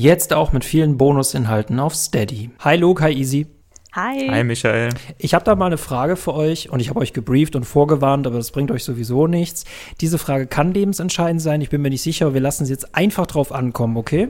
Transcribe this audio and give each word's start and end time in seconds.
Jetzt 0.00 0.32
auch 0.32 0.54
mit 0.54 0.64
vielen 0.64 0.96
Bonusinhalten 0.96 1.78
auf 1.78 1.94
Steady. 1.94 2.48
Hi 2.60 2.74
Luke, 2.78 3.04
hi 3.04 3.12
Easy. 3.12 3.48
Hi. 3.92 4.28
Hi, 4.30 4.44
Michael. 4.44 4.94
Ich 5.18 5.34
habe 5.34 5.44
da 5.44 5.54
mal 5.54 5.66
eine 5.66 5.76
Frage 5.76 6.16
für 6.16 6.32
euch 6.32 6.70
und 6.70 6.80
ich 6.80 6.88
habe 6.88 7.00
euch 7.00 7.12
gebrieft 7.12 7.54
und 7.54 7.64
vorgewarnt, 7.64 8.26
aber 8.26 8.38
das 8.38 8.50
bringt 8.50 8.70
euch 8.70 8.82
sowieso 8.82 9.26
nichts. 9.26 9.66
Diese 10.00 10.16
Frage 10.16 10.46
kann 10.46 10.72
lebensentscheidend 10.72 11.42
sein, 11.42 11.60
ich 11.60 11.68
bin 11.68 11.82
mir 11.82 11.90
nicht 11.90 12.00
sicher, 12.00 12.24
aber 12.24 12.34
wir 12.34 12.40
lassen 12.40 12.64
sie 12.64 12.72
jetzt 12.72 12.94
einfach 12.94 13.26
drauf 13.26 13.52
ankommen, 13.52 13.98
okay? 13.98 14.28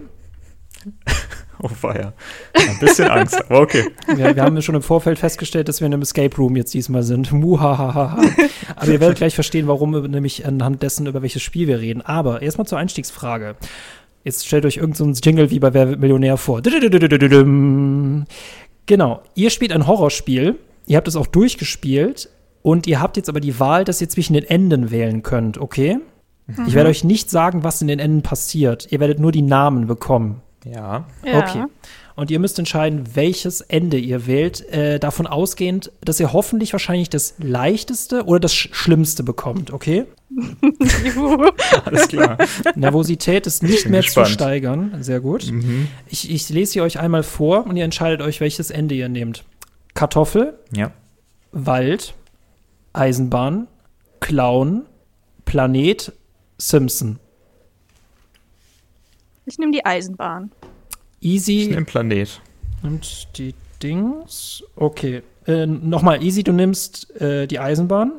Oh, 1.62 1.68
feier. 1.68 2.14
Ein 2.54 2.78
bisschen 2.78 3.10
Angst, 3.10 3.38
aber 3.44 3.60
okay. 3.60 3.84
Wir, 4.06 4.34
wir 4.34 4.42
haben 4.42 4.56
ja 4.56 4.62
schon 4.62 4.76
im 4.76 4.82
Vorfeld 4.82 5.18
festgestellt, 5.18 5.68
dass 5.68 5.80
wir 5.80 5.86
in 5.86 5.92
einem 5.92 6.00
Escape 6.00 6.34
Room 6.38 6.56
jetzt 6.56 6.72
diesmal 6.72 7.02
sind. 7.02 7.32
Muhahaha. 7.32 8.18
Aber 8.76 8.90
ihr 8.90 8.98
werdet 8.98 9.18
gleich 9.18 9.34
verstehen, 9.34 9.68
warum, 9.68 9.90
nämlich 9.90 10.46
anhand 10.46 10.82
dessen, 10.82 11.06
über 11.06 11.20
welches 11.20 11.42
Spiel 11.42 11.68
wir 11.68 11.80
reden. 11.80 12.00
Aber 12.00 12.40
erstmal 12.40 12.66
zur 12.66 12.78
Einstiegsfrage. 12.78 13.56
Jetzt 14.24 14.46
stellt 14.46 14.66
euch 14.66 14.76
irgendein 14.76 15.14
so 15.14 15.20
Jingle 15.22 15.50
wie 15.50 15.58
bei 15.58 15.72
Wer 15.72 15.88
wird 15.88 16.00
Millionär 16.00 16.36
vor. 16.36 16.60
Genau, 18.86 19.22
ihr 19.34 19.50
spielt 19.50 19.72
ein 19.72 19.86
Horrorspiel, 19.86 20.58
ihr 20.86 20.96
habt 20.96 21.08
es 21.08 21.16
auch 21.16 21.26
durchgespielt 21.26 22.28
und 22.62 22.86
ihr 22.86 23.00
habt 23.00 23.16
jetzt 23.16 23.28
aber 23.28 23.40
die 23.40 23.58
Wahl, 23.60 23.84
dass 23.84 24.00
ihr 24.00 24.08
zwischen 24.08 24.34
den 24.34 24.44
Enden 24.44 24.90
wählen 24.90 25.22
könnt, 25.22 25.58
okay? 25.58 25.98
Mhm. 26.46 26.66
Ich 26.66 26.74
werde 26.74 26.90
euch 26.90 27.04
nicht 27.04 27.30
sagen, 27.30 27.64
was 27.64 27.80
in 27.80 27.88
den 27.88 27.98
Enden 27.98 28.22
passiert. 28.22 28.90
Ihr 28.90 29.00
werdet 29.00 29.20
nur 29.20 29.32
die 29.32 29.42
Namen 29.42 29.86
bekommen. 29.86 30.42
Ja. 30.64 31.06
ja. 31.24 31.38
Okay. 31.38 31.64
Und 32.20 32.30
ihr 32.30 32.38
müsst 32.38 32.58
entscheiden, 32.58 33.04
welches 33.14 33.62
Ende 33.62 33.96
ihr 33.96 34.26
wählt, 34.26 34.60
äh, 34.68 34.98
davon 34.98 35.26
ausgehend, 35.26 35.90
dass 36.02 36.20
ihr 36.20 36.34
hoffentlich 36.34 36.74
wahrscheinlich 36.74 37.08
das 37.08 37.32
leichteste 37.38 38.26
oder 38.26 38.40
das 38.40 38.52
sch 38.54 38.68
schlimmste 38.72 39.22
bekommt, 39.22 39.70
okay? 39.70 40.04
Alles 41.86 42.08
klar. 42.08 42.36
Nervosität 42.74 43.46
ist 43.46 43.62
nicht 43.62 43.88
mehr 43.88 44.02
gespannt. 44.02 44.26
zu 44.26 44.32
steigern. 44.34 45.02
Sehr 45.02 45.20
gut. 45.20 45.50
Mhm. 45.50 45.88
Ich, 46.10 46.30
ich 46.30 46.50
lese 46.50 46.72
sie 46.72 46.80
euch 46.82 47.00
einmal 47.00 47.22
vor 47.22 47.64
und 47.64 47.78
ihr 47.78 47.84
entscheidet 47.84 48.20
euch, 48.20 48.42
welches 48.42 48.70
Ende 48.70 48.94
ihr 48.94 49.08
nehmt. 49.08 49.44
Kartoffel, 49.94 50.58
ja. 50.76 50.92
Wald, 51.52 52.12
Eisenbahn, 52.92 53.66
Clown, 54.20 54.82
Planet, 55.46 56.12
Simpson. 56.58 57.18
Ich 59.46 59.56
nehme 59.56 59.72
die 59.72 59.86
Eisenbahn. 59.86 60.50
Easy. 61.20 61.62
Ich 61.62 61.70
nehme 61.70 61.84
Planet. 61.84 62.40
Nimmt 62.82 63.28
die 63.36 63.54
Dings. 63.82 64.62
Okay. 64.76 65.22
Äh, 65.46 65.66
Nochmal, 65.66 66.22
Easy, 66.22 66.42
du 66.42 66.52
nimmst 66.52 67.10
äh, 67.20 67.46
die 67.46 67.58
Eisenbahn. 67.58 68.12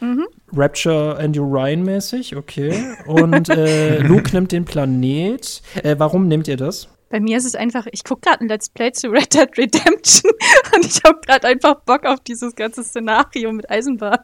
Mhm. 0.00 0.26
Rapture 0.52 1.16
Andrew 1.18 1.44
Ryan 1.44 1.82
mäßig, 1.82 2.36
okay. 2.36 2.94
Und 3.06 3.48
äh, 3.48 3.98
Luke 4.06 4.30
nimmt 4.32 4.52
den 4.52 4.64
Planet. 4.64 5.62
Äh, 5.82 5.96
warum 5.98 6.28
nehmt 6.28 6.48
ihr 6.48 6.56
das? 6.56 6.88
Bei 7.10 7.20
mir 7.20 7.36
ist 7.36 7.44
es 7.44 7.54
einfach, 7.54 7.86
ich 7.92 8.02
gucke 8.02 8.22
gerade 8.22 8.44
ein 8.44 8.48
Let's 8.48 8.68
Play 8.68 8.92
zu 8.92 9.08
Red 9.08 9.34
Dead 9.34 9.48
Redemption 9.56 10.32
und 10.74 10.84
ich 10.84 11.00
habe 11.04 11.20
gerade 11.24 11.46
einfach 11.46 11.76
Bock 11.82 12.04
auf 12.04 12.20
dieses 12.20 12.54
ganze 12.54 12.82
Szenario 12.82 13.52
mit 13.52 13.70
Eisenbahn. 13.70 14.18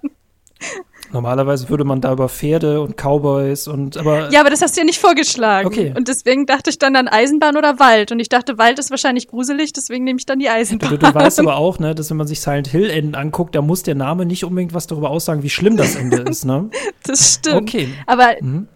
Normalerweise 1.12 1.69
würde 1.69 1.84
man 1.84 2.00
da 2.00 2.12
über 2.12 2.28
Pferde 2.28 2.80
und 2.80 2.97
Cowboys 2.97 3.66
und 3.66 3.97
aber. 3.97 4.30
Ja, 4.30 4.41
aber 4.41 4.50
das 4.50 4.62
hast 4.62 4.77
du 4.77 4.80
ja 4.80 4.84
nicht 4.84 5.00
vorgeschlagen. 5.00 5.66
Okay. 5.66 5.92
Und 5.97 6.06
deswegen 6.08 6.47
dachte 6.47 6.70
ich 6.70 6.78
dann 6.78 6.94
an 6.94 7.08
Eisenbahn 7.08 7.56
oder 7.56 7.78
Wald. 7.80 8.12
Und 8.12 8.20
ich 8.20 8.28
dachte, 8.28 8.58
Wald 8.58 8.78
ist 8.78 8.91
wahrscheinlich 8.91 9.27
gruselig, 9.27 9.72
deswegen 9.72 10.05
nehme 10.05 10.19
ich 10.19 10.27
dann 10.27 10.38
die 10.38 10.48
Eisenbahn. 10.48 10.91
Du, 10.91 10.98
du 10.98 11.14
weißt 11.14 11.41
aber 11.41 11.56
auch, 11.56 11.78
ne, 11.78 11.94
dass 11.94 12.11
wenn 12.11 12.16
man 12.16 12.27
sich 12.27 12.41
Silent 12.41 12.69
Hill 12.69 12.91
Enden 12.91 13.14
anguckt, 13.14 13.55
da 13.55 13.62
muss 13.62 13.83
der 13.83 13.97
Name 13.97 14.25
nicht 14.25 14.44
unbedingt 14.44 14.72
was 14.72 14.86
darüber 14.86 15.11
aussagen, 15.11 15.42
wie 15.42 15.50
schlimm 15.50 15.77
das 15.77 15.97
Ende 15.97 16.19
ist, 16.19 16.44
ne? 16.44 16.70
Das 17.03 17.34
stimmt. 17.34 17.62
Okay. 17.62 17.88
Aber 18.06 18.34
mhm. 18.41 18.69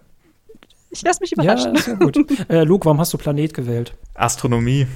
ich 0.91 1.03
lasse 1.03 1.21
mich 1.21 1.33
überraschen. 1.33 1.75
Ja, 1.75 1.81
sehr 1.81 1.97
gut. 1.97 2.17
äh, 2.49 2.65
Luke, 2.65 2.85
warum 2.87 2.99
hast 2.99 3.13
du 3.13 3.19
Planet 3.19 3.55
gewählt? 3.55 3.95
Astronomie. 4.15 4.87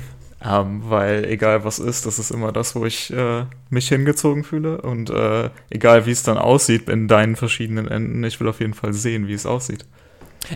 Ähm, 0.44 0.82
weil 0.84 1.25
egal 1.25 1.65
was 1.65 1.78
ist, 1.81 2.06
das 2.06 2.19
ist 2.19 2.31
immer 2.31 2.53
das, 2.53 2.76
wo 2.76 2.84
ich 2.84 3.12
äh, 3.12 3.44
mich 3.71 3.88
hingezogen 3.88 4.44
fühle. 4.44 4.81
Und 4.82 5.10
äh, 5.10 5.50
egal 5.71 6.06
wie 6.06 6.12
es 6.12 6.22
dann 6.22 6.38
aussieht 6.38 6.88
in 6.88 7.09
deinen 7.09 7.37
verschiedenen 7.37 7.88
Enden, 7.88 8.22
ich 8.25 8.38
will 8.41 8.48
auf 8.48 8.60
jeden 8.60 8.75
Fall 8.75 8.93
sehen, 8.93 9.27
wie 9.27 9.34
es 9.34 9.47
aussieht. 9.47 9.84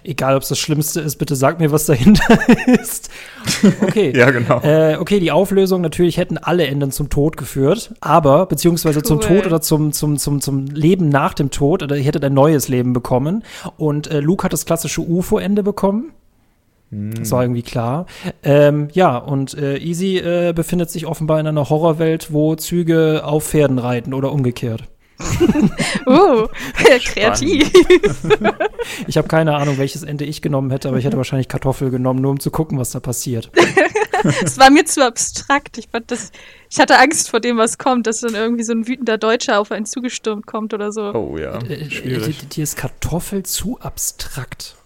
Egal, 0.05 0.37
ob 0.37 0.43
es 0.43 0.49
das 0.49 0.59
Schlimmste 0.59 1.01
ist, 1.01 1.17
bitte 1.17 1.37
sag 1.37 1.61
mir, 1.61 1.71
was 1.71 1.87
dahinter 1.87 2.39
ist. 2.67 3.11
Okay. 3.83 4.17
ja, 4.17 4.31
genau. 4.31 4.61
Äh, 4.61 4.97
okay, 4.97 5.21
die 5.21 5.33
Auflösung, 5.33 5.83
natürlich 5.83 6.17
hätten 6.17 6.39
alle 6.39 6.67
Enden 6.67 6.93
zum 6.93 7.11
Tod 7.11 7.37
geführt, 7.37 7.93
aber, 8.01 8.47
beziehungsweise 8.47 9.01
cool. 9.01 9.05
zum 9.05 9.21
Tod 9.21 9.47
oder 9.47 9.61
zum, 9.61 9.93
zum, 9.93 10.17
zum, 10.17 10.41
zum 10.41 10.67
Leben 10.67 11.09
nach 11.09 11.35
dem 11.35 11.51
Tod, 11.51 11.83
oder 11.83 11.97
ihr 11.97 12.05
hättet 12.05 12.25
ein 12.25 12.33
neues 12.33 12.69
Leben 12.69 12.93
bekommen. 12.93 13.45
Und 13.77 14.07
äh, 14.07 14.21
Luke 14.21 14.45
hat 14.45 14.53
das 14.53 14.65
klassische 14.65 15.03
UFO-Ende 15.03 15.63
bekommen. 15.63 16.13
Das 16.95 17.31
war 17.31 17.43
irgendwie 17.43 17.63
klar. 17.63 18.05
Ähm, 18.43 18.89
ja, 18.93 19.17
und 19.17 19.55
äh, 19.55 19.79
Easy 19.79 20.19
äh, 20.19 20.53
befindet 20.53 20.91
sich 20.91 21.07
offenbar 21.07 21.41
in 21.41 21.47
einer 21.47 21.71
Horrorwelt, 21.71 22.35
wo 22.35 22.55
Züge 22.55 23.23
auf 23.25 23.45
Pferden 23.45 23.79
reiten 23.79 24.13
oder 24.13 24.31
umgekehrt. 24.31 24.85
uh, 26.07 26.49
kreativ. 27.05 27.73
ich 29.07 29.17
habe 29.17 29.29
keine 29.29 29.57
Ahnung, 29.57 29.79
welches 29.79 30.03
Ende 30.03 30.27
ich 30.27 30.43
genommen 30.43 30.71
hätte, 30.71 30.89
aber 30.89 30.99
ich 30.99 31.07
hätte 31.07 31.17
wahrscheinlich 31.17 31.49
Kartoffel 31.49 31.91
genommen, 31.91 32.21
nur 32.21 32.33
um 32.33 32.41
zu 32.41 32.51
gucken, 32.51 32.79
was 32.79 32.91
da 32.91 33.01
passiert. 33.01 33.51
Es 34.45 34.57
war 34.57 34.71
mir 34.71 34.85
zu 34.85 35.05
abstrakt. 35.05 35.79
Ich 35.79 35.89
fand 35.89 36.13
das, 36.13 36.31
ich 36.71 36.79
hatte 36.79 36.97
Angst 36.97 37.29
vor 37.29 37.41
dem, 37.41 37.57
was 37.57 37.77
kommt, 37.77 38.07
dass 38.07 38.21
dann 38.21 38.37
irgendwie 38.37 38.63
so 38.63 38.73
ein 38.73 38.87
wütender 38.87 39.19
Deutscher 39.19 39.59
auf 39.59 39.73
einen 39.73 39.85
zugestürmt 39.85 40.47
kommt 40.47 40.73
oder 40.75 40.93
so. 40.93 41.13
Oh 41.13 41.37
ja, 41.37 41.59
äh, 41.63 41.91
schwierig. 41.91 42.45
Äh, 42.45 42.47
dir 42.47 42.63
ist 42.63 42.77
Kartoffel 42.77 43.43
zu 43.43 43.81
abstrakt. 43.81 44.77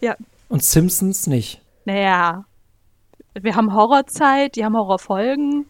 Ja, 0.00 0.16
und 0.48 0.62
Simpsons 0.62 1.26
nicht. 1.26 1.62
Naja, 1.84 2.44
wir 3.34 3.54
haben 3.54 3.74
Horrorzeit, 3.74 4.56
die 4.56 4.64
haben 4.64 4.76
Horrorfolgen. 4.76 5.66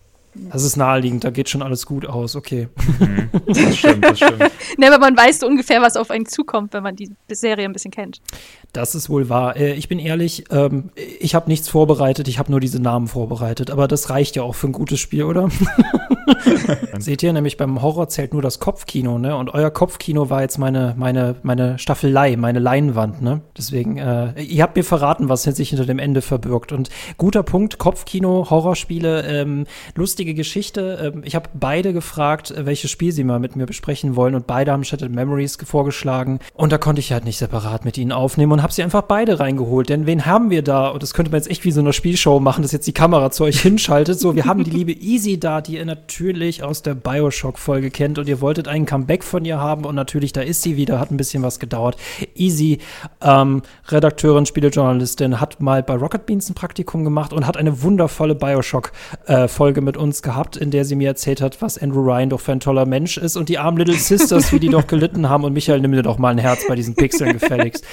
Das 0.50 0.64
ist 0.64 0.76
naheliegend, 0.76 1.24
da 1.24 1.30
geht 1.30 1.48
schon 1.48 1.62
alles 1.62 1.86
gut 1.86 2.06
aus, 2.06 2.36
okay. 2.36 2.68
Mhm. 2.98 3.30
Das 3.46 3.76
stimmt, 3.76 4.04
das 4.04 4.18
stimmt. 4.18 4.38
ne, 4.78 4.86
aber 4.86 4.98
man 4.98 5.16
weiß 5.16 5.40
so 5.40 5.46
ungefähr, 5.46 5.82
was 5.82 5.96
auf 5.96 6.10
einen 6.10 6.26
zukommt, 6.26 6.72
wenn 6.72 6.82
man 6.82 6.96
die 6.96 7.10
Serie 7.30 7.64
ein 7.64 7.72
bisschen 7.72 7.90
kennt. 7.90 8.20
Das 8.72 8.94
ist 8.94 9.08
wohl 9.08 9.28
wahr. 9.28 9.56
Äh, 9.56 9.74
ich 9.74 9.88
bin 9.88 9.98
ehrlich, 9.98 10.44
ähm, 10.50 10.90
ich 11.20 11.34
habe 11.34 11.48
nichts 11.48 11.68
vorbereitet, 11.68 12.28
ich 12.28 12.38
habe 12.38 12.50
nur 12.50 12.60
diese 12.60 12.80
Namen 12.80 13.08
vorbereitet. 13.08 13.70
Aber 13.70 13.88
das 13.88 14.10
reicht 14.10 14.36
ja 14.36 14.42
auch 14.42 14.54
für 14.54 14.68
ein 14.68 14.72
gutes 14.72 15.00
Spiel, 15.00 15.24
oder? 15.24 15.48
Seht 16.98 17.22
ihr, 17.22 17.32
nämlich 17.32 17.56
beim 17.56 17.80
Horror 17.80 18.08
zählt 18.08 18.32
nur 18.32 18.42
das 18.42 18.60
Kopfkino, 18.60 19.18
ne? 19.18 19.36
Und 19.36 19.54
euer 19.54 19.70
Kopfkino 19.70 20.30
war 20.30 20.42
jetzt 20.42 20.58
meine, 20.58 20.94
meine, 20.96 21.36
meine 21.42 21.78
Staffelei, 21.78 22.36
meine 22.36 22.58
Leinwand, 22.58 23.22
ne? 23.22 23.40
Deswegen, 23.56 23.98
äh, 23.98 24.40
ihr 24.42 24.62
habt 24.62 24.76
mir 24.76 24.84
verraten, 24.84 25.28
was 25.28 25.44
sich 25.44 25.70
hinter 25.70 25.86
dem 25.86 25.98
Ende 25.98 26.22
verbirgt. 26.22 26.72
Und 26.72 26.90
guter 27.16 27.42
Punkt, 27.42 27.78
Kopfkino, 27.78 28.50
Horrorspiele, 28.50 29.22
ähm, 29.22 29.64
lustige 29.94 30.27
Geschichte. 30.34 31.12
Ähm, 31.14 31.22
ich 31.24 31.34
habe 31.34 31.48
beide 31.54 31.92
gefragt, 31.92 32.54
welches 32.56 32.90
Spiel 32.90 33.12
sie 33.12 33.24
mal 33.24 33.38
mit 33.38 33.56
mir 33.56 33.66
besprechen 33.66 34.16
wollen. 34.16 34.34
Und 34.34 34.46
beide 34.46 34.72
haben 34.72 34.84
Shattered 34.84 35.12
Memories 35.12 35.58
vorgeschlagen. 35.64 36.38
Und 36.54 36.72
da 36.72 36.78
konnte 36.78 37.00
ich 37.00 37.12
halt 37.12 37.24
nicht 37.24 37.38
separat 37.38 37.84
mit 37.84 37.98
ihnen 37.98 38.12
aufnehmen 38.12 38.52
und 38.52 38.62
habe 38.62 38.72
sie 38.72 38.82
einfach 38.82 39.02
beide 39.02 39.40
reingeholt. 39.40 39.88
Denn 39.88 40.06
wen 40.06 40.26
haben 40.26 40.50
wir 40.50 40.62
da? 40.62 40.88
Und 40.88 41.02
das 41.02 41.14
könnte 41.14 41.30
man 41.30 41.40
jetzt 41.40 41.50
echt 41.50 41.64
wie 41.64 41.72
so 41.72 41.80
eine 41.80 41.92
Spielshow 41.92 42.40
machen, 42.40 42.62
dass 42.62 42.72
jetzt 42.72 42.86
die 42.86 42.92
Kamera 42.92 43.30
zu 43.30 43.44
euch 43.44 43.60
hinschaltet. 43.62 44.18
So, 44.18 44.34
wir 44.34 44.44
haben 44.44 44.64
die 44.64 44.70
liebe 44.70 44.92
Easy 44.92 45.38
da, 45.40 45.60
die 45.60 45.76
ihr 45.76 45.84
natürlich 45.84 46.62
aus 46.62 46.82
der 46.82 46.94
Bioshock-Folge 46.94 47.90
kennt 47.90 48.18
und 48.18 48.28
ihr 48.28 48.40
wolltet 48.40 48.68
einen 48.68 48.86
Comeback 48.86 49.24
von 49.24 49.44
ihr 49.44 49.58
haben 49.58 49.84
und 49.84 49.94
natürlich, 49.94 50.32
da 50.32 50.40
ist 50.40 50.62
sie 50.62 50.76
wieder, 50.76 50.98
hat 50.98 51.10
ein 51.10 51.16
bisschen 51.16 51.42
was 51.42 51.58
gedauert. 51.58 51.96
Easy, 52.34 52.78
ähm, 53.20 53.62
Redakteurin, 53.88 54.46
Spielejournalistin, 54.46 55.40
hat 55.40 55.60
mal 55.60 55.82
bei 55.82 55.94
Rocket 55.94 56.26
Beans 56.26 56.48
ein 56.48 56.54
Praktikum 56.54 57.04
gemacht 57.04 57.32
und 57.32 57.46
hat 57.46 57.56
eine 57.56 57.82
wundervolle 57.82 58.34
Bioshock-Folge 58.34 59.80
äh, 59.80 59.84
mit 59.84 59.96
uns 59.96 60.17
gehabt, 60.22 60.56
in 60.56 60.70
der 60.70 60.84
sie 60.84 60.96
mir 60.96 61.08
erzählt 61.08 61.40
hat, 61.40 61.60
was 61.62 61.78
Andrew 61.78 62.00
Ryan 62.00 62.30
doch 62.30 62.40
für 62.40 62.52
ein 62.52 62.60
toller 62.60 62.86
Mensch 62.86 63.16
ist 63.16 63.36
und 63.36 63.48
die 63.48 63.58
armen 63.58 63.78
Little 63.78 63.96
Sisters, 63.96 64.52
wie 64.52 64.60
die 64.60 64.68
doch 64.68 64.86
gelitten 64.86 65.28
haben 65.28 65.44
und 65.44 65.52
Michael, 65.52 65.80
nimm 65.80 65.92
dir 65.92 66.02
doch 66.02 66.18
mal 66.18 66.30
ein 66.30 66.38
Herz 66.38 66.66
bei 66.68 66.74
diesen 66.74 66.94
Pixeln 66.94 67.32
gefälligst. 67.32 67.84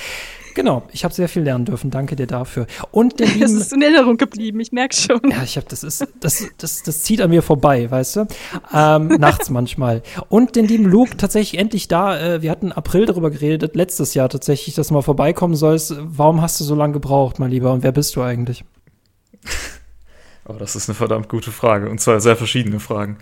Genau, 0.55 0.83
ich 0.93 1.03
habe 1.03 1.13
sehr 1.13 1.27
viel 1.27 1.43
lernen 1.43 1.65
dürfen. 1.65 1.91
Danke 1.91 2.15
dir 2.15 2.27
dafür. 2.27 2.65
Und 2.91 3.19
lieben, 3.19 3.41
Das 3.41 3.51
ist 3.51 3.73
in 3.73 3.81
Erinnerung 3.81 4.15
geblieben, 4.15 4.61
ich 4.61 4.71
merke 4.71 4.95
schon. 4.95 5.19
Ja, 5.29 5.43
ich 5.43 5.57
habe 5.57 5.67
das 5.69 5.83
ist 5.83 6.07
das 6.21 6.47
das 6.57 6.81
das 6.81 7.03
zieht 7.03 7.21
an 7.21 7.29
mir 7.29 7.41
vorbei, 7.41 7.91
weißt 7.91 8.15
du? 8.15 8.27
Ähm, 8.73 9.07
nachts 9.19 9.49
manchmal. 9.49 10.01
Und 10.29 10.55
den 10.55 10.65
lieben 10.65 10.85
Luke 10.85 11.17
tatsächlich 11.17 11.59
endlich 11.59 11.89
da. 11.89 12.17
Äh, 12.17 12.41
wir 12.41 12.51
hatten 12.51 12.71
April 12.71 13.05
darüber 13.05 13.31
geredet, 13.31 13.75
letztes 13.75 14.13
Jahr 14.13 14.29
tatsächlich, 14.29 14.75
dass 14.75 14.87
du 14.87 14.93
mal 14.93 15.01
vorbeikommen 15.01 15.55
sollst. 15.55 15.93
Warum 15.99 16.41
hast 16.41 16.57
du 16.61 16.63
so 16.63 16.73
lange 16.73 16.93
gebraucht, 16.93 17.37
mein 17.37 17.51
Lieber? 17.51 17.73
Und 17.73 17.83
wer 17.83 17.91
bist 17.91 18.15
du 18.15 18.21
eigentlich? 18.21 18.63
Oh, 20.47 20.53
das 20.53 20.75
ist 20.75 20.87
eine 20.87 20.95
verdammt 20.95 21.27
gute 21.27 21.51
Frage. 21.51 21.89
Und 21.89 21.99
zwar 21.99 22.21
sehr 22.21 22.35
verschiedene 22.35 22.79
Fragen. 22.79 23.17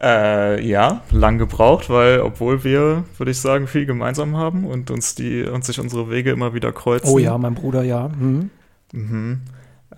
Äh, 0.00 0.66
ja, 0.66 1.02
lang 1.10 1.36
gebraucht, 1.36 1.90
weil 1.90 2.20
obwohl 2.20 2.64
wir, 2.64 3.04
würde 3.18 3.30
ich 3.30 3.38
sagen, 3.38 3.66
viel 3.66 3.84
gemeinsam 3.84 4.38
haben 4.38 4.64
und 4.64 4.90
uns 4.90 5.14
die 5.14 5.42
und 5.44 5.64
sich 5.64 5.78
unsere 5.78 6.10
Wege 6.10 6.30
immer 6.30 6.54
wieder 6.54 6.72
kreuzen. 6.72 7.08
Oh 7.08 7.18
ja, 7.18 7.36
mein 7.36 7.54
Bruder, 7.54 7.82
ja. 7.82 8.08
Mhm. 8.08 8.50
Mhm. 8.92 9.40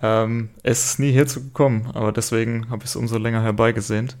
Ähm, 0.01 0.49
es 0.63 0.83
ist 0.83 0.99
nie 0.99 1.11
hierzu 1.11 1.45
gekommen, 1.45 1.89
aber 1.93 2.11
deswegen 2.11 2.69
habe 2.69 2.83
ich 2.83 2.89
es 2.89 2.97
umso 2.97 3.17
länger 3.17 3.41
herbeigesehnt. 3.41 4.17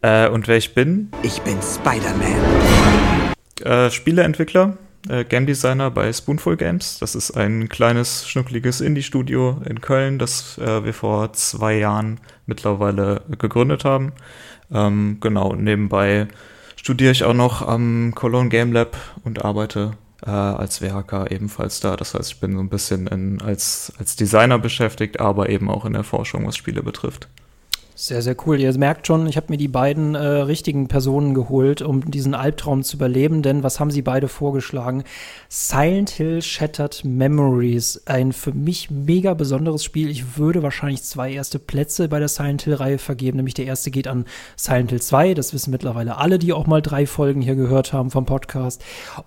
Äh, 0.00 0.28
und 0.28 0.46
wer 0.46 0.56
ich 0.56 0.74
bin? 0.74 1.10
Ich 1.22 1.42
bin 1.42 1.58
Spider-Man. 1.60 3.34
Äh, 3.64 3.90
Spieleentwickler 3.90 4.78
äh, 5.08 5.24
Game 5.24 5.46
Designer 5.46 5.90
bei 5.90 6.12
Spoonful 6.12 6.56
Games. 6.56 6.98
Das 6.98 7.14
ist 7.14 7.32
ein 7.32 7.68
kleines, 7.68 8.28
schnuckliges 8.28 8.80
Indie-Studio 8.80 9.60
in 9.64 9.80
Köln, 9.80 10.18
das 10.18 10.58
äh, 10.58 10.84
wir 10.84 10.94
vor 10.94 11.32
zwei 11.32 11.76
Jahren 11.78 12.20
mittlerweile 12.46 13.22
gegründet 13.38 13.84
haben. 13.84 14.12
Ähm, 14.72 15.18
genau, 15.20 15.54
nebenbei 15.54 16.28
studiere 16.76 17.12
ich 17.12 17.24
auch 17.24 17.34
noch 17.34 17.66
am 17.66 18.14
Cologne 18.14 18.48
Game 18.48 18.72
Lab 18.72 18.96
und 19.24 19.44
arbeite 19.44 19.92
äh, 20.24 20.30
als 20.30 20.80
WHK 20.80 21.30
ebenfalls 21.30 21.80
da. 21.80 21.96
Das 21.96 22.14
heißt, 22.14 22.32
ich 22.32 22.40
bin 22.40 22.52
so 22.52 22.60
ein 22.60 22.68
bisschen 22.68 23.06
in, 23.06 23.40
als, 23.40 23.92
als 23.98 24.16
Designer 24.16 24.58
beschäftigt, 24.58 25.20
aber 25.20 25.48
eben 25.48 25.70
auch 25.70 25.84
in 25.84 25.92
der 25.92 26.04
Forschung, 26.04 26.46
was 26.46 26.56
Spiele 26.56 26.82
betrifft. 26.82 27.28
Sehr, 27.98 28.20
sehr 28.20 28.36
cool. 28.46 28.60
Ihr 28.60 28.76
merkt 28.76 29.06
schon, 29.06 29.26
ich 29.26 29.38
habe 29.38 29.46
mir 29.48 29.56
die 29.56 29.68
beiden 29.68 30.14
äh, 30.14 30.18
richtigen 30.18 30.86
Personen 30.86 31.32
geholt, 31.32 31.80
um 31.80 32.10
diesen 32.10 32.34
Albtraum 32.34 32.82
zu 32.82 32.98
überleben, 32.98 33.40
denn 33.40 33.62
was 33.62 33.80
haben 33.80 33.90
sie 33.90 34.02
beide 34.02 34.28
vorgeschlagen? 34.28 35.02
Silent 35.48 36.10
Hill 36.10 36.42
Shattered 36.42 37.06
Memories. 37.06 38.02
Ein 38.04 38.34
für 38.34 38.52
mich 38.52 38.90
mega 38.90 39.32
besonderes 39.32 39.82
Spiel. 39.82 40.10
Ich 40.10 40.36
würde 40.36 40.62
wahrscheinlich 40.62 41.04
zwei 41.04 41.32
erste 41.32 41.58
Plätze 41.58 42.08
bei 42.08 42.18
der 42.18 42.28
Silent 42.28 42.60
Hill-Reihe 42.64 42.98
vergeben. 42.98 43.38
Nämlich 43.38 43.54
der 43.54 43.64
erste 43.64 43.90
geht 43.90 44.08
an 44.08 44.26
Silent 44.56 44.90
Hill 44.90 45.00
2. 45.00 45.32
Das 45.32 45.54
wissen 45.54 45.70
mittlerweile 45.70 46.18
alle, 46.18 46.38
die 46.38 46.52
auch 46.52 46.66
mal 46.66 46.82
drei 46.82 47.06
Folgen 47.06 47.40
hier 47.40 47.54
gehört 47.54 47.94
haben 47.94 48.10
vom 48.10 48.26
Podcast. 48.26 48.84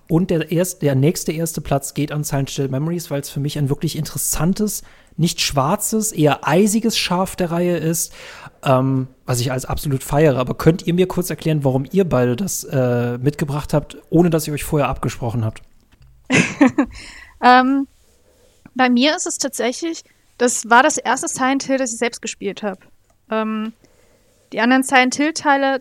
Und 0.08 0.30
der, 0.30 0.52
erst, 0.52 0.84
der 0.84 0.94
nächste 0.94 1.32
erste 1.32 1.62
Platz 1.62 1.96
geht 1.96 2.12
an 2.12 2.24
Silent 2.24 2.52
Hill 2.52 2.70
Memories, 2.70 3.10
weil 3.10 3.22
es 3.22 3.32
für 3.32 3.40
mich 3.40 3.58
ein 3.58 3.70
wirklich 3.70 3.98
interessantes 3.98 4.84
nicht 5.20 5.42
schwarzes, 5.42 6.14
eher 6.14 6.48
eisiges 6.48 6.98
Schaf 6.98 7.36
der 7.36 7.52
Reihe 7.52 7.78
ist, 7.78 8.14
ähm, 8.64 9.08
was 9.26 9.42
ich 9.42 9.52
als 9.52 9.66
absolut 9.66 10.02
feiere. 10.02 10.38
Aber 10.38 10.56
könnt 10.56 10.88
ihr 10.88 10.94
mir 10.94 11.08
kurz 11.08 11.30
erklären, 11.30 11.64
warum 11.66 11.86
ihr 11.92 12.08
beide 12.08 12.38
das 12.38 12.64
äh, 12.64 13.18
mitgebracht 13.18 13.74
habt, 13.74 13.98
ohne 14.10 14.30
dass 14.30 14.48
ihr 14.48 14.54
euch 14.54 14.64
vorher 14.64 14.88
abgesprochen 14.88 15.44
habt? 15.44 15.62
ähm, 17.44 17.88
bei 18.76 18.90
mir 18.90 19.16
ist 19.16 19.28
es 19.28 19.38
tatsächlich, 19.38 20.04
das 20.38 20.70
war 20.70 20.84
das 20.84 20.98
erste 20.98 21.28
Silent 21.28 21.64
Hill, 21.64 21.78
das 21.78 21.92
ich 21.92 22.00
selbst 22.00 22.22
gespielt 22.22 22.64
habe. 22.64 22.80
Ähm, 23.30 23.74
die 24.54 24.62
anderen 24.62 24.84
Silent 24.84 25.16
Hill-Teile, 25.16 25.80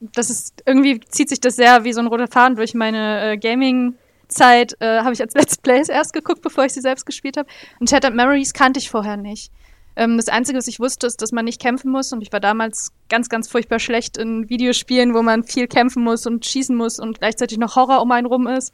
das 0.00 0.30
ist 0.30 0.62
irgendwie 0.64 1.00
zieht 1.00 1.28
sich 1.28 1.40
das 1.40 1.56
sehr 1.56 1.82
wie 1.82 1.92
so 1.92 2.00
ein 2.00 2.06
roter 2.06 2.28
Faden 2.28 2.56
durch 2.56 2.72
meine 2.74 3.32
äh, 3.32 3.36
Gaming- 3.36 3.96
Zeit 4.28 4.76
äh, 4.80 5.00
habe 5.00 5.12
ich 5.12 5.20
als 5.20 5.34
Let's 5.34 5.56
Plays 5.58 5.88
erst 5.88 6.12
geguckt, 6.12 6.42
bevor 6.42 6.64
ich 6.64 6.72
sie 6.72 6.80
selbst 6.80 7.06
gespielt 7.06 7.36
habe. 7.36 7.48
Und 7.80 7.88
Shattered 7.90 8.14
Memories 8.14 8.52
kannte 8.52 8.78
ich 8.78 8.90
vorher 8.90 9.16
nicht. 9.16 9.52
Ähm, 9.96 10.16
das 10.16 10.28
Einzige, 10.28 10.58
was 10.58 10.68
ich 10.68 10.78
wusste, 10.78 11.06
ist, 11.06 11.22
dass 11.22 11.32
man 11.32 11.44
nicht 11.44 11.60
kämpfen 11.60 11.90
muss. 11.90 12.12
Und 12.12 12.22
ich 12.22 12.32
war 12.32 12.40
damals 12.40 12.92
ganz, 13.08 13.28
ganz 13.28 13.48
furchtbar 13.48 13.78
schlecht 13.78 14.18
in 14.18 14.48
Videospielen, 14.48 15.14
wo 15.14 15.22
man 15.22 15.42
viel 15.42 15.66
kämpfen 15.66 16.04
muss 16.04 16.26
und 16.26 16.44
schießen 16.44 16.76
muss 16.76 16.98
und 16.98 17.18
gleichzeitig 17.18 17.58
noch 17.58 17.76
Horror 17.76 18.02
um 18.02 18.12
einen 18.12 18.26
rum 18.26 18.46
ist. 18.46 18.72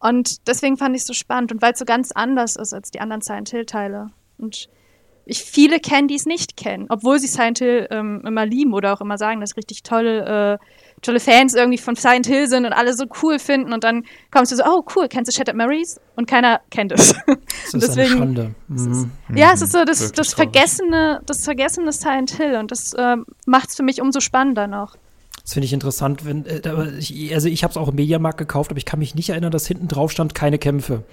Und 0.00 0.46
deswegen 0.46 0.76
fand 0.76 0.94
ich 0.94 1.02
es 1.02 1.08
so 1.08 1.12
spannend 1.12 1.50
und 1.50 1.60
weil 1.60 1.72
es 1.72 1.78
so 1.80 1.84
ganz 1.84 2.12
anders 2.12 2.54
ist 2.54 2.72
als 2.72 2.92
die 2.92 3.00
anderen 3.00 3.20
Silent 3.20 3.48
Hill-Teile. 3.50 4.10
Und 4.38 4.68
ich 5.24 5.42
viele 5.42 5.80
kennen, 5.80 6.08
die 6.08 6.14
es 6.14 6.24
nicht 6.24 6.56
kennen, 6.56 6.86
obwohl 6.88 7.18
sie 7.18 7.26
Silent 7.26 7.58
Hill 7.58 7.88
ähm, 7.90 8.22
immer 8.24 8.46
lieben 8.46 8.72
oder 8.72 8.92
auch 8.92 9.00
immer 9.00 9.18
sagen, 9.18 9.40
dass 9.40 9.56
richtig 9.56 9.82
tolle 9.82 10.58
äh, 10.60 10.64
tolle 11.02 11.20
Fans 11.20 11.54
irgendwie 11.54 11.78
von 11.78 11.94
Silent 11.94 12.26
Hill 12.26 12.48
sind 12.48 12.64
und 12.64 12.72
alle 12.72 12.94
so 12.94 13.04
cool 13.22 13.38
finden 13.38 13.72
und 13.72 13.84
dann 13.84 14.04
kommst 14.30 14.52
du 14.52 14.56
so, 14.56 14.64
oh 14.64 14.84
cool, 14.96 15.08
kennst 15.08 15.30
du 15.30 15.36
Shattered 15.36 15.56
Memories? 15.56 16.00
Und 16.16 16.26
keiner 16.28 16.60
kennt 16.70 16.92
es. 16.92 17.14
Das 17.70 17.74
ist 17.74 17.88
deswegen, 17.88 18.10
eine 18.12 18.18
Schande. 18.18 18.54
Mhm. 18.68 19.10
ja, 19.34 19.52
es 19.52 19.60
ist 19.60 19.72
so 19.72 19.84
das, 19.84 20.12
das 20.12 20.32
vergessene, 20.32 21.20
das 21.26 21.44
vergessene 21.44 21.92
Silent 21.92 22.30
Hill 22.30 22.56
und 22.56 22.70
das 22.70 22.94
äh, 22.94 23.16
macht 23.46 23.68
es 23.68 23.76
für 23.76 23.82
mich 23.82 24.00
umso 24.00 24.20
spannender 24.20 24.66
noch. 24.66 24.96
Das 25.48 25.54
finde 25.54 25.64
ich 25.64 25.72
interessant. 25.72 26.26
Wenn, 26.26 26.44
äh, 26.44 26.98
ich, 26.98 27.34
also 27.34 27.48
ich 27.48 27.64
habe 27.64 27.70
es 27.70 27.78
auch 27.78 27.88
im 27.88 27.94
Mediamarkt 27.94 28.36
gekauft, 28.36 28.70
aber 28.70 28.76
ich 28.76 28.84
kann 28.84 28.98
mich 28.98 29.14
nicht 29.14 29.30
erinnern, 29.30 29.50
dass 29.50 29.66
hinten 29.66 29.88
drauf 29.88 30.12
stand, 30.12 30.34
keine 30.34 30.58
Kämpfe. 30.58 31.04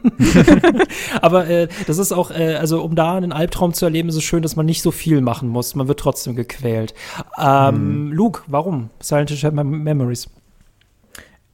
aber 1.22 1.46
äh, 1.46 1.68
das 1.86 1.98
ist 1.98 2.10
auch, 2.10 2.32
äh, 2.32 2.56
also 2.56 2.82
um 2.82 2.96
da 2.96 3.14
einen 3.14 3.30
Albtraum 3.30 3.72
zu 3.72 3.84
erleben, 3.84 4.08
ist 4.08 4.16
es 4.16 4.24
schön, 4.24 4.42
dass 4.42 4.56
man 4.56 4.66
nicht 4.66 4.82
so 4.82 4.90
viel 4.90 5.20
machen 5.20 5.48
muss. 5.48 5.76
Man 5.76 5.86
wird 5.86 6.00
trotzdem 6.00 6.34
gequält. 6.34 6.92
Ähm, 7.38 8.06
mhm. 8.06 8.12
Luke, 8.14 8.42
warum? 8.48 8.90
Silent 8.98 9.30
Hill 9.30 9.52
Memories. 9.52 10.28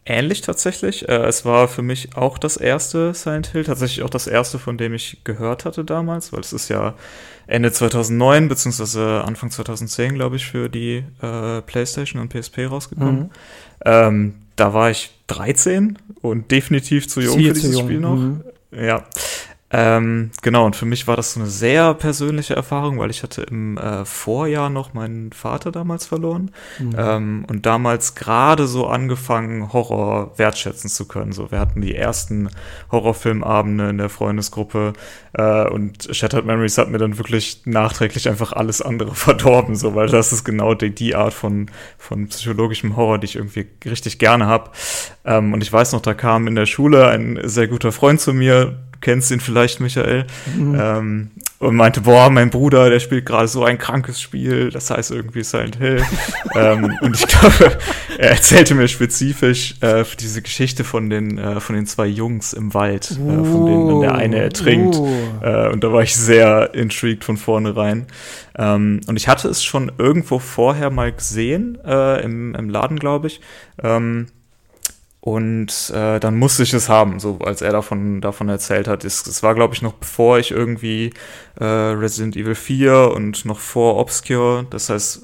Ähnlich 0.05 0.41
tatsächlich. 0.41 1.09
Äh, 1.09 1.27
es 1.27 1.45
war 1.45 1.69
für 1.69 1.83
mich 1.83 2.17
auch 2.17 2.39
das 2.39 2.57
erste 2.57 3.15
Silent 3.15 3.49
Hill, 3.49 3.65
tatsächlich 3.65 4.03
auch 4.03 4.11
das 4.11 4.27
erste, 4.27 4.59
von 4.59 4.77
dem 4.77 4.95
ich 4.95 5.19
gehört 5.23 5.65
hatte 5.65 5.85
damals, 5.85 6.33
weil 6.33 6.41
es 6.41 6.53
ist 6.53 6.69
ja 6.69 6.95
Ende 7.47 7.71
2009 7.71 8.49
beziehungsweise 8.49 9.23
Anfang 9.25 9.51
2010, 9.51 10.15
glaube 10.15 10.37
ich, 10.37 10.47
für 10.47 10.69
die 10.69 11.05
äh, 11.23 11.63
PlayStation 11.63 12.21
und 12.21 12.33
PSP 12.33 12.67
rausgekommen. 12.67 13.21
Mhm. 13.21 13.31
Ähm, 13.85 14.35
da 14.57 14.75
war 14.75 14.91
ich 14.91 15.11
13 15.29 15.99
und 16.21 16.51
definitiv 16.51 17.09
zu 17.09 17.21
jung 17.21 17.39
Viel 17.39 17.55
für 17.55 17.61
dieses 17.61 17.79
Spiel 17.79 18.01
noch. 18.01 18.17
Mhm. 18.17 18.43
Ja. 18.73 19.05
Ähm, 19.75 20.31
genau, 20.43 20.67
und 20.67 20.77
für 20.77 20.85
mich 20.85 21.09
war 21.09 21.17
das 21.17 21.33
so 21.33 21.41
eine 21.41 21.49
sehr 21.49 21.95
persönliche 21.95 22.55
Erfahrung, 22.55 22.99
weil 22.99 23.11
ich 23.11 23.23
hatte 23.23 23.43
im 23.43 23.79
äh, 23.79 24.05
Vorjahr 24.05 24.69
noch 24.69 24.93
meinen 24.93 25.33
Vater 25.33 25.73
damals 25.73 26.05
verloren 26.05 26.51
mhm. 26.79 26.95
ähm, 26.99 27.45
und 27.49 27.65
damals 27.65 28.15
gerade 28.15 28.67
so 28.67 28.87
angefangen, 28.87 29.73
Horror 29.73 30.37
wertschätzen 30.37 30.91
zu 30.91 31.09
können. 31.09 31.33
So, 31.33 31.51
wir 31.51 31.59
hatten 31.59 31.81
die 31.81 31.95
ersten 31.95 32.51
Horrorfilmabende 32.91 33.89
in 33.89 33.97
der 33.97 34.11
Freundesgruppe 34.11 34.93
äh, 35.33 35.67
und 35.67 36.07
Shattered 36.15 36.45
Memories 36.45 36.77
hat 36.77 36.91
mir 36.91 36.99
dann 36.99 37.17
wirklich 37.17 37.63
nachträglich 37.65 38.29
einfach 38.29 38.53
alles 38.53 38.83
andere 38.83 39.15
verdorben, 39.15 39.75
so, 39.75 39.95
weil 39.95 40.09
das 40.09 40.35
ist 40.35 40.45
genau 40.45 40.75
die, 40.75 40.95
die 40.95 41.15
Art 41.15 41.33
von, 41.33 41.71
von 41.97 42.29
psychologischem 42.29 42.95
Horror, 42.97 43.19
die 43.19 43.25
ich 43.25 43.37
irgendwie 43.37 43.67
richtig 43.87 44.19
gerne 44.19 44.49
hab. 44.49 44.77
Ähm, 45.25 45.55
und 45.55 45.63
ich 45.63 45.73
weiß 45.73 45.93
noch, 45.93 46.03
da 46.03 46.13
kam 46.13 46.47
in 46.47 46.57
der 46.57 46.67
Schule 46.67 47.09
ein 47.09 47.41
sehr 47.45 47.69
guter 47.69 47.91
Freund 47.91 48.21
zu 48.21 48.35
mir, 48.35 48.79
kennst 49.03 49.31
ihn 49.31 49.41
vielleicht, 49.41 49.81
Michael, 49.81 50.25
mhm. 50.57 50.79
ähm, 50.81 51.31
und 51.59 51.77
meinte, 51.77 52.01
boah, 52.01 52.31
mein 52.31 52.51
Bruder, 52.51 52.89
der 52.89 52.99
spielt 52.99 53.27
gerade 53.27 53.47
so 53.47 53.63
ein 53.65 53.79
krankes 53.79 54.21
Spiel, 54.21 54.71
das 54.71 54.91
heißt 54.91 55.11
irgendwie 55.11 55.45
Silent 55.45 55.77
Hill. 55.77 56.03
ähm, 56.55 56.97
und 57.03 57.15
ich 57.15 57.27
glaube, 57.27 57.79
er 58.19 58.31
erzählte 58.31 58.75
mir 58.75 58.89
spezifisch 58.89 59.75
äh, 59.81 60.05
diese 60.19 60.43
Geschichte 60.43 60.85
von 60.85 61.11
den, 61.11 61.39
äh, 61.39 61.61
von 61.61 61.77
den 61.77 61.87
zwei 61.87 62.07
Jungs 62.07 62.53
im 62.53 62.73
Wald, 62.75 63.17
uh, 63.19 63.31
äh, 63.31 63.45
von 63.45 63.67
denen 63.67 64.01
der 64.01 64.15
eine 64.15 64.39
ertrinkt. 64.39 64.97
Uh. 64.97 65.09
Äh, 65.43 65.69
und 65.69 65.85
da 65.85 65.93
war 65.93 66.03
ich 66.03 66.17
sehr 66.17 66.75
intrigued 66.75 67.25
von 67.25 67.37
vornherein. 67.37 68.07
Ähm, 68.57 69.01
und 69.07 69.17
ich 69.17 69.29
hatte 69.29 69.49
es 69.49 69.63
schon 69.63 69.93
irgendwo 69.99 70.39
vorher 70.39 70.91
mal 70.91 71.13
gesehen, 71.13 71.79
äh, 71.85 72.23
im, 72.23 72.55
im 72.55 72.71
Laden, 72.71 72.99
glaube 72.99 73.29
ich. 73.29 73.41
Ähm, 73.83 74.27
und 75.23 75.93
äh, 75.95 76.19
dann 76.19 76.37
musste 76.37 76.65
ich 76.65 76.75
es 76.75 76.89
haben, 76.89 77.21
so 77.21 77.39
als 77.39 77.63
er 77.63 77.71
davon, 77.71 78.21
davon 78.21 78.49
erzählt 78.49 78.89
hat. 78.89 79.05
Es, 79.05 79.25
es 79.25 79.41
war, 79.45 79.55
glaube 79.55 79.73
ich, 79.73 79.81
noch 79.81 79.93
bevor 79.93 80.41
ich 80.41 80.51
irgendwie 80.51 81.13
äh, 81.61 81.65
Resident 81.65 82.35
Evil 82.35 82.57
4 82.57 83.13
und 83.15 83.45
noch 83.45 83.61
vor 83.61 83.99
Obscure. 83.99 84.67
Das 84.71 84.89
heißt, 84.89 85.23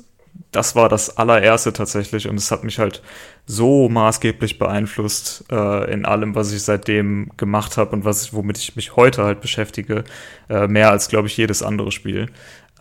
das 0.52 0.76
war 0.76 0.88
das 0.88 1.16
allererste 1.16 1.72
tatsächlich 1.72 2.28
und 2.28 2.36
es 2.36 2.52
hat 2.52 2.62
mich 2.62 2.78
halt 2.78 3.02
so 3.44 3.88
maßgeblich 3.88 4.60
beeinflusst 4.60 5.44
äh, 5.50 5.92
in 5.92 6.04
allem, 6.04 6.36
was 6.36 6.52
ich 6.52 6.62
seitdem 6.62 7.32
gemacht 7.36 7.76
habe 7.76 7.90
und 7.90 8.04
was 8.04 8.32
womit 8.32 8.58
ich 8.58 8.76
mich 8.76 8.94
heute 8.94 9.24
halt 9.24 9.40
beschäftige, 9.40 10.04
äh, 10.48 10.68
mehr 10.68 10.92
als 10.92 11.08
glaube 11.08 11.26
ich 11.26 11.36
jedes 11.36 11.60
andere 11.60 11.90
Spiel. 11.90 12.30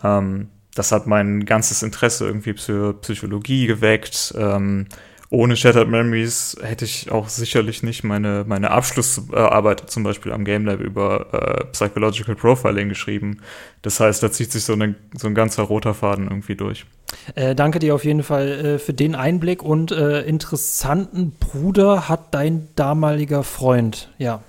Ähm, 0.04 0.50
das 0.76 0.92
hat 0.92 1.08
mein 1.08 1.46
ganzes 1.46 1.82
Interesse 1.82 2.28
irgendwie 2.28 2.54
für 2.54 2.94
Psychologie 3.02 3.66
geweckt. 3.66 4.36
Ähm, 4.38 4.86
ohne 5.30 5.58
Shattered 5.58 5.90
Memories 5.90 6.56
hätte 6.62 6.86
ich 6.86 7.12
auch 7.12 7.28
sicherlich 7.28 7.84
nicht 7.84 8.04
meine, 8.04 8.46
meine 8.48 8.72
Abschlussarbeit 8.72 9.90
zum 9.90 10.04
Beispiel 10.04 10.32
am 10.32 10.46
Game 10.46 10.66
Lab 10.66 10.80
über 10.80 11.34
äh, 11.34 11.66
Psychological 11.72 12.36
Profiling 12.36 12.88
geschrieben. 12.88 13.42
Das 13.82 14.00
heißt, 14.00 14.24
da 14.24 14.32
zieht 14.32 14.52
sich 14.52 14.64
so, 14.64 14.74
eine, 14.74 14.96
so 15.18 15.28
ein 15.28 15.36
ganzer 15.36 15.64
roter 15.64 15.94
Faden 15.94 16.26
irgendwie 16.26 16.56
durch. 16.56 16.86
Äh, 17.36 17.56
danke 17.56 17.80
dir 17.80 17.96
auf 17.96 18.06
jeden 18.06 18.24
Fall 18.24 18.48
äh, 18.48 18.80
für 18.80 18.94
den 18.94 19.16
Einblick 19.16 19.64
und 19.64 19.92
äh, 19.92 20.22
interessanten 20.22 21.32
Bruder 21.32 22.08
hat 22.08 22.34
dein 22.34 22.70
damaliger 22.76 23.44
Freund, 23.44 24.10
ja. 24.18 24.42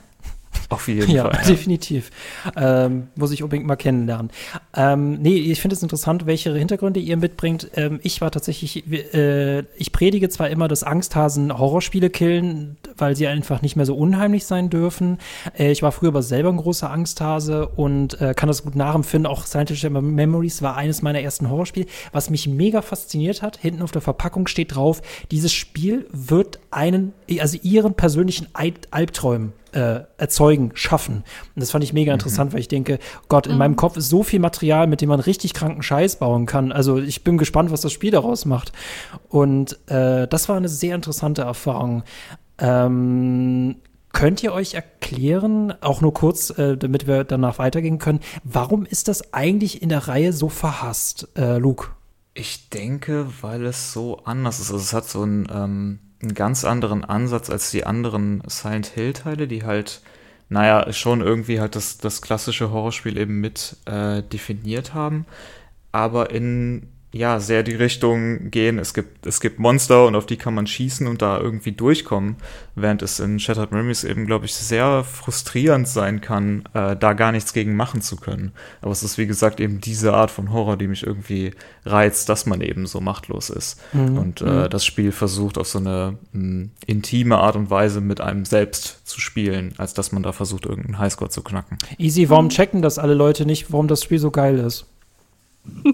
Auf 0.71 0.87
jeden 0.87 1.11
ja, 1.11 1.23
Fall. 1.25 1.41
Ja, 1.41 1.49
definitiv. 1.49 2.11
Ähm, 2.55 3.09
muss 3.15 3.33
ich 3.33 3.43
unbedingt 3.43 3.67
mal 3.67 3.77
kennenlernen. 3.77 4.31
Ähm, 4.77 5.15
nee, 5.15 5.37
ich 5.37 5.63
finde 5.63 5.75
es 5.75 5.83
interessant, 5.83 6.27
welche 6.27 6.55
Hintergründe 6.55 7.01
ihr 7.01 7.17
mitbringt. 7.17 7.71
Ähm, 7.75 8.01
ich 8.03 8.21
war 8.21 8.31
tatsächlich, 8.31 8.85
äh, 9.15 9.61
ich 9.77 9.93
predige 9.93 10.29
zwar 10.29 10.51
immer, 10.51 10.69
dass 10.69 10.83
Angsthasen 10.83 11.57
Horrorspiele 11.57 12.11
killen, 12.11 12.77
weil 12.99 13.17
sie 13.17 13.27
einfach 13.27 13.63
nicht 13.63 13.77
mehr 13.77 13.87
so 13.87 13.97
unheimlich 13.97 14.45
sein 14.45 14.69
dürfen. 14.69 15.19
Äh, 15.59 15.71
ich 15.71 15.83
war 15.83 15.91
früher 15.91 16.09
aber 16.09 16.23
selber 16.23 16.51
ein 16.51 16.59
großer 16.59 16.91
Angsthase 16.91 17.67
und 17.69 18.21
äh, 18.21 18.35
kann 18.35 18.49
das 18.49 18.63
gut 18.63 18.77
nachempfinden. 18.77 19.27
Auch 19.27 19.47
Scientific 19.47 19.91
Memories 19.91 20.61
war 20.61 20.77
eines 20.77 21.01
meiner 21.01 21.23
ersten 21.23 21.49
Horrorspiele. 21.49 21.87
Was 22.13 22.29
mich 22.29 22.47
mega 22.47 22.83
fasziniert 22.83 23.41
hat, 23.41 23.57
hinten 23.57 23.81
auf 23.81 23.93
der 23.93 24.03
Verpackung 24.03 24.47
steht 24.47 24.75
drauf, 24.75 25.01
dieses 25.31 25.53
Spiel 25.53 26.07
wird 26.13 26.59
einen, 26.71 27.15
also 27.41 27.57
ihren 27.63 27.95
persönlichen 27.95 28.49
Albträumen 28.53 29.55
äh, 29.79 30.05
erzeugen, 30.17 30.73
schaffen. 30.75 31.23
Und 31.55 31.61
das 31.61 31.71
fand 31.71 31.85
ich 31.85 31.93
mega 31.93 32.13
mhm. 32.13 32.15
interessant, 32.15 32.51
mhm. 32.51 32.55
weil 32.55 32.61
ich 32.61 32.69
denke, 32.69 32.99
Gott, 33.29 33.47
in 33.47 33.53
mhm. 33.53 33.59
meinem 33.59 33.77
Kopf 33.77 33.97
ist 33.97 34.09
so 34.09 34.25
viel 34.25 34.41
Material, 34.41 34.89
mit 34.89 35.01
dem 35.01 35.09
man 35.09 35.21
richtig 35.21 35.55
kranken 35.55 35.83
Scheiß 35.83 36.17
bauen 36.17 36.47
kann. 36.47 36.73
Also 36.73 36.99
ich 36.99 37.23
bin 37.23 37.39
gespannt, 37.39 37.71
was 37.71 37.81
das 37.81 37.93
Spiel 37.93 38.11
daraus 38.11 38.45
macht. 38.45 38.73
Und 39.29 39.79
äh, 39.89 40.27
das 40.27 40.49
war 40.49 40.57
eine 40.57 40.69
sehr 40.69 40.97
interessante 40.97 41.43
Erfahrung. 41.43 42.03
Ähm, 42.59 43.77
könnt 44.13 44.43
ihr 44.43 44.53
euch 44.53 44.75
erklären, 44.75 45.73
auch 45.81 46.01
nur 46.01 46.13
kurz, 46.13 46.51
äh, 46.59 46.77
damit 46.77 47.07
wir 47.07 47.23
danach 47.23 47.61
weitergehen 47.61 47.99
können, 47.99 48.19
warum 48.43 48.85
ist 48.85 49.07
das 49.07 49.33
eigentlich 49.33 49.81
in 49.81 49.91
der 49.91 50.09
Reihe 50.09 50.33
so 50.33 50.49
verhasst, 50.49 51.29
äh, 51.37 51.59
Luke? 51.59 51.91
Ich 52.35 52.69
denke, 52.71 53.27
weil 53.43 53.65
es 53.65 53.93
so 53.93 54.19
anders 54.25 54.59
ist. 54.59 54.73
Also 54.73 54.83
es 54.83 54.93
hat 54.93 55.09
so 55.09 55.23
einen, 55.23 55.47
ähm, 55.53 55.99
einen 56.23 56.35
ganz 56.35 56.65
anderen 56.65 57.05
Ansatz 57.05 57.51
als 57.51 57.71
die 57.71 57.85
anderen 57.85 58.43
Silent 58.47 58.87
Hill-Teile, 58.87 59.47
die 59.47 59.65
halt, 59.65 60.01
naja, 60.49 60.93
schon 60.93 61.21
irgendwie 61.21 61.61
halt 61.61 61.77
das, 61.77 61.99
das 61.99 62.23
klassische 62.23 62.71
Horrorspiel 62.71 63.17
eben 63.17 63.41
mit 63.41 63.77
äh, 63.87 64.23
definiert 64.23 64.95
haben, 64.95 65.27
aber 65.93 66.31
in 66.31 66.89
ja, 67.11 67.41
sehr 67.41 67.63
die 67.63 67.75
Richtung 67.75 68.51
gehen, 68.51 68.79
es 68.79 68.93
gibt, 68.93 69.27
es 69.27 69.41
gibt 69.41 69.59
Monster 69.59 70.07
und 70.07 70.15
auf 70.15 70.27
die 70.27 70.37
kann 70.37 70.53
man 70.55 70.67
schießen 70.67 71.07
und 71.07 71.23
da 71.23 71.41
irgendwie 71.41 71.73
durchkommen, 71.73 72.37
während 72.75 73.01
es 73.01 73.19
in 73.19 73.41
Shattered 73.41 73.73
Memories 73.73 74.05
eben, 74.05 74.27
glaube 74.27 74.45
ich, 74.45 74.55
sehr 74.55 75.05
frustrierend 75.05 75.89
sein 75.89 76.21
kann, 76.21 76.65
äh, 76.75 76.97
da 76.97 77.15
gar 77.15 77.33
nichts 77.33 77.55
gegen 77.55 77.77
machen 77.77 78.03
zu 78.03 78.17
können. 78.17 78.53
Aber 78.83 78.93
es 78.93 79.03
ist, 79.03 79.17
wie 79.17 79.27
gesagt, 79.27 79.59
eben 79.59 79.81
diese 79.81 80.13
Art 80.13 80.31
von 80.31 80.53
Horror, 80.53 80.77
die 80.77 80.87
mich 80.87 81.07
irgendwie 81.07 81.53
reizt, 81.87 82.29
dass 82.29 82.45
man 82.45 82.61
eben 82.61 82.87
so 82.87 83.01
machtlos 83.01 83.49
ist. 83.49 83.81
Mhm. 83.95 84.19
Und 84.19 84.41
äh, 84.43 84.45
mhm. 84.45 84.69
das 84.69 84.85
Spiel 84.85 85.11
versucht 85.11 85.57
auf 85.57 85.67
so 85.67 85.79
eine 85.79 86.19
mh, 86.33 86.41
hm, 86.41 86.71
intime 86.87 87.39
Art 87.39 87.57
und 87.57 87.71
Weise 87.71 88.03
mit 88.03 88.21
einem 88.21 88.45
selbst 88.45 89.09
zu 89.09 89.19
spielen, 89.19 89.73
als 89.79 89.95
dass 89.95 90.13
man 90.13 90.23
da 90.23 90.33
versucht, 90.33 90.67
irgendeinen 90.67 90.99
Highscore 90.99 91.31
zu 91.31 91.43
knacken. 91.43 91.79
Easy, 91.97 92.29
warum 92.29 92.51
checken 92.51 92.83
das 92.83 92.99
alle 92.99 93.15
Leute 93.15 93.47
nicht, 93.47 93.73
warum 93.73 93.89
das 93.89 94.03
Spiel 94.03 94.19
so 94.19 94.31
geil 94.31 94.59
ist? 94.59 94.85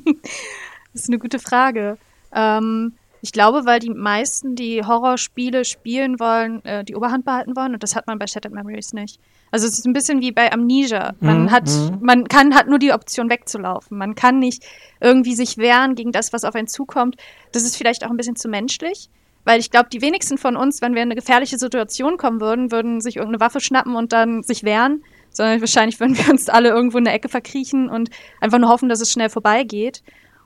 Das 0.94 1.02
ist 1.02 1.10
eine 1.10 1.18
gute 1.18 1.38
Frage. 1.38 1.98
Ähm, 2.32 2.94
ich 3.20 3.32
glaube, 3.32 3.64
weil 3.64 3.80
die 3.80 3.90
meisten, 3.90 4.54
die 4.54 4.84
Horrorspiele 4.84 5.64
spielen 5.64 6.20
wollen, 6.20 6.64
äh, 6.64 6.84
die 6.84 6.94
Oberhand 6.94 7.24
behalten 7.24 7.56
wollen 7.56 7.74
und 7.74 7.82
das 7.82 7.96
hat 7.96 8.06
man 8.06 8.18
bei 8.18 8.26
Shattered 8.26 8.54
Memories 8.54 8.92
nicht. 8.92 9.18
Also 9.50 9.66
es 9.66 9.78
ist 9.78 9.86
ein 9.86 9.92
bisschen 9.92 10.20
wie 10.20 10.32
bei 10.32 10.52
Amnesia. 10.52 11.14
Man 11.20 11.44
mhm. 11.44 11.50
hat, 11.50 11.66
mhm. 11.66 11.98
man 12.02 12.28
kann, 12.28 12.54
hat 12.54 12.66
nur 12.68 12.78
die 12.78 12.92
Option 12.92 13.30
wegzulaufen. 13.30 13.96
Man 13.96 14.14
kann 14.14 14.40
nicht 14.40 14.64
irgendwie 15.00 15.34
sich 15.34 15.58
wehren 15.58 15.94
gegen 15.94 16.12
das, 16.12 16.32
was 16.32 16.44
auf 16.44 16.54
einen 16.54 16.66
zukommt. 16.66 17.16
Das 17.52 17.62
ist 17.62 17.76
vielleicht 17.76 18.04
auch 18.04 18.10
ein 18.10 18.16
bisschen 18.16 18.36
zu 18.36 18.48
menschlich. 18.48 19.08
Weil 19.44 19.60
ich 19.60 19.70
glaube, 19.70 19.88
die 19.90 20.02
wenigsten 20.02 20.38
von 20.38 20.56
uns, 20.56 20.82
wenn 20.82 20.94
wir 20.94 21.02
in 21.02 21.08
eine 21.08 21.14
gefährliche 21.14 21.58
Situation 21.58 22.16
kommen 22.16 22.40
würden, 22.40 22.72
würden 22.72 23.00
sich 23.00 23.16
irgendeine 23.16 23.40
Waffe 23.40 23.60
schnappen 23.60 23.94
und 23.94 24.12
dann 24.12 24.42
sich 24.42 24.64
wehren. 24.64 25.04
Sondern 25.30 25.60
wahrscheinlich 25.60 26.00
würden 26.00 26.18
wir 26.18 26.30
uns 26.30 26.48
alle 26.48 26.70
irgendwo 26.70 26.98
in 26.98 27.04
der 27.04 27.14
Ecke 27.14 27.28
verkriechen 27.28 27.88
und 27.88 28.10
einfach 28.40 28.58
nur 28.58 28.70
hoffen, 28.70 28.88
dass 28.88 29.00
es 29.00 29.12
schnell 29.12 29.30
vorbeigeht. 29.30 30.02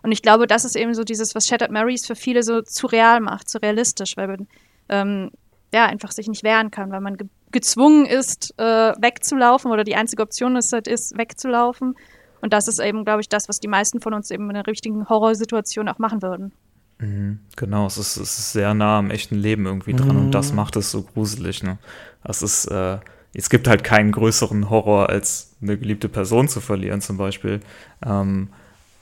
Und 0.09 0.13
ich 0.13 0.23
glaube, 0.23 0.47
das 0.47 0.65
ist 0.65 0.75
eben 0.75 0.95
so 0.95 1.05
dieses, 1.05 1.35
was 1.35 1.47
Shattered 1.47 1.71
Marys 1.71 2.07
für 2.07 2.15
viele 2.15 2.43
so 2.43 2.63
zu 2.63 2.87
real 2.87 3.21
macht, 3.21 3.47
zu 3.47 3.61
realistisch, 3.61 4.17
weil 4.17 4.27
man 4.27 4.49
ähm, 4.89 5.31
ja 5.71 5.85
einfach 5.85 6.13
sich 6.13 6.29
nicht 6.29 6.45
wehren 6.45 6.71
kann, 6.71 6.91
weil 6.91 7.03
man 7.03 7.19
ge 7.19 7.29
gezwungen 7.53 8.07
ist, 8.07 8.55
äh, 8.57 8.63
wegzulaufen 8.63 9.71
oder 9.71 9.85
die 9.85 9.97
einzige 9.97 10.23
Option 10.23 10.57
ist, 10.57 10.73
halt 10.73 10.89
ist, 10.89 11.19
wegzulaufen. 11.19 11.95
Und 12.41 12.55
das 12.55 12.69
ist 12.69 12.79
eben, 12.79 13.05
glaube 13.05 13.21
ich, 13.21 13.29
das, 13.29 13.51
was 13.51 13.61
die 13.61 13.69
meisten 13.69 14.01
von 14.01 14.15
uns 14.15 14.31
eben 14.31 14.49
in 14.49 14.57
einer 14.57 14.67
richtigen 14.67 15.11
Horrorsituation 15.11 15.91
auch 15.91 15.99
machen 15.99 16.23
würden. 16.23 16.53
Mhm, 17.01 17.41
genau, 17.55 17.85
es 17.85 17.99
ist, 17.99 18.17
es 18.17 18.39
ist 18.39 18.53
sehr 18.53 18.73
nah 18.73 18.99
am 18.99 19.11
echten 19.11 19.37
Leben 19.37 19.67
irgendwie 19.67 19.93
dran 19.93 20.17
mhm. 20.17 20.25
und 20.25 20.31
das 20.31 20.55
macht 20.55 20.77
es 20.77 20.91
so 20.91 21.03
gruselig. 21.03 21.63
Ne? 21.63 21.77
Das 22.25 22.41
ist, 22.41 22.65
äh, 22.67 22.97
es 23.35 23.51
gibt 23.51 23.69
halt 23.69 23.85
keinen 23.85 24.13
größeren 24.13 24.71
Horror, 24.71 25.11
als 25.11 25.55
eine 25.61 25.77
geliebte 25.77 26.09
Person 26.09 26.49
zu 26.49 26.63
verlieren, 26.63 27.03
zum 27.03 27.19
Beispiel. 27.19 27.61
Ähm, 28.03 28.49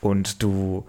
und 0.01 0.43
du, 0.43 0.85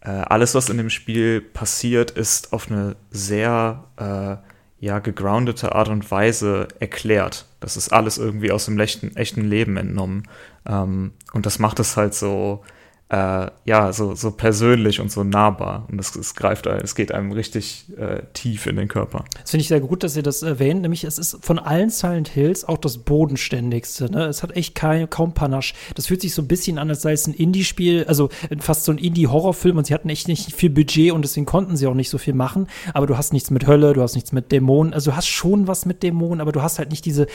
äh, 0.00 0.10
alles, 0.10 0.54
was 0.54 0.68
in 0.68 0.78
dem 0.78 0.90
Spiel 0.90 1.40
passiert, 1.40 2.10
ist 2.10 2.52
auf 2.52 2.70
eine 2.70 2.96
sehr, 3.10 3.84
äh, 3.96 4.36
ja, 4.84 4.98
gegroundete 4.98 5.74
Art 5.74 5.88
und 5.88 6.10
Weise 6.10 6.68
erklärt. 6.78 7.46
Das 7.60 7.76
ist 7.76 7.92
alles 7.92 8.16
irgendwie 8.16 8.50
aus 8.50 8.64
dem 8.64 8.78
echten, 8.80 9.14
echten 9.16 9.42
Leben 9.42 9.76
entnommen. 9.76 10.26
Ähm, 10.66 11.12
und 11.34 11.44
das 11.44 11.58
macht 11.58 11.80
es 11.80 11.96
halt 11.98 12.14
so, 12.14 12.62
äh, 13.10 13.50
ja, 13.64 13.92
so, 13.92 14.14
so 14.14 14.30
persönlich 14.30 15.00
und 15.00 15.10
so 15.10 15.24
nahbar. 15.24 15.86
Und 15.90 16.00
es, 16.00 16.14
es 16.14 16.36
greift, 16.36 16.66
es 16.66 16.94
geht 16.94 17.10
einem 17.12 17.32
richtig 17.32 17.86
äh, 17.98 18.22
tief 18.34 18.66
in 18.66 18.76
den 18.76 18.86
Körper. 18.86 19.24
Das 19.40 19.50
finde 19.50 19.62
ich 19.62 19.68
sehr 19.68 19.80
gut, 19.80 20.04
dass 20.04 20.16
ihr 20.16 20.22
das 20.22 20.42
erwähnt. 20.42 20.82
Nämlich, 20.82 21.02
es 21.02 21.18
ist 21.18 21.38
von 21.44 21.58
allen 21.58 21.90
Silent 21.90 22.28
Hills 22.28 22.64
auch 22.64 22.78
das 22.78 22.98
bodenständigste. 22.98 24.12
Ne? 24.12 24.26
Es 24.26 24.44
hat 24.44 24.56
echt 24.56 24.76
kein, 24.76 25.10
kaum 25.10 25.34
Panache. 25.34 25.74
Das 25.96 26.06
fühlt 26.06 26.20
sich 26.20 26.34
so 26.34 26.42
ein 26.42 26.48
bisschen 26.48 26.78
an, 26.78 26.88
als 26.88 27.02
sei 27.02 27.12
es 27.12 27.26
ein 27.26 27.34
Indie-Spiel, 27.34 28.04
also 28.06 28.30
fast 28.60 28.84
so 28.84 28.92
ein 28.92 28.98
Indie-Horrorfilm. 28.98 29.76
Und 29.76 29.88
sie 29.88 29.94
hatten 29.94 30.08
echt 30.08 30.28
nicht 30.28 30.52
viel 30.54 30.70
Budget 30.70 31.10
und 31.10 31.22
deswegen 31.22 31.46
konnten 31.46 31.76
sie 31.76 31.88
auch 31.88 31.94
nicht 31.94 32.10
so 32.10 32.18
viel 32.18 32.34
machen. 32.34 32.68
Aber 32.94 33.08
du 33.08 33.16
hast 33.16 33.32
nichts 33.32 33.50
mit 33.50 33.66
Hölle, 33.66 33.92
du 33.92 34.02
hast 34.02 34.14
nichts 34.14 34.30
mit 34.30 34.52
Dämonen. 34.52 34.94
Also 34.94 35.10
du 35.10 35.16
hast 35.16 35.26
schon 35.26 35.66
was 35.66 35.84
mit 35.84 36.04
Dämonen, 36.04 36.40
aber 36.40 36.52
du 36.52 36.62
hast 36.62 36.78
halt 36.78 36.90
nicht 36.90 37.04
diese 37.04 37.26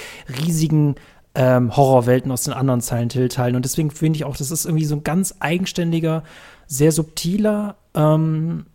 riesigen 0.42 0.96
ähm, 1.36 1.76
Horrorwelten 1.76 2.32
aus 2.32 2.44
den 2.44 2.54
anderen 2.54 2.82
Silent 2.82 3.14
Hill-Teilen. 3.14 3.56
Und 3.56 3.66
deswegen 3.66 3.92
finde 3.92 4.18
ich 4.18 4.26
auch, 4.26 4.38
das 4.38 4.52
ist 4.52 4.66
irgendwie 4.66 4.86
so 4.86 4.96
ein 4.96 5.04
ganz 5.04 5.36
eigenständiger, 5.40 6.24
sehr 6.68 6.92
subtiler, 6.92 7.76
ähm, 7.94 8.66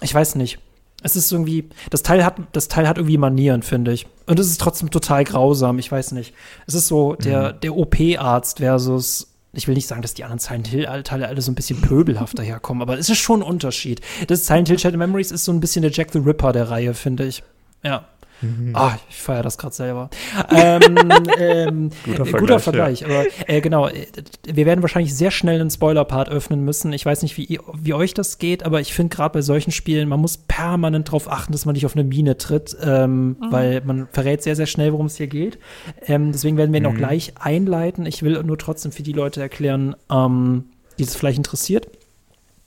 ich 0.00 0.14
weiß 0.14 0.34
nicht. 0.36 0.58
Es 1.02 1.14
ist 1.14 1.30
irgendwie, 1.30 1.68
das 1.90 2.02
Teil 2.02 2.24
hat, 2.24 2.36
das 2.52 2.66
Teil 2.66 2.88
hat 2.88 2.98
irgendwie 2.98 3.18
Manieren, 3.18 3.62
finde 3.62 3.92
ich. 3.92 4.06
Und 4.26 4.38
es 4.40 4.48
ist 4.48 4.60
trotzdem 4.60 4.90
total 4.90 5.22
grausam, 5.24 5.78
ich 5.78 5.90
weiß 5.90 6.12
nicht. 6.12 6.34
Es 6.66 6.74
ist 6.74 6.88
so 6.88 7.14
der, 7.14 7.54
mhm. 7.54 7.60
der 7.60 7.76
OP-Arzt 7.76 8.58
versus 8.58 9.28
ich 9.52 9.66
will 9.66 9.74
nicht 9.74 9.86
sagen, 9.86 10.02
dass 10.02 10.14
die 10.14 10.24
anderen 10.24 10.38
Silent 10.38 10.68
Hill-Teile 10.68 11.26
alle 11.26 11.40
so 11.40 11.50
ein 11.50 11.54
bisschen 11.54 11.80
pöbelhafter 11.80 12.42
herkommen, 12.42 12.82
aber 12.82 12.98
es 12.98 13.08
ist 13.08 13.18
schon 13.18 13.40
ein 13.40 13.48
Unterschied. 13.48 14.00
Das 14.26 14.46
Silent 14.46 14.68
Hill 14.68 14.78
Shadow 14.78 14.98
Memories 14.98 15.30
ist 15.30 15.44
so 15.44 15.52
ein 15.52 15.60
bisschen 15.60 15.82
der 15.82 15.90
Jack 15.90 16.12
the 16.12 16.18
Ripper 16.18 16.52
der 16.52 16.70
Reihe, 16.70 16.94
finde 16.94 17.26
ich. 17.26 17.42
Ja. 17.82 18.04
Mhm. 18.40 18.70
Ah, 18.74 18.96
ich 19.08 19.16
feiere 19.16 19.42
das 19.42 19.58
gerade 19.58 19.74
selber. 19.74 20.10
ähm, 20.50 20.82
ähm, 21.38 21.90
guter 22.04 22.24
Vergleich. 22.24 22.40
Guter 22.40 22.58
Vergleich 22.60 23.00
ja. 23.00 23.06
Aber 23.06 23.24
äh, 23.46 23.60
genau, 23.60 23.88
äh, 23.88 24.06
wir 24.44 24.66
werden 24.66 24.82
wahrscheinlich 24.82 25.14
sehr 25.14 25.30
schnell 25.30 25.60
einen 25.60 25.70
Spoiler-Part 25.70 26.28
öffnen 26.28 26.64
müssen. 26.64 26.92
Ich 26.92 27.04
weiß 27.04 27.22
nicht, 27.22 27.36
wie, 27.36 27.58
wie 27.74 27.94
euch 27.94 28.14
das 28.14 28.38
geht, 28.38 28.64
aber 28.64 28.80
ich 28.80 28.92
finde 28.94 29.14
gerade 29.14 29.32
bei 29.32 29.42
solchen 29.42 29.72
Spielen, 29.72 30.08
man 30.08 30.20
muss 30.20 30.36
permanent 30.36 31.08
darauf 31.08 31.30
achten, 31.30 31.52
dass 31.52 31.64
man 31.64 31.74
nicht 31.74 31.86
auf 31.86 31.96
eine 31.96 32.04
Mine 32.04 32.38
tritt, 32.38 32.76
ähm, 32.82 33.28
mhm. 33.28 33.36
weil 33.50 33.82
man 33.84 34.08
verrät 34.12 34.42
sehr, 34.42 34.56
sehr 34.56 34.66
schnell, 34.66 34.92
worum 34.92 35.06
es 35.06 35.16
hier 35.16 35.28
geht. 35.28 35.58
Ähm, 36.06 36.32
deswegen 36.32 36.56
werden 36.56 36.72
wir 36.72 36.80
ihn 36.80 36.86
mhm. 36.86 36.92
auch 36.92 36.96
gleich 36.96 37.32
einleiten. 37.40 38.06
Ich 38.06 38.22
will 38.22 38.42
nur 38.42 38.58
trotzdem 38.58 38.92
für 38.92 39.02
die 39.02 39.12
Leute 39.12 39.40
erklären, 39.40 39.96
ähm, 40.10 40.64
die 40.98 41.04
es 41.04 41.16
vielleicht 41.16 41.38
interessiert. 41.38 41.88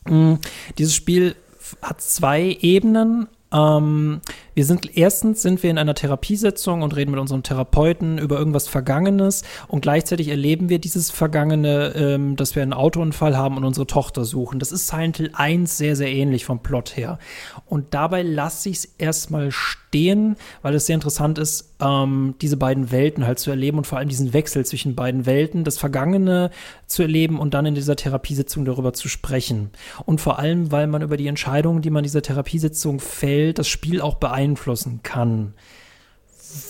Mhm. 0.07 0.39
Dieses 0.77 0.95
Spiel 0.95 1.35
hat 1.81 2.01
zwei 2.01 2.57
Ebenen. 2.61 3.27
Ähm, 3.53 4.21
wir 4.53 4.65
sind 4.65 4.97
erstens 4.97 5.41
sind 5.41 5.63
wir 5.63 5.69
in 5.69 5.77
einer 5.77 5.95
Therapiesitzung 5.95 6.81
und 6.81 6.95
reden 6.95 7.11
mit 7.11 7.19
unserem 7.19 7.43
Therapeuten 7.43 8.17
über 8.17 8.37
irgendwas 8.37 8.67
Vergangenes 8.67 9.43
und 9.67 9.81
gleichzeitig 9.81 10.27
erleben 10.27 10.69
wir 10.69 10.79
dieses 10.79 11.11
Vergangene, 11.11 11.93
ähm, 11.95 12.35
dass 12.35 12.55
wir 12.55 12.63
einen 12.63 12.73
Autounfall 12.73 13.37
haben 13.37 13.57
und 13.57 13.63
unsere 13.63 13.87
Tochter 13.87 14.25
suchen. 14.25 14.59
Das 14.59 14.71
ist 14.71 14.87
Silent 14.87 15.17
Hill 15.17 15.31
1 15.33 15.77
sehr, 15.77 15.95
sehr 15.95 16.11
ähnlich 16.11 16.45
vom 16.45 16.59
Plot 16.59 16.97
her. 16.97 17.19
Und 17.65 17.93
dabei 17.93 18.21
lasse 18.21 18.69
ich 18.69 18.77
es 18.77 18.85
erstmal 18.97 19.51
stehen, 19.51 20.35
weil 20.61 20.75
es 20.75 20.85
sehr 20.85 20.95
interessant 20.95 21.37
ist, 21.37 21.73
ähm, 21.81 22.35
diese 22.41 22.57
beiden 22.57 22.91
Welten 22.91 23.25
halt 23.25 23.39
zu 23.39 23.49
erleben 23.49 23.77
und 23.77 23.87
vor 23.87 23.97
allem 23.97 24.09
diesen 24.09 24.33
Wechsel 24.33 24.65
zwischen 24.65 24.95
beiden 24.95 25.25
Welten, 25.25 25.63
das 25.63 25.77
Vergangene 25.77 26.51
zu 26.87 27.01
erleben 27.01 27.39
und 27.39 27.53
dann 27.53 27.65
in 27.65 27.75
dieser 27.75 27.95
Therapiesitzung 27.95 28.65
darüber 28.65 28.93
zu 28.93 29.09
sprechen. 29.09 29.71
Und 30.05 30.21
vor 30.21 30.39
allem, 30.39 30.71
weil 30.71 30.87
man 30.87 31.01
über 31.01 31.17
die 31.17 31.27
Entscheidungen, 31.27 31.81
die 31.81 31.89
man 31.89 31.99
in 31.99 32.05
dieser 32.05 32.21
Therapiesitzung 32.21 32.99
fällt, 32.99 33.59
das 33.59 33.67
Spiel 33.67 34.01
auch 34.01 34.15
beeinflussen 34.51 35.01
kann. 35.03 35.53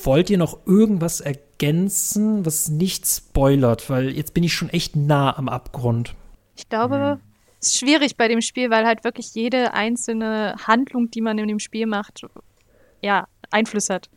Wollt 0.04 0.30
ihr 0.30 0.38
noch 0.38 0.66
irgendwas 0.66 1.22
ergänzen, 1.22 2.46
was 2.46 2.70
nicht 2.70 3.08
spoilert? 3.08 3.90
Weil 3.90 4.10
jetzt 4.10 4.34
bin 4.34 4.44
ich 4.44 4.54
schon 4.54 4.70
echt 4.70 4.96
nah 4.96 5.36
am 5.36 5.50
Abgrund. 5.50 6.16
Ich 6.56 6.70
glaube, 6.70 7.16
mhm. 7.16 7.22
es 7.60 7.70
ist 7.70 7.80
schwierig 7.80 8.16
bei 8.16 8.28
dem 8.28 8.42
Spiel, 8.42 8.70
weil 8.70 8.86
halt 8.86 9.04
wirklich 9.04 9.34
jede 9.34 9.74
einzelne 9.74 10.56
Handlung, 10.68 11.10
die 11.10 11.22
man 11.22 11.38
in 11.40 11.48
dem 11.48 11.60
Spiel 11.60 11.88
macht, 11.88 12.22
ja, 13.02 13.28
Einfluss 13.50 13.90
hat. 13.90 14.10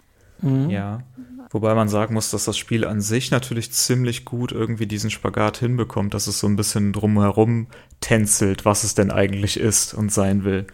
Mhm. 0.43 0.69
Ja. 0.69 1.03
Wobei 1.51 1.75
man 1.75 1.89
sagen 1.89 2.15
muss, 2.15 2.31
dass 2.31 2.45
das 2.45 2.59
Spiel 2.59 2.85
an 2.85 3.01
sich 3.01 3.31
natürlich 3.31 3.71
ziemlich 3.73 4.25
gut 4.25 4.51
irgendwie 4.51 4.87
diesen 4.87 5.11
Spagat 5.11 5.59
hinbekommt, 5.59 6.13
dass 6.13 6.27
es 6.27 6.41
so 6.41 6.47
ein 6.49 6.57
bisschen 6.57 6.93
drumherum 6.93 7.69
tänzelt, 8.01 8.65
was 8.65 8.83
es 8.83 8.95
denn 8.95 9.11
eigentlich 9.11 9.59
ist 9.59 9.95
und 9.95 10.13
sein 10.13 10.45
will. 10.45 10.67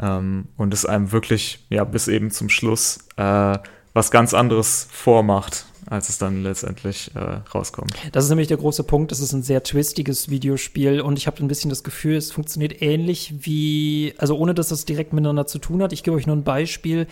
Ähm, 0.00 0.46
und 0.56 0.74
es 0.74 0.84
einem 0.84 1.12
wirklich, 1.12 1.64
ja, 1.70 1.84
bis 1.84 2.08
eben 2.08 2.30
zum 2.30 2.48
Schluss 2.48 3.00
äh, 3.16 3.58
was 3.94 4.10
ganz 4.10 4.34
anderes 4.34 4.88
vormacht, 4.90 5.64
als 5.86 6.10
es 6.10 6.18
dann 6.18 6.42
letztendlich 6.42 7.12
äh, 7.14 7.18
rauskommt. 7.54 7.92
Das 8.12 8.24
ist 8.24 8.30
nämlich 8.30 8.48
der 8.48 8.58
große 8.58 8.84
Punkt. 8.84 9.10
Es 9.10 9.20
ist 9.20 9.32
ein 9.32 9.42
sehr 9.42 9.62
twistiges 9.62 10.28
Videospiel 10.28 11.00
und 11.00 11.16
ich 11.16 11.26
habe 11.26 11.42
ein 11.42 11.48
bisschen 11.48 11.70
das 11.70 11.82
Gefühl, 11.82 12.16
es 12.16 12.30
funktioniert 12.30 12.82
ähnlich 12.82 13.34
wie, 13.40 14.14
also 14.18 14.36
ohne 14.36 14.52
dass 14.52 14.68
das 14.68 14.84
direkt 14.84 15.14
miteinander 15.14 15.46
zu 15.46 15.58
tun 15.58 15.82
hat. 15.82 15.92
Ich 15.94 16.02
gebe 16.02 16.16
euch 16.16 16.26
nur 16.26 16.36
ein 16.36 16.44
Beispiel. 16.44 17.06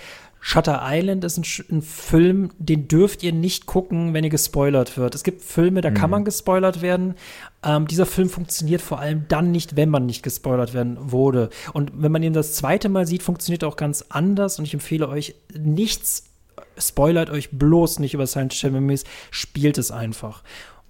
Shutter 0.47 0.83
Island 0.85 1.25
ist 1.25 1.39
ein, 1.39 1.45
ein, 1.71 1.81
Film, 1.81 2.51
den 2.59 2.87
dürft 2.87 3.23
ihr 3.23 3.33
nicht 3.33 3.65
gucken, 3.65 4.13
wenn 4.13 4.25
ihr 4.25 4.31
gespoilert 4.31 4.99
wird. 4.99 5.15
Es 5.15 5.25
gibt 5.25 5.41
Filme, 5.41 5.81
da 5.81 5.89
mhm. 5.89 5.95
kann 5.95 6.11
man 6.11 6.27
gespoilert 6.27 6.83
werden. 6.83 7.15
Ähm, 7.63 7.87
dieser 7.87 8.05
Film 8.05 8.29
funktioniert 8.29 8.83
vor 8.83 8.99
allem 8.99 9.25
dann 9.29 9.53
nicht, 9.53 9.77
wenn 9.77 9.89
man 9.89 10.05
nicht 10.05 10.23
gespoilert 10.23 10.75
werden 10.75 10.99
wurde. 11.01 11.49
Und 11.73 11.93
wenn 11.95 12.13
man 12.13 12.23
ihn 12.23 12.35
das 12.35 12.53
zweite 12.53 12.91
Mal 12.91 13.07
sieht, 13.07 13.23
funktioniert 13.23 13.63
er 13.63 13.71
auch 13.71 13.77
ganz 13.77 14.05
anders. 14.11 14.59
Und 14.59 14.67
ich 14.67 14.75
empfehle 14.75 15.09
euch, 15.09 15.35
nichts 15.59 16.25
spoilert 16.77 17.31
euch 17.31 17.51
bloß 17.51 17.99
nicht 18.01 18.13
über 18.13 18.27
Silent 18.27 18.53
Hill 18.53 18.73
Memories, 18.73 19.05
spielt 19.31 19.79
es 19.79 19.91
einfach. 19.91 20.43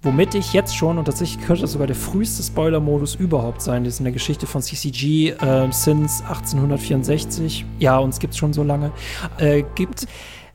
Womit 0.05 0.35
ich 0.35 0.53
jetzt 0.53 0.77
schon, 0.77 0.99
und 0.99 1.05
tatsächlich 1.05 1.43
könnte 1.43 1.63
das 1.63 1.71
sogar 1.71 1.87
der 1.87 1.95
früheste 1.95 2.43
Spoiler-Modus 2.43 3.15
überhaupt 3.15 3.59
sein, 3.59 3.83
das 3.83 3.95
ist 3.95 4.01
in 4.01 4.03
der 4.03 4.13
Geschichte 4.13 4.45
von 4.45 4.61
CCG 4.61 5.31
äh, 5.31 5.71
since 5.71 6.23
1864, 6.23 7.65
ja, 7.79 7.97
uns 7.97 8.19
gibt 8.19 8.33
es 8.33 8.37
schon 8.37 8.53
so 8.53 8.61
lange, 8.61 8.91
äh, 9.39 9.63
gibt. 9.73 10.05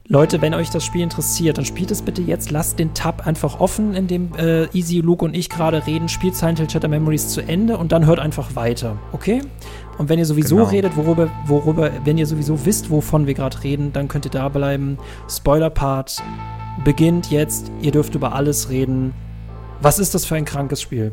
Leute, 0.06 0.40
wenn 0.40 0.54
euch 0.54 0.70
das 0.70 0.84
Spiel 0.84 1.02
interessiert, 1.02 1.58
dann 1.58 1.64
spielt 1.64 1.90
es 1.90 2.00
bitte 2.00 2.22
jetzt. 2.22 2.52
Lasst 2.52 2.78
den 2.78 2.94
Tab 2.94 3.26
einfach 3.26 3.58
offen, 3.58 3.94
in 3.94 4.06
dem 4.06 4.32
äh, 4.36 4.66
Easy, 4.72 5.00
Luke 5.00 5.24
und 5.24 5.34
ich 5.34 5.48
gerade 5.48 5.84
reden. 5.84 6.08
Spielt 6.08 6.36
Silent 6.36 6.58
Hill 6.58 6.68
Chatter 6.68 6.88
Memories 6.88 7.30
zu 7.30 7.40
Ende 7.40 7.76
und 7.76 7.90
dann 7.90 8.06
hört 8.06 8.20
einfach 8.20 8.54
weiter, 8.54 8.98
okay? 9.12 9.42
Und 9.98 10.08
wenn 10.08 10.20
ihr 10.20 10.26
sowieso 10.26 10.56
genau. 10.58 10.68
redet, 10.68 10.96
worüber, 10.96 11.28
worüber, 11.46 11.90
wenn 12.04 12.18
ihr 12.18 12.26
sowieso 12.26 12.64
wisst, 12.64 12.88
wovon 12.90 13.26
wir 13.26 13.34
gerade 13.34 13.60
reden, 13.64 13.92
dann 13.92 14.06
könnt 14.06 14.26
ihr 14.26 14.30
da 14.30 14.48
bleiben. 14.48 14.96
Spoiler-Part 15.28 16.22
beginnt 16.84 17.32
jetzt. 17.32 17.72
Ihr 17.82 17.90
dürft 17.90 18.14
über 18.14 18.32
alles 18.32 18.70
reden. 18.70 19.12
Was 19.82 19.98
ist 19.98 20.14
das 20.14 20.26
für 20.26 20.36
ein 20.36 20.44
krankes 20.44 20.82
Spiel? 20.82 21.12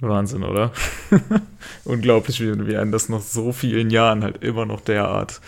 Wahnsinn, 0.00 0.42
oder? 0.42 0.72
Unglaublich, 1.84 2.40
wie, 2.40 2.66
wie 2.66 2.76
einen 2.76 2.92
das 2.92 3.08
nach 3.08 3.20
so 3.20 3.52
vielen 3.52 3.90
Jahren 3.90 4.24
halt 4.24 4.42
immer 4.42 4.64
noch 4.64 4.80
derart 4.80 5.40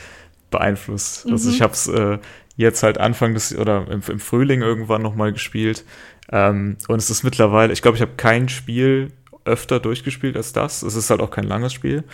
beeinflusst. 0.50 1.26
Mhm. 1.26 1.32
Also 1.32 1.50
ich 1.50 1.62
habe 1.62 1.72
es 1.72 1.88
äh, 1.88 2.18
jetzt 2.56 2.82
halt 2.82 2.98
Anfang 2.98 3.32
des 3.32 3.56
oder 3.56 3.86
im, 3.88 4.02
im 4.06 4.20
Frühling 4.20 4.60
irgendwann 4.60 5.00
nochmal 5.00 5.32
gespielt. 5.32 5.84
Ähm, 6.30 6.76
und 6.88 6.98
es 6.98 7.08
ist 7.08 7.22
mittlerweile, 7.22 7.72
ich 7.72 7.80
glaube, 7.80 7.96
ich 7.96 8.02
habe 8.02 8.12
kein 8.16 8.50
Spiel 8.50 9.10
öfter 9.44 9.80
durchgespielt 9.80 10.36
als 10.36 10.52
das. 10.52 10.82
Es 10.82 10.94
ist 10.94 11.10
halt 11.10 11.20
auch 11.20 11.30
kein 11.30 11.44
langes 11.44 11.72
Spiel. 11.72 12.04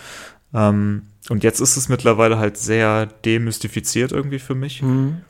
Ähm, 0.53 1.03
und 1.29 1.43
jetzt 1.43 1.59
ist 1.59 1.75
es 1.75 1.89
mittlerweile 1.89 2.39
halt 2.39 2.57
sehr 2.57 3.05
demystifiziert 3.05 4.13
irgendwie 4.13 4.39
für 4.39 4.55
mich. 4.55 4.81
Mhm. 4.81 5.21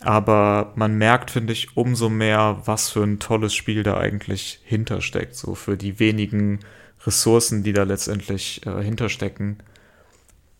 Aber 0.00 0.72
man 0.76 0.96
merkt, 0.96 1.30
finde 1.30 1.52
ich, 1.52 1.76
umso 1.76 2.08
mehr, 2.08 2.60
was 2.64 2.90
für 2.90 3.02
ein 3.02 3.18
tolles 3.18 3.54
Spiel 3.54 3.82
da 3.82 3.96
eigentlich 3.96 4.60
hintersteckt. 4.64 5.34
So 5.34 5.54
für 5.54 5.76
die 5.76 5.98
wenigen 5.98 6.60
Ressourcen, 7.06 7.62
die 7.62 7.72
da 7.72 7.84
letztendlich 7.84 8.66
äh, 8.66 8.82
hinterstecken 8.82 9.58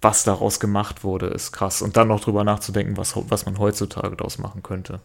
was 0.03 0.25
daraus 0.25 0.61
gemacht 0.61 1.05
wurde, 1.05 1.27
ist 1.27 1.53
krass. 1.53 1.83
Und 1.83 1.97
dann 1.97 2.09
noch 2.09 2.21
drüber 2.21 2.45
nachzudenken, 2.45 2.97
was, 2.97 3.15
was 3.17 3.47
man 3.47 3.59
heutzutage 3.59 4.17
daraus 4.17 4.39
machen 4.39 4.63
könnte. 4.63 5.01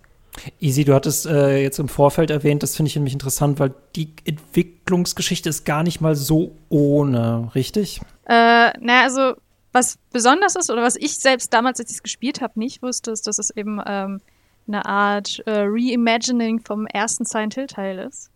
Easy, 0.59 0.85
du 0.85 0.93
hattest 0.93 1.25
äh, 1.25 1.61
jetzt 1.61 1.79
im 1.79 1.89
Vorfeld 1.89 2.29
erwähnt, 2.29 2.63
das 2.63 2.75
finde 2.75 2.87
ich 2.87 2.95
nämlich 2.95 3.13
interessant, 3.13 3.59
weil 3.59 3.73
die 3.95 4.13
Entwicklungsgeschichte 4.23 5.49
ist 5.49 5.65
gar 5.65 5.83
nicht 5.83 5.99
mal 5.99 6.15
so 6.15 6.55
ohne, 6.69 7.51
richtig? 7.53 7.99
Äh, 8.27 8.71
naja, 8.79 9.03
also 9.03 9.33
was 9.71 9.97
besonders 10.11 10.55
ist 10.55 10.69
oder 10.69 10.83
was 10.83 10.95
ich 10.95 11.17
selbst 11.17 11.53
damals, 11.53 11.79
als 11.79 11.89
ich 11.89 11.97
es 11.97 12.03
gespielt 12.03 12.41
habe, 12.41 12.59
nicht 12.59 12.81
wusste, 12.81 13.11
ist, 13.11 13.27
dass 13.27 13.39
es 13.39 13.55
eben 13.55 13.81
ähm, 13.85 14.21
eine 14.67 14.85
Art 14.85 15.41
äh, 15.45 15.63
Reimagining 15.65 16.59
vom 16.59 16.85
ersten 16.87 17.25
Silent 17.25 17.55
Hill 17.55 17.67
Teil 17.67 17.99
ist. 17.99 18.31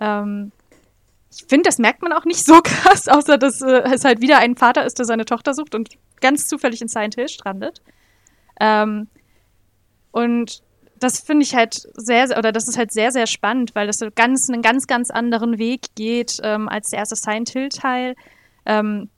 Ähm, 0.00 0.52
ich 1.30 1.44
finde, 1.48 1.68
das 1.68 1.78
merkt 1.78 2.02
man 2.02 2.12
auch 2.12 2.24
nicht 2.24 2.44
so 2.44 2.60
krass, 2.64 3.08
außer 3.08 3.38
dass 3.38 3.60
äh, 3.60 3.82
es 3.92 4.04
halt 4.04 4.20
wieder 4.20 4.38
ein 4.38 4.56
Vater 4.56 4.84
ist, 4.84 4.98
der 4.98 5.06
seine 5.06 5.24
Tochter 5.24 5.54
sucht 5.54 5.74
und 5.74 5.90
ganz 6.20 6.46
zufällig 6.46 6.80
in 6.80 6.88
Silent 6.88 7.14
Hill 7.14 7.28
strandet. 7.28 7.82
Ähm, 8.60 9.08
und 10.12 10.62
das 10.98 11.20
finde 11.20 11.44
ich 11.44 11.54
halt 11.54 11.88
sehr, 11.94 12.38
oder 12.38 12.52
das 12.52 12.68
ist 12.68 12.78
halt 12.78 12.92
sehr, 12.92 13.12
sehr 13.12 13.26
spannend, 13.26 13.74
weil 13.74 13.86
das 13.86 13.98
so 13.98 14.08
ganz, 14.14 14.48
einen 14.48 14.62
ganz, 14.62 14.86
ganz 14.86 15.10
anderen 15.10 15.58
Weg 15.58 15.94
geht 15.96 16.40
ähm, 16.42 16.68
als 16.68 16.90
der 16.90 17.00
erste 17.00 17.16
Silent 17.16 17.50
Hill-Teil. 17.50 18.14
Ähm, 18.64 19.10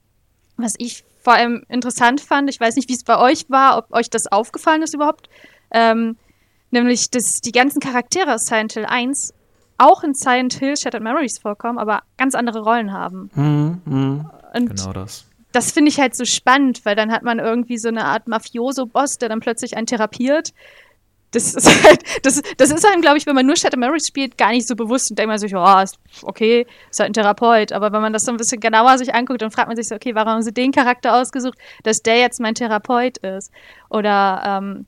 was 0.57 0.73
ich 0.77 1.03
vor 1.21 1.33
allem 1.33 1.63
interessant 1.69 2.21
fand, 2.21 2.49
ich 2.49 2.59
weiß 2.59 2.75
nicht, 2.75 2.89
wie 2.89 2.93
es 2.93 3.03
bei 3.03 3.17
euch 3.19 3.49
war, 3.49 3.77
ob 3.77 3.91
euch 3.91 4.09
das 4.09 4.27
aufgefallen 4.27 4.81
ist 4.81 4.93
überhaupt, 4.93 5.29
ähm, 5.71 6.15
nämlich, 6.71 7.09
dass 7.11 7.41
die 7.41 7.51
ganzen 7.51 7.79
Charaktere 7.79 8.33
aus 8.33 8.45
Silent 8.45 8.73
Hill 8.73 8.85
1 8.85 9.33
auch 9.77 10.03
in 10.03 10.13
Silent 10.13 10.53
Hill 10.53 10.75
Shattered 10.75 11.03
Memories 11.03 11.37
vorkommen, 11.37 11.77
aber 11.77 12.03
ganz 12.17 12.33
andere 12.35 12.61
Rollen 12.61 12.93
haben. 12.93 13.29
Mhm, 13.35 13.81
mh. 13.85 14.31
Und 14.53 14.69
genau 14.69 14.93
das. 14.93 15.25
Das 15.51 15.71
finde 15.71 15.89
ich 15.89 15.99
halt 15.99 16.15
so 16.15 16.25
spannend, 16.25 16.85
weil 16.85 16.95
dann 16.95 17.11
hat 17.11 17.23
man 17.23 17.39
irgendwie 17.39 17.77
so 17.77 17.87
eine 17.87 18.05
Art 18.05 18.27
Mafioso-Boss, 18.27 19.17
der 19.17 19.29
dann 19.29 19.39
plötzlich 19.39 19.77
einen 19.77 19.87
therapiert. 19.87 20.53
Das 21.37 21.53
ist 21.55 21.83
halt, 21.83 22.01
das, 22.23 22.41
das 22.57 22.71
ist 22.71 22.85
einem, 22.85 23.01
glaube 23.01 23.17
ich, 23.17 23.25
wenn 23.25 23.35
man 23.35 23.45
nur 23.45 23.55
Shattered 23.55 23.79
Memories 23.79 24.07
spielt, 24.07 24.37
gar 24.37 24.51
nicht 24.51 24.67
so 24.67 24.75
bewusst 24.75 25.09
und 25.11 25.19
denkt 25.19 25.29
man 25.29 25.37
sich, 25.37 25.55
oh, 25.55 25.81
ist 25.81 25.99
okay, 26.23 26.65
ist 26.89 26.99
halt 26.99 27.11
ein 27.11 27.13
Therapeut. 27.13 27.71
Aber 27.71 27.91
wenn 27.91 28.01
man 28.01 28.13
das 28.13 28.25
so 28.25 28.31
ein 28.31 28.37
bisschen 28.37 28.59
genauer 28.59 28.97
sich 28.97 29.13
anguckt, 29.13 29.41
dann 29.41 29.51
fragt 29.51 29.67
man 29.67 29.77
sich 29.77 29.87
so, 29.87 29.95
okay, 29.95 30.15
warum 30.15 30.33
haben 30.33 30.41
sie 30.41 30.53
den 30.53 30.71
Charakter 30.71 31.15
ausgesucht, 31.15 31.57
dass 31.83 32.01
der 32.01 32.17
jetzt 32.19 32.39
mein 32.39 32.55
Therapeut 32.55 33.17
ist? 33.19 33.51
Oder 33.89 34.43
ähm, 34.45 34.85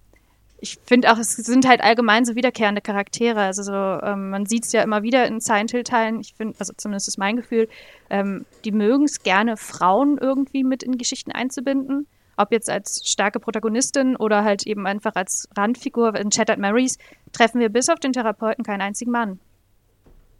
ich 0.61 0.77
finde 0.85 1.11
auch, 1.11 1.17
es 1.17 1.35
sind 1.35 1.67
halt 1.67 1.81
allgemein 1.81 2.25
so 2.25 2.35
wiederkehrende 2.35 2.81
Charaktere. 2.81 3.41
Also 3.41 3.63
so, 3.63 3.73
ähm, 3.73 4.29
man 4.29 4.45
sieht 4.45 4.65
es 4.65 4.71
ja 4.71 4.81
immer 4.81 5.03
wieder 5.03 5.25
in 5.27 5.39
Silent 5.39 5.71
Hill-Teilen. 5.71 6.19
Ich 6.19 6.33
finde, 6.35 6.55
also 6.59 6.73
zumindest 6.75 7.07
ist 7.07 7.17
mein 7.17 7.37
Gefühl, 7.37 7.69
ähm, 8.09 8.45
die 8.65 8.71
mögen 8.71 9.05
es 9.05 9.23
gerne, 9.23 9.57
Frauen 9.57 10.17
irgendwie 10.19 10.63
mit 10.63 10.83
in 10.83 10.97
Geschichten 10.97 11.31
einzubinden. 11.31 12.07
Ob 12.39 12.51
jetzt 12.51 12.69
als 12.69 13.01
starke 13.05 13.39
Protagonistin 13.39 14.15
oder 14.15 14.43
halt 14.43 14.65
eben 14.65 14.87
einfach 14.87 15.15
als 15.15 15.49
Randfigur. 15.57 16.15
In 16.15 16.31
Shattered 16.31 16.59
Marys 16.59 16.97
treffen 17.33 17.59
wir 17.59 17.69
bis 17.69 17.89
auf 17.89 17.99
den 17.99 18.13
Therapeuten 18.13 18.63
keinen 18.63 18.81
einzigen 18.81 19.11
Mann. 19.11 19.39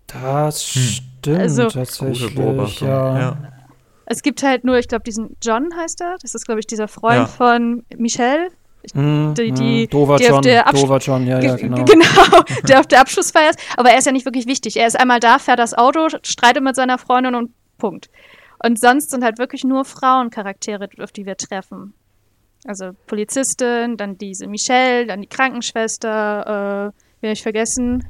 Das 0.07 0.62
hm. 0.62 0.81
stimmt 0.81 1.39
also, 1.39 1.67
tatsächlich. 1.67 2.81
Ja. 2.81 3.19
ja. 3.19 3.38
Es 4.05 4.23
gibt 4.23 4.41
halt 4.41 4.63
nur, 4.63 4.77
ich 4.79 4.88
glaube, 4.88 5.03
diesen 5.03 5.35
John 5.41 5.69
heißt 5.75 6.01
er. 6.01 6.15
Das 6.21 6.33
ist, 6.33 6.45
glaube 6.45 6.59
ich, 6.59 6.67
dieser 6.67 6.88
Freund 6.88 7.19
ja. 7.19 7.27
von 7.27 7.83
Michelle 7.95 8.49
Mm, 8.93 9.33
die, 9.33 9.51
die, 9.51 9.88
Dover 9.88 10.17
die 10.17 10.31
auf 10.31 10.41
der 10.41 10.63
Dover 10.71 10.99
John, 10.99 11.27
ja, 11.27 11.39
ja, 11.39 11.55
genau. 11.55 11.83
genau, 11.83 12.43
der 12.67 12.79
auf 12.79 12.88
der 12.88 13.01
Abschlussfeier 13.01 13.49
ist. 13.49 13.59
Aber 13.75 13.91
er 13.91 13.97
ist 13.97 14.05
ja 14.05 14.12
nicht 14.12 14.25
wirklich 14.25 14.47
wichtig. 14.47 14.77
Er 14.77 14.88
ist 14.88 14.99
einmal 14.99 15.19
da, 15.19 15.38
fährt 15.38 15.59
das 15.59 15.73
Auto, 15.73 16.07
streitet 16.23 16.63
mit 16.63 16.75
seiner 16.75 16.97
Freundin 16.97 17.35
und 17.35 17.51
Punkt. 17.77 18.09
Und 18.62 18.80
sonst 18.80 19.12
sind 19.12 19.24
halt 19.24 19.39
wirklich 19.39 19.63
nur 19.63 19.86
Frauencharaktere, 19.86 20.89
auf 21.00 21.12
die 21.12 21.26
wir 21.26 21.38
treffen. 21.38 21.93
Also 22.65 22.91
Polizistin, 23.08 23.95
dann 23.95 24.17
diese 24.17 24.48
Michelle, 24.48 25.08
dann 25.08 25.22
die 25.22 25.28
Krankenschwester, 25.28 26.91
äh, 26.93 27.02
wen 27.22 27.32
ich 27.32 27.41
vergessen? 27.41 28.06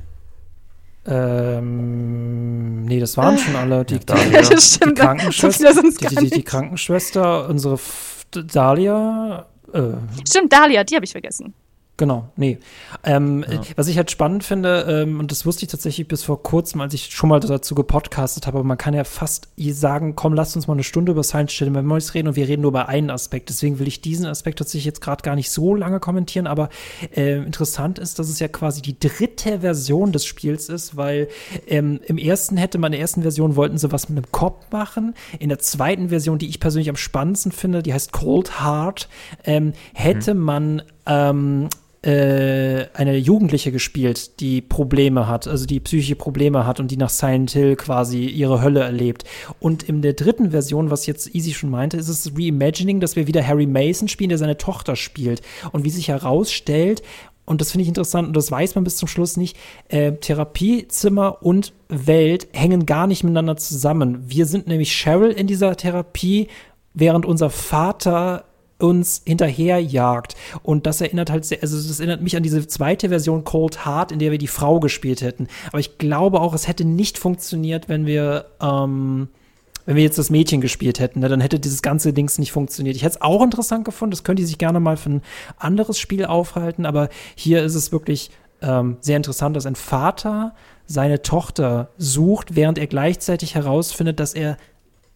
Ähm, 1.06 2.86
nee, 2.86 3.00
das 3.00 3.16
waren 3.16 3.38
schon 3.38 3.56
alle. 3.56 3.86
Die, 3.86 4.00
die, 4.00 4.14
ja, 4.32 4.42
das 4.50 4.76
stimmt, 4.76 4.98
die 4.98 5.02
Krankenschwester, 5.02 5.74
die, 5.74 6.16
die, 6.16 6.30
die, 6.30 6.44
Krankenschwester, 6.44 7.48
unsere 7.48 7.76
F 7.76 8.26
Dahlia, 8.32 9.48
äh, 9.74 9.94
Stimmt, 10.28 10.54
Dahlia, 10.54 10.84
die 10.84 10.96
habe 10.96 11.06
ich 11.06 11.12
vergessen. 11.12 11.54
Genau, 12.00 12.30
nee. 12.38 12.60
Ähm, 13.04 13.44
ja. 13.52 13.60
Was 13.76 13.90
ich 13.90 13.98
halt 13.98 14.10
spannend 14.10 14.46
finde, 14.46 14.86
ähm, 14.88 15.20
und 15.20 15.32
das 15.32 15.46
wusste 15.46 15.66
ich 15.66 15.70
tatsächlich 15.70 16.08
bis 16.08 16.24
vor 16.24 16.42
kurzem, 16.42 16.80
als 16.80 16.94
ich 16.94 17.10
schon 17.12 17.28
mal 17.28 17.42
dazu 17.42 17.76
gepodcastet 17.76 18.48
habe, 18.48 18.60
aber 18.60 18.66
man 18.66 18.78
kann 18.78 18.94
ja 18.94 19.04
fast 19.04 19.50
sagen, 19.58 20.16
komm, 20.16 20.34
lasst 20.34 20.56
uns 20.56 20.66
mal 20.66 20.76
eine 20.76 20.86
Stunde 20.86 21.12
über 21.12 21.24
Science 21.24 21.52
Stelle 21.52 21.72
Memories 21.72 22.14
reden 22.14 22.30
und 22.30 22.38
wir 22.38 22.48
reden 22.48 22.62
nur 22.62 22.72
über 22.72 22.88
einen 22.88 23.10
Aspekt. 23.10 23.50
Deswegen 23.50 23.80
will 23.80 23.88
ich 23.90 24.00
diesen 24.00 24.28
Aspekt 24.28 24.60
tatsächlich 24.60 24.86
jetzt 24.86 25.02
gerade 25.02 25.22
gar 25.24 25.36
nicht 25.36 25.52
so 25.52 25.76
lange 25.76 26.00
kommentieren, 26.00 26.48
aber 26.48 26.70
äh, 27.18 27.40
interessant 27.40 28.00
ist, 28.00 28.18
dass 28.18 28.30
es 28.30 28.40
ja 28.40 28.48
quasi 28.48 28.82
die 28.82 28.98
dritte 28.98 29.60
Version 29.60 30.14
des 30.14 30.26
Spiels 30.26 30.70
ist, 30.70 30.96
weil 30.96 31.28
ähm, 31.68 32.00
im 32.06 32.18
ersten 32.18 32.56
hätte 32.56 32.78
man, 32.78 32.94
in 32.94 32.98
der 32.98 33.02
ersten 33.02 33.24
Version 33.24 33.58
wollten 33.58 33.78
sie 33.78 33.92
was 33.92 34.08
mit 34.08 34.18
einem 34.18 34.32
Kopf 34.32 34.72
machen. 34.72 35.16
In 35.38 35.50
der 35.50 35.60
zweiten 35.60 36.08
Version, 36.08 36.38
die 36.38 36.48
ich 36.48 36.62
persönlich 36.62 36.90
am 36.90 36.96
spannendsten 36.96 37.52
finde, 37.52 37.84
die 37.84 37.94
heißt 37.94 38.14
Cold 38.14 38.62
Heart, 38.62 39.10
ähm, 39.44 39.74
hätte 39.94 40.34
mhm. 40.34 40.42
man 40.42 40.82
ähm, 41.10 41.70
äh, 42.02 42.86
eine 42.94 43.18
Jugendliche 43.18 43.72
gespielt, 43.72 44.40
die 44.40 44.62
Probleme 44.62 45.28
hat, 45.28 45.48
also 45.48 45.66
die 45.66 45.80
psychische 45.82 46.16
Probleme 46.16 46.66
hat 46.66 46.80
und 46.80 46.92
die 46.92 46.98
nach 46.98 47.10
Silent 47.10 47.52
Hill 47.52 47.76
quasi 47.76 48.26
ihre 48.26 48.62
Hölle 48.62 48.80
erlebt. 48.82 49.26
Und 49.60 49.84
in 49.84 50.02
der 50.02 50.14
dritten 50.14 50.52
Version, 50.52 50.92
was 50.92 51.08
jetzt 51.08 51.36
Easy 51.36 51.54
schon 51.54 51.70
meinte, 51.70 51.98
ist 51.98 52.08
es 52.08 52.32
Reimagining, 52.38 53.02
dass 53.02 53.16
wir 53.18 53.28
wieder 53.28 53.46
Harry 53.46 53.66
Mason 53.66 54.08
spielen, 54.08 54.30
der 54.30 54.38
seine 54.38 54.58
Tochter 54.58 54.96
spielt. 54.96 55.42
Und 55.72 55.84
wie 55.84 55.90
sich 55.90 56.08
herausstellt, 56.08 57.04
und 57.46 57.62
das 57.62 57.72
finde 57.72 57.82
ich 57.82 57.90
interessant 57.90 58.28
und 58.28 58.38
das 58.38 58.52
weiß 58.52 58.76
man 58.76 58.84
bis 58.84 58.96
zum 58.96 59.08
Schluss 59.08 59.36
nicht, 59.36 59.58
äh, 59.90 60.14
Therapiezimmer 60.14 61.44
und 61.44 61.74
Welt 61.90 62.48
hängen 62.54 62.86
gar 62.86 63.08
nicht 63.08 63.24
miteinander 63.24 63.58
zusammen. 63.58 64.24
Wir 64.28 64.46
sind 64.46 64.68
nämlich 64.68 64.92
Cheryl 64.92 65.32
in 65.32 65.48
dieser 65.48 65.76
Therapie, 65.76 66.48
während 66.94 67.26
unser 67.26 67.50
Vater 67.50 68.46
uns 68.80 69.22
hinterherjagt. 69.26 70.36
Und 70.64 70.86
das 70.86 71.02
erinnert 71.02 71.30
halt 71.30 71.46
sehr, 71.46 71.60
also 71.62 71.78
das 71.78 72.00
erinnert 72.00 72.22
mich 72.22 72.36
an 72.36 72.44
diese 72.44 72.66
zweite 72.68 73.10
Version 73.10 73.44
Cold 73.44 73.86
Heart, 73.86 74.12
in 74.12 74.20
der 74.20 74.32
wir 74.32 74.38
die 74.38 74.48
Frau 74.48 74.80
gespielt 74.80 75.22
hätten. 75.22 75.48
Aber 75.68 75.80
ich 75.80 75.98
glaube 75.98 76.42
auch, 76.42 76.54
es 76.54 76.68
hätte 76.68 76.86
nicht 76.86 77.18
funktioniert, 77.18 77.90
wenn 77.90 78.06
wir, 78.06 78.46
ähm, 78.62 79.28
wenn 79.86 79.96
wir 79.96 80.04
jetzt 80.04 80.18
das 80.18 80.30
Mädchen 80.30 80.62
gespielt 80.62 81.00
hätten, 81.00 81.20
ne, 81.20 81.30
dann 81.30 81.42
hätte 81.42 81.60
dieses 81.60 81.82
ganze 81.82 82.14
Dings 82.14 82.38
nicht 82.40 82.52
funktioniert. 82.52 82.96
Ich 82.96 83.04
hätte 83.04 83.16
es 83.16 83.22
auch 83.22 83.44
interessant 83.44 83.86
gefunden, 83.86 84.12
das 84.12 84.24
könnte 84.24 84.46
sich 84.46 84.58
gerne 84.58 84.80
mal 84.80 84.98
für 84.98 85.10
ein 85.10 85.22
anderes 85.58 86.00
Spiel 86.00 86.26
aufhalten, 86.26 86.86
aber 86.86 87.10
hier 87.36 87.64
ist 87.64 87.76
es 87.76 87.92
wirklich 87.92 88.32
ähm, 88.62 88.98
sehr 89.02 89.18
interessant, 89.18 89.56
dass 89.56 89.66
ein 89.66 89.76
Vater 89.76 90.54
seine 90.86 91.22
Tochter 91.22 91.90
sucht, 91.98 92.56
während 92.56 92.78
er 92.78 92.88
gleichzeitig 92.88 93.56
herausfindet, 93.56 94.20
dass 94.20 94.34
er 94.34 94.58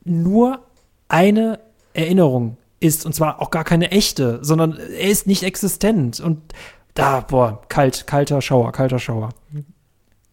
nur 0.03 0.59
eine 1.07 1.59
Erinnerung 1.93 2.57
ist. 2.83 3.05
Und 3.05 3.13
zwar 3.13 3.41
auch 3.41 3.51
gar 3.51 3.63
keine 3.63 3.91
echte, 3.91 4.39
sondern 4.41 4.77
er 4.77 5.09
ist 5.09 5.27
nicht 5.27 5.43
existent. 5.43 6.19
Und 6.19 6.53
da, 6.93 7.21
boah, 7.21 7.61
kalt, 7.69 8.07
kalter 8.07 8.41
Schauer, 8.41 8.71
kalter 8.71 8.99
Schauer. 8.99 9.29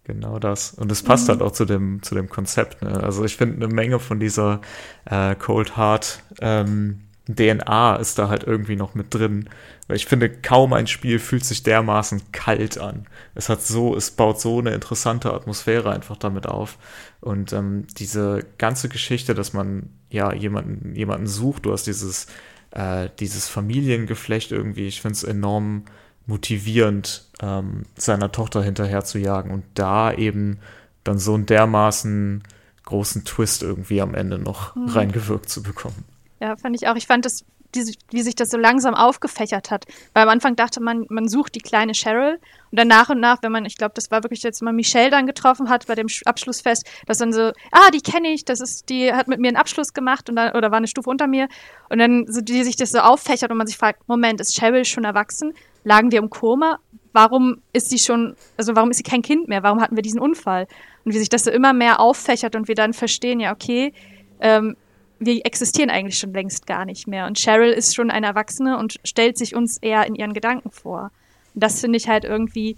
Genau 0.05 0.39
das. 0.39 0.73
Und 0.75 0.91
es 0.91 1.03
passt 1.03 1.29
mhm. 1.29 1.33
halt 1.33 1.43
auch 1.43 1.53
zu 1.53 1.65
dem, 1.65 2.03
zu 2.03 2.15
dem 2.15 2.29
Konzept. 2.29 2.83
Ne? 2.83 3.03
Also 3.03 3.25
ich 3.25 3.37
finde 3.37 3.65
eine 3.65 3.73
Menge 3.73 3.99
von 3.99 4.19
dieser 4.19 4.61
äh, 5.05 5.35
Cold 5.37 5.77
Heart 5.77 6.23
ähm, 6.41 7.03
DNA 7.37 7.97
ist 7.97 8.19
da 8.19 8.29
halt 8.29 8.45
irgendwie 8.45 8.77
noch 8.77 8.95
mit 8.95 9.13
drin. 9.15 9.49
Weil 9.89 9.97
ich 9.97 10.07
finde, 10.07 10.31
kaum 10.31 10.73
ein 10.73 10.87
Spiel 10.87 11.19
fühlt 11.19 11.45
sich 11.45 11.63
dermaßen 11.63 12.33
kalt 12.33 12.79
an. 12.79 13.07
Es 13.35 13.49
hat 13.49 13.63
so, 13.63 13.97
es 13.97 14.11
baut 14.13 14.41
so 14.41 14.59
eine 14.59 14.71
interessante 14.71 15.33
Atmosphäre 15.33 15.91
einfach 15.91 16.17
damit 16.17 16.47
auf. 16.47 16.79
Und 17.21 17.53
ähm, 17.53 17.87
diese 17.99 18.45
ganze 18.59 18.89
Geschichte, 18.89 19.35
dass 19.35 19.53
man 19.53 19.91
ja 20.09 20.33
jemanden, 20.33 20.95
jemanden 20.95 21.27
sucht, 21.27 21.67
du 21.67 21.73
hast 21.73 21.87
dieses, 21.87 22.27
äh, 22.71 23.09
dieses 23.19 23.49
Familiengeflecht 23.49 24.53
irgendwie, 24.53 24.87
ich 24.87 25.01
finde 25.01 25.15
es 25.15 25.25
enorm 25.25 25.85
motivierend, 26.27 27.25
ähm, 27.43 27.83
seiner 27.97 28.31
Tochter 28.31 28.63
hinterher 28.63 29.05
zu 29.05 29.19
jagen 29.19 29.51
und 29.51 29.65
da 29.75 30.13
eben 30.13 30.61
dann 31.05 31.19
so 31.19 31.35
einen 31.35 31.47
dermaßen 31.47 32.43
großen 32.85 33.25
Twist 33.25 33.63
irgendwie 33.63 34.01
am 34.01 34.15
Ende 34.15 34.39
noch 34.39 34.75
mhm. 34.75 34.89
reingewirkt 34.89 35.49
zu 35.49 35.63
bekommen. 35.63 36.05
Ja, 36.41 36.57
fand 36.57 36.75
ich 36.75 36.89
auch. 36.89 36.97
Ich 36.97 37.07
fand 37.07 37.27
das, 37.27 37.45
die, 37.75 37.95
wie 38.11 38.23
sich 38.23 38.35
das 38.35 38.51
so 38.51 38.57
langsam 38.57 38.95
aufgefächert 38.95 39.71
hat. 39.71 39.85
Weil 40.15 40.25
am 40.25 40.31
Anfang 40.31 40.57
dachte 40.57 40.81
man, 40.81 41.07
man 41.09 41.29
sucht 41.29 41.55
die 41.55 41.61
kleine 41.61 41.93
Cheryl 41.93 42.39
und 42.71 42.79
dann 42.79 42.89
nach 42.89 43.11
und 43.11 43.21
nach, 43.21 43.43
wenn 43.43 43.53
man, 43.53 43.65
ich 43.65 43.77
glaube, 43.77 43.93
das 43.95 44.11
war 44.11 44.23
wirklich 44.25 44.43
jetzt 44.43 44.63
mal 44.63 44.73
Michelle 44.73 45.11
dann 45.11 45.27
getroffen 45.27 45.69
hat 45.69 45.87
bei 45.87 45.95
dem 45.95 46.09
Abschlussfest, 46.25 46.89
dass 47.07 47.19
dann 47.19 47.33
so, 47.33 47.53
ah, 47.73 47.91
die 47.93 48.01
kenne 48.01 48.29
ich, 48.29 48.45
das 48.45 48.61
ist, 48.61 48.89
die 48.89 49.13
hat 49.13 49.29
mit 49.29 49.39
mir 49.39 49.49
einen 49.49 49.57
Abschluss 49.57 49.93
gemacht 49.93 50.29
und 50.31 50.37
dann, 50.37 50.57
oder 50.57 50.71
war 50.71 50.79
eine 50.79 50.89
Stufe 50.89 51.11
unter 51.11 51.27
mir. 51.27 51.49
Und 51.91 51.99
dann 51.99 52.27
so, 52.27 52.41
die 52.41 52.65
sich 52.65 52.77
das 52.77 52.91
so 52.91 52.99
auffächert 52.99 53.51
und 53.51 53.59
man 53.59 53.67
sich 53.67 53.77
fragt, 53.77 54.09
Moment, 54.09 54.41
ist 54.41 54.59
Cheryl 54.59 54.85
schon 54.85 55.05
erwachsen? 55.05 55.53
Lagen 55.85 56.11
wir 56.11 56.19
im 56.19 56.31
Koma? 56.31 56.79
Warum 57.13 57.61
ist 57.73 57.91
sie 57.91 57.99
schon, 57.99 58.37
also 58.57 58.77
warum 58.77 58.91
ist 58.91 58.99
sie 58.99 59.03
kein 59.03 59.23
Kind 59.23 59.49
mehr? 59.49 59.63
Warum 59.63 59.81
hatten 59.81 59.97
wir 59.97 60.03
diesen 60.03 60.21
Unfall? 60.21 60.67
Und 61.05 61.13
wie 61.13 61.19
sich 61.19 61.29
das 61.29 61.45
so 61.45 61.51
immer 61.51 61.73
mehr 61.73 62.01
auffächert 62.01 62.55
und 62.55 62.69
wir 62.69 62.75
dann 62.75 62.93
verstehen, 62.93 63.41
ja, 63.41 63.53
okay, 63.53 63.93
ähm, 64.41 64.77
wir 65.21 65.45
existieren 65.45 65.91
eigentlich 65.91 66.19
schon 66.19 66.33
längst 66.33 66.67
gar 66.67 66.87
nicht 66.87 67.07
mehr. 67.07 67.27
Und 67.27 67.39
Cheryl 67.39 67.73
ist 67.73 67.95
schon 67.95 68.11
eine 68.11 68.27
Erwachsene 68.27 68.79
und 68.79 68.99
stellt 69.05 69.37
sich 69.37 69.55
uns 69.55 69.77
eher 69.77 70.07
in 70.07 70.15
ihren 70.15 70.33
Gedanken 70.33 70.71
vor. 70.71 71.13
Und 71.55 71.63
das 71.63 71.81
finde 71.81 71.99
ich 71.99 72.09
halt 72.09 72.25
irgendwie, 72.25 72.77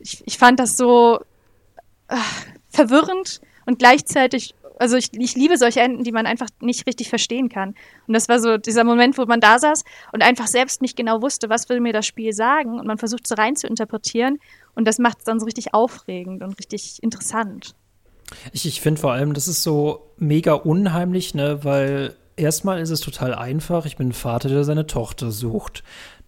ich, 0.00 0.22
ich 0.26 0.38
fand 0.38 0.58
das 0.58 0.76
so 0.76 1.20
äh, 2.08 2.16
verwirrend 2.68 3.40
und 3.64 3.78
gleichzeitig, 3.78 4.56
also 4.80 4.96
ich, 4.96 5.10
ich 5.12 5.36
liebe 5.36 5.56
solche 5.56 5.80
Enden, 5.80 6.02
die 6.02 6.10
man 6.10 6.26
einfach 6.26 6.48
nicht 6.60 6.84
richtig 6.88 7.10
verstehen 7.10 7.48
kann. 7.48 7.76
Und 8.08 8.14
das 8.14 8.28
war 8.28 8.40
so 8.40 8.58
dieser 8.58 8.82
Moment, 8.82 9.16
wo 9.16 9.24
man 9.26 9.40
da 9.40 9.60
saß 9.60 9.84
und 10.12 10.24
einfach 10.24 10.48
selbst 10.48 10.82
nicht 10.82 10.96
genau 10.96 11.22
wusste, 11.22 11.48
was 11.48 11.68
will 11.68 11.80
mir 11.80 11.92
das 11.92 12.06
Spiel 12.06 12.32
sagen. 12.32 12.80
Und 12.80 12.88
man 12.88 12.98
versucht 12.98 13.26
so 13.26 13.36
rein 13.36 13.54
zu 13.54 13.68
interpretieren. 13.68 14.40
Und 14.74 14.86
das 14.86 14.98
macht 14.98 15.18
es 15.18 15.24
dann 15.24 15.38
so 15.38 15.44
richtig 15.44 15.74
aufregend 15.74 16.42
und 16.42 16.58
richtig 16.58 17.02
interessant. 17.02 17.74
Ich, 18.52 18.66
ich 18.66 18.80
finde 18.80 19.00
vor 19.00 19.12
allem, 19.12 19.34
das 19.34 19.48
ist 19.48 19.62
so 19.62 20.12
mega 20.16 20.54
unheimlich, 20.54 21.34
ne, 21.34 21.64
weil 21.64 22.14
erstmal 22.36 22.80
ist 22.80 22.90
es 22.90 23.00
total 23.00 23.34
einfach. 23.34 23.86
Ich 23.86 23.96
bin 23.96 24.08
ein 24.08 24.12
Vater, 24.12 24.48
der 24.48 24.64
seine 24.64 24.86
Tochter 24.86 25.30
sucht 25.30 25.82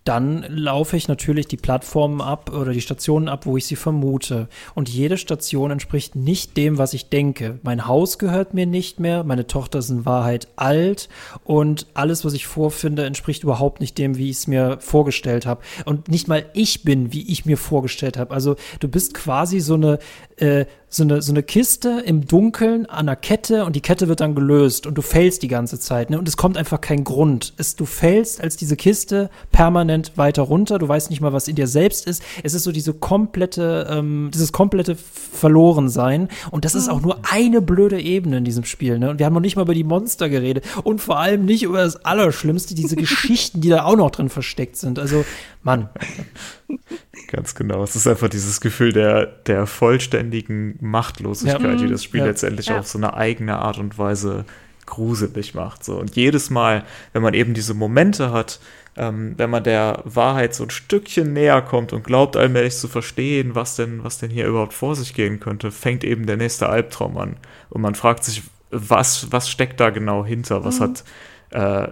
dann 0.05 0.45
laufe 0.49 0.97
ich 0.97 1.09
natürlich 1.09 1.47
die 1.47 1.59
Plattformen 1.59 2.23
ab 2.23 2.51
oder 2.53 2.73
die 2.73 2.81
Stationen 2.81 3.29
ab, 3.29 3.45
wo 3.45 3.59
ich 3.59 3.67
sie 3.67 3.77
vermute. 3.77 4.49
Und 4.75 4.89
jede 4.89 5.19
Station 5.19 5.71
entspricht 5.71 6.17
nicht 6.17 6.57
dem, 6.57 6.79
was 6.79 6.95
ich 6.95 7.11
denke. 7.11 7.59
Mein 7.63 7.87
Haus 7.87 8.19
gehört 8.19 8.55
mir 8.55 8.65
nicht 8.65 8.99
mehr, 8.99 9.25
meine 9.25 9.47
Tochter 9.47 9.81
ist 9.81 9.91
in 9.91 10.07
Wahrheit 10.07 10.49
alt 10.57 11.11
und 11.45 11.87
alles, 11.93 12.25
was 12.25 12.33
ich 12.33 12.47
vorfinde, 12.47 13.05
entspricht 13.05 13.43
überhaupt 13.43 13.81
nicht 13.81 13.99
dem, 13.99 14.17
wie 14.17 14.31
ich 14.31 14.39
es 14.39 14.47
mir 14.47 14.79
vorgestellt 14.81 15.45
habe. 15.45 15.61
Und 15.85 16.09
nicht 16.09 16.29
mal 16.29 16.47
ich 16.55 16.83
bin, 16.83 17.13
wie 17.13 17.31
ich 17.31 17.45
mir 17.45 17.59
vorgestellt 17.59 18.17
habe. 18.17 18.33
Also 18.33 18.57
du 18.81 18.89
bist 18.89 19.13
quasi 19.13 19.61
so 19.61 19.75
eine, 19.75 19.99
äh, 20.41 20.67
so 20.93 21.05
eine, 21.05 21.23
so 21.23 21.31
eine 21.31 21.45
Kiste 21.45 22.03
im 22.05 22.27
Dunkeln 22.27 22.85
an 22.87 23.09
einer 23.09 23.15
Kette 23.15 23.65
und 23.65 23.77
die 23.77 23.81
Kette 23.81 24.09
wird 24.09 24.21
dann 24.21 24.35
gelöst 24.35 24.89
und 24.89 24.95
du 24.97 25.03
fällst 25.03 25.43
die 25.43 25.49
ganze 25.49 25.79
Zeit. 25.79 26.11
Ne? 26.11 26.19
Und 26.19 26.27
es 26.27 26.37
kommt 26.37 26.57
einfach 26.57 26.81
kein 26.81 27.05
Grund. 27.05 27.55
Es, 27.59 27.77
du 27.77 27.85
fällst 27.85 28.41
als 28.41 28.57
diese 28.57 28.75
Kiste 28.75 29.31
permanent 29.53 30.19
weiter 30.19 30.43
runter. 30.43 30.81
Du 30.81 30.89
weißt 30.89 31.11
nicht 31.11 31.21
mal, 31.21 31.33
was 31.33 31.47
in 31.47 31.55
dir 31.55 31.69
selbst 31.69 32.07
ist. 32.07 32.25
Es 32.43 32.55
ist 32.55 32.65
so 32.65 32.73
diese 32.73 32.93
komplette, 32.93 33.87
ähm, 33.89 34.31
dieses 34.35 34.51
komplette 34.51 34.97
Verlorensein. 34.97 36.29
Und 36.51 36.65
das 36.65 36.75
ist 36.75 36.89
auch 36.89 37.01
nur 37.01 37.21
eine 37.31 37.63
blöde 37.63 38.01
Ebene 38.01 38.39
in 38.39 38.45
diesem 38.45 38.65
Spiel. 38.65 38.99
Ne? 38.99 39.11
Und 39.11 39.21
wir 39.21 39.27
haben 39.27 39.35
noch 39.35 39.41
nicht 39.41 39.55
mal 39.55 39.63
über 39.63 39.75
die 39.75 39.85
Monster 39.85 40.29
geredet. 40.29 40.65
Und 40.83 41.01
vor 41.01 41.21
allem 41.21 41.45
nicht 41.45 41.63
über 41.63 41.79
das 41.85 42.05
Allerschlimmste, 42.05 42.75
diese 42.75 42.97
Geschichten, 43.01 43.61
die 43.61 43.69
da 43.69 43.85
auch 43.85 43.97
noch 43.97 44.11
drin 44.11 44.29
versteckt 44.29 44.77
sind. 44.77 44.99
Also, 44.99 45.25
Mann. 45.63 45.89
Ganz 47.29 47.55
genau. 47.55 47.83
Es 47.83 47.97
ist 47.97 48.07
einfach 48.07 48.29
dieses 48.29 48.61
Gefühl 48.61 48.93
der, 48.93 49.27
der 49.27 49.67
vollständigen 49.67 50.77
Machtlosigkeit, 50.81 51.63
ja, 51.63 51.75
die 51.77 51.89
das 51.89 52.05
Spiel 52.05 52.21
ja, 52.21 52.27
letztendlich 52.27 52.67
ja. 52.67 52.79
auf 52.79 52.87
so 52.87 52.99
eine 52.99 53.15
eigene 53.15 53.59
Art 53.59 53.79
und 53.79 53.99
Weise 53.99 54.45
gruselig 54.87 55.55
macht. 55.55 55.85
So. 55.85 55.99
Und 55.99 56.17
jedes 56.17 56.51
Mal, 56.51 56.85
wenn 57.13 57.23
man 57.23 57.35
eben 57.35 57.55
diese 57.55 57.75
Momente 57.75 58.33
hat, 58.33 58.61
ähm, 58.97 59.35
wenn 59.37 59.51
man 59.51 59.63
der 59.63 60.03
Wahrheit 60.05 60.55
so 60.55 60.65
ein 60.65 60.71
Stückchen 60.71 61.33
näher 61.33 61.63
kommt 61.63 61.93
und 61.93 62.03
glaubt 62.03 62.37
allmählich 62.37 62.77
zu 62.77 62.89
verstehen, 62.89 63.55
was 63.55 63.77
denn, 63.77 64.03
was 64.03 64.19
denn 64.19 64.31
hier 64.31 64.47
überhaupt 64.47 64.75
vor 64.75 64.97
sich 64.97 65.15
gehen 65.15 65.39
könnte, 65.39 65.71
fängt 65.71 66.03
eben 66.03 66.27
der 66.27 66.37
nächste 66.37 66.69
Albtraum 66.69 67.17
an. 67.17 67.37
Und 67.69 67.83
man 67.83 67.95
fragt 67.95 68.25
sich, 68.25 68.43
was, 68.71 69.31
was 69.31 69.49
steckt 69.49 69.81
da 69.81 69.91
genau 69.91 70.25
hinter? 70.25 70.65
Was 70.65 70.81
mhm. 70.81 70.83
hat 70.83 71.05
äh, 71.51 71.89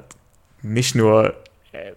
nicht 0.63 0.95
nur 0.95 1.35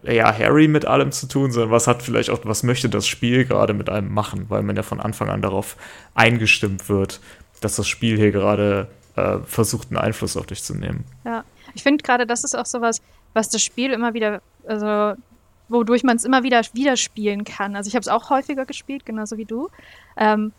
ja, 0.03 0.37
Harry 0.37 0.67
mit 0.67 0.85
allem 0.85 1.11
zu 1.11 1.27
tun, 1.27 1.51
sondern 1.51 1.71
was 1.71 1.87
hat 1.87 2.03
vielleicht 2.03 2.29
auch, 2.29 2.39
was 2.43 2.63
möchte 2.63 2.89
das 2.89 3.07
Spiel 3.07 3.45
gerade 3.45 3.73
mit 3.73 3.89
einem 3.89 4.13
machen, 4.13 4.45
weil 4.49 4.63
man 4.63 4.75
ja 4.75 4.83
von 4.83 4.99
Anfang 4.99 5.29
an 5.29 5.41
darauf 5.41 5.77
eingestimmt 6.13 6.89
wird, 6.89 7.21
dass 7.61 7.77
das 7.77 7.87
Spiel 7.87 8.17
hier 8.17 8.31
gerade 8.31 8.87
äh, 9.15 9.37
versucht, 9.45 9.89
einen 9.89 9.97
Einfluss 9.97 10.35
auf 10.37 10.45
dich 10.45 10.63
zu 10.63 10.75
nehmen. 10.75 11.05
Ja, 11.25 11.43
ich 11.73 11.83
finde 11.83 12.03
gerade, 12.03 12.25
das 12.25 12.43
ist 12.43 12.55
auch 12.55 12.65
sowas, 12.65 13.01
was 13.33 13.49
das 13.49 13.61
Spiel 13.61 13.91
immer 13.91 14.13
wieder, 14.13 14.41
also 14.67 15.15
wodurch 15.69 16.03
man 16.03 16.17
es 16.17 16.25
immer 16.25 16.43
wieder 16.43 16.61
wieder 16.73 16.97
spielen 16.97 17.45
kann. 17.45 17.75
Also 17.75 17.87
ich 17.87 17.95
habe 17.95 18.01
es 18.01 18.09
auch 18.09 18.29
häufiger 18.29 18.65
gespielt, 18.65 19.05
genauso 19.05 19.37
wie 19.37 19.45
du. 19.45 19.69
Ähm, 20.17 20.51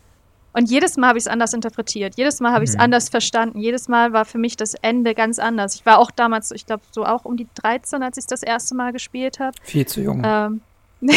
und 0.52 0.70
jedes 0.70 0.96
Mal 0.96 1.08
habe 1.08 1.18
ich 1.18 1.24
es 1.24 1.28
anders 1.28 1.52
interpretiert. 1.54 2.14
Jedes 2.16 2.40
Mal 2.40 2.52
habe 2.52 2.64
ich 2.64 2.70
es 2.70 2.76
mhm. 2.76 2.82
anders 2.82 3.08
verstanden. 3.08 3.58
Jedes 3.58 3.88
Mal 3.88 4.12
war 4.12 4.24
für 4.24 4.38
mich 4.38 4.56
das 4.56 4.74
Ende 4.74 5.14
ganz 5.14 5.38
anders. 5.38 5.74
Ich 5.74 5.86
war 5.86 5.98
auch 5.98 6.10
damals, 6.10 6.50
ich 6.50 6.66
glaube, 6.66 6.82
so 6.90 7.04
auch 7.06 7.24
um 7.24 7.36
die 7.36 7.46
13, 7.54 8.02
als 8.02 8.18
ich 8.18 8.26
das 8.26 8.42
erste 8.42 8.74
Mal 8.74 8.92
gespielt 8.92 9.38
habe. 9.40 9.56
Viel 9.62 9.86
zu 9.86 10.02
jung. 10.02 10.22
Ähm, 10.24 10.60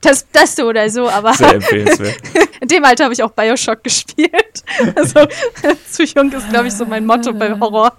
das, 0.00 0.26
das 0.30 0.56
so 0.56 0.68
oder 0.68 0.88
so, 0.88 1.08
aber 1.10 1.34
Sehr 1.34 1.54
empfehlenswert. 1.54 2.16
in 2.60 2.68
dem 2.68 2.84
Alter 2.84 3.04
habe 3.04 3.14
ich 3.14 3.22
auch 3.22 3.32
Bioshock 3.32 3.82
gespielt. 3.82 4.32
Also 4.94 5.26
zu 5.90 6.04
jung 6.04 6.30
ist, 6.32 6.50
glaube 6.50 6.68
ich, 6.68 6.74
so 6.74 6.84
mein 6.84 7.06
Motto 7.06 7.32
bei 7.32 7.58
Horror. 7.58 7.96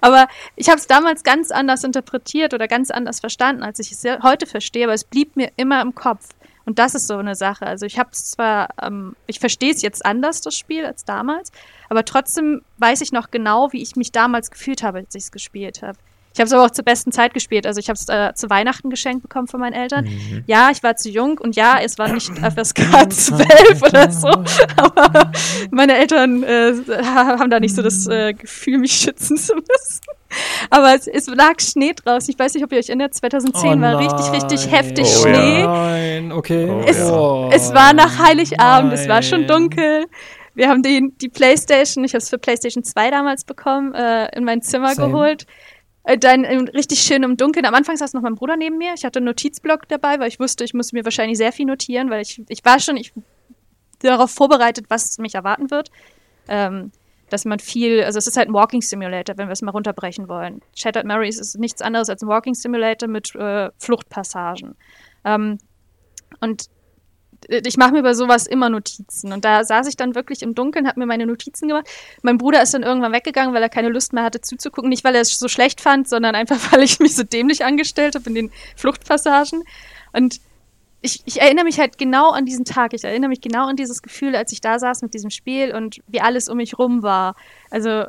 aber 0.00 0.28
ich 0.54 0.68
habe 0.68 0.78
es 0.78 0.86
damals 0.86 1.24
ganz 1.24 1.50
anders 1.50 1.82
interpretiert 1.82 2.54
oder 2.54 2.68
ganz 2.68 2.90
anders 2.90 3.20
verstanden, 3.20 3.62
als 3.62 3.78
ich 3.80 3.90
es 3.90 4.04
heute 4.22 4.46
verstehe, 4.46 4.84
aber 4.84 4.92
es 4.92 5.04
blieb 5.04 5.34
mir 5.34 5.50
immer 5.56 5.82
im 5.82 5.94
Kopf. 5.94 6.28
Und 6.66 6.78
das 6.78 6.94
ist 6.94 7.06
so 7.06 7.16
eine 7.16 7.34
Sache. 7.34 7.66
Also 7.66 7.86
ich 7.86 7.98
habe 7.98 8.10
es 8.12 8.30
zwar, 8.30 8.68
ähm, 8.82 9.14
ich 9.26 9.38
verstehe 9.38 9.72
es 9.72 9.82
jetzt 9.82 10.04
anders, 10.04 10.40
das 10.40 10.54
Spiel, 10.54 10.86
als 10.86 11.04
damals, 11.04 11.52
aber 11.88 12.04
trotzdem 12.04 12.62
weiß 12.78 13.00
ich 13.02 13.12
noch 13.12 13.30
genau, 13.30 13.72
wie 13.72 13.82
ich 13.82 13.96
mich 13.96 14.12
damals 14.12 14.50
gefühlt 14.50 14.82
habe, 14.82 14.98
als 14.98 15.14
ich 15.14 15.24
es 15.24 15.32
gespielt 15.32 15.82
habe. 15.82 15.98
Ich 16.34 16.40
habe 16.40 16.46
es 16.46 16.52
aber 16.52 16.64
auch 16.64 16.70
zur 16.70 16.84
besten 16.84 17.12
Zeit 17.12 17.32
gespielt. 17.32 17.64
Also 17.64 17.78
ich 17.78 17.88
habe 17.88 17.96
es 17.96 18.08
äh, 18.08 18.34
zu 18.34 18.50
Weihnachten 18.50 18.90
geschenkt 18.90 19.22
bekommen 19.22 19.46
von 19.46 19.60
meinen 19.60 19.72
Eltern. 19.72 20.06
Mhm. 20.06 20.42
Ja, 20.48 20.70
ich 20.72 20.82
war 20.82 20.96
zu 20.96 21.08
jung 21.08 21.38
und 21.38 21.54
ja, 21.54 21.78
es 21.80 21.96
war 21.96 22.12
nicht 22.12 22.28
FSK 22.28 23.12
12 23.12 23.82
oder 23.82 24.10
so. 24.10 24.28
Aber 24.76 25.30
meine 25.70 25.96
Eltern 25.96 26.42
äh, 26.42 26.74
haben 27.04 27.50
da 27.50 27.60
nicht 27.60 27.76
so 27.76 27.82
das 27.82 28.08
äh, 28.08 28.32
Gefühl, 28.32 28.78
mich 28.78 28.92
schützen 28.92 29.36
zu 29.36 29.54
müssen. 29.54 30.00
Aber 30.70 30.92
es, 30.96 31.06
es, 31.06 31.28
lag 31.28 31.60
Schnee 31.60 31.92
draußen. 31.94 32.32
Ich 32.32 32.38
weiß 32.38 32.54
nicht, 32.54 32.64
ob 32.64 32.72
ihr 32.72 32.78
euch 32.78 32.88
erinnert, 32.88 33.14
2010 33.14 33.78
oh 33.78 33.80
war 33.80 33.98
richtig, 34.00 34.32
richtig 34.32 34.72
heftig 34.72 35.06
oh, 35.06 35.22
Schnee. 35.22 35.60
Ja. 35.60 35.66
Nein, 35.66 36.32
okay. 36.32 36.68
Oh, 36.68 36.82
es, 36.84 36.98
ja. 36.98 37.48
es, 37.50 37.74
war 37.74 37.92
nach 37.92 38.18
Heiligabend, 38.18 38.92
nein. 38.92 39.00
es 39.00 39.08
war 39.08 39.22
schon 39.22 39.46
dunkel. 39.46 40.06
Wir 40.54 40.68
haben 40.68 40.82
die, 40.82 41.12
die 41.20 41.28
Playstation, 41.28 42.04
ich 42.04 42.12
habe 42.12 42.22
es 42.22 42.28
für 42.28 42.38
Playstation 42.38 42.82
2 42.82 43.10
damals 43.10 43.44
bekommen, 43.44 43.94
äh, 43.94 44.36
in 44.36 44.44
mein 44.44 44.62
Zimmer 44.62 44.94
Same. 44.94 45.12
geholt. 45.12 45.46
Äh, 46.04 46.18
dann 46.18 46.44
richtig 46.44 47.00
schön 47.00 47.22
im 47.22 47.36
Dunkeln. 47.36 47.66
Am 47.66 47.74
Anfang 47.74 47.96
saß 47.96 48.12
noch 48.12 48.22
mein 48.22 48.34
Bruder 48.34 48.56
neben 48.56 48.78
mir. 48.78 48.94
Ich 48.94 49.04
hatte 49.04 49.18
einen 49.18 49.26
Notizblock 49.26 49.88
dabei, 49.88 50.18
weil 50.20 50.28
ich 50.28 50.38
wusste, 50.38 50.64
ich 50.64 50.74
muss 50.74 50.92
mir 50.92 51.04
wahrscheinlich 51.04 51.38
sehr 51.38 51.52
viel 51.52 51.66
notieren, 51.66 52.10
weil 52.10 52.22
ich, 52.22 52.42
ich 52.48 52.64
war 52.64 52.78
schon 52.78 52.96
ich, 52.96 53.12
darauf 54.00 54.30
vorbereitet, 54.30 54.86
was 54.88 55.18
mich 55.18 55.34
erwarten 55.34 55.70
wird. 55.70 55.90
Ähm, 56.48 56.92
dass 57.30 57.46
man 57.46 57.58
viel, 57.58 58.04
also 58.04 58.18
es 58.18 58.26
ist 58.26 58.36
halt 58.36 58.48
ein 58.48 58.54
Walking 58.54 58.82
Simulator, 58.82 59.36
wenn 59.38 59.48
wir 59.48 59.52
es 59.52 59.62
mal 59.62 59.70
runterbrechen 59.70 60.28
wollen. 60.28 60.60
Shattered 60.76 61.06
Memories 61.06 61.38
ist 61.38 61.58
nichts 61.58 61.80
anderes 61.80 62.10
als 62.10 62.22
ein 62.22 62.28
Walking 62.28 62.54
Simulator 62.54 63.08
mit 63.08 63.34
äh, 63.34 63.70
Fluchtpassagen. 63.78 64.76
Ähm, 65.24 65.58
und 66.40 66.68
ich 67.48 67.76
mache 67.76 67.92
mir 67.92 68.00
über 68.00 68.14
sowas 68.14 68.46
immer 68.46 68.68
Notizen. 68.68 69.32
Und 69.32 69.44
da 69.44 69.64
saß 69.64 69.86
ich 69.88 69.96
dann 69.96 70.14
wirklich 70.14 70.42
im 70.42 70.54
Dunkeln, 70.54 70.86
habe 70.86 71.00
mir 71.00 71.06
meine 71.06 71.26
Notizen 71.26 71.68
gemacht. 71.68 71.86
Mein 72.22 72.38
Bruder 72.38 72.62
ist 72.62 72.74
dann 72.74 72.82
irgendwann 72.82 73.12
weggegangen, 73.12 73.54
weil 73.54 73.62
er 73.62 73.68
keine 73.68 73.88
Lust 73.88 74.12
mehr 74.12 74.24
hatte 74.24 74.40
zuzugucken. 74.40 74.88
Nicht, 74.88 75.04
weil 75.04 75.14
er 75.14 75.20
es 75.20 75.38
so 75.38 75.48
schlecht 75.48 75.80
fand, 75.80 76.08
sondern 76.08 76.34
einfach, 76.34 76.58
weil 76.72 76.82
ich 76.82 77.00
mich 77.00 77.16
so 77.16 77.22
dämlich 77.22 77.64
angestellt 77.64 78.14
habe 78.14 78.28
in 78.28 78.34
den 78.34 78.52
Fluchtpassagen. 78.76 79.62
Und 80.12 80.40
ich, 81.02 81.22
ich 81.26 81.40
erinnere 81.40 81.64
mich 81.64 81.78
halt 81.78 81.98
genau 81.98 82.30
an 82.30 82.46
diesen 82.46 82.64
Tag. 82.64 82.94
Ich 82.94 83.04
erinnere 83.04 83.28
mich 83.28 83.40
genau 83.40 83.66
an 83.66 83.76
dieses 83.76 84.00
Gefühl, 84.00 84.34
als 84.34 84.52
ich 84.52 84.60
da 84.60 84.78
saß 84.78 85.02
mit 85.02 85.12
diesem 85.12 85.30
Spiel 85.30 85.74
und 85.74 86.00
wie 86.06 86.20
alles 86.20 86.48
um 86.48 86.56
mich 86.56 86.78
rum 86.78 87.02
war. 87.02 87.36
Also, 87.70 88.04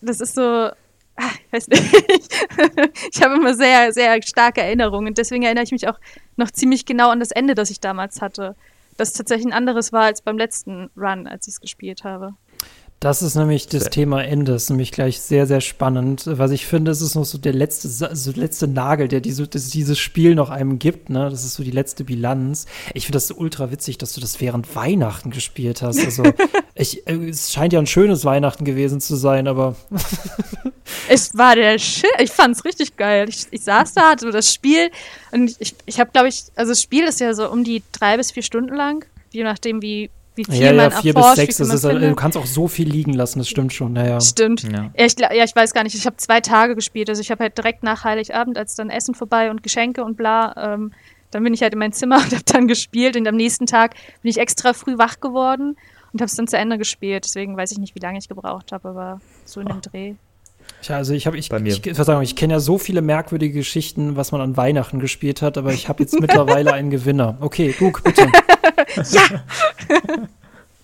das 0.00 0.20
ist 0.20 0.34
so, 0.34 0.70
ach, 1.16 1.36
ich 1.38 1.52
weiß 1.52 1.68
nicht. 1.68 1.82
ich 3.12 3.22
habe 3.22 3.34
immer 3.34 3.54
sehr, 3.54 3.92
sehr 3.92 4.20
starke 4.22 4.62
Erinnerungen. 4.62 5.14
Deswegen 5.14 5.42
erinnere 5.42 5.64
ich 5.64 5.72
mich 5.72 5.88
auch 5.88 5.98
noch 6.36 6.50
ziemlich 6.50 6.86
genau 6.86 7.10
an 7.10 7.20
das 7.20 7.30
Ende, 7.30 7.54
das 7.54 7.70
ich 7.70 7.80
damals 7.80 8.20
hatte. 8.20 8.56
Das 8.96 9.12
tatsächlich 9.12 9.46
ein 9.46 9.56
anderes 9.56 9.92
war 9.92 10.04
als 10.04 10.22
beim 10.22 10.38
letzten 10.38 10.90
Run, 10.96 11.26
als 11.26 11.46
ich 11.46 11.54
es 11.54 11.60
gespielt 11.60 12.04
habe. 12.04 12.34
Das 13.02 13.20
ist 13.20 13.34
nämlich 13.34 13.66
das 13.66 13.82
sehr. 13.82 13.90
Thema 13.90 14.22
Ende, 14.22 14.52
das 14.52 14.62
ist 14.62 14.70
nämlich 14.70 14.92
gleich 14.92 15.20
sehr, 15.20 15.48
sehr 15.48 15.60
spannend. 15.60 16.22
Was 16.24 16.52
ich 16.52 16.66
finde, 16.66 16.92
es 16.92 17.00
ist 17.00 17.16
noch 17.16 17.24
so 17.24 17.36
der 17.36 17.52
letzte, 17.52 17.88
so 17.88 18.30
letzte 18.30 18.68
Nagel, 18.68 19.08
der 19.08 19.20
diese, 19.20 19.48
das 19.48 19.70
dieses 19.70 19.98
Spiel 19.98 20.36
noch 20.36 20.50
einem 20.50 20.78
gibt, 20.78 21.10
ne? 21.10 21.28
Das 21.28 21.44
ist 21.44 21.54
so 21.54 21.64
die 21.64 21.72
letzte 21.72 22.04
Bilanz. 22.04 22.66
Ich 22.94 23.06
finde 23.06 23.16
das 23.16 23.26
so 23.26 23.34
ultra 23.34 23.72
witzig, 23.72 23.98
dass 23.98 24.12
du 24.12 24.20
das 24.20 24.40
während 24.40 24.76
Weihnachten 24.76 25.30
gespielt 25.30 25.82
hast. 25.82 25.98
Also, 25.98 26.22
ich, 26.76 27.04
äh, 27.08 27.28
es 27.28 27.52
scheint 27.52 27.72
ja 27.72 27.80
ein 27.80 27.88
schönes 27.88 28.24
Weihnachten 28.24 28.64
gewesen 28.64 29.00
zu 29.00 29.16
sein, 29.16 29.48
aber. 29.48 29.74
es 31.08 31.36
war 31.36 31.56
der 31.56 31.80
Shit. 31.80 32.06
Ich 32.20 32.30
fand's 32.30 32.64
richtig 32.64 32.96
geil. 32.96 33.28
Ich, 33.28 33.46
ich 33.50 33.62
saß 33.62 33.94
da, 33.94 34.10
hatte 34.12 34.30
das 34.30 34.54
Spiel 34.54 34.92
und 35.32 35.56
ich, 35.58 35.74
ich 35.86 35.98
habe, 35.98 36.12
glaube 36.12 36.28
ich, 36.28 36.44
also 36.54 36.70
das 36.70 36.80
Spiel 36.80 37.02
ist 37.02 37.18
ja 37.18 37.34
so 37.34 37.50
um 37.50 37.64
die 37.64 37.82
drei 37.90 38.16
bis 38.16 38.30
vier 38.30 38.44
Stunden 38.44 38.76
lang, 38.76 39.04
je 39.32 39.42
nachdem, 39.42 39.82
wie 39.82 40.08
wie 40.34 40.44
viel 40.44 40.54
ja, 40.62 40.72
man 40.72 40.90
ja, 40.90 41.00
vier 41.00 41.14
bis 41.14 41.34
sechs, 41.34 41.56
das 41.58 41.72
ist, 41.72 41.84
halt, 41.84 42.02
du 42.02 42.14
kannst 42.14 42.38
auch 42.38 42.46
so 42.46 42.66
viel 42.66 42.88
liegen 42.88 43.12
lassen, 43.12 43.38
das 43.38 43.48
stimmt 43.48 43.72
schon. 43.72 43.92
Naja. 43.92 44.20
Stimmt. 44.20 44.62
Ja. 44.62 44.90
Ja, 44.96 45.04
ich, 45.04 45.18
ja, 45.18 45.44
ich 45.44 45.54
weiß 45.54 45.74
gar 45.74 45.84
nicht, 45.84 45.94
ich 45.94 46.06
habe 46.06 46.16
zwei 46.16 46.40
Tage 46.40 46.74
gespielt, 46.74 47.10
also 47.10 47.20
ich 47.20 47.30
habe 47.30 47.44
halt 47.44 47.58
direkt 47.58 47.82
nach 47.82 48.04
Heiligabend, 48.04 48.56
als 48.56 48.74
dann 48.74 48.88
Essen 48.88 49.14
vorbei 49.14 49.50
und 49.50 49.62
Geschenke 49.62 50.04
und 50.04 50.16
bla, 50.16 50.54
ähm, 50.56 50.92
dann 51.30 51.44
bin 51.44 51.52
ich 51.52 51.62
halt 51.62 51.74
in 51.74 51.78
mein 51.78 51.92
Zimmer 51.92 52.16
und 52.24 52.32
habe 52.32 52.44
dann 52.46 52.66
gespielt 52.66 53.16
und 53.16 53.28
am 53.28 53.36
nächsten 53.36 53.66
Tag 53.66 53.94
bin 54.22 54.30
ich 54.30 54.38
extra 54.38 54.72
früh 54.72 54.96
wach 54.96 55.20
geworden 55.20 55.76
und 56.12 56.20
habe 56.20 56.28
es 56.28 56.34
dann 56.34 56.46
zu 56.46 56.56
Ende 56.56 56.78
gespielt, 56.78 57.24
deswegen 57.26 57.56
weiß 57.56 57.72
ich 57.72 57.78
nicht, 57.78 57.94
wie 57.94 58.00
lange 58.00 58.18
ich 58.18 58.28
gebraucht 58.28 58.72
habe, 58.72 58.88
aber 58.88 59.20
so 59.44 59.60
in 59.60 59.66
dem 59.66 59.78
oh. 59.78 59.80
Dreh. 59.80 60.14
Ja, 60.82 60.96
also 60.96 61.12
ich 61.12 61.26
habe 61.26 61.36
ich, 61.36 61.50
ich, 61.52 61.86
ich, 61.86 61.98
ich 61.98 62.36
kenne 62.36 62.54
ja 62.54 62.60
so 62.60 62.78
viele 62.78 63.02
merkwürdige 63.02 63.54
Geschichten, 63.54 64.16
was 64.16 64.32
man 64.32 64.40
an 64.40 64.56
Weihnachten 64.56 64.98
gespielt 64.98 65.42
hat, 65.42 65.58
aber 65.58 65.72
ich 65.72 65.88
habe 65.88 66.02
jetzt 66.02 66.14
mittlerweile 66.20 66.72
einen 66.72 66.90
Gewinner. 66.90 67.36
Okay, 67.40 67.74
Luke, 67.78 68.02
bitte. 68.02 68.28
Ja. 68.96 69.44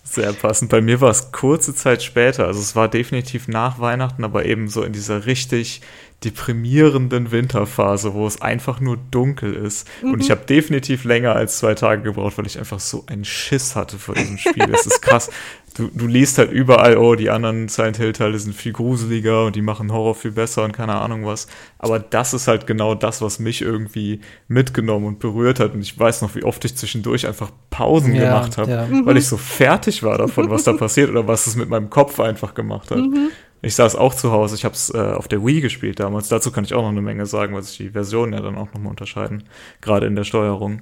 Sehr 0.03 0.33
passend. 0.33 0.71
Bei 0.71 0.81
mir 0.81 1.01
war 1.01 1.11
es 1.11 1.31
kurze 1.31 1.75
Zeit 1.75 2.01
später. 2.01 2.47
Also 2.47 2.59
es 2.59 2.75
war 2.75 2.87
definitiv 2.87 3.47
nach 3.47 3.79
Weihnachten, 3.79 4.23
aber 4.23 4.45
eben 4.45 4.67
so 4.67 4.81
in 4.81 4.91
dieser 4.91 5.27
richtig 5.27 5.81
deprimierenden 6.23 7.31
Winterphase, 7.31 8.13
wo 8.13 8.25
es 8.25 8.41
einfach 8.41 8.79
nur 8.79 8.97
dunkel 9.11 9.53
ist. 9.53 9.87
Mhm. 10.01 10.13
Und 10.13 10.21
ich 10.21 10.31
habe 10.31 10.45
definitiv 10.45 11.03
länger 11.03 11.35
als 11.35 11.59
zwei 11.59 11.75
Tage 11.75 12.01
gebraucht, 12.01 12.37
weil 12.39 12.47
ich 12.47 12.57
einfach 12.57 12.79
so 12.79 13.03
einen 13.07 13.23
Schiss 13.23 13.75
hatte 13.75 13.99
vor 13.99 14.15
diesem 14.15 14.37
Spiel. 14.37 14.67
Es 14.73 14.87
ist 14.87 15.01
krass. 15.01 15.29
Du, 15.75 15.89
du 15.93 16.07
liest 16.07 16.37
halt 16.37 16.51
überall, 16.51 16.97
oh, 16.97 17.15
die 17.15 17.29
anderen 17.29 17.67
Silent 17.67 17.97
Hill-Teile 17.97 18.37
sind 18.39 18.55
viel 18.55 18.73
gruseliger 18.73 19.45
und 19.45 19.55
die 19.55 19.61
machen 19.61 19.91
Horror 19.91 20.15
viel 20.15 20.31
besser 20.31 20.63
und 20.63 20.71
keine 20.71 20.95
Ahnung 20.95 21.25
was. 21.25 21.47
Aber 21.77 21.99
das 21.99 22.33
ist 22.33 22.47
halt 22.47 22.67
genau 22.67 22.95
das, 22.95 23.21
was 23.21 23.39
mich 23.39 23.61
irgendwie 23.61 24.21
mitgenommen 24.47 25.05
und 25.05 25.19
berührt 25.19 25.59
hat. 25.59 25.73
Und 25.73 25.81
ich 25.81 25.97
weiß 25.97 26.21
noch, 26.21 26.35
wie 26.35 26.43
oft 26.43 26.63
ich 26.65 26.75
zwischendurch 26.75 27.27
einfach 27.27 27.51
Pausen 27.69 28.15
ja, 28.15 28.25
gemacht 28.25 28.57
habe, 28.57 28.71
ja. 28.71 28.87
weil 29.05 29.17
ich 29.17 29.27
so 29.27 29.37
fertig 29.37 30.03
war 30.03 30.17
davon, 30.17 30.49
was 30.49 30.63
da 30.63 30.73
passiert 30.77 31.09
oder 31.09 31.27
was 31.27 31.47
es 31.47 31.55
mit 31.55 31.69
meinem 31.69 31.89
Kopf 31.89 32.19
einfach 32.19 32.53
gemacht 32.53 32.91
hat. 32.91 32.97
Mhm. 32.97 33.29
Ich 33.61 33.75
saß 33.75 33.95
auch 33.95 34.13
zu 34.13 34.31
Hause, 34.31 34.55
ich 34.55 34.63
habe 34.63 34.73
es 34.73 34.93
äh, 34.93 34.97
auf 34.97 35.27
der 35.27 35.45
Wii 35.45 35.61
gespielt 35.61 35.99
damals. 35.99 36.29
Dazu 36.29 36.51
kann 36.51 36.63
ich 36.63 36.73
auch 36.73 36.81
noch 36.81 36.89
eine 36.89 37.01
Menge 37.01 37.25
sagen, 37.25 37.53
weil 37.53 37.63
sich 37.63 37.77
die 37.77 37.89
Versionen 37.89 38.33
ja 38.33 38.39
dann 38.39 38.57
auch 38.57 38.73
nochmal 38.73 38.91
unterscheiden, 38.91 39.43
gerade 39.81 40.07
in 40.07 40.15
der 40.15 40.23
Steuerung. 40.23 40.81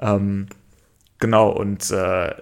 Ähm, 0.00 0.46
genau, 1.18 1.50
und 1.50 1.90
äh, 1.90 2.34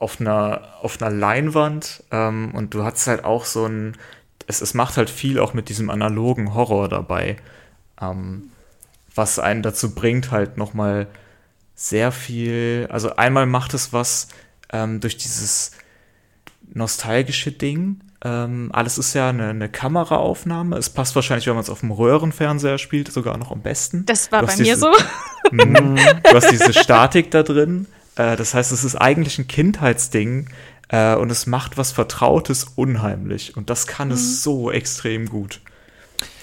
auf, 0.00 0.20
einer, 0.20 0.62
auf 0.82 1.00
einer 1.00 1.14
Leinwand 1.14 2.02
ähm, 2.10 2.50
und 2.52 2.74
du 2.74 2.82
hast 2.82 3.06
halt 3.06 3.24
auch 3.24 3.44
so 3.44 3.66
ein, 3.66 3.96
es, 4.48 4.60
es 4.60 4.74
macht 4.74 4.96
halt 4.96 5.10
viel 5.10 5.38
auch 5.38 5.54
mit 5.54 5.68
diesem 5.68 5.90
analogen 5.90 6.54
Horror 6.54 6.88
dabei, 6.88 7.36
ähm, 8.00 8.50
was 9.14 9.38
einen 9.38 9.62
dazu 9.62 9.94
bringt, 9.94 10.32
halt 10.32 10.56
nochmal 10.56 11.06
sehr 11.76 12.10
viel, 12.10 12.88
also 12.90 13.14
einmal 13.14 13.46
macht 13.46 13.74
es 13.74 13.92
was 13.92 14.28
ähm, 14.72 15.00
durch 15.00 15.16
dieses 15.16 15.72
nostalgische 16.72 17.52
Ding, 17.52 18.00
ähm, 18.22 18.68
alles 18.72 18.98
ist 18.98 19.14
ja 19.14 19.30
eine, 19.30 19.48
eine, 19.48 19.68
Kameraaufnahme. 19.70 20.76
Es 20.76 20.90
passt 20.90 21.14
wahrscheinlich, 21.14 21.46
wenn 21.46 21.54
man 21.54 21.62
es 21.62 21.70
auf 21.70 21.80
dem 21.80 21.90
Röhrenfernseher 21.90 22.76
spielt, 22.76 23.10
sogar 23.10 23.38
noch 23.38 23.50
am 23.50 23.62
besten. 23.62 24.04
Das 24.04 24.30
war 24.30 24.44
bei 24.44 24.54
diese, 24.54 24.62
mir 24.62 24.76
so. 24.76 24.92
Mh, 25.50 26.20
du 26.22 26.34
hast 26.34 26.50
diese 26.50 26.74
Statik 26.74 27.30
da 27.30 27.42
drin. 27.42 27.86
Äh, 28.16 28.36
das 28.36 28.54
heißt, 28.54 28.72
es 28.72 28.84
ist 28.84 28.96
eigentlich 28.96 29.38
ein 29.38 29.46
Kindheitsding 29.46 30.48
äh, 30.88 31.14
und 31.14 31.30
es 31.30 31.46
macht 31.46 31.76
was 31.76 31.92
Vertrautes 31.92 32.64
unheimlich. 32.76 33.56
Und 33.56 33.70
das 33.70 33.86
kann 33.86 34.08
mhm. 34.08 34.14
es 34.14 34.42
so 34.42 34.70
extrem 34.70 35.28
gut. 35.28 35.60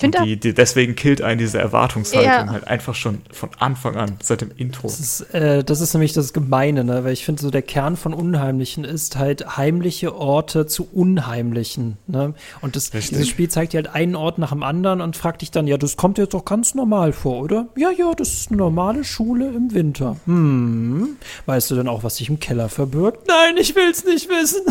Die, 0.02 0.38
die, 0.38 0.54
deswegen 0.54 0.96
killt 0.96 1.22
einen 1.22 1.40
diese 1.40 1.58
Erwartungshaltung 1.58 2.32
ja. 2.32 2.48
halt 2.52 2.68
einfach 2.68 2.96
schon 2.96 3.22
von 3.32 3.50
Anfang 3.58 3.96
an, 3.96 4.18
seit 4.22 4.42
dem 4.42 4.52
Intro. 4.56 4.88
Das 4.88 5.00
ist, 5.00 5.22
äh, 5.34 5.64
das 5.64 5.82
ist 5.82 5.94
nämlich 5.94 6.14
das 6.14 6.34
Gemeine, 6.34 6.84
ne? 6.84 7.04
weil 7.04 7.14
ich 7.14 7.26
finde, 7.26 7.42
so 7.42 7.50
der 7.50 7.64
Kern 7.64 7.98
von 7.98 8.14
Unheimlichen 8.14 8.84
ist 8.84 9.18
halt 9.18 9.58
heimliche 9.58 10.16
Orte 10.16 10.68
zu 10.68 10.88
Unheimlichen. 10.92 11.98
Ne? 12.08 12.34
Und 12.62 12.76
das, 12.76 12.92
dieses 12.92 13.28
Spiel 13.28 13.50
zeigt 13.50 13.74
dir 13.74 13.78
halt 13.78 13.94
einen 13.94 14.16
Ort 14.16 14.38
nach 14.38 14.52
dem 14.52 14.64
anderen 14.64 15.02
und 15.02 15.18
fragt 15.18 15.42
dich 15.42 15.52
dann, 15.52 15.68
ja, 15.68 15.78
das 15.78 15.98
kommt 15.98 16.18
dir 16.18 16.24
jetzt 16.24 16.34
doch 16.34 16.46
ganz 16.46 16.76
normal 16.76 17.12
vor, 17.12 17.42
oder? 17.42 17.68
Ja, 17.76 17.90
ja, 17.92 18.14
das 18.14 18.34
ist 18.34 18.52
eine 18.52 18.58
normale 18.58 19.04
Schule 19.04 19.48
im 19.48 19.74
Winter. 19.74 20.18
Hm. 20.26 21.18
Weißt 21.46 21.72
du 21.72 21.76
denn 21.76 21.88
auch, 21.88 22.04
was 22.04 22.18
sich 22.18 22.30
im 22.30 22.40
Keller 22.40 22.70
verbirgt? 22.70 23.28
Nein, 23.28 23.58
ich 23.58 23.76
will's 23.76 24.06
nicht 24.06 24.30
wissen. 24.30 24.62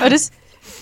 Aber 0.00 0.10
das, 0.10 0.30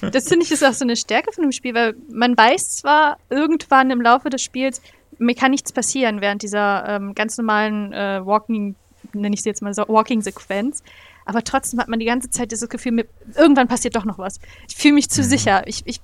das 0.01 0.29
finde 0.29 0.45
ich 0.45 0.53
ist 0.53 0.65
auch 0.65 0.73
so 0.73 0.85
eine 0.85 0.97
Stärke 0.97 1.33
von 1.33 1.43
dem 1.43 1.53
Spiel, 1.53 1.75
weil 1.75 1.95
man 2.11 2.37
weiß 2.37 2.77
zwar 2.77 3.19
irgendwann 3.31 3.91
im 3.91 4.01
Laufe 4.01 4.31
des 4.31 4.43
Spiels, 4.43 4.81
mir 5.19 5.35
kann 5.35 5.51
nichts 5.51 5.73
passieren 5.73 6.21
während 6.21 6.43
dieser 6.43 6.89
ähm, 6.89 7.15
ganz 7.15 7.37
normalen 7.37 7.93
äh, 7.93 8.25
Walking, 8.25 8.77
nenne 9.13 9.35
ich 9.35 9.43
sie 9.43 9.49
jetzt 9.49 9.63
mal 9.63 9.75
so, 9.75 9.83
Walking-Sequenz. 9.89 10.83
Aber 11.25 11.45
trotzdem 11.45 11.81
hat 11.81 11.89
man 11.89 11.99
die 11.99 12.07
ganze 12.07 12.31
Zeit 12.31 12.53
dieses 12.53 12.69
Gefühl, 12.69 12.93
mir, 12.93 13.07
irgendwann 13.37 13.69
passiert 13.69 13.97
doch 13.97 14.05
noch 14.05 14.19
was. 14.19 14.41
Ich 14.69 14.77
fühle 14.77 14.95
mich 14.95 15.11
zu 15.11 15.21
mhm. 15.21 15.27
sicher. 15.27 15.63
Ich, 15.67 15.83
ich, 15.85 16.01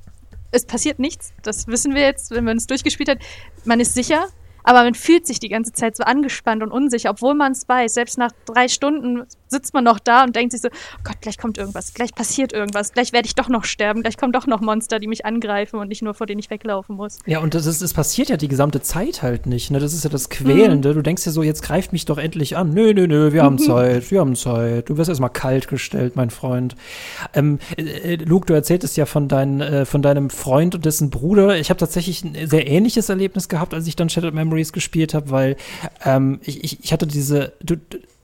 es 0.50 0.66
passiert 0.66 0.98
nichts. 0.98 1.32
Das 1.42 1.66
wissen 1.66 1.94
wir 1.94 2.02
jetzt, 2.02 2.30
wenn 2.30 2.44
man 2.44 2.58
es 2.58 2.66
durchgespielt 2.66 3.08
hat. 3.08 3.18
Man 3.64 3.80
ist 3.80 3.94
sicher, 3.94 4.26
aber 4.64 4.82
man 4.82 4.94
fühlt 4.94 5.26
sich 5.26 5.40
die 5.40 5.48
ganze 5.48 5.72
Zeit 5.72 5.96
so 5.96 6.04
angespannt 6.04 6.62
und 6.62 6.72
unsicher, 6.72 7.10
obwohl 7.10 7.34
man 7.34 7.52
es 7.52 7.68
weiß. 7.68 7.94
Selbst 7.94 8.18
nach 8.18 8.32
drei 8.44 8.68
Stunden 8.68 9.24
sitzt 9.54 9.72
man 9.74 9.84
noch 9.84 9.98
da 9.98 10.24
und 10.24 10.36
denkt 10.36 10.52
sich 10.52 10.60
so, 10.60 10.68
oh 10.68 11.00
Gott, 11.04 11.20
gleich 11.20 11.38
kommt 11.38 11.58
irgendwas, 11.58 11.94
gleich 11.94 12.14
passiert 12.14 12.52
irgendwas, 12.52 12.92
gleich 12.92 13.12
werde 13.12 13.26
ich 13.26 13.34
doch 13.34 13.48
noch 13.48 13.64
sterben, 13.64 14.02
gleich 14.02 14.16
kommen 14.16 14.32
doch 14.32 14.46
noch 14.46 14.60
Monster, 14.60 14.98
die 14.98 15.06
mich 15.06 15.24
angreifen 15.24 15.78
und 15.78 15.88
nicht 15.88 16.02
nur 16.02 16.14
vor 16.14 16.26
denen 16.26 16.40
ich 16.40 16.50
weglaufen 16.50 16.96
muss. 16.96 17.18
Ja, 17.26 17.38
und 17.38 17.54
das, 17.54 17.66
ist, 17.66 17.82
das 17.82 17.94
passiert 17.94 18.28
ja 18.28 18.36
die 18.36 18.48
gesamte 18.48 18.82
Zeit 18.82 19.22
halt 19.22 19.46
nicht. 19.46 19.70
Ne? 19.70 19.78
Das 19.78 19.94
ist 19.94 20.04
ja 20.04 20.10
das 20.10 20.28
Quälende. 20.28 20.90
Mhm. 20.90 20.94
Du 20.94 21.02
denkst 21.02 21.24
dir 21.24 21.30
so, 21.30 21.42
jetzt 21.42 21.62
greift 21.62 21.92
mich 21.92 22.04
doch 22.04 22.18
endlich 22.18 22.56
an. 22.56 22.70
Nö, 22.70 22.92
nö, 22.92 23.06
nö, 23.06 23.32
wir 23.32 23.42
haben 23.42 23.58
Zeit, 23.58 24.10
wir 24.10 24.20
haben 24.20 24.36
Zeit. 24.36 24.88
Du 24.88 24.96
wirst 24.96 25.08
erstmal 25.08 25.30
kalt 25.30 25.68
gestellt, 25.68 26.16
mein 26.16 26.30
Freund. 26.30 26.74
Ähm, 27.32 27.58
äh, 27.76 27.82
äh, 27.82 28.16
Luke, 28.16 28.46
du 28.46 28.54
erzähltest 28.54 28.96
ja 28.96 29.06
von, 29.06 29.28
dein, 29.28 29.60
äh, 29.60 29.84
von 29.86 30.02
deinem 30.02 30.30
Freund 30.30 30.74
und 30.74 30.84
dessen 30.84 31.10
Bruder. 31.10 31.56
Ich 31.58 31.70
habe 31.70 31.78
tatsächlich 31.78 32.24
ein 32.24 32.48
sehr 32.48 32.66
ähnliches 32.66 33.08
Erlebnis 33.08 33.48
gehabt, 33.48 33.74
als 33.74 33.86
ich 33.86 33.96
dann 33.96 34.08
Shattered 34.08 34.34
Memories 34.34 34.72
gespielt 34.72 35.14
habe, 35.14 35.30
weil 35.30 35.56
ähm, 36.04 36.40
ich, 36.42 36.64
ich, 36.64 36.84
ich 36.84 36.92
hatte 36.92 37.06
diese. 37.06 37.52
Du, 37.62 37.76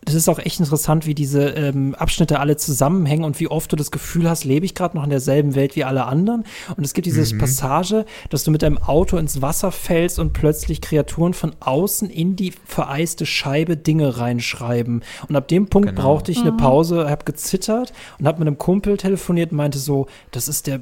das 0.03 0.15
ist 0.15 0.29
auch 0.29 0.39
echt 0.39 0.61
interessant, 0.61 1.07
wie 1.07 1.15
diese 1.15 1.51
ähm, 1.51 1.95
Abschnitte 1.95 2.41
alle 2.41 2.57
zusammenhängen 2.57 3.25
und 3.25 3.39
wie 3.39 3.49
oft 3.49 3.71
du 3.71 3.77
das 3.77 3.91
Gefühl 3.91 4.29
hast, 4.29 4.45
lebe 4.45 4.65
ich 4.65 4.75
gerade 4.75 4.97
noch 4.97 5.05
in 5.05 5.11
derselben 5.11 5.55
Welt 5.55 5.77
wie 5.77 5.85
alle 5.85 6.07
anderen. 6.07 6.45
Und 6.77 6.85
es 6.85 6.95
gibt 6.95 7.07
diese 7.07 7.35
mhm. 7.35 7.39
Passage, 7.39 8.07
dass 8.31 8.45
du 8.45 8.51
mit 8.51 8.63
deinem 8.63 8.79
Auto 8.79 9.19
ins 9.19 9.43
Wasser 9.43 9.71
fällst 9.73 10.19
und 10.19 10.33
plötzlich 10.33 10.81
Kreaturen 10.81 11.35
von 11.35 11.53
außen 11.61 12.09
in 12.09 12.35
die 12.35 12.53
vereiste 12.65 13.27
Scheibe 13.27 13.77
Dinge 13.77 14.17
reinschreiben. 14.17 15.03
Und 15.29 15.37
ab 15.37 15.49
dem 15.49 15.69
Punkt 15.69 15.91
genau. 15.91 16.03
brauchte 16.03 16.33
ich 16.33 16.41
eine 16.41 16.53
mhm. 16.53 16.59
Pause, 16.59 17.11
habe 17.11 17.25
gezittert 17.25 17.93
und 18.19 18.27
habe 18.27 18.39
mit 18.39 18.49
einem 18.49 18.59
Kumpel 18.59 18.97
telefoniert 18.97 19.51
und 19.51 19.59
meinte 19.59 19.79
so, 19.79 20.07
das 20.31 20.49
ist 20.49 20.67
der 20.67 20.81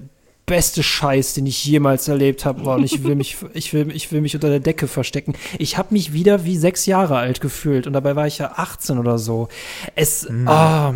beste 0.48 0.82
Scheiß, 0.82 1.34
den 1.34 1.46
ich 1.46 1.64
jemals 1.64 2.08
erlebt 2.08 2.44
habe. 2.44 2.68
Und 2.68 2.82
ich 2.82 3.04
will 3.04 3.14
mich, 3.14 3.36
ich 3.54 3.72
will, 3.72 3.94
ich 3.94 4.10
will 4.10 4.20
mich 4.20 4.34
unter 4.34 4.48
der 4.48 4.60
Decke 4.60 4.88
verstecken. 4.88 5.34
Ich 5.58 5.78
habe 5.78 5.88
mich 5.92 6.12
wieder 6.12 6.44
wie 6.44 6.56
sechs 6.56 6.86
Jahre 6.86 7.16
alt 7.16 7.40
gefühlt 7.40 7.86
und 7.86 7.92
dabei 7.92 8.16
war 8.16 8.26
ich 8.26 8.38
ja 8.38 8.52
18 8.56 8.98
oder 8.98 9.18
so. 9.18 9.48
Es, 9.94 10.28
mhm. 10.28 10.48
oh, 10.48 10.94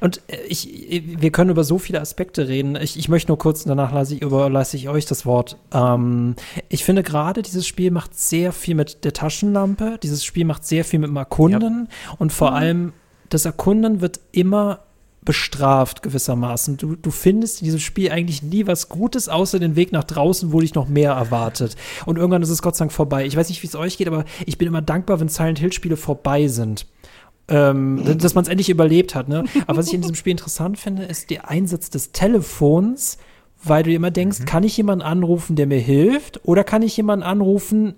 und 0.00 0.20
ich, 0.48 1.02
wir 1.18 1.30
können 1.30 1.50
über 1.50 1.64
so 1.64 1.78
viele 1.78 2.00
Aspekte 2.00 2.48
reden. 2.48 2.76
Ich, 2.76 2.98
ich 2.98 3.08
möchte 3.08 3.28
nur 3.28 3.38
kurz, 3.38 3.64
danach 3.64 3.92
lasse 3.92 4.14
ich, 4.14 4.22
überlasse 4.22 4.76
ich 4.76 4.88
euch 4.88 5.06
das 5.06 5.24
Wort. 5.24 5.56
Ähm, 5.72 6.34
ich 6.68 6.84
finde 6.84 7.02
gerade 7.02 7.42
dieses 7.42 7.66
Spiel 7.66 7.90
macht 7.90 8.18
sehr 8.18 8.52
viel 8.52 8.74
mit 8.74 9.04
der 9.04 9.12
Taschenlampe. 9.12 9.98
Dieses 10.02 10.24
Spiel 10.24 10.44
macht 10.44 10.66
sehr 10.66 10.84
viel 10.84 10.98
mit 10.98 11.08
dem 11.08 11.16
Erkunden 11.16 11.88
ja. 11.90 12.14
und 12.18 12.32
vor 12.32 12.50
mhm. 12.50 12.56
allem 12.56 12.92
das 13.28 13.44
Erkunden 13.44 14.00
wird 14.00 14.20
immer 14.32 14.80
bestraft 15.28 16.02
gewissermaßen. 16.02 16.78
Du, 16.78 16.96
du 16.96 17.10
findest 17.10 17.60
in 17.60 17.66
diesem 17.66 17.80
Spiel 17.80 18.10
eigentlich 18.10 18.42
nie 18.42 18.66
was 18.66 18.88
Gutes, 18.88 19.28
außer 19.28 19.58
den 19.58 19.76
Weg 19.76 19.92
nach 19.92 20.04
draußen, 20.04 20.54
wo 20.54 20.60
dich 20.60 20.74
noch 20.74 20.88
mehr 20.88 21.12
erwartet. 21.12 21.76
Und 22.06 22.16
irgendwann 22.16 22.40
ist 22.40 22.48
es 22.48 22.62
Gott 22.62 22.76
sei 22.76 22.86
Dank 22.86 22.92
vorbei. 22.92 23.26
Ich 23.26 23.36
weiß 23.36 23.50
nicht, 23.50 23.62
wie 23.62 23.66
es 23.66 23.76
euch 23.76 23.98
geht, 23.98 24.08
aber 24.08 24.24
ich 24.46 24.56
bin 24.56 24.66
immer 24.66 24.80
dankbar, 24.80 25.20
wenn 25.20 25.28
Silent 25.28 25.58
Hill 25.58 25.70
Spiele 25.70 25.98
vorbei 25.98 26.48
sind. 26.48 26.86
Ähm, 27.46 28.16
dass 28.16 28.34
man 28.34 28.44
es 28.44 28.48
endlich 28.48 28.70
überlebt 28.70 29.14
hat. 29.14 29.28
Ne? 29.28 29.44
Aber 29.66 29.76
was 29.76 29.88
ich 29.88 29.94
in 29.94 30.00
diesem 30.00 30.16
Spiel 30.16 30.30
interessant 30.30 30.78
finde, 30.78 31.02
ist 31.02 31.28
der 31.28 31.50
Einsatz 31.50 31.90
des 31.90 32.12
Telefons, 32.12 33.18
weil 33.62 33.82
du 33.82 33.92
immer 33.92 34.10
denkst, 34.10 34.40
mhm. 34.40 34.44
kann 34.46 34.64
ich 34.64 34.78
jemanden 34.78 35.04
anrufen, 35.04 35.56
der 35.56 35.66
mir 35.66 35.78
hilft, 35.78 36.40
oder 36.46 36.64
kann 36.64 36.80
ich 36.80 36.96
jemanden 36.96 37.22
anrufen, 37.22 37.96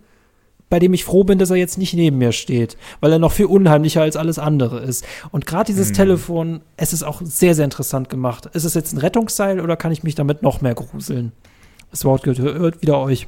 bei 0.70 0.78
dem 0.78 0.94
ich 0.94 1.04
froh 1.04 1.24
bin, 1.24 1.38
dass 1.38 1.50
er 1.50 1.56
jetzt 1.56 1.76
nicht 1.76 1.92
neben 1.94 2.16
mir 2.16 2.32
steht, 2.32 2.78
weil 3.00 3.12
er 3.12 3.18
noch 3.18 3.32
viel 3.32 3.46
unheimlicher 3.46 4.00
als 4.00 4.16
alles 4.16 4.38
andere 4.38 4.80
ist. 4.80 5.04
Und 5.32 5.44
gerade 5.44 5.66
dieses 5.66 5.90
mhm. 5.90 5.94
Telefon, 5.94 6.60
es 6.76 6.92
ist 6.92 7.02
auch 7.02 7.20
sehr, 7.22 7.54
sehr 7.54 7.64
interessant 7.64 8.08
gemacht. 8.08 8.46
Ist 8.54 8.64
es 8.64 8.74
jetzt 8.74 8.94
ein 8.94 8.98
Rettungsseil 8.98 9.60
oder 9.60 9.76
kann 9.76 9.92
ich 9.92 10.04
mich 10.04 10.14
damit 10.14 10.42
noch 10.42 10.62
mehr 10.62 10.74
gruseln? 10.74 11.32
Das 11.90 12.04
Wort 12.04 12.22
gehört 12.22 12.80
wieder 12.82 13.00
euch. 13.00 13.26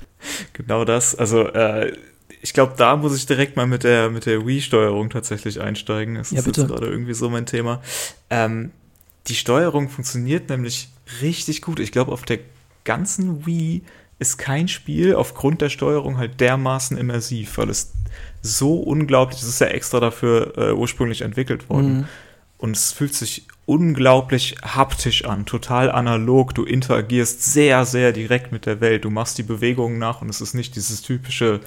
Genau 0.53 0.85
das. 0.85 1.17
Also, 1.17 1.49
äh, 1.49 1.93
ich 2.41 2.53
glaube, 2.55 2.75
da 2.77 2.97
muss 2.97 3.17
ich 3.17 3.27
direkt 3.27 3.57
mal 3.57 3.67
mit 3.67 3.83
der, 3.83 4.09
mit 4.09 4.25
der 4.27 4.47
Wii-Steuerung 4.47 5.11
tatsächlich 5.11 5.61
einsteigen. 5.61 6.15
Das 6.15 6.31
ja, 6.31 6.39
ist 6.39 6.47
jetzt 6.47 6.69
gerade 6.69 6.87
irgendwie 6.87 7.15
so 7.15 7.29
mein 7.29 7.47
Thema. 7.47 7.83
Ähm, 8.31 8.71
die 9.27 9.35
Steuerung 9.35 9.89
funktioniert 9.89 10.49
nämlich 10.49 10.91
richtig 11.21 11.63
gut. 11.63 11.81
Ich 11.81 11.91
glaube, 11.91 12.13
auf 12.13 12.23
der 12.23 12.39
ganzen 12.85 13.47
Wii 13.47 13.83
ist 14.23 14.39
kein 14.39 14.69
Spiel 14.69 15.15
aufgrund 15.15 15.61
der 15.61 15.69
Steuerung 15.69 16.17
halt 16.17 16.41
dermaßen 16.41 16.97
immersiv, 16.97 17.59
weil 17.59 17.69
es 17.69 17.93
so 18.41 18.77
unglaublich, 18.77 19.41
es 19.41 19.49
ist 19.49 19.61
ja 19.61 19.67
extra 19.69 20.01
dafür 20.01 20.57
äh, 20.57 20.73
ursprünglich 20.73 21.21
entwickelt 21.23 21.69
worden. 21.69 21.99
Mhm. 21.99 22.05
Und 22.59 22.77
es 22.77 22.93
fühlt 22.93 23.15
sich 23.15 23.49
unglaublich 23.67 24.57
haptisch 24.63 25.25
an, 25.25 25.47
total 25.47 25.91
analog. 25.91 26.55
Du 26.55 26.65
interagierst 26.65 27.43
sehr, 27.43 27.85
sehr 27.85 28.13
direkt 28.13 28.53
mit 28.53 28.67
der 28.67 28.81
Welt. 28.81 29.05
Du 29.05 29.11
machst 29.11 29.37
die 29.39 29.43
Bewegungen 29.43 29.99
nach 29.99 30.23
und 30.23 30.29
es 30.29 30.41
ist 30.41 30.55
nicht 30.55 30.77
dieses 30.77 31.03
typische, 31.03 31.61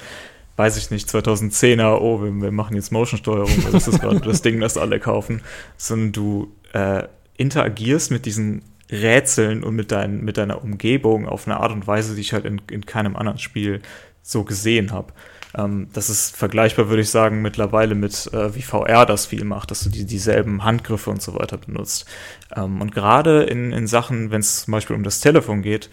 weiß 0.56 0.78
ich 0.78 0.90
nicht, 0.90 1.08
2010er, 1.08 1.98
oh, 1.98 2.22
wir, 2.22 2.32
wir 2.32 2.50
machen 2.50 2.76
jetzt 2.76 2.92
Motion-Steuerung, 2.92 3.72
das 3.72 3.88
ist 3.88 4.00
gerade 4.00 4.20
das 4.20 4.40
Ding, 4.40 4.58
das 4.60 4.78
alle 4.78 4.98
kaufen, 4.98 5.42
sondern 5.76 6.12
du 6.12 6.52
äh, 6.72 7.04
interagierst 7.36 8.10
mit 8.10 8.24
diesen 8.24 8.62
Rätseln 8.90 9.64
und 9.64 9.74
mit, 9.74 9.90
dein, 9.90 10.24
mit 10.24 10.36
deiner 10.36 10.62
Umgebung 10.62 11.26
auf 11.26 11.46
eine 11.46 11.58
Art 11.58 11.72
und 11.72 11.86
Weise, 11.86 12.14
die 12.14 12.20
ich 12.20 12.32
halt 12.32 12.44
in, 12.44 12.62
in 12.70 12.86
keinem 12.86 13.16
anderen 13.16 13.38
Spiel 13.38 13.82
so 14.22 14.44
gesehen 14.44 14.92
habe. 14.92 15.12
Ähm, 15.56 15.88
das 15.92 16.10
ist 16.10 16.36
vergleichbar, 16.36 16.88
würde 16.88 17.02
ich 17.02 17.10
sagen, 17.10 17.42
mittlerweile 17.42 17.94
mit, 17.94 18.32
äh, 18.32 18.54
wie 18.54 18.62
VR 18.62 19.06
das 19.06 19.26
viel 19.26 19.44
macht, 19.44 19.70
dass 19.70 19.80
du 19.80 19.90
die, 19.90 20.04
dieselben 20.04 20.64
Handgriffe 20.64 21.10
und 21.10 21.22
so 21.22 21.34
weiter 21.34 21.56
benutzt. 21.56 22.06
Ähm, 22.54 22.80
und 22.80 22.92
gerade 22.92 23.44
in, 23.44 23.72
in 23.72 23.86
Sachen, 23.86 24.30
wenn 24.30 24.40
es 24.40 24.64
zum 24.64 24.72
Beispiel 24.72 24.96
um 24.96 25.02
das 25.02 25.20
Telefon 25.20 25.62
geht, 25.62 25.90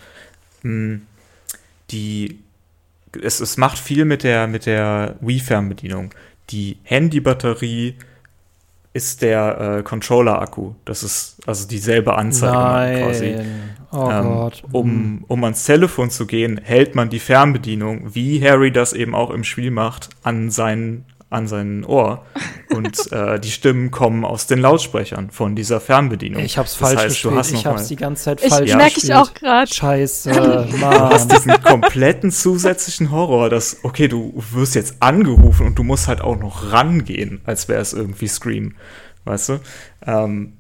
mh, 0.64 0.72
hm, 0.72 1.02
die, 1.92 2.40
es, 3.22 3.40
es 3.40 3.58
macht 3.58 3.78
viel 3.78 4.06
mit 4.06 4.24
der, 4.24 4.48
mit 4.48 4.66
der 4.66 5.16
Wii-Fernbedienung. 5.22 6.14
Die 6.50 6.78
Handybatterie 6.84 7.96
ist 8.94 9.24
der 9.24 9.80
äh, 9.80 9.84
Controller-Akku. 9.84 10.74
Das 10.86 11.02
ist 11.04 11.38
also 11.48 11.68
dieselbe 11.68 12.16
Anzeige 12.16 12.54
Nein. 12.54 13.04
quasi. 13.04 13.36
Oh 13.92 14.10
ähm, 14.10 14.24
Gott. 14.24 14.64
Um, 14.72 14.90
hm. 14.90 15.26
um 15.28 15.44
ans 15.44 15.66
Telefon 15.66 16.10
zu 16.10 16.26
gehen, 16.26 16.60
hält 16.64 16.96
man 16.96 17.10
die 17.10 17.20
Fernbedienung, 17.20 18.14
wie 18.16 18.44
Harry 18.44 18.72
das 18.72 18.94
eben 18.94 19.16
auch 19.16 19.32
im 19.32 19.44
Spiel 19.44 19.72
macht, 19.72 20.10
an 20.24 20.52
seinen 20.52 21.06
an 21.34 21.48
sein 21.48 21.84
Ohr 21.84 22.26
und 22.70 23.12
äh, 23.12 23.40
die 23.40 23.52
Stimmen 23.52 23.92
kommen 23.92 24.24
aus 24.24 24.48
den 24.48 24.60
Lautsprechern 24.60 25.32
von 25.32 25.56
dieser 25.56 25.82
Fernbedienung. 25.82 26.44
Ich 26.44 26.58
hab's 26.58 26.78
das 26.78 26.80
falsch 26.80 27.00
heißt, 27.00 27.08
gespielt. 27.10 27.34
Du 27.34 27.38
hast 27.38 27.52
ich 27.52 27.66
hab's 27.66 27.88
die 27.88 27.96
ganze 27.96 28.24
Zeit 28.24 28.42
ich 28.42 28.50
falsch 28.50 28.62
gespielt. 28.62 28.78
merke 28.78 29.00
ich 29.04 29.14
auch 29.14 29.34
gerade. 29.34 29.74
Scheiße, 29.74 30.30
Mann. 30.80 30.94
Du 30.94 31.00
hast 31.00 31.32
diesen 31.32 31.62
kompletten 31.64 32.32
zusätzlichen 32.32 33.12
Horror, 33.12 33.50
dass, 33.50 33.78
okay, 33.84 34.08
du 34.08 34.34
wirst 34.52 34.76
jetzt 34.76 34.96
angerufen 35.02 35.66
und 35.66 35.78
du 35.78 35.84
musst 35.84 36.08
halt 36.08 36.22
auch 36.22 36.38
noch 36.38 36.72
rangehen, 36.72 37.42
als 37.46 37.68
wäre 37.68 37.82
es 37.82 37.94
irgendwie 37.94 38.28
Scream, 38.28 38.76
weißt 39.26 39.50
du? 39.50 39.60
Ähm, 40.06 40.54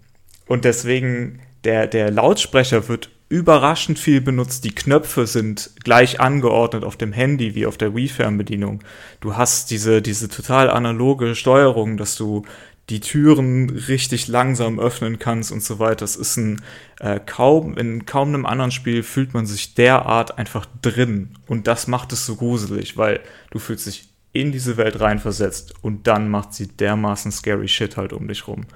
und 0.47 0.65
deswegen, 0.65 1.39
der, 1.63 1.87
der 1.87 2.11
Lautsprecher 2.11 2.87
wird 2.87 3.09
überraschend 3.33 3.97
viel 3.97 4.21
benutzt. 4.21 4.63
Die 4.63 4.75
Knöpfe 4.75 5.25
sind 5.25 5.71
gleich 5.83 6.19
angeordnet 6.19 6.83
auf 6.83 6.97
dem 6.97 7.11
Handy 7.11 7.55
wie 7.55 7.65
auf 7.65 7.77
der 7.77 7.95
Wii-Fernbedienung. 7.95 8.83
Du 9.21 9.35
hast 9.35 9.71
diese, 9.71 10.03
diese 10.03 10.29
total 10.29 10.69
analoge 10.69 11.33
Steuerung, 11.33 11.97
dass 11.97 12.15
du 12.15 12.43
die 12.91 12.99
Türen 12.99 13.71
richtig 13.71 14.27
langsam 14.27 14.79
öffnen 14.79 15.17
kannst 15.17 15.51
und 15.51 15.63
so 15.63 15.79
weiter. 15.79 16.01
Das 16.01 16.15
ist 16.15 16.37
ein 16.37 16.61
äh, 16.99 17.19
kaum 17.25 17.75
in 17.75 18.05
kaum 18.05 18.27
einem 18.27 18.45
anderen 18.45 18.69
Spiel 18.69 19.01
fühlt 19.01 19.33
man 19.33 19.47
sich 19.47 19.73
derart 19.73 20.37
einfach 20.37 20.67
drin 20.83 21.29
und 21.47 21.65
das 21.65 21.87
macht 21.87 22.13
es 22.13 22.27
so 22.27 22.35
gruselig, 22.35 22.97
weil 22.97 23.19
du 23.49 23.57
fühlst 23.57 23.87
dich 23.87 24.09
in 24.31 24.51
diese 24.51 24.77
Welt 24.77 24.99
reinversetzt 24.99 25.73
und 25.81 26.05
dann 26.05 26.29
macht 26.29 26.53
sie 26.53 26.67
dermaßen 26.67 27.31
scary 27.31 27.67
Shit 27.67 27.97
halt 27.97 28.13
um 28.13 28.27
dich 28.27 28.47
rum. 28.47 28.67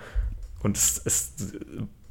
Und 0.64 0.78
es, 0.78 1.00
es 1.06 1.34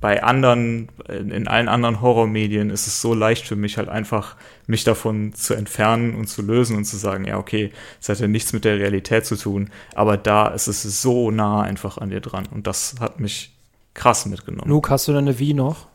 bei 0.01 0.23
anderen, 0.23 0.89
in 1.09 1.49
allen 1.49 1.69
anderen 1.69 2.01
Horrormedien 2.01 2.71
ist 2.71 2.87
es 2.87 3.01
so 3.01 3.15
leicht 3.15 3.47
für 3.47 3.57
mich 3.57 3.79
halt 3.79 3.89
einfach, 3.89 4.37
mich 4.67 4.85
davon 4.85 5.33
zu 5.33 5.55
entfernen 5.55 6.15
und 6.15 6.27
zu 6.27 6.43
lösen 6.43 6.77
und 6.77 6.85
zu 6.85 6.97
sagen, 6.97 7.25
ja, 7.25 7.39
okay, 7.39 7.73
es 8.01 8.09
hat 8.09 8.21
ja 8.21 8.29
nichts 8.29 8.53
mit 8.53 8.65
der 8.65 8.79
Realität 8.79 9.25
zu 9.25 9.37
tun, 9.37 9.71
aber 9.95 10.17
da 10.17 10.49
ist 10.49 10.67
es 10.67 10.83
so 11.03 11.31
nah 11.31 11.63
einfach 11.63 11.99
an 11.99 12.11
dir 12.11 12.21
dran 12.21 12.47
und 12.53 12.67
das 12.67 12.97
hat 13.01 13.21
mich 13.21 13.57
krass 13.95 14.27
mitgenommen. 14.27 14.69
Luke, 14.69 14.91
hast 14.91 15.09
du 15.09 15.13
deine 15.13 15.39
Wie 15.39 15.55
noch? 15.55 15.87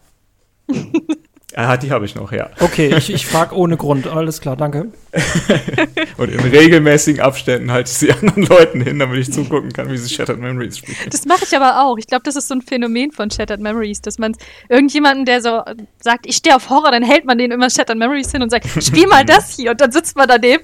Ah, 1.55 1.77
die 1.77 1.91
habe 1.91 2.05
ich 2.05 2.15
noch, 2.15 2.31
ja. 2.31 2.49
Okay, 2.59 2.95
ich, 2.95 3.11
ich 3.11 3.25
frage 3.25 3.55
ohne 3.55 3.77
Grund. 3.77 4.07
Alles 4.07 4.41
klar, 4.41 4.55
danke. 4.55 4.87
und 6.17 6.29
in 6.29 6.39
regelmäßigen 6.39 7.21
Abständen 7.21 7.71
halte 7.71 7.89
ich 7.89 7.97
sie 7.97 8.11
anderen 8.13 8.43
Leuten 8.43 8.81
hin, 8.81 8.99
damit 8.99 9.19
ich 9.19 9.33
zugucken 9.33 9.73
kann, 9.73 9.91
wie 9.91 9.97
sie 9.97 10.13
Shattered 10.13 10.39
Memories 10.39 10.77
spielen. 10.77 10.97
Das 11.09 11.25
mache 11.25 11.43
ich 11.43 11.55
aber 11.55 11.83
auch. 11.83 11.97
Ich 11.97 12.07
glaube, 12.07 12.23
das 12.23 12.37
ist 12.37 12.47
so 12.47 12.55
ein 12.55 12.61
Phänomen 12.61 13.11
von 13.11 13.29
Shattered 13.29 13.59
Memories, 13.59 14.01
dass 14.01 14.17
man 14.17 14.33
irgendjemanden, 14.69 15.25
der 15.25 15.41
so 15.41 15.61
sagt, 15.99 16.25
ich 16.27 16.37
stehe 16.37 16.55
auf 16.55 16.69
Horror, 16.69 16.91
dann 16.91 17.03
hält 17.03 17.25
man 17.25 17.37
den 17.37 17.51
immer 17.51 17.69
Shattered 17.69 17.97
Memories 17.97 18.31
hin 18.31 18.41
und 18.41 18.49
sagt, 18.49 18.67
spiel 18.81 19.07
mal 19.07 19.25
das 19.25 19.55
hier. 19.55 19.71
Und 19.71 19.81
dann 19.81 19.91
sitzt 19.91 20.15
man 20.15 20.29
daneben, 20.29 20.63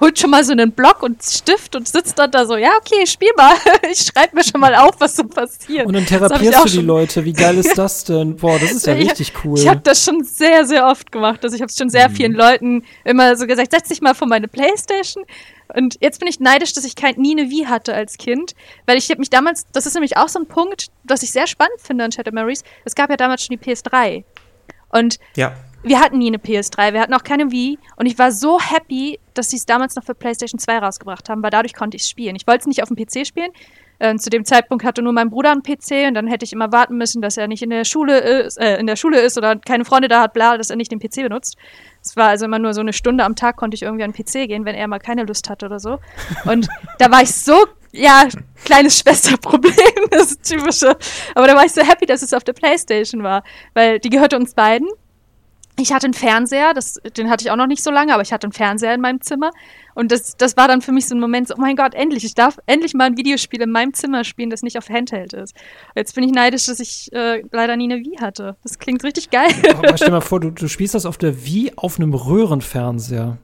holt 0.00 0.18
schon 0.18 0.30
mal 0.30 0.44
so 0.44 0.52
einen 0.52 0.72
Block 0.72 1.02
und 1.02 1.22
Stift 1.22 1.74
und 1.74 1.88
sitzt 1.88 2.18
dann 2.18 2.30
da 2.30 2.44
so, 2.44 2.56
ja, 2.56 2.72
okay, 2.78 3.06
spiel 3.06 3.30
mal. 3.36 3.54
ich 3.90 4.00
schreibe 4.00 4.36
mir 4.36 4.44
schon 4.44 4.60
mal 4.60 4.74
auf, 4.74 4.96
was 4.98 5.16
so 5.16 5.24
passiert. 5.24 5.86
Und 5.86 5.94
dann 5.94 6.04
therapierst 6.04 6.64
du 6.64 6.68
die 6.68 6.86
Leute. 6.86 7.24
Wie 7.24 7.32
geil 7.32 7.56
ist 7.56 7.78
das 7.78 8.04
denn? 8.04 8.36
Boah, 8.36 8.58
das 8.58 8.72
ist 8.72 8.86
ja 8.86 8.92
richtig 8.92 9.32
cool. 9.44 9.58
Ich 9.58 9.68
habe 9.68 9.80
das 9.82 10.04
schon 10.04 10.25
sehr, 10.26 10.64
sehr 10.64 10.86
oft 10.86 11.12
gemacht. 11.12 11.40
Also 11.42 11.56
ich 11.56 11.62
habe 11.62 11.70
es 11.70 11.76
schon 11.76 11.90
sehr 11.90 12.08
mhm. 12.08 12.14
vielen 12.14 12.32
Leuten 12.32 12.84
immer 13.04 13.36
so 13.36 13.46
gesagt, 13.46 13.70
setz 13.70 13.88
dich 13.88 14.00
mal 14.00 14.14
vor 14.14 14.28
meine 14.28 14.48
Playstation. 14.48 15.24
Und 15.74 15.96
jetzt 16.00 16.20
bin 16.20 16.28
ich 16.28 16.40
neidisch, 16.40 16.72
dass 16.72 16.84
ich 16.84 16.94
kein, 16.94 17.16
nie 17.16 17.38
eine 17.38 17.50
Wii 17.50 17.64
hatte 17.64 17.94
als 17.94 18.18
Kind, 18.18 18.54
weil 18.86 18.96
ich 18.98 19.10
habe 19.10 19.18
mich 19.18 19.30
damals, 19.30 19.66
das 19.72 19.86
ist 19.86 19.94
nämlich 19.94 20.16
auch 20.16 20.28
so 20.28 20.38
ein 20.38 20.46
Punkt, 20.46 20.88
was 21.04 21.22
ich 21.22 21.32
sehr 21.32 21.46
spannend 21.46 21.80
finde 21.80 22.04
an 22.04 22.12
Shadow 22.12 22.32
Memories, 22.32 22.62
es 22.84 22.94
gab 22.94 23.10
ja 23.10 23.16
damals 23.16 23.44
schon 23.44 23.56
die 23.56 23.64
PS3. 23.64 24.24
Und 24.90 25.18
ja. 25.34 25.54
wir 25.82 26.00
hatten 26.00 26.18
nie 26.18 26.28
eine 26.28 26.38
PS3, 26.38 26.92
wir 26.92 27.00
hatten 27.00 27.14
auch 27.14 27.24
keine 27.24 27.50
Wii 27.50 27.78
und 27.96 28.06
ich 28.06 28.18
war 28.18 28.30
so 28.30 28.60
happy, 28.60 29.18
dass 29.34 29.50
sie 29.50 29.56
es 29.56 29.66
damals 29.66 29.96
noch 29.96 30.04
für 30.04 30.14
PlayStation 30.14 30.58
2 30.58 30.78
rausgebracht 30.78 31.28
haben, 31.28 31.42
weil 31.42 31.50
dadurch 31.50 31.74
konnte 31.74 31.96
ich 31.96 32.04
es 32.04 32.10
spielen. 32.10 32.36
Ich 32.36 32.46
wollte 32.46 32.60
es 32.60 32.66
nicht 32.66 32.82
auf 32.82 32.88
dem 32.88 32.96
PC 32.96 33.26
spielen, 33.26 33.50
äh, 33.98 34.14
zu 34.16 34.30
dem 34.30 34.44
Zeitpunkt 34.44 34.84
hatte 34.84 35.02
nur 35.02 35.12
mein 35.12 35.30
Bruder 35.30 35.52
einen 35.52 35.62
PC 35.62 36.08
und 36.08 36.14
dann 36.14 36.26
hätte 36.26 36.44
ich 36.44 36.52
immer 36.52 36.72
warten 36.72 36.96
müssen, 36.96 37.22
dass 37.22 37.36
er 37.36 37.48
nicht 37.48 37.62
in 37.62 37.70
der 37.70 37.84
Schule 37.84 38.18
ist, 38.18 38.58
äh, 38.58 38.78
in 38.78 38.86
der 38.86 38.96
Schule 38.96 39.20
ist 39.20 39.38
oder 39.38 39.56
keine 39.56 39.84
Freunde 39.84 40.08
da 40.08 40.22
hat, 40.22 40.32
bla, 40.32 40.56
dass 40.56 40.70
er 40.70 40.76
nicht 40.76 40.92
den 40.92 40.98
PC 40.98 41.22
benutzt. 41.22 41.56
Es 42.02 42.16
war 42.16 42.28
also 42.28 42.44
immer 42.44 42.58
nur 42.58 42.74
so 42.74 42.80
eine 42.80 42.92
Stunde 42.92 43.24
am 43.24 43.34
Tag 43.34 43.56
konnte 43.56 43.74
ich 43.74 43.82
irgendwie 43.82 44.04
an 44.04 44.12
den 44.12 44.24
PC 44.24 44.48
gehen, 44.48 44.64
wenn 44.64 44.74
er 44.74 44.86
mal 44.88 44.98
keine 44.98 45.24
Lust 45.24 45.50
hatte 45.50 45.66
oder 45.66 45.80
so. 45.80 45.98
Und 46.44 46.68
da 46.98 47.10
war 47.10 47.22
ich 47.22 47.32
so, 47.32 47.66
ja, 47.92 48.28
kleines 48.64 48.98
Schwesterproblem, 49.00 49.74
das 50.10 50.32
ist 50.32 50.42
typische. 50.44 50.96
Aber 51.34 51.46
da 51.46 51.54
war 51.54 51.64
ich 51.64 51.72
so 51.72 51.82
happy, 51.82 52.06
dass 52.06 52.22
es 52.22 52.32
auf 52.32 52.44
der 52.44 52.52
Playstation 52.52 53.22
war, 53.22 53.42
weil 53.74 53.98
die 53.98 54.10
gehörte 54.10 54.36
uns 54.36 54.54
beiden 54.54 54.88
ich 55.78 55.92
hatte 55.92 56.06
einen 56.06 56.14
Fernseher, 56.14 56.72
das, 56.74 56.94
den 57.16 57.28
hatte 57.30 57.44
ich 57.44 57.50
auch 57.50 57.56
noch 57.56 57.66
nicht 57.66 57.82
so 57.82 57.90
lange, 57.90 58.12
aber 58.14 58.22
ich 58.22 58.32
hatte 58.32 58.46
einen 58.46 58.52
Fernseher 58.52 58.94
in 58.94 59.00
meinem 59.00 59.20
Zimmer. 59.20 59.50
Und 59.96 60.12
das, 60.12 60.36
das 60.36 60.58
war 60.58 60.68
dann 60.68 60.82
für 60.82 60.92
mich 60.92 61.08
so 61.08 61.14
ein 61.14 61.20
Moment, 61.20 61.48
so, 61.48 61.54
oh 61.54 61.60
mein 61.60 61.74
Gott, 61.74 61.94
endlich, 61.94 62.22
ich 62.22 62.34
darf 62.34 62.58
endlich 62.66 62.92
mal 62.92 63.04
ein 63.04 63.16
Videospiel 63.16 63.62
in 63.62 63.70
meinem 63.70 63.94
Zimmer 63.94 64.24
spielen, 64.24 64.50
das 64.50 64.62
nicht 64.62 64.76
auf 64.76 64.90
Handheld 64.90 65.32
ist. 65.32 65.56
Jetzt 65.94 66.14
bin 66.14 66.22
ich 66.22 66.32
neidisch, 66.32 66.66
dass 66.66 66.80
ich 66.80 67.10
äh, 67.14 67.42
leider 67.50 67.76
nie 67.76 67.90
eine 67.90 68.04
Wii 68.04 68.18
hatte. 68.20 68.56
Das 68.62 68.78
klingt 68.78 69.02
richtig 69.04 69.30
geil. 69.30 69.48
Aber 69.70 69.96
stell 69.96 70.08
dir 70.08 70.12
mal 70.12 70.20
vor, 70.20 70.38
du, 70.38 70.50
du 70.50 70.68
spielst 70.68 70.94
das 70.94 71.06
auf 71.06 71.16
der 71.16 71.46
Wii 71.46 71.72
auf 71.76 71.98
einem 71.98 72.12
Röhrenfernseher. 72.12 73.38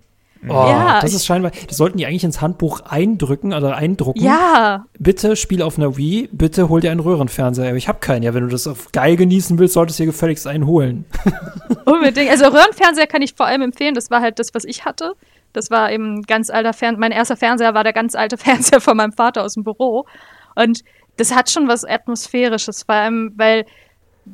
Oh, 0.47 0.53
ja, 0.53 1.01
das 1.01 1.15
ist 1.15 1.25
scheinbar, 1.25 1.53
das 1.69 1.77
sollten 1.77 1.99
die 1.99 2.05
eigentlich 2.05 2.25
ins 2.25 2.41
Handbuch 2.43 2.81
eindrücken 2.81 3.55
oder 3.55 3.77
eindrucken. 3.77 4.21
Ja. 4.21 4.87
Bitte 4.99 5.37
spiel 5.37 5.63
auf 5.63 5.79
einer 5.79 5.97
Wii, 5.97 6.29
bitte 6.33 6.69
hol 6.69 6.83
dir 6.83 6.91
einen 6.91 7.01
Röhrenfernseher. 7.01 7.69
Aber 7.69 7.79
ich 7.79 7.89
habe 7.89 8.01
keinen. 8.01 8.25
Ja, 8.25 8.35
wenn 8.35 8.43
du 8.43 8.49
das 8.49 8.67
auf 8.67 8.93
geil 8.93 9.17
genießen 9.17 9.59
willst, 9.59 9.73
solltest 9.73 10.01
du 10.01 10.03
dir 10.03 10.07
gefälligst 10.09 10.47
einen 10.47 10.67
holen. 10.67 11.07
Unbedingt. 11.87 12.31
Also 12.31 12.47
Röhrenfernseher 12.47 13.07
kann 13.07 13.23
ich 13.23 13.35
vor 13.35 13.47
allem 13.47 13.63
empfehlen. 13.63 13.95
Das 13.95 14.11
war 14.11 14.21
halt 14.21 14.39
das, 14.39 14.53
was 14.53 14.65
ich 14.65 14.85
hatte. 14.85 15.15
Das 15.53 15.71
war 15.71 15.93
eben 15.93 16.23
ganz 16.23 16.51
alter 16.51 16.73
Fernseher. 16.73 17.01
Mein 17.01 17.13
erster 17.13 17.37
Fernseher 17.37 17.75
war 17.75 17.85
der 17.85 17.93
ganz 17.93 18.15
alte 18.15 18.37
Fernseher 18.39 18.81
von 18.81 18.97
meinem 18.97 19.13
Vater 19.13 19.45
aus 19.45 19.55
dem 19.55 19.65
Büro. 19.65 20.07
Und 20.55 20.83
das 21.17 21.35
hat 21.35 21.51
schon 21.51 21.69
was 21.69 21.85
Atmosphärisches, 21.85 22.85
vor 22.85 22.95
allem, 22.95 23.33
weil 23.37 23.67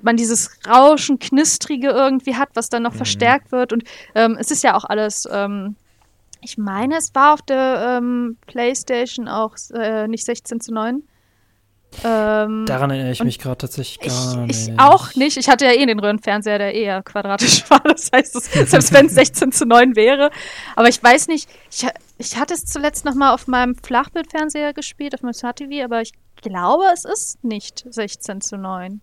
man 0.02 0.16
dieses 0.16 0.50
Rauschen, 0.66 1.18
Knistrige 1.18 1.88
irgendwie 1.88 2.36
hat, 2.36 2.50
was 2.54 2.68
dann 2.68 2.82
noch 2.82 2.92
mhm. 2.92 2.98
verstärkt 2.98 3.52
wird. 3.52 3.72
Und 3.72 3.84
ähm, 4.14 4.36
es 4.38 4.50
ist 4.50 4.62
ja 4.62 4.76
auch 4.76 4.84
alles, 4.84 5.26
ähm, 5.30 5.76
ich 6.40 6.58
meine, 6.58 6.96
es 6.96 7.14
war 7.14 7.34
auf 7.34 7.42
der 7.42 7.98
ähm, 7.98 8.36
PlayStation 8.46 9.28
auch 9.28 9.56
äh, 9.72 10.06
nicht 10.08 10.24
16 10.24 10.60
zu 10.60 10.72
9. 10.72 11.02
Ähm, 12.04 12.64
Daran 12.66 12.90
erinnere 12.90 13.12
ich 13.12 13.24
mich 13.24 13.38
gerade 13.38 13.58
tatsächlich 13.58 13.98
gar 14.00 14.32
ich, 14.44 14.46
nicht. 14.46 14.68
Ich 14.68 14.78
auch 14.78 15.14
nicht. 15.14 15.36
Ich 15.36 15.48
hatte 15.48 15.64
ja 15.64 15.72
eh 15.72 15.84
den 15.84 15.98
Röhrenfernseher, 15.98 16.58
der 16.58 16.74
eher 16.74 17.02
quadratisch 17.02 17.64
war. 17.70 17.80
Das 17.80 18.10
heißt, 18.12 18.34
das, 18.34 18.52
selbst 18.70 18.92
wenn 18.92 19.06
es 19.06 19.14
16 19.18 19.52
zu 19.52 19.66
9 19.66 19.96
wäre. 19.96 20.30
Aber 20.76 20.88
ich 20.88 21.02
weiß 21.02 21.28
nicht, 21.28 21.48
ich, 21.70 21.86
ich 22.18 22.36
hatte 22.36 22.54
es 22.54 22.64
zuletzt 22.64 23.04
noch 23.04 23.14
mal 23.14 23.34
auf 23.34 23.46
meinem 23.46 23.74
Flachbildfernseher 23.74 24.74
gespielt, 24.74 25.14
auf 25.14 25.22
meinem 25.22 25.34
Smart 25.34 25.56
TV, 25.56 25.84
aber 25.84 26.00
ich 26.00 26.12
glaube, 26.36 26.84
es 26.92 27.04
ist 27.04 27.42
nicht 27.42 27.84
16 27.88 28.40
zu 28.40 28.56
9. 28.56 29.00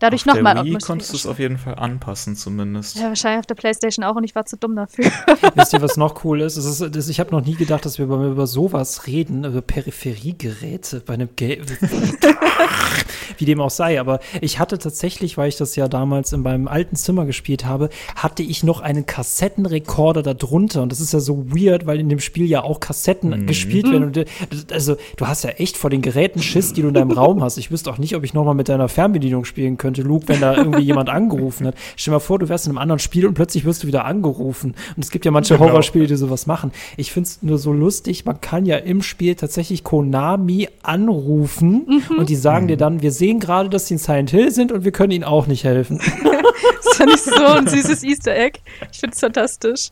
Dadurch 0.00 0.24
nochmal 0.24 0.56
Auf 0.56 0.64
der 0.64 0.72
Wii 0.72 0.78
konntest 0.78 1.12
du 1.12 1.16
es 1.16 1.26
auf 1.26 1.38
jeden 1.38 1.58
Fall 1.58 1.74
anpassen, 1.74 2.34
zumindest. 2.34 2.96
Ja, 2.96 3.08
wahrscheinlich 3.08 3.40
auf 3.40 3.46
der 3.46 3.54
Playstation 3.54 4.02
auch 4.02 4.16
und 4.16 4.24
ich 4.24 4.34
war 4.34 4.46
zu 4.46 4.56
dumm 4.56 4.74
dafür. 4.74 5.04
Wisst 5.54 5.74
ihr, 5.74 5.82
was 5.82 5.98
noch 5.98 6.24
cool 6.24 6.40
ist? 6.40 6.56
ist, 6.56 6.80
ist 6.80 7.08
ich 7.08 7.20
habe 7.20 7.30
noch 7.32 7.44
nie 7.44 7.54
gedacht, 7.54 7.84
dass 7.84 7.98
wir 7.98 8.06
über, 8.06 8.16
über 8.24 8.46
sowas 8.46 9.06
reden, 9.06 9.44
über 9.44 9.60
Peripheriegeräte 9.60 11.00
bei 11.00 11.14
einem 11.14 11.28
Game. 11.36 11.66
Wie 13.38 13.44
dem 13.44 13.60
auch 13.60 13.70
sei. 13.70 14.00
Aber 14.00 14.20
ich 14.40 14.58
hatte 14.58 14.78
tatsächlich, 14.78 15.36
weil 15.36 15.48
ich 15.48 15.56
das 15.56 15.76
ja 15.76 15.88
damals 15.88 16.32
in 16.32 16.42
meinem 16.42 16.66
alten 16.66 16.96
Zimmer 16.96 17.26
gespielt 17.26 17.64
habe, 17.64 17.90
hatte 18.16 18.42
ich 18.42 18.62
noch 18.62 18.80
einen 18.80 19.06
Kassettenrekorder 19.06 20.22
darunter. 20.22 20.82
Und 20.82 20.92
das 20.92 21.00
ist 21.00 21.12
ja 21.12 21.20
so 21.20 21.46
weird, 21.54 21.86
weil 21.86 22.00
in 22.00 22.08
dem 22.08 22.20
Spiel 22.20 22.46
ja 22.46 22.62
auch 22.62 22.80
Kassetten 22.80 23.30
mhm. 23.30 23.46
gespielt 23.46 23.90
werden. 23.90 24.04
Und, 24.04 24.26
also, 24.72 24.96
du 25.16 25.26
hast 25.26 25.44
ja 25.44 25.50
echt 25.50 25.76
vor 25.76 25.90
den 25.90 26.02
Geräten 26.02 26.42
Schiss, 26.42 26.72
die 26.72 26.82
du 26.82 26.88
in 26.88 26.94
deinem 26.94 27.12
Raum 27.12 27.42
hast. 27.42 27.58
Ich 27.58 27.70
wüsste 27.70 27.90
auch 27.90 27.98
nicht, 27.98 28.16
ob 28.16 28.24
ich 28.24 28.34
nochmal 28.34 28.54
mit 28.54 28.68
deiner 28.68 28.88
Fernbedienung 28.88 29.44
spielen 29.44 29.76
könnte 29.76 29.90
könnte, 29.90 30.02
Luke, 30.02 30.28
wenn 30.28 30.40
da 30.40 30.56
irgendwie 30.56 30.82
jemand 30.82 31.08
angerufen 31.08 31.66
hat. 31.66 31.74
Stell 31.96 32.12
dir 32.12 32.16
mal 32.16 32.20
vor, 32.20 32.38
du 32.38 32.48
wärst 32.48 32.66
in 32.66 32.70
einem 32.70 32.78
anderen 32.78 32.98
Spiel 32.98 33.26
und 33.26 33.34
plötzlich 33.34 33.64
wirst 33.64 33.82
du 33.82 33.86
wieder 33.86 34.04
angerufen. 34.04 34.74
Und 34.96 35.04
es 35.04 35.10
gibt 35.10 35.24
ja 35.24 35.30
manche 35.30 35.54
genau. 35.54 35.68
Horrorspiele, 35.68 36.06
die 36.06 36.16
sowas 36.16 36.46
machen. 36.46 36.70
Ich 36.96 37.12
finde 37.12 37.28
es 37.28 37.42
nur 37.42 37.58
so 37.58 37.72
lustig, 37.72 38.24
man 38.24 38.40
kann 38.40 38.66
ja 38.66 38.76
im 38.76 39.02
Spiel 39.02 39.34
tatsächlich 39.34 39.84
Konami 39.84 40.68
anrufen 40.82 41.86
mhm. 41.86 42.18
und 42.18 42.28
die 42.28 42.36
sagen 42.36 42.49
mhm. 42.58 42.68
dir 42.68 42.76
dann, 42.76 43.02
wir 43.02 43.12
sehen 43.12 43.40
gerade, 43.40 43.68
dass 43.68 43.86
sie 43.86 43.94
in 43.94 43.98
Silent 43.98 44.30
Hill 44.30 44.50
sind 44.50 44.72
und 44.72 44.84
wir 44.84 44.92
können 44.92 45.12
ihnen 45.12 45.24
auch 45.24 45.46
nicht 45.46 45.64
helfen. 45.64 45.98
das 46.84 46.96
fand 46.96 47.10
ich 47.14 47.22
so 47.22 47.46
ein 47.46 47.66
süßes 47.66 48.02
Easter 48.02 48.36
Egg. 48.36 48.60
Ich 48.92 49.00
finde 49.00 49.14
es 49.14 49.20
fantastisch. 49.20 49.90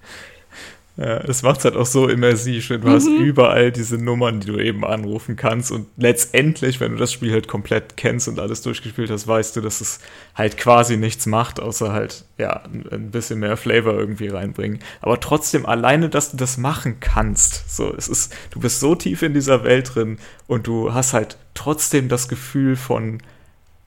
Ja, 0.98 1.20
das 1.20 1.44
macht 1.44 1.60
es 1.60 1.64
halt 1.64 1.76
auch 1.76 1.86
so 1.86 2.08
immersiv. 2.08 2.66
Du 2.66 2.78
mhm. 2.78 2.88
hast 2.88 3.06
überall 3.06 3.70
diese 3.70 3.98
Nummern, 3.98 4.40
die 4.40 4.48
du 4.48 4.58
eben 4.58 4.84
anrufen 4.84 5.36
kannst. 5.36 5.70
Und 5.70 5.86
letztendlich, 5.96 6.80
wenn 6.80 6.90
du 6.90 6.98
das 6.98 7.12
Spiel 7.12 7.32
halt 7.32 7.46
komplett 7.46 7.96
kennst 7.96 8.26
und 8.26 8.40
alles 8.40 8.62
durchgespielt 8.62 9.08
hast, 9.08 9.28
weißt 9.28 9.54
du, 9.54 9.60
dass 9.60 9.80
es 9.80 10.00
halt 10.34 10.56
quasi 10.56 10.96
nichts 10.96 11.26
macht, 11.26 11.60
außer 11.60 11.92
halt, 11.92 12.24
ja, 12.36 12.64
ein 12.90 13.12
bisschen 13.12 13.38
mehr 13.38 13.56
Flavor 13.56 13.94
irgendwie 13.94 14.26
reinbringen. 14.26 14.80
Aber 15.00 15.20
trotzdem, 15.20 15.66
alleine, 15.66 16.08
dass 16.08 16.32
du 16.32 16.36
das 16.36 16.58
machen 16.58 16.96
kannst. 16.98 17.76
So, 17.76 17.94
es 17.96 18.08
ist, 18.08 18.34
du 18.50 18.58
bist 18.58 18.80
so 18.80 18.96
tief 18.96 19.22
in 19.22 19.34
dieser 19.34 19.62
Welt 19.62 19.94
drin 19.94 20.18
und 20.48 20.66
du 20.66 20.94
hast 20.94 21.12
halt 21.12 21.38
trotzdem 21.54 22.08
das 22.08 22.26
Gefühl 22.26 22.74
von, 22.74 23.22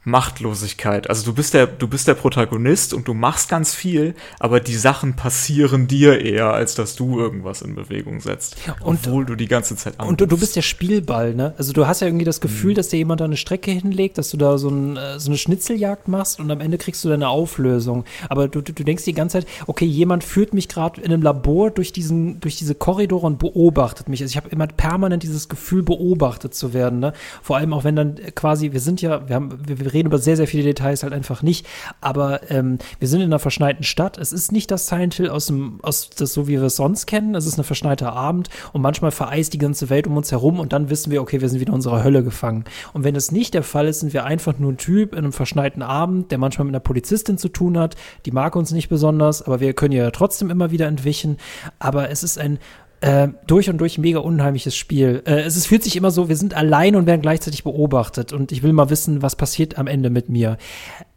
Machtlosigkeit. 0.04 1.10
Also 1.10 1.26
du 1.26 1.34
bist 1.34 1.54
der, 1.54 1.68
du 1.68 1.88
bist 1.88 2.08
der 2.08 2.16
Protagonist 2.16 2.93
und 2.93 3.08
du 3.08 3.14
machst 3.14 3.49
ganz 3.49 3.76
viel, 3.76 4.16
aber 4.39 4.60
die 4.60 4.76
Sachen 4.76 5.16
passieren 5.16 5.88
dir 5.88 6.22
eher, 6.22 6.54
als 6.54 6.74
dass 6.74 6.95
du 6.95 7.20
irgendwas 7.20 7.62
in 7.62 7.76
Bewegung 7.76 8.20
setzt. 8.20 8.56
Und, 8.82 9.06
obwohl 9.06 9.26
du 9.26 9.36
die 9.36 9.47
ganze 9.47 9.76
Zeit 9.76 9.99
anrufst. 9.99 10.10
Und 10.10 10.22
du, 10.22 10.26
du 10.26 10.39
bist 10.39 10.56
der 10.56 10.64
Spielball, 10.64 11.36
ne? 11.36 11.54
Also 11.58 11.72
du 11.72 11.86
hast 11.86 12.02
ja 12.02 12.08
irgendwie 12.08 12.26
das 12.26 12.41
Gefühl, 12.41 12.72
mhm. 12.72 12.76
dass 12.76 12.89
dir 12.89 12.97
jemand 12.97 13.22
da 13.22 13.26
eine 13.26 13.38
Strecke 13.38 13.70
hinlegt, 13.70 14.18
dass 14.18 14.32
du 14.32 14.38
da 14.38 14.58
so, 14.58 14.70
ein, 14.70 14.97
äh, 14.97 15.20
so 15.20 15.30
eine 15.30 15.38
Schnitzeljagd 15.38 16.08
machst 16.08 16.39
und 16.39 16.49
am 16.49 16.62
Ende 16.62 16.80
kriegst 16.80 17.04
du 17.06 17.10
deine 17.10 17.30
Auflösung. 17.30 18.06
Aber 18.28 18.47
du, 18.47 18.62
du, 18.62 18.74
du 18.74 18.84
denkst 18.84 19.04
die 19.04 19.14
ganze 19.14 19.39
Zeit, 19.39 19.47
okay, 19.68 19.86
jemand 19.86 20.24
führt 20.24 20.56
mich 20.56 20.68
gerade 20.68 20.99
in 20.99 21.14
einem 21.14 21.22
Labor 21.22 21.70
durch 21.70 21.93
diesen, 21.93 22.39
durch 22.39 22.58
diese 22.58 22.74
Korridore 22.74 23.28
und 23.28 23.38
beobachtet 23.38 24.10
mich. 24.10 24.22
Also 24.22 24.32
ich 24.32 24.38
habe 24.38 24.49
immer 24.49 24.66
permanent 24.66 25.22
dieses 25.22 25.47
Gefühl, 25.47 25.84
beobachtet 25.84 26.56
zu 26.56 26.74
werden, 26.74 26.99
ne? 26.99 27.14
Vor 27.43 27.58
allem 27.58 27.74
auch 27.74 27.84
wenn 27.84 27.95
dann 27.95 28.16
quasi, 28.34 28.72
wir 28.72 28.80
sind 28.80 29.02
ja, 29.02 29.28
wir 29.30 29.36
haben, 29.36 29.60
wir, 29.68 29.80
wir 29.80 29.90
reden 29.93 30.07
über 30.07 30.17
sehr, 30.17 30.37
sehr 30.37 30.47
viele 30.47 30.63
Details 30.63 31.03
halt 31.03 31.13
einfach 31.13 31.41
nicht. 31.41 31.65
Aber 31.99 32.49
ähm, 32.51 32.77
wir 32.99 33.07
sind 33.07 33.21
in 33.21 33.27
einer 33.27 33.39
verschneiten 33.39 33.83
Stadt. 33.83 34.17
Es 34.17 34.31
ist 34.31 34.51
nicht 34.51 34.71
das 34.71 34.87
Silent 34.87 35.15
Hill 35.15 35.29
aus 35.29 35.47
dem, 35.47 35.79
aus 35.81 36.09
das, 36.09 36.33
so 36.33 36.47
wie 36.47 36.53
wir 36.53 36.63
es 36.63 36.75
sonst 36.75 37.05
kennen. 37.05 37.35
Es 37.35 37.45
ist 37.45 37.57
ein 37.57 37.63
verschneiter 37.63 38.13
Abend 38.13 38.49
und 38.73 38.81
manchmal 38.81 39.11
vereist 39.11 39.53
die 39.53 39.57
ganze 39.57 39.89
Welt 39.89 40.07
um 40.07 40.17
uns 40.17 40.31
herum 40.31 40.59
und 40.59 40.73
dann 40.73 40.89
wissen 40.89 41.11
wir, 41.11 41.21
okay, 41.21 41.41
wir 41.41 41.49
sind 41.49 41.59
wieder 41.59 41.71
in 41.71 41.75
unserer 41.75 42.03
Hölle 42.03 42.23
gefangen. 42.23 42.65
Und 42.93 43.03
wenn 43.03 43.13
das 43.13 43.31
nicht 43.31 43.53
der 43.53 43.63
Fall 43.63 43.87
ist, 43.87 44.01
sind 44.01 44.13
wir 44.13 44.25
einfach 44.25 44.57
nur 44.59 44.71
ein 44.71 44.77
Typ 44.77 45.13
in 45.13 45.19
einem 45.19 45.33
verschneiten 45.33 45.81
Abend, 45.81 46.31
der 46.31 46.37
manchmal 46.37 46.65
mit 46.65 46.75
einer 46.75 46.79
Polizistin 46.79 47.37
zu 47.37 47.49
tun 47.49 47.77
hat. 47.77 47.95
Die 48.25 48.31
mag 48.31 48.55
uns 48.55 48.71
nicht 48.71 48.89
besonders, 48.89 49.41
aber 49.41 49.59
wir 49.59 49.73
können 49.73 49.93
ja 49.93 50.11
trotzdem 50.11 50.49
immer 50.49 50.71
wieder 50.71 50.87
entwischen. 50.87 51.37
Aber 51.79 52.09
es 52.09 52.23
ist 52.23 52.37
ein 52.37 52.59
äh, 53.02 53.30
durch 53.47 53.70
und 53.70 53.80
durch 53.80 53.97
mega 53.97 54.20
unheimliches 54.20 54.76
Spiel. 54.76 55.24
Äh, 55.26 55.41
es 55.41 55.58
ist, 55.58 55.68
fühlt 55.68 55.84
sich 55.84 55.95
immer 55.95 56.12
so, 56.12 56.30
wir 56.30 56.36
sind 56.36 56.54
allein 56.54 56.95
und 56.95 57.08
werden 57.08 57.22
gleichzeitig 57.22 57.64
beobachtet. 57.64 58.32
Und 58.32 58.52
ich 58.52 58.64
will 58.64 58.74
mal 58.74 58.89
wissen, 58.89 59.22
was 59.22 59.36
passiert 59.36 59.78
am 59.78 59.88
Ende 59.88 60.10
mit 60.10 60.30
mir. 60.30 60.58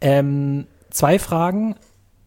Ähm, 0.01 0.67
zwei 0.91 1.19
Fragen. 1.19 1.77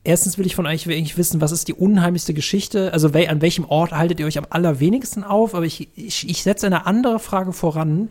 Erstens 0.03 0.37
will 0.37 0.45
ich 0.45 0.55
von 0.55 0.65
euch 0.67 0.85
eigentlich 0.85 1.17
wissen, 1.17 1.41
was 1.41 1.51
ist 1.51 1.67
die 1.67 1.73
unheimlichste 1.73 2.33
Geschichte? 2.33 2.93
Also 2.93 3.13
wel 3.13 3.27
an 3.27 3.41
welchem 3.41 3.65
Ort 3.65 3.91
haltet 3.91 4.19
ihr 4.19 4.25
euch 4.25 4.37
am 4.37 4.47
allerwenigsten 4.49 5.23
auf? 5.23 5.53
Aber 5.53 5.65
ich, 5.65 5.89
ich, 5.97 6.29
ich 6.29 6.43
setze 6.43 6.67
eine 6.67 6.85
andere 6.85 7.19
Frage 7.19 7.51
voran. 7.51 8.09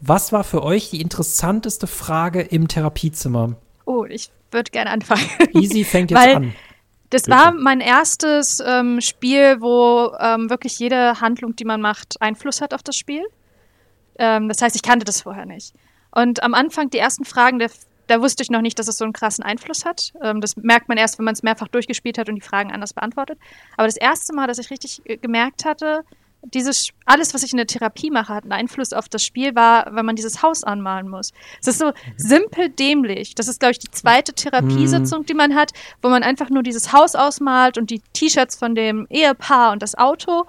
Was 0.00 0.32
war 0.32 0.44
für 0.44 0.64
euch 0.64 0.90
die 0.90 1.00
interessanteste 1.00 1.86
Frage 1.86 2.40
im 2.40 2.68
Therapiezimmer? 2.68 3.56
Oh, 3.84 4.06
ich 4.06 4.30
würde 4.50 4.70
gerne 4.70 4.90
anfangen. 4.90 5.22
Easy 5.52 5.84
fängt 5.84 6.10
jetzt 6.10 6.26
an. 6.26 6.54
Das 7.10 7.28
war 7.28 7.52
mein 7.52 7.80
erstes 7.80 8.60
ähm, 8.64 9.00
Spiel, 9.00 9.60
wo 9.60 10.14
ähm, 10.20 10.48
wirklich 10.48 10.78
jede 10.78 11.20
Handlung, 11.20 11.56
die 11.56 11.64
man 11.64 11.80
macht, 11.80 12.20
Einfluss 12.20 12.60
hat 12.60 12.72
auf 12.72 12.84
das 12.84 12.96
Spiel. 12.96 13.24
Ähm, 14.16 14.48
das 14.48 14.62
heißt, 14.62 14.76
ich 14.76 14.82
kannte 14.82 15.04
das 15.04 15.22
vorher 15.22 15.44
nicht. 15.44 15.74
Und 16.12 16.42
am 16.42 16.54
Anfang, 16.54 16.88
die 16.90 16.98
ersten 16.98 17.24
Fragen, 17.24 17.58
der, 17.58 17.70
da 18.06 18.20
wusste 18.20 18.44
ich 18.44 18.50
noch 18.50 18.60
nicht, 18.60 18.78
dass 18.78 18.86
es 18.86 18.96
so 18.96 19.04
einen 19.04 19.12
krassen 19.12 19.42
Einfluss 19.42 19.84
hat. 19.84 20.12
Ähm, 20.22 20.40
das 20.40 20.56
merkt 20.56 20.88
man 20.88 20.98
erst, 20.98 21.18
wenn 21.18 21.24
man 21.24 21.34
es 21.34 21.42
mehrfach 21.42 21.68
durchgespielt 21.68 22.16
hat 22.16 22.28
und 22.28 22.36
die 22.36 22.40
Fragen 22.40 22.70
anders 22.70 22.94
beantwortet. 22.94 23.38
Aber 23.76 23.88
das 23.88 23.96
erste 23.96 24.32
Mal, 24.32 24.46
dass 24.46 24.58
ich 24.58 24.70
richtig 24.70 25.02
äh, 25.04 25.16
gemerkt 25.16 25.64
hatte, 25.64 26.04
dieses, 26.42 26.90
alles, 27.04 27.34
was 27.34 27.42
ich 27.42 27.52
in 27.52 27.58
der 27.58 27.66
Therapie 27.66 28.10
mache, 28.10 28.34
hat 28.34 28.44
einen 28.44 28.52
Einfluss 28.52 28.92
auf 28.92 29.08
das 29.08 29.22
Spiel, 29.22 29.54
war, 29.54 29.94
wenn 29.94 30.06
man 30.06 30.16
dieses 30.16 30.42
Haus 30.42 30.64
anmalen 30.64 31.08
muss. 31.08 31.32
Es 31.60 31.68
ist 31.68 31.78
so 31.78 31.88
mhm. 31.88 31.92
simpel 32.16 32.68
dämlich. 32.70 33.34
Das 33.34 33.48
ist, 33.48 33.60
glaube 33.60 33.72
ich, 33.72 33.78
die 33.78 33.90
zweite 33.90 34.32
Therapiesitzung, 34.32 35.26
die 35.26 35.34
man 35.34 35.54
hat, 35.54 35.72
wo 36.02 36.08
man 36.08 36.22
einfach 36.22 36.50
nur 36.50 36.62
dieses 36.62 36.92
Haus 36.92 37.14
ausmalt 37.14 37.78
und 37.78 37.90
die 37.90 38.00
T-Shirts 38.12 38.56
von 38.56 38.74
dem 38.74 39.06
Ehepaar 39.10 39.72
und 39.72 39.82
das 39.82 39.96
Auto. 39.96 40.44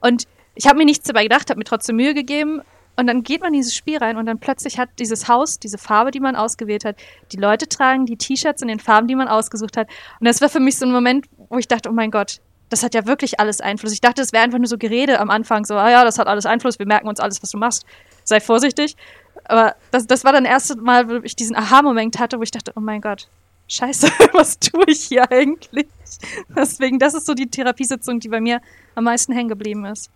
Und 0.00 0.24
ich 0.54 0.66
habe 0.66 0.78
mir 0.78 0.84
nichts 0.84 1.06
dabei 1.06 1.24
gedacht, 1.24 1.50
habe 1.50 1.58
mir 1.58 1.64
trotzdem 1.64 1.96
Mühe 1.96 2.14
gegeben. 2.14 2.62
Und 2.96 3.06
dann 3.06 3.22
geht 3.22 3.42
man 3.42 3.54
in 3.54 3.60
dieses 3.60 3.76
Spiel 3.76 3.98
rein 3.98 4.16
und 4.16 4.26
dann 4.26 4.40
plötzlich 4.40 4.76
hat 4.76 4.88
dieses 4.98 5.28
Haus 5.28 5.60
diese 5.60 5.78
Farbe, 5.78 6.10
die 6.10 6.18
man 6.18 6.34
ausgewählt 6.34 6.84
hat. 6.84 6.96
Die 7.30 7.36
Leute 7.36 7.68
tragen 7.68 8.06
die 8.06 8.16
T-Shirts 8.16 8.60
in 8.60 8.66
den 8.66 8.80
Farben, 8.80 9.06
die 9.06 9.14
man 9.14 9.28
ausgesucht 9.28 9.76
hat. 9.76 9.88
Und 10.18 10.26
das 10.26 10.40
war 10.40 10.48
für 10.48 10.58
mich 10.58 10.76
so 10.76 10.84
ein 10.84 10.90
Moment, 10.90 11.26
wo 11.48 11.58
ich 11.58 11.68
dachte, 11.68 11.90
oh 11.90 11.92
mein 11.92 12.10
Gott, 12.10 12.40
das 12.68 12.82
hat 12.82 12.94
ja 12.94 13.06
wirklich 13.06 13.40
alles 13.40 13.60
Einfluss. 13.60 13.92
Ich 13.92 14.00
dachte, 14.00 14.22
es 14.22 14.32
wäre 14.32 14.44
einfach 14.44 14.58
nur 14.58 14.66
so 14.66 14.78
Gerede 14.78 15.20
am 15.20 15.30
Anfang, 15.30 15.64
so, 15.64 15.74
ah 15.74 15.90
ja, 15.90 16.04
das 16.04 16.18
hat 16.18 16.26
alles 16.26 16.46
Einfluss, 16.46 16.78
wir 16.78 16.86
merken 16.86 17.08
uns 17.08 17.20
alles, 17.20 17.42
was 17.42 17.50
du 17.50 17.58
machst. 17.58 17.84
Sei 18.24 18.40
vorsichtig. 18.40 18.96
Aber 19.44 19.74
das, 19.90 20.06
das 20.06 20.24
war 20.24 20.32
dann 20.32 20.44
das 20.44 20.52
erste 20.52 20.76
Mal, 20.76 21.08
wo 21.08 21.14
ich 21.22 21.36
diesen 21.36 21.56
Aha-Moment 21.56 22.18
hatte, 22.18 22.38
wo 22.38 22.42
ich 22.42 22.50
dachte, 22.50 22.72
oh 22.76 22.80
mein 22.80 23.00
Gott, 23.00 23.28
scheiße, 23.68 24.08
was 24.32 24.58
tue 24.58 24.84
ich 24.86 25.04
hier 25.04 25.30
eigentlich? 25.30 25.86
Deswegen, 26.48 26.98
das 26.98 27.14
ist 27.14 27.26
so 27.26 27.34
die 27.34 27.48
Therapiesitzung, 27.48 28.20
die 28.20 28.28
bei 28.28 28.40
mir 28.40 28.60
am 28.94 29.04
meisten 29.04 29.32
hängen 29.32 29.48
geblieben 29.48 29.84
ist. 29.84 30.10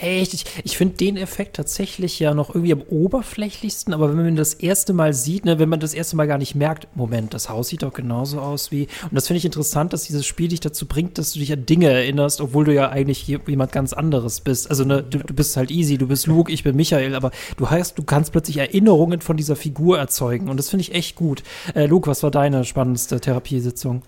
Echt? 0.00 0.34
Ich, 0.34 0.44
ich 0.64 0.76
finde 0.76 0.96
den 0.96 1.16
Effekt 1.16 1.56
tatsächlich 1.56 2.18
ja 2.18 2.34
noch 2.34 2.54
irgendwie 2.54 2.72
am 2.72 2.82
oberflächlichsten, 2.82 3.92
aber 3.92 4.08
wenn 4.10 4.24
man 4.24 4.36
das 4.36 4.54
erste 4.54 4.92
Mal 4.92 5.12
sieht, 5.12 5.44
ne, 5.44 5.58
wenn 5.58 5.68
man 5.68 5.80
das 5.80 5.94
erste 5.94 6.16
Mal 6.16 6.26
gar 6.26 6.38
nicht 6.38 6.54
merkt, 6.54 6.88
Moment, 6.96 7.34
das 7.34 7.48
Haus 7.48 7.68
sieht 7.68 7.82
doch 7.82 7.92
genauso 7.92 8.40
aus 8.40 8.70
wie. 8.70 8.88
Und 9.02 9.14
das 9.14 9.26
finde 9.26 9.38
ich 9.38 9.44
interessant, 9.44 9.92
dass 9.92 10.04
dieses 10.04 10.26
Spiel 10.26 10.48
dich 10.48 10.60
dazu 10.60 10.86
bringt, 10.86 11.18
dass 11.18 11.32
du 11.32 11.38
dich 11.38 11.52
an 11.52 11.66
Dinge 11.66 11.90
erinnerst, 11.90 12.40
obwohl 12.40 12.64
du 12.64 12.74
ja 12.74 12.90
eigentlich 12.90 13.26
jemand 13.26 13.72
ganz 13.72 13.92
anderes 13.92 14.40
bist. 14.40 14.70
Also 14.70 14.84
ne, 14.84 15.02
du, 15.02 15.18
du 15.18 15.34
bist 15.34 15.56
halt 15.56 15.70
easy, 15.70 15.98
du 15.98 16.06
bist 16.06 16.26
Luke, 16.26 16.52
ich 16.52 16.62
bin 16.62 16.76
Michael, 16.76 17.14
aber 17.14 17.30
du 17.56 17.68
heißt, 17.68 17.98
du 17.98 18.02
kannst 18.02 18.32
plötzlich 18.32 18.58
Erinnerungen 18.58 19.20
von 19.20 19.36
dieser 19.36 19.56
Figur 19.56 19.98
erzeugen. 19.98 20.48
Und 20.48 20.56
das 20.58 20.70
finde 20.70 20.82
ich 20.82 20.94
echt 20.94 21.16
gut. 21.16 21.42
Äh, 21.74 21.86
Luke, 21.86 22.08
was 22.08 22.22
war 22.22 22.30
deine 22.30 22.64
spannendste 22.64 23.20
Therapiesitzung? 23.20 24.02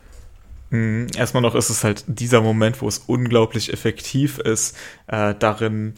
Mhm. 0.70 1.08
Erstmal 1.16 1.42
noch 1.42 1.54
ist 1.54 1.70
es 1.70 1.84
halt 1.84 2.04
dieser 2.06 2.40
Moment, 2.40 2.80
wo 2.80 2.88
es 2.88 2.98
unglaublich 3.06 3.72
effektiv 3.72 4.38
ist, 4.38 4.76
äh, 5.08 5.34
darin 5.38 5.94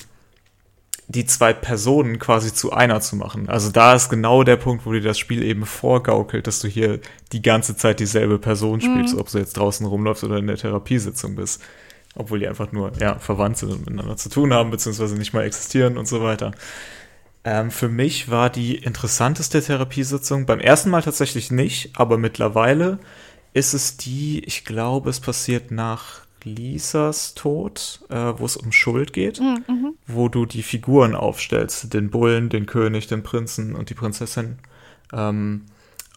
die 1.08 1.26
zwei 1.26 1.52
Personen 1.52 2.18
quasi 2.18 2.54
zu 2.54 2.72
einer 2.72 3.00
zu 3.00 3.16
machen. 3.16 3.48
Also 3.48 3.70
da 3.70 3.94
ist 3.94 4.08
genau 4.08 4.44
der 4.44 4.56
Punkt, 4.56 4.86
wo 4.86 4.92
dir 4.92 5.02
das 5.02 5.18
Spiel 5.18 5.42
eben 5.42 5.66
vorgaukelt, 5.66 6.46
dass 6.46 6.60
du 6.60 6.68
hier 6.68 7.00
die 7.32 7.42
ganze 7.42 7.76
Zeit 7.76 8.00
dieselbe 8.00 8.38
Person 8.38 8.80
spielst, 8.80 9.14
mhm. 9.14 9.20
ob 9.20 9.30
du 9.30 9.38
jetzt 9.38 9.56
draußen 9.56 9.84
rumläufst 9.84 10.24
oder 10.24 10.38
in 10.38 10.46
der 10.46 10.56
Therapiesitzung 10.56 11.36
bist. 11.36 11.62
Obwohl 12.14 12.38
die 12.38 12.48
einfach 12.48 12.72
nur 12.72 12.92
ja, 12.98 13.18
verwandt 13.18 13.58
sind 13.58 13.72
und 13.72 13.80
miteinander 13.80 14.16
zu 14.16 14.28
tun 14.28 14.52
haben, 14.52 14.70
beziehungsweise 14.70 15.16
nicht 15.16 15.32
mal 15.32 15.44
existieren 15.44 15.96
und 15.96 16.06
so 16.06 16.22
weiter. 16.22 16.52
Ähm, 17.44 17.70
für 17.70 17.88
mich 17.88 18.30
war 18.30 18.50
die 18.50 18.76
interessanteste 18.76 19.60
Therapiesitzung 19.62 20.46
beim 20.46 20.60
ersten 20.60 20.90
Mal 20.90 21.02
tatsächlich 21.02 21.50
nicht, 21.50 21.90
aber 21.94 22.16
mittlerweile 22.16 22.98
ist 23.52 23.74
es 23.74 23.96
die, 23.96 24.42
ich 24.44 24.64
glaube, 24.64 25.10
es 25.10 25.20
passiert 25.20 25.70
nach 25.70 26.22
Lisas 26.44 27.34
Tod, 27.34 28.00
äh, 28.08 28.32
wo 28.36 28.44
es 28.44 28.56
um 28.56 28.72
Schuld 28.72 29.12
geht, 29.12 29.40
mhm. 29.40 29.94
wo 30.06 30.28
du 30.28 30.46
die 30.46 30.62
Figuren 30.62 31.14
aufstellst, 31.14 31.92
den 31.94 32.10
Bullen, 32.10 32.48
den 32.48 32.66
König, 32.66 33.06
den 33.06 33.22
Prinzen 33.22 33.74
und 33.74 33.90
die 33.90 33.94
Prinzessin. 33.94 34.58
Ähm, 35.12 35.66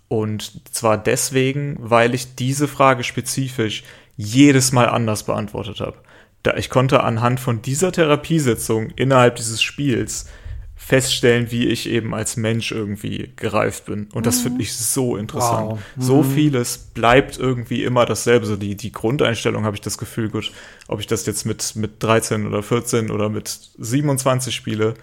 und 0.07 0.61
zwar 0.73 0.97
deswegen, 0.97 1.77
weil 1.79 2.13
ich 2.13 2.35
diese 2.35 2.67
Frage 2.67 3.03
spezifisch 3.03 3.83
jedes 4.17 4.71
Mal 4.71 4.87
anders 4.87 5.23
beantwortet 5.23 5.79
habe. 5.79 5.97
Da 6.43 6.55
ich 6.55 6.69
konnte 6.69 7.03
anhand 7.03 7.39
von 7.39 7.61
dieser 7.61 7.91
Therapiesitzung 7.91 8.91
innerhalb 8.91 9.35
dieses 9.35 9.61
Spiels 9.61 10.27
feststellen, 10.75 11.51
wie 11.51 11.65
ich 11.67 11.89
eben 11.89 12.13
als 12.13 12.37
Mensch 12.37 12.71
irgendwie 12.71 13.31
gereift 13.37 13.85
bin. 13.85 14.07
Und 14.13 14.25
das 14.25 14.41
finde 14.41 14.55
mhm. 14.55 14.61
ich 14.61 14.75
so 14.75 15.15
interessant. 15.15 15.71
Wow. 15.71 15.79
So 15.97 16.21
mhm. 16.21 16.31
vieles 16.31 16.77
bleibt 16.77 17.39
irgendwie 17.39 17.83
immer 17.83 18.05
dasselbe. 18.05 18.45
So 18.45 18.55
die, 18.55 18.75
die 18.75 18.91
Grundeinstellung 18.91 19.63
habe 19.63 19.75
ich 19.75 19.81
das 19.81 19.97
Gefühl, 19.97 20.29
gut, 20.29 20.51
ob 20.87 20.99
ich 20.99 21.07
das 21.07 21.25
jetzt 21.25 21.45
mit, 21.45 21.75
mit 21.75 22.03
13 22.03 22.45
oder 22.45 22.61
14 22.61 23.09
oder 23.09 23.29
mit 23.29 23.47
27 23.47 24.53
spiele, 24.53 24.95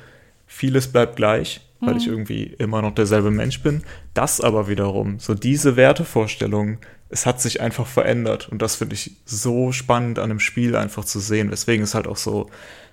vieles 0.46 0.88
bleibt 0.88 1.16
gleich, 1.16 1.62
weil 1.80 1.96
ich 1.96 2.06
mhm. 2.06 2.12
irgendwie 2.12 2.44
immer 2.58 2.82
noch 2.82 2.94
derselbe 2.94 3.30
Mensch 3.30 3.60
bin. 3.62 3.82
Das 4.14 4.40
aber 4.40 4.68
wiederum, 4.68 5.18
so 5.18 5.34
diese 5.34 5.76
Wertevorstellungen, 5.76 6.78
es 7.08 7.26
hat 7.26 7.40
sich 7.40 7.60
einfach 7.60 7.86
verändert. 7.86 8.48
Und 8.48 8.62
das 8.62 8.76
finde 8.76 8.94
ich 8.94 9.16
so 9.24 9.72
spannend 9.72 10.18
an 10.18 10.30
einem 10.30 10.40
Spiel 10.40 10.76
einfach 10.76 11.04
zu 11.04 11.18
sehen, 11.18 11.50
weswegen 11.50 11.82
es 11.82 11.94
halt 11.94 12.06
auch 12.06 12.16
so 12.16 12.50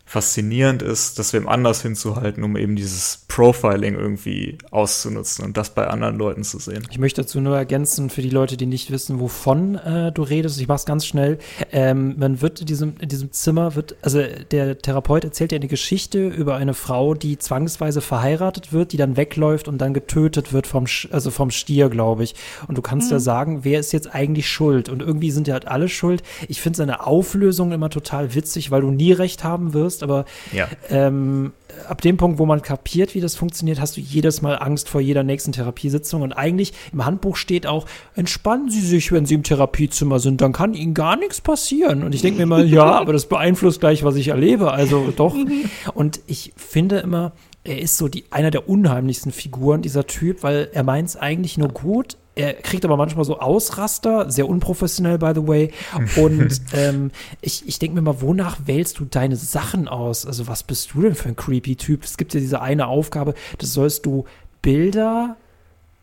faszinierend 0.10 0.82
ist, 0.82 1.20
das 1.20 1.34
wem 1.34 1.48
anders 1.48 1.84
hinzuhalten, 1.84 2.44
um 2.44 2.58
eben 2.58 2.76
dieses 2.76 3.26
Profiling 3.28 3.94
irgendwie 3.94 4.58
auszunutzen 4.72 5.46
und 5.46 5.56
das 5.56 5.76
bei 5.76 5.86
anderen 5.86 6.18
Leuten 6.18 6.44
zu 6.44 6.58
sehen. 6.58 6.82
Ich 6.90 6.98
möchte 6.98 7.22
dazu 7.22 7.40
nur 7.40 7.56
ergänzen, 7.56 8.10
für 8.10 8.24
die 8.24 8.32
Leute, 8.32 8.58
die 8.58 8.66
nicht 8.66 8.90
wissen, 8.90 9.20
wovon 9.20 9.76
äh, 9.76 10.12
du 10.12 10.24
redest, 10.24 10.60
ich 10.60 10.68
mach's 10.68 10.88
ganz 10.88 11.06
schnell. 11.06 11.38
Ähm, 11.72 12.16
man 12.18 12.42
wird 12.42 12.60
in 12.60 12.66
diesem, 12.66 12.96
in 13.00 13.08
diesem 13.08 13.32
Zimmer, 13.32 13.76
wird, 13.76 13.98
also 14.02 14.24
der 14.50 14.80
Therapeut 14.80 15.26
erzählt 15.26 15.52
dir 15.52 15.58
eine 15.58 15.68
Geschichte 15.68 16.28
über 16.28 16.56
eine 16.56 16.74
Frau, 16.74 17.14
die 17.14 17.38
zwangsweise 17.38 18.02
verheiratet 18.02 18.74
wird, 18.74 18.94
die 18.94 18.98
dann 18.98 19.16
wegläuft 19.16 19.68
und 19.68 19.78
dann 19.78 19.94
getötet 19.94 20.54
wird 20.54 20.66
vom, 20.66 20.86
also 21.12 21.30
vom 21.30 21.52
Stier, 21.52 21.88
glaube 21.90 22.24
ich. 22.24 22.34
Und 22.68 22.80
du 22.80 22.82
kannst 22.82 23.12
mhm. 23.12 23.14
da 23.16 23.20
sagen, 23.20 23.60
wer 23.62 23.80
ist 23.80 23.92
jetzt 23.92 24.12
eigentlich 24.12 24.50
schuld? 24.50 24.90
Und 24.90 25.04
irgendwie 25.04 25.30
sind 25.30 25.48
ja 25.48 25.54
halt 25.54 25.68
alle 25.68 25.88
schuld. 25.88 26.24
Ich 26.48 26.62
finde 26.62 26.78
seine 26.78 27.06
Auflösung 27.06 27.72
immer 27.74 27.92
total 27.92 28.34
witzig, 28.34 28.72
weil 28.72 28.82
du 28.82 28.90
nie 28.90 29.12
recht 29.12 29.44
haben 29.44 29.76
wirst 29.76 29.99
hast, 30.00 30.04
aber 30.04 30.26
ja. 30.54 30.68
ähm, 30.90 31.54
ab 31.88 32.02
dem 32.02 32.18
Punkt, 32.18 32.40
wo 32.40 32.46
man 32.46 32.62
kapiert, 32.62 33.16
wie 33.16 33.22
das 33.22 33.36
funktioniert, 33.36 33.80
hast 33.80 33.98
du 33.98 34.02
jedes 34.02 34.42
Mal 34.42 34.56
Angst 34.56 34.90
vor 34.90 35.02
jeder 35.02 35.24
nächsten 35.24 35.52
Therapiesitzung. 35.52 36.22
Und 36.22 36.34
eigentlich 36.34 36.74
im 36.92 37.06
Handbuch 37.06 37.36
steht 37.36 37.68
auch, 37.68 37.86
entspannen 38.16 38.70
Sie 38.70 38.82
sich, 38.82 39.12
wenn 39.12 39.26
Sie 39.26 39.36
im 39.36 39.44
Therapiezimmer 39.44 40.20
sind, 40.20 40.42
dann 40.42 40.54
kann 40.54 40.74
Ihnen 40.74 40.94
gar 40.94 41.16
nichts 41.16 41.42
passieren. 41.42 42.04
Und 42.04 42.16
ich 42.16 42.22
denke 42.22 42.40
mir 42.40 42.46
mal, 42.46 42.68
ja, 42.68 42.84
aber 43.00 43.14
das 43.14 43.28
beeinflusst 43.28 43.80
gleich, 43.80 44.04
was 44.04 44.16
ich 44.16 44.30
erlebe. 44.30 44.72
Also 44.72 45.14
doch. 45.16 45.36
Und 45.94 46.22
ich 46.28 46.54
finde 46.56 47.00
immer, 47.00 47.34
er 47.64 47.82
ist 47.82 47.98
so 47.98 48.08
die, 48.08 48.26
einer 48.32 48.52
der 48.52 48.70
unheimlichsten 48.70 49.32
Figuren, 49.32 49.82
dieser 49.82 50.08
Typ, 50.08 50.44
weil 50.44 50.70
er 50.74 50.84
meint 50.84 51.10
es 51.10 51.18
eigentlich 51.18 51.58
nur 51.58 51.70
gut, 51.70 52.18
er 52.40 52.54
kriegt 52.54 52.86
aber 52.86 52.96
manchmal 52.96 53.26
so 53.26 53.40
Ausraster, 53.40 54.32
sehr 54.32 54.48
unprofessionell, 54.48 55.18
by 55.18 55.34
the 55.36 55.46
way. 55.46 55.72
Und 56.16 56.62
ähm, 56.74 57.12
ich, 57.42 57.68
ich 57.68 57.80
denke 57.80 57.96
mir 57.96 58.02
mal, 58.02 58.22
wonach 58.22 58.60
wählst 58.66 59.00
du 59.00 59.06
deine 59.06 59.36
Sachen 59.36 59.90
aus? 59.90 60.26
Also, 60.26 60.48
was 60.48 60.64
bist 60.64 60.94
du 60.94 61.02
denn 61.02 61.16
für 61.16 61.28
ein 61.28 61.36
creepy 61.36 61.76
Typ? 61.76 62.06
Es 62.06 62.16
gibt 62.16 62.34
ja 62.34 62.40
diese 62.40 62.62
eine 62.62 62.88
Aufgabe, 62.88 63.34
das 63.58 63.74
sollst 63.74 64.06
du 64.06 64.24
Bilder 64.62 65.36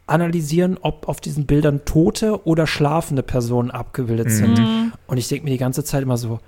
analysieren, 0.06 0.78
ob 0.82 1.08
auf 1.08 1.20
diesen 1.20 1.46
Bildern 1.46 1.84
tote 1.86 2.46
oder 2.46 2.66
schlafende 2.66 3.22
Personen 3.22 3.70
abgebildet 3.70 4.30
sind. 4.30 4.58
Mhm. 4.58 4.92
Und 5.06 5.16
ich 5.16 5.28
denke 5.28 5.44
mir 5.44 5.50
die 5.50 5.58
ganze 5.58 5.84
Zeit 5.84 6.02
immer 6.02 6.18
so, 6.18 6.38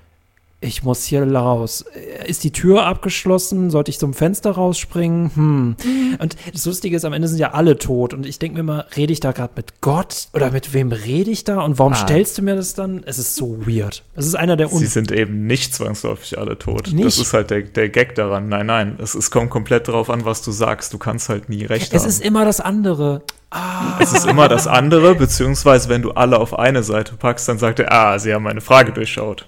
ich 0.61 0.83
muss 0.83 1.05
hier 1.05 1.23
raus. 1.23 1.85
Ist 2.27 2.43
die 2.43 2.51
Tür 2.51 2.85
abgeschlossen? 2.85 3.71
Sollte 3.71 3.91
ich 3.93 3.99
zum 4.01 4.13
Fenster 4.13 4.51
rausspringen? 4.51 5.31
Hm. 5.35 5.77
Mhm. 5.85 6.17
Und 6.19 6.37
das 6.53 6.67
Lustige 6.67 6.97
ist, 6.97 7.05
am 7.05 7.13
Ende 7.13 7.29
sind 7.29 7.39
ja 7.39 7.53
alle 7.53 7.79
tot. 7.79 8.13
Und 8.13 8.27
ich 8.27 8.41
denke 8.41 8.55
mir 8.55 8.61
immer, 8.61 8.87
rede 8.97 9.13
ich 9.13 9.21
da 9.21 9.31
gerade 9.31 9.53
mit 9.55 9.81
Gott? 9.81 10.29
Oder 10.33 10.51
mit 10.51 10.75
wem 10.75 10.91
rede 10.91 11.31
ich 11.31 11.45
da? 11.45 11.61
Und 11.61 11.79
warum 11.79 11.93
ah. 11.93 11.97
stellst 11.97 12.39
du 12.39 12.43
mir 12.43 12.57
das 12.57 12.75
dann? 12.75 13.05
Es 13.07 13.19
ist 13.19 13.37
so 13.37 13.69
weird. 13.69 14.03
Es 14.17 14.27
ist 14.27 14.35
einer 14.35 14.57
der 14.57 14.69
Sie 14.69 14.87
sind 14.87 15.13
eben 15.13 15.47
nicht 15.47 15.75
zwangsläufig 15.75 16.39
alle 16.39 16.59
tot. 16.59 16.93
Nicht? 16.93 17.07
Das 17.07 17.19
ist 17.19 17.33
halt 17.35 17.51
der, 17.51 17.63
der 17.63 17.89
Gag 17.89 18.17
daran. 18.17 18.49
Nein, 18.49 18.67
nein. 18.67 18.99
Es, 19.01 19.15
es 19.15 19.31
kommt 19.31 19.51
komplett 19.51 19.87
darauf 19.87 20.11
an, 20.11 20.25
was 20.25 20.43
du 20.43 20.51
sagst. 20.51 20.93
Du 20.93 20.99
kannst 20.99 21.29
halt 21.29 21.49
nie 21.49 21.67
recht 21.67 21.93
es 21.93 22.01
haben. 22.01 22.09
Es 22.09 22.17
ist 22.17 22.25
immer 22.25 22.45
das 22.45 22.61
andere. 22.61 23.23
Ah. 23.51 23.99
Es 24.01 24.13
ist 24.13 24.27
immer 24.27 24.49
das 24.49 24.67
andere, 24.67 25.15
beziehungsweise 25.15 25.89
wenn 25.89 26.03
du 26.03 26.11
alle 26.11 26.39
auf 26.39 26.59
eine 26.59 26.83
Seite 26.83 27.15
packst, 27.17 27.49
dann 27.49 27.59
sagt 27.59 27.79
er, 27.79 27.93
ah, 27.93 28.19
sie 28.19 28.35
haben 28.35 28.43
meine 28.43 28.61
Frage 28.61 28.93
durchschaut. 28.93 29.47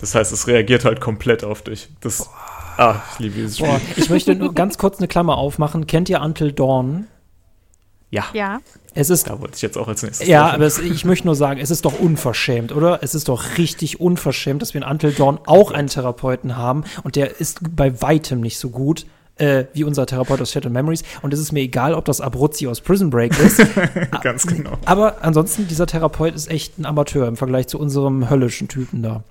Das 0.00 0.14
heißt, 0.14 0.32
es 0.32 0.46
reagiert 0.46 0.84
halt 0.84 1.00
komplett 1.00 1.44
auf 1.44 1.62
dich. 1.62 1.88
Das, 2.00 2.30
ah, 2.76 2.96
ich 3.12 3.18
liebe 3.18 3.34
dieses 3.36 3.58
Spiel. 3.58 3.68
Boah, 3.68 3.80
ich 3.96 4.10
möchte 4.10 4.34
nur 4.34 4.54
ganz 4.54 4.78
kurz 4.78 4.98
eine 4.98 5.08
Klammer 5.08 5.36
aufmachen. 5.36 5.86
Kennt 5.86 6.08
ihr 6.08 6.20
Until 6.20 6.52
Dawn? 6.52 7.06
Ja. 8.10 8.24
Ja. 8.32 8.60
Es 8.94 9.10
ist, 9.10 9.28
da 9.28 9.40
wollte 9.40 9.54
ich 9.56 9.62
jetzt 9.62 9.76
auch 9.76 9.86
als 9.86 10.02
nächstes. 10.02 10.26
Ja, 10.26 10.50
aber 10.50 10.64
es, 10.64 10.78
ich 10.78 11.04
möchte 11.04 11.26
nur 11.26 11.36
sagen, 11.36 11.60
es 11.60 11.70
ist 11.70 11.84
doch 11.84 11.98
unverschämt, 11.98 12.72
oder? 12.72 13.00
Es 13.02 13.14
ist 13.14 13.28
doch 13.28 13.58
richtig 13.58 14.00
unverschämt, 14.00 14.62
dass 14.62 14.72
wir 14.74 14.82
in 14.82 14.88
Until 14.88 15.12
Dawn 15.12 15.38
auch 15.46 15.72
einen 15.72 15.88
Therapeuten 15.88 16.56
haben 16.56 16.84
und 17.04 17.16
der 17.16 17.38
ist 17.38 17.60
bei 17.76 18.00
weitem 18.00 18.40
nicht 18.40 18.58
so 18.58 18.70
gut 18.70 19.06
äh, 19.38 19.64
wie 19.72 19.84
unser 19.84 20.06
Therapeut 20.06 20.40
aus 20.40 20.52
Shattered 20.52 20.72
Memories. 20.72 21.02
Und 21.22 21.32
es 21.32 21.40
ist 21.40 21.52
mir 21.52 21.60
egal, 21.60 21.94
ob 21.94 22.04
das 22.04 22.20
Abruzzi 22.20 22.66
aus 22.66 22.80
Prison 22.80 23.10
Break 23.10 23.38
ist. 23.38 23.62
Ganz 24.22 24.46
genau. 24.46 24.72
Aber 24.84 25.22
ansonsten, 25.22 25.68
dieser 25.68 25.86
Therapeut 25.86 26.34
ist 26.34 26.50
echt 26.50 26.78
ein 26.78 26.86
Amateur 26.86 27.28
im 27.28 27.36
Vergleich 27.36 27.68
zu 27.68 27.78
unserem 27.78 28.28
höllischen 28.28 28.68
Typen 28.68 29.02
da. 29.02 29.22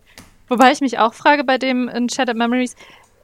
Wobei 0.48 0.72
ich 0.72 0.82
mich 0.82 1.00
auch 1.00 1.14
frage 1.14 1.44
bei 1.44 1.58
dem 1.58 1.88
in 1.90 2.10
Shattered 2.10 2.38
Memories, 2.38 2.76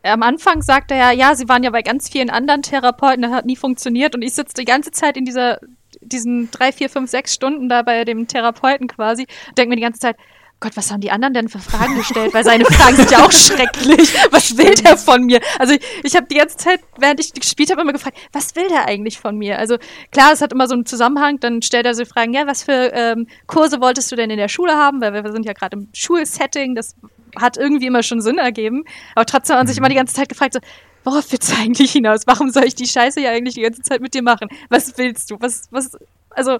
am 0.04 0.24
Anfang 0.24 0.62
sagt 0.62 0.92
er 0.92 0.98
ja, 0.98 1.12
ja, 1.12 1.36
sie 1.36 1.48
waren 1.48 1.64
ja 1.64 1.70
bei 1.70 1.82
ganz 1.82 2.10
vielen 2.10 2.30
anderen 2.30 2.62
Therapeuten, 2.62 3.22
das 3.22 3.32
hat 3.32 3.46
nie 3.46 3.56
funktioniert 3.56 4.16
und 4.16 4.22
ich 4.22 4.34
sitze 4.34 4.54
die 4.56 4.66
ganze 4.66 4.92
Zeit 4.92 5.16
in 5.16 5.24
dieser, 5.24 5.60
diesen 6.02 6.52
drei, 6.52 6.74
vier, 6.74 6.90
fünf, 6.90 7.10
sechs 7.10 7.34
Stunden 7.34 7.70
da 7.70 7.84
bei 7.84 8.04
dem 8.04 8.28
Therapeuten 8.28 8.88
quasi, 8.88 9.28
denke 9.58 9.70
mir 9.70 9.76
die 9.78 9.82
ganze 9.82 10.02
Zeit, 10.02 10.18
Gott, 10.64 10.78
was 10.78 10.92
haben 10.92 11.02
die 11.02 11.12
anderen 11.12 11.34
denn 11.34 11.50
für 11.50 11.60
Fragen 11.60 11.98
gestellt? 11.98 12.34
Weil 12.34 12.46
seine 12.46 12.64
Fragen 12.64 12.96
sind 12.96 13.12
ja 13.12 13.26
auch 13.26 13.34
schrecklich. 13.34 14.16
Was 14.32 14.58
will 14.58 14.74
der 14.76 14.96
von 14.96 15.26
mir? 15.26 15.42
Also 15.60 15.74
ich, 15.74 15.82
ich 16.04 16.16
habe 16.16 16.26
die 16.28 16.36
ganze 16.36 16.56
Zeit, 16.56 16.80
während 16.98 17.20
ich 17.20 17.34
gespielt 17.34 17.70
habe, 17.70 17.82
immer 17.82 17.92
gefragt, 17.92 18.18
was 18.32 18.56
will 18.56 18.70
der 18.70 18.88
eigentlich 18.88 19.20
von 19.20 19.38
mir? 19.38 19.60
Also 19.60 19.76
klar, 20.12 20.32
es 20.32 20.40
hat 20.40 20.54
immer 20.54 20.70
so 20.70 20.74
einen 20.74 20.86
Zusammenhang. 20.86 21.42
Dann 21.42 21.62
stellt 21.62 21.86
er 21.86 21.94
so 21.96 22.06
Fragen, 22.06 22.34
ja, 22.34 22.48
was 22.48 22.64
für 22.64 22.94
ähm, 22.94 23.28
Kurse 23.46 23.82
wolltest 23.82 24.10
du 24.10 24.16
denn 24.16 24.30
in 24.30 24.38
der 24.38 24.48
Schule 24.48 24.72
haben? 24.78 25.02
Weil 25.02 25.12
wir, 25.14 25.26
wir 25.26 25.34
sind 25.34 25.46
ja 25.46 25.52
gerade 25.52 25.76
im 25.76 25.90
Schulsetting. 25.94 26.76
Das 26.76 26.96
hat 27.36 27.58
irgendwie 27.58 27.88
immer 27.88 28.04
schon 28.04 28.22
Sinn 28.22 28.38
ergeben. 28.38 28.84
Aber 29.16 29.26
trotzdem 29.26 29.56
hat 29.56 29.62
man 29.62 29.68
sich 29.68 29.78
immer 29.78 29.90
die 29.90 29.96
ganze 29.96 30.14
Zeit 30.14 30.30
gefragt, 30.30 30.54
so, 30.54 30.60
worauf 31.04 31.32
willst 31.32 31.52
du 31.52 31.56
eigentlich 31.56 31.92
hinaus? 31.92 32.22
Warum 32.26 32.50
soll 32.50 32.66
ich 32.66 32.76
die 32.76 32.88
Scheiße 32.88 33.22
ja 33.22 33.32
eigentlich 33.32 33.56
die 33.56 33.62
ganze 33.62 33.82
Zeit 33.82 34.02
mit 34.02 34.14
dir 34.14 34.24
machen? 34.24 34.48
Was 34.70 34.98
willst 34.98 35.32
du? 35.32 35.38
Was, 35.40 35.68
was, 35.72 35.98
also 36.30 36.60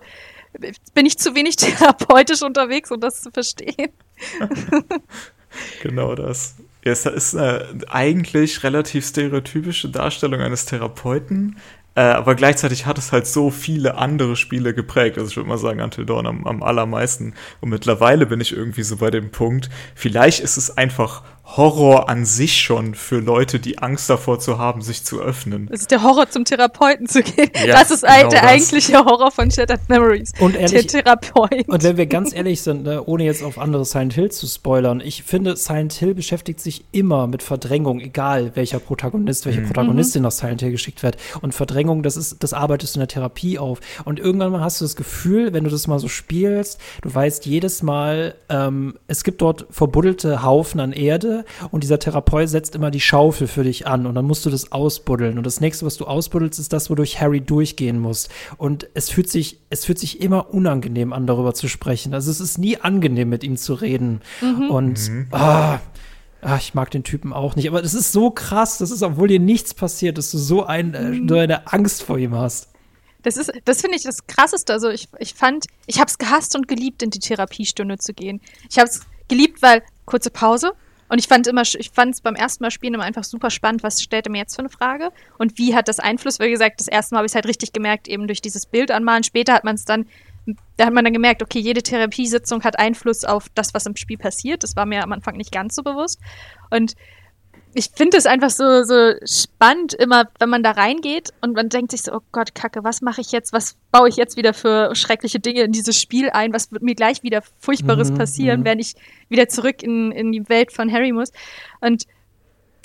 bin 0.94 1.06
ich 1.06 1.18
zu 1.18 1.36
wenig 1.36 1.56
therapeutisch 1.58 2.42
unterwegs, 2.42 2.92
um 2.92 3.00
das 3.00 3.22
zu 3.22 3.32
verstehen. 3.32 3.92
genau 5.82 6.16
das. 6.16 6.56
Es 6.86 7.06
ist 7.06 7.36
eine 7.36 7.78
eigentlich 7.88 8.64
relativ 8.64 9.08
stereotypische 9.08 9.90
Darstellung 9.90 10.42
eines 10.42 10.66
Therapeuten, 10.66 11.58
äh, 11.96 12.02
aber 12.02 12.36
gleichzeitig 12.36 12.86
hat 12.86 12.98
es 12.98 13.12
halt 13.12 13.28
so 13.28 13.52
viele 13.52 13.98
andere 13.98 14.36
Spiele 14.36 14.74
geprägt. 14.74 15.18
Also 15.18 15.30
ich 15.30 15.38
würde 15.38 15.50
mal 15.50 15.58
sagen, 15.58 15.82
Until 15.82 16.06
Dawn 16.06 16.26
am, 16.26 16.48
am 16.48 16.64
allermeisten. 16.64 17.34
Und 17.62 17.70
mittlerweile 17.70 18.26
bin 18.26 18.42
ich 18.42 18.52
irgendwie 18.56 18.84
so 18.84 18.98
bei 18.98 19.12
dem 19.12 19.30
Punkt, 19.32 19.70
vielleicht 19.94 20.40
ist 20.40 20.58
es 20.58 20.76
einfach 20.76 21.24
Horror 21.46 22.10
an 22.10 22.26
sich 22.26 22.60
schon 22.62 22.96
für 22.96 23.20
Leute, 23.20 23.60
die 23.60 23.78
Angst 23.78 24.10
davor 24.10 24.40
zu 24.40 24.58
haben, 24.58 24.82
sich 24.82 25.04
zu 25.04 25.20
öffnen. 25.20 25.70
Es 25.72 25.82
ist 25.82 25.92
der 25.92 26.02
Horror, 26.02 26.30
zum 26.30 26.46
Therapeuten 26.46 27.06
zu 27.06 27.22
gehen. 27.22 27.52
Ja, 27.68 27.80
das 27.80 27.92
ist 27.92 28.02
genau 28.04 28.30
der 28.30 28.42
das. 28.42 28.50
eigentliche 28.50 28.98
Horror 28.98 29.30
von 29.30 29.52
Shattered 29.52 29.88
Memories. 29.90 30.32
Und 30.40 30.56
ehrlich, 30.56 30.88
der 30.88 31.04
Therapeut. 31.04 31.68
Und 31.68 31.84
wenn 31.84 31.98
wir 31.98 32.06
ganz 32.08 32.34
ehrlich 32.34 32.62
sind, 32.62 32.84
ne, 32.84 33.04
ohne 33.04 33.26
jetzt 33.26 33.44
auf 33.44 33.60
andere 33.60 33.84
Silent 33.84 34.14
Hill 34.14 34.32
zu 34.32 34.48
spoilern, 34.48 35.02
ich 35.04 35.24
finde, 35.24 35.58
Silent 35.58 35.94
Hill 35.94 36.16
beschäftigt 36.16 36.62
sich 36.62 36.86
immer 36.92 37.28
mit 37.28 37.44
Verdrängung, 37.44 38.00
egal 38.00 38.56
welcher 38.56 38.80
Protagonist, 38.80 39.46
welche 39.46 39.62
mhm. 39.62 39.68
Protagonistin 39.68 40.22
mhm. 40.22 40.24
nach 40.24 40.32
Silent 40.32 40.62
Hill 40.62 40.72
geschickt 40.72 41.04
wird. 41.04 41.18
Und 41.42 41.54
Verdrängung, 41.54 42.04
das 42.04 42.16
ist, 42.16 42.42
das 42.42 42.54
arbeitest 42.54 42.96
du 42.96 43.00
in 43.00 43.02
der 43.02 43.10
Therapie 43.10 43.60
auf. 43.60 43.80
Und 44.06 44.20
irgendwann 44.20 44.54
mal 44.54 44.62
hast 44.62 44.80
du 44.80 44.86
das 44.86 44.96
Gefühl, 44.96 45.54
wenn 45.54 45.66
du 45.66 45.70
das 45.70 45.88
mal 45.88 46.00
so 46.00 46.08
spielst, 46.08 46.80
du 47.02 47.14
weißt 47.14 47.46
jedes 47.46 47.84
Mal, 47.84 48.36
ähm, 48.50 48.96
es 49.08 49.24
gibt 49.24 49.42
dort 49.42 49.68
verbuddelte 49.70 50.42
Haufen 50.42 50.80
an 50.80 50.94
Erde 50.94 51.33
und 51.72 51.84
dieser 51.84 52.00
Therapeut 52.00 52.50
setzt 52.50 52.76
immer 52.76 52.92
die 52.92 53.00
Schaufel 53.00 53.48
für 53.48 53.64
dich 53.64 53.88
an 53.88 54.06
und 54.06 54.16
dann 54.16 54.26
musst 54.26 54.46
du 54.46 54.50
das 54.50 54.72
ausbuddeln. 54.72 55.38
Und 55.38 55.46
das 55.46 55.62
nächste, 55.62 55.86
was 55.86 55.98
du 55.98 56.06
ausbuddelst, 56.06 56.60
ist 56.60 56.74
das, 56.74 56.90
wodurch 56.90 57.20
Harry 57.20 57.42
durchgehen 57.42 58.00
muss. 58.00 58.30
Und 58.58 58.88
es 58.94 59.10
fühlt 59.10 59.30
sich, 59.30 59.60
es 59.70 59.86
fühlt 59.86 60.00
sich 60.00 60.22
immer 60.22 60.54
unangenehm 60.54 61.14
an, 61.14 61.28
darüber 61.28 61.54
zu 61.54 61.68
sprechen. 61.68 62.14
Also 62.14 62.32
es 62.32 62.40
ist 62.40 62.58
nie 62.58 62.78
angenehm, 62.78 63.30
mit 63.30 63.44
ihm 63.44 63.58
zu 63.58 63.74
reden. 63.74 64.22
Mhm. 64.42 64.70
Und 64.70 65.10
mhm. 65.10 65.28
Ah, 65.32 65.80
ach, 66.42 66.60
ich 66.60 66.74
mag 66.74 66.92
den 66.92 67.04
Typen 67.04 67.34
auch 67.34 67.56
nicht. 67.56 67.68
Aber 67.70 67.82
das 67.82 67.94
ist 67.94 68.12
so 68.12 68.30
krass, 68.32 68.78
das 68.78 68.92
ist, 68.92 69.04
obwohl 69.04 69.28
dir 69.28 69.40
nichts 69.40 69.74
passiert, 69.74 70.18
dass 70.18 70.32
du 70.32 70.38
so, 70.38 70.66
ein, 70.66 70.94
äh, 70.94 71.02
Mhm. 71.04 71.30
so 71.30 71.36
eine 71.36 71.72
Angst 71.72 72.04
vor 72.04 72.18
ihm 72.18 72.36
hast. 72.36 72.70
Das 73.24 73.38
ist, 73.38 73.52
das 73.64 73.80
finde 73.82 73.96
ich 73.96 74.04
das 74.04 74.28
Krasseste. 74.28 74.74
Also 74.74 74.90
ich, 74.90 75.08
ich 75.18 75.34
fand, 75.34 75.66
ich 75.88 76.00
habe 76.00 76.10
es 76.10 76.18
gehasst 76.18 76.56
und 76.56 76.68
geliebt, 76.68 77.02
in 77.02 77.10
die 77.10 77.20
Therapiestunde 77.20 77.98
zu 77.98 78.14
gehen. 78.14 78.42
Ich 78.70 78.78
habe 78.78 78.90
es 78.90 79.00
geliebt, 79.30 79.62
weil 79.62 79.82
kurze 80.06 80.30
Pause. 80.30 80.74
Und 81.14 81.20
ich 81.20 81.28
fand 81.28 81.46
immer, 81.46 81.62
ich 81.62 81.92
fand 81.92 82.16
es 82.16 82.22
beim 82.22 82.34
ersten 82.34 82.64
Mal 82.64 82.72
spielen 82.72 82.96
immer 82.96 83.04
einfach 83.04 83.24
super 83.24 83.52
spannend, 83.52 83.84
was 83.84 84.02
stellt 84.02 84.26
er 84.26 84.32
mir 84.32 84.40
jetzt 84.40 84.56
für 84.56 84.64
eine 84.64 84.70
Frage 84.70 85.12
und 85.38 85.60
wie 85.60 85.76
hat 85.76 85.88
das 85.88 86.00
Einfluss? 86.00 86.40
Wie 86.40 86.50
gesagt, 86.50 86.80
das 86.80 86.88
erste 86.88 87.14
Mal 87.14 87.20
habe 87.20 87.28
ich 87.28 87.34
es 87.34 87.36
halt 87.36 87.46
richtig 87.46 87.72
gemerkt, 87.72 88.08
eben 88.08 88.26
durch 88.26 88.42
dieses 88.42 88.66
Bild 88.66 88.90
anmalen. 88.90 89.24
Später 89.24 89.54
hat 89.54 89.64
man 89.64 89.76
es 89.76 89.86
dann, 89.86 90.08
da 90.76 90.88
hat 90.88 90.94
man 90.96 91.04
dann 91.04 91.14
gemerkt, 91.14 91.44
okay, 91.44 91.60
jede 91.60 91.84
Therapiesitzung 91.84 92.64
hat 92.64 92.80
Einfluss 92.80 93.26
auf 93.26 93.46
das, 93.54 93.76
was 93.76 93.86
im 93.86 93.96
Spiel 93.96 94.18
passiert. 94.18 94.64
Das 94.64 94.76
war 94.76 94.88
mir 94.88 95.04
am 95.04 95.12
Anfang 95.12 95.38
nicht 95.38 95.52
ganz 95.52 95.76
so 95.76 95.84
bewusst. 95.84 96.20
Und 96.72 96.96
ich 97.76 97.90
finde 97.96 98.18
es 98.18 98.26
einfach 98.26 98.50
so, 98.50 98.84
so 98.84 99.14
spannend, 99.26 99.94
immer, 99.94 100.30
wenn 100.40 100.50
man 100.50 100.64
da 100.64 100.72
reingeht 100.72 101.32
und 101.42 101.56
man 101.56 101.70
denkt 101.70 101.92
sich 101.92 102.04
so, 102.04 102.14
oh 102.14 102.22
Gott, 102.32 102.54
Kacke, 102.56 102.84
was 102.84 103.02
mache 103.02 103.22
ich 103.22 103.32
jetzt? 103.32 103.54
Was 103.54 103.76
baue 103.92 104.10
ich 104.10 104.16
jetzt 104.16 104.38
wieder 104.38 104.54
für 104.54 104.96
schreckliche 104.96 105.40
Dinge 105.40 105.62
in 105.62 105.72
dieses 105.72 106.00
Spiel 106.00 106.30
ein? 106.30 106.54
Was 106.54 106.72
wird 106.72 106.84
mir 106.84 106.96
gleich 106.96 107.24
wieder 107.24 107.42
Furchtbares 107.60 108.12
Mhm, 108.12 108.18
passieren, 108.18 108.60
mhm. 108.62 108.66
wenn 108.66 108.80
ich 108.80 108.96
wieder 109.30 109.48
zurück 109.50 109.82
in, 109.82 110.12
in 110.12 110.32
die 110.32 110.48
Welt 110.50 110.72
von 110.72 110.92
Harry 110.92 111.12
muss? 111.12 111.32
Und 111.82 112.06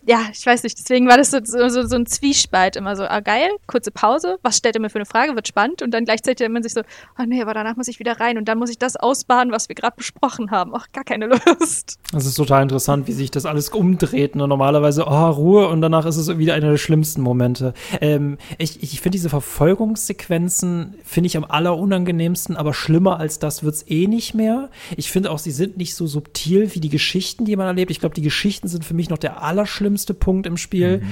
ja, 0.07 0.21
ich 0.33 0.45
weiß 0.47 0.63
nicht, 0.63 0.79
deswegen 0.79 1.09
war 1.09 1.17
das 1.17 1.31
so, 1.31 1.39
so, 1.43 1.87
so, 1.87 1.97
ein 1.97 2.07
Zwiespalt 2.07 2.77
immer 2.77 2.97
so, 2.97 3.05
ah 3.05 3.21
geil, 3.21 3.51
kurze 3.67 3.91
Pause, 3.91 4.39
was 4.43 4.57
stellt 4.57 4.77
er 4.77 4.81
mir 4.81 4.91
für 4.91 4.99
eine 4.99 5.07
Frage, 5.07 5.35
wird 5.35 5.49
spannend 5.49 5.83
und 5.83 5.93
dann 5.93 6.05
gleichzeitig 6.05 6.49
man 6.49 6.63
sich 6.63 6.73
so, 6.73 6.83
oh 7.19 7.25
nee, 7.27 7.43
aber 7.43 7.53
danach 7.53 7.77
muss 7.77 7.89
ich 7.89 7.99
wieder 7.99 8.21
rein 8.21 8.39
und 8.39 8.47
dann 8.47 8.59
muss 8.59 8.71
ich 8.71 8.79
das 8.79 8.97
ausbaden, 8.97 9.53
was 9.53 9.69
wir 9.69 9.75
gerade 9.75 9.97
besprochen 9.97 10.51
haben. 10.51 10.73
Ach, 10.75 10.87
gar 10.93 11.05
keine 11.05 11.27
Lust. 11.59 11.99
Das 12.13 12.27
ist 12.27 12.37
total 12.37 12.63
interessant, 12.63 13.07
wie 13.07 13.13
sich 13.13 13.31
das 13.31 13.45
alles 13.45 13.71
umdreht. 13.71 14.35
Und 14.35 14.49
normalerweise, 14.49 15.05
oh, 15.07 15.31
Ruhe, 15.31 15.69
und 15.69 15.83
danach 15.83 16.07
ist 16.07 16.17
es 16.17 16.39
wieder 16.39 16.55
einer 16.55 16.71
der 16.71 16.79
schlimmsten 16.79 17.21
Momente. 17.23 17.75
Ähm, 18.01 18.39
ich 18.57 18.83
ich 18.83 19.01
finde 19.01 19.17
diese 19.17 19.29
Verfolgungssequenzen, 19.29 20.95
finde 21.05 21.27
ich 21.27 21.37
am 21.37 21.45
allerunangenehmsten, 21.45 22.57
aber 22.57 22.73
schlimmer 22.73 23.19
als 23.19 23.41
das 23.41 23.63
wird's 23.63 23.85
eh 23.89 24.07
nicht 24.07 24.35
mehr. 24.35 24.71
Ich 24.97 25.11
finde 25.11 25.31
auch, 25.31 25.39
sie 25.39 25.51
sind 25.51 25.77
nicht 25.77 25.95
so 25.95 26.07
subtil 26.07 26.75
wie 26.75 26.81
die 26.81 26.89
Geschichten, 26.89 27.45
die 27.45 27.57
man 27.57 27.67
erlebt. 27.67 27.91
Ich 27.91 28.01
glaube, 28.01 28.15
die 28.15 28.23
Geschichten 28.23 28.69
sind 28.69 28.85
für 28.85 28.95
mich 28.95 29.11
noch 29.11 29.19
der 29.19 29.43
allerschlimmste 29.43 29.88
Punkt 30.14 30.47
im 30.47 30.57
Spiel. 30.57 31.03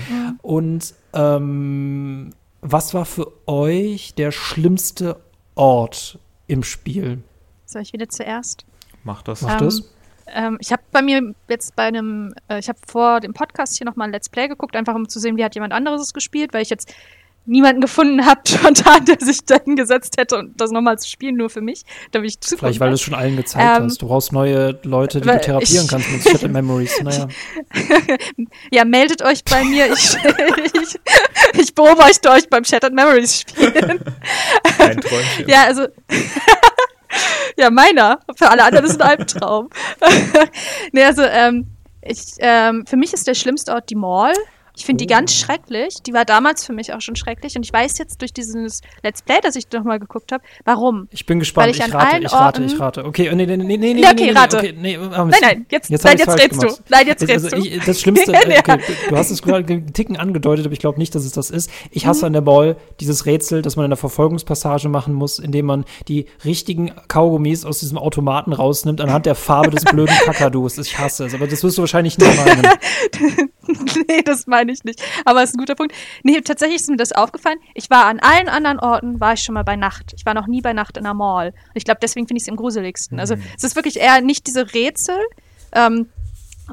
Und 0.42 0.94
ähm, 1.12 2.32
was 2.60 2.94
war 2.94 3.04
für 3.04 3.32
euch 3.46 4.14
der 4.14 4.32
schlimmste 4.32 5.20
Ort 5.54 6.18
im 6.46 6.62
Spiel? 6.62 7.22
Soll 7.64 7.82
ich 7.82 7.92
wieder 7.92 8.08
zuerst? 8.08 8.64
Mach 9.04 9.22
das. 9.22 9.42
Macht 9.42 9.60
Ähm, 9.60 9.66
das? 9.66 9.92
Ähm, 10.28 10.58
ich 10.60 10.72
habe 10.72 10.82
bei 10.90 11.02
mir 11.02 11.34
jetzt 11.48 11.76
bei 11.76 11.84
einem, 11.84 12.34
äh, 12.48 12.58
ich 12.58 12.68
habe 12.68 12.78
vor 12.86 13.20
dem 13.20 13.32
Podcast 13.32 13.78
hier 13.78 13.84
nochmal 13.84 14.08
ein 14.08 14.12
Let's 14.12 14.28
Play 14.28 14.48
geguckt, 14.48 14.74
einfach 14.74 14.94
um 14.94 15.08
zu 15.08 15.20
sehen, 15.20 15.36
wie 15.36 15.44
hat 15.44 15.54
jemand 15.54 15.72
anderes 15.72 16.02
es 16.02 16.12
gespielt, 16.12 16.52
weil 16.52 16.62
ich 16.62 16.70
jetzt 16.70 16.92
niemanden 17.46 17.80
gefunden 17.80 18.26
habe 18.26 18.40
spontan, 18.46 19.04
der 19.06 19.16
sich 19.20 19.44
da 19.44 19.56
hingesetzt 19.64 20.16
hätte 20.18 20.36
und 20.36 20.60
das 20.60 20.70
nochmal 20.70 20.98
zu 20.98 21.08
spielen, 21.08 21.36
nur 21.36 21.48
für 21.50 21.60
mich. 21.60 21.82
Da 22.10 22.18
bin 22.18 22.28
ich 22.28 22.40
zu 22.40 22.56
Vielleicht, 22.56 22.80
weil 22.80 22.88
du 22.90 22.94
es 22.94 23.00
schon 23.02 23.14
allen 23.14 23.36
gezeigt 23.36 23.78
Ähm, 23.78 23.84
hast. 23.84 24.02
Du 24.02 24.08
brauchst 24.08 24.32
neue 24.32 24.78
Leute, 24.82 25.20
die 25.20 25.28
du 25.28 25.40
therapieren 25.40 25.84
ich- 25.84 25.90
kannst 25.90 26.10
mit 26.10 26.22
Shattered 26.22 26.52
Memories. 26.52 27.00
Naja. 27.02 27.28
Ja, 28.70 28.84
meldet 28.84 29.22
euch 29.22 29.44
bei 29.44 29.64
mir. 29.64 29.92
Ich, 29.92 30.16
ich, 30.74 30.98
ich 31.60 31.74
beobachte 31.74 32.30
euch 32.30 32.48
beim 32.48 32.64
Shattered 32.64 32.92
Memories 32.94 33.40
spielen. 33.40 34.00
Ein 34.78 35.00
Träumchen. 35.00 35.48
Ja, 35.48 35.64
also. 35.64 35.86
ja, 37.56 37.70
meiner. 37.70 38.20
Für 38.36 38.50
alle 38.50 38.64
anderen 38.64 38.86
ist 38.86 39.00
ein 39.00 39.08
Albtraum. 39.08 39.70
nee, 40.92 41.04
also, 41.04 41.22
ähm, 41.22 41.66
ich, 42.02 42.20
ähm, 42.38 42.84
für 42.86 42.96
mich 42.96 43.12
ist 43.12 43.26
der 43.26 43.34
schlimmste 43.34 43.72
Ort 43.72 43.90
die 43.90 43.94
Mall. 43.96 44.34
Ich 44.76 44.84
finde 44.84 45.04
die 45.06 45.12
Oh. 45.12 45.16
ganz 45.16 45.34
schrecklich. 45.34 45.94
Die 46.06 46.12
war 46.12 46.24
damals 46.24 46.64
für 46.64 46.72
mich 46.72 46.92
auch 46.92 47.00
schon 47.00 47.16
schrecklich. 47.16 47.56
Und 47.56 47.64
ich 47.64 47.72
weiß 47.72 47.98
jetzt 47.98 48.20
durch 48.20 48.32
dieses 48.32 48.82
Let's 49.02 49.22
Play, 49.22 49.38
das 49.42 49.56
ich 49.56 49.64
nochmal 49.72 49.98
geguckt 49.98 50.32
habe, 50.32 50.44
warum. 50.64 51.08
Ich 51.10 51.24
bin 51.26 51.38
gespannt. 51.38 51.66
Weil 51.68 51.74
ich 51.74 51.80
Ich, 51.80 51.94
rate, 51.94 52.18
ich 52.24 52.32
rate, 52.32 52.62
ich 52.64 52.78
rate. 52.80 53.04
Okay, 53.04 53.34
nee, 53.34 53.46
nee, 53.46 53.56
nee, 53.56 53.64
nee, 53.64 53.76
nee, 53.78 53.94
nee, 53.94 54.02
Ja, 54.02 54.10
okay, 54.12 54.26
nee, 54.32 54.38
rate. 54.38 54.56
Okay, 54.58 54.74
nee, 54.78 54.94
ähm, 54.94 55.10
Nein, 55.10 55.32
nein, 55.40 55.66
jetzt, 55.70 55.90
Jetzt 55.90 56.04
nein, 56.04 56.16
jetzt 56.18 56.26
falsch 56.26 56.42
redst 56.42 56.62
du. 56.62 56.66
gemacht. 56.66 56.82
Nein, 56.90 57.06
jetzt 57.06 57.22
redst 57.28 57.44
also 57.52 57.56
du. 57.56 57.62
ich, 57.66 57.84
das 57.84 58.00
Schlimmste, 58.00 58.32
Ja. 58.36 58.40
äh, 58.40 58.58
okay, 58.58 58.78
du, 58.86 59.10
du 59.10 59.16
hast 59.16 59.30
es 59.30 59.42
gerade 59.42 59.66
einen 59.66 59.92
Ticken 59.92 60.16
angedeutet, 60.16 60.66
aber 60.66 60.72
ich 60.74 60.78
glaube 60.80 60.98
nicht, 60.98 61.14
dass 61.14 61.24
es 61.24 61.32
das 61.32 61.50
ist. 61.50 61.70
Ich 61.90 62.06
hasse 62.06 62.20
Mhm. 62.20 62.26
an 62.26 62.32
der 62.34 62.42
Mall 62.42 62.76
dieses 63.00 63.24
Rätsel, 63.26 63.62
das 63.62 63.76
man 63.76 63.86
in 63.86 63.90
der 63.90 63.96
Verfolgungspassage 63.96 64.88
machen 64.88 65.14
muss, 65.14 65.38
indem 65.38 65.66
man 65.66 65.84
die 66.08 66.26
richtigen 66.44 66.92
Kaugummis 67.08 67.64
aus 67.64 67.78
diesem 67.80 67.96
Automaten 67.98 68.52
rausnimmt 68.52 69.00
anhand 69.00 69.24
der 69.26 69.34
Farbe 69.34 69.70
des 69.70 69.84
blöden 69.90 70.14
Kakadus. 70.24 70.76
Ich 70.78 70.98
hasse 70.98 71.24
es, 71.26 71.34
aber 71.34 71.46
das 71.46 71.62
wirst 71.64 71.78
du 71.78 71.82
wahrscheinlich 71.82 72.18
nicht 72.18 72.36
meinen. 72.36 72.66
nee, 74.08 74.22
das 74.24 74.46
meine 74.46 74.65
ich 74.72 74.84
nicht. 74.84 75.02
Aber 75.24 75.42
es 75.42 75.50
ist 75.50 75.56
ein 75.56 75.58
guter 75.58 75.74
Punkt. 75.74 75.94
Nee, 76.22 76.40
tatsächlich 76.40 76.80
ist 76.80 76.90
mir 76.90 76.96
das 76.96 77.12
aufgefallen. 77.12 77.58
Ich 77.74 77.90
war 77.90 78.06
an 78.06 78.20
allen 78.20 78.48
anderen 78.48 78.78
Orten, 78.78 79.20
war 79.20 79.34
ich 79.34 79.42
schon 79.42 79.54
mal 79.54 79.64
bei 79.64 79.76
Nacht. 79.76 80.14
Ich 80.16 80.26
war 80.26 80.34
noch 80.34 80.46
nie 80.46 80.60
bei 80.60 80.72
Nacht 80.72 80.96
in 80.96 81.04
einer 81.04 81.14
Mall. 81.14 81.48
Und 81.48 81.76
ich 81.76 81.84
glaube, 81.84 82.00
deswegen 82.02 82.26
finde 82.26 82.38
ich 82.38 82.44
es 82.44 82.48
am 82.48 82.56
gruseligsten. 82.56 83.20
Also 83.20 83.36
es 83.56 83.64
ist 83.64 83.76
wirklich 83.76 83.98
eher 83.98 84.20
nicht 84.20 84.46
diese 84.46 84.72
Rätsel 84.74 85.18
ähm, 85.72 86.08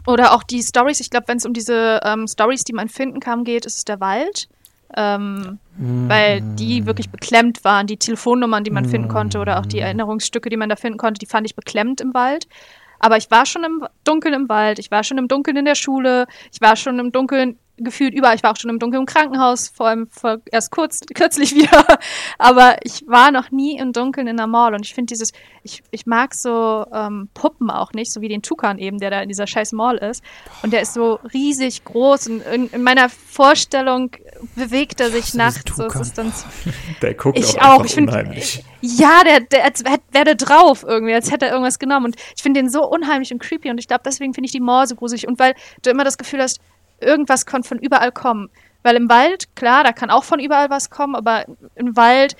oder 0.07 0.33
auch 0.33 0.43
die 0.43 0.61
Stories. 0.61 0.99
Ich 0.99 1.09
glaube, 1.09 1.27
wenn 1.27 1.37
es 1.37 1.45
um 1.45 1.53
diese 1.53 2.01
ähm, 2.03 2.27
Stories, 2.27 2.63
die 2.63 2.73
man 2.73 2.89
finden 2.89 3.19
kann, 3.19 3.43
geht, 3.43 3.65
ist 3.65 3.77
es 3.77 3.85
der 3.85 3.99
Wald. 3.99 4.47
Ähm, 4.95 5.57
weil 5.75 6.41
die 6.41 6.85
wirklich 6.85 7.09
beklemmt 7.09 7.63
waren. 7.63 7.87
Die 7.87 7.97
Telefonnummern, 7.97 8.63
die 8.63 8.69
man 8.69 8.85
finden 8.85 9.07
konnte 9.07 9.39
oder 9.39 9.59
auch 9.59 9.65
die 9.65 9.79
Erinnerungsstücke, 9.79 10.49
die 10.49 10.57
man 10.57 10.69
da 10.69 10.75
finden 10.75 10.99
konnte, 10.99 11.17
die 11.17 11.25
fand 11.25 11.47
ich 11.47 11.55
beklemmt 11.55 11.99
im 11.99 12.13
Wald. 12.13 12.47
Aber 12.99 13.17
ich 13.17 13.29
war 13.31 13.45
schon 13.45 13.63
im 13.63 13.85
Dunkeln 14.05 14.33
im 14.33 14.49
Wald, 14.49 14.79
ich 14.79 14.89
war 14.89 15.03
schon 15.03 15.17
im 15.17 15.27
Dunkeln 15.27 15.57
in 15.57 15.65
der 15.65 15.75
Schule, 15.75 16.25
ich 16.53 16.61
war 16.61 16.77
schon 16.77 16.99
im 16.99 17.11
Dunkeln 17.11 17.57
gefühlt 17.77 18.13
überall, 18.13 18.35
ich 18.35 18.43
war 18.43 18.51
auch 18.51 18.57
schon 18.57 18.69
im 18.69 18.79
Dunkeln 18.79 19.01
im 19.01 19.05
Krankenhaus, 19.05 19.69
vor 19.69 19.87
allem 19.87 20.07
vor, 20.09 20.37
erst 20.51 20.71
kurz, 20.71 21.01
kürzlich 21.13 21.55
wieder. 21.55 21.85
Aber 22.37 22.77
ich 22.83 23.03
war 23.07 23.31
noch 23.31 23.51
nie 23.51 23.77
im 23.77 23.93
Dunkeln 23.93 24.27
in 24.27 24.37
der 24.37 24.47
Mall 24.47 24.73
und 24.75 24.85
ich 24.85 24.93
finde 24.93 25.13
dieses, 25.13 25.31
ich, 25.63 25.81
ich 25.91 26.05
mag 26.05 26.33
so 26.33 26.85
ähm, 26.93 27.29
Puppen 27.33 27.69
auch 27.69 27.93
nicht, 27.93 28.11
so 28.11 28.21
wie 28.21 28.27
den 28.27 28.41
Tukan 28.41 28.77
eben, 28.77 28.99
der 28.99 29.09
da 29.09 29.21
in 29.21 29.29
dieser 29.29 29.47
scheiß 29.47 29.71
Mall 29.71 29.97
ist. 29.97 30.23
Und 30.61 30.73
der 30.73 30.81
ist 30.81 30.93
so 30.93 31.19
riesig 31.33 31.83
groß 31.83 32.27
und 32.27 32.41
in, 32.41 32.67
in 32.69 32.83
meiner 32.83 33.09
Vorstellung 33.09 34.11
bewegt 34.55 34.99
er 34.99 35.09
sich 35.09 35.33
nachts. 35.33 35.75
So, 35.75 35.85
ist 35.87 36.17
dann 36.17 36.31
so 36.31 36.45
Der 37.01 37.13
guckt 37.13 37.37
ich 37.37 37.61
auch, 37.61 37.79
auch. 37.79 37.85
Ich 37.85 37.93
finde, 37.93 38.11
unheimlich. 38.11 38.63
ja, 38.81 39.23
der, 39.25 39.39
der 39.41 39.65
als 39.65 39.83
wäre 39.83 40.25
der 40.25 40.35
drauf 40.35 40.83
irgendwie, 40.87 41.13
als 41.13 41.31
hätte 41.31 41.45
er 41.45 41.51
irgendwas 41.53 41.79
genommen. 41.79 42.07
Und 42.07 42.15
ich 42.35 42.43
finde 42.43 42.61
den 42.61 42.69
so 42.69 42.87
unheimlich 42.87 43.31
und 43.31 43.39
creepy. 43.39 43.69
Und 43.69 43.79
ich 43.79 43.87
glaube, 43.87 44.03
deswegen 44.05 44.33
finde 44.33 44.45
ich 44.45 44.51
die 44.51 44.59
Mall 44.59 44.87
so 44.87 44.95
gruselig. 44.95 45.27
Und 45.27 45.39
weil 45.39 45.55
du 45.81 45.89
immer 45.89 46.03
das 46.03 46.17
Gefühl 46.17 46.41
hast, 46.41 46.59
irgendwas 46.99 47.45
kann 47.45 47.63
von 47.63 47.79
überall 47.79 48.11
kommen. 48.11 48.49
Weil 48.83 48.95
im 48.95 49.09
Wald, 49.09 49.55
klar, 49.55 49.83
da 49.83 49.93
kann 49.93 50.09
auch 50.09 50.23
von 50.23 50.39
überall 50.39 50.69
was 50.69 50.89
kommen, 50.89 51.15
aber 51.15 51.45
im 51.75 51.95
Wald, 51.95 52.35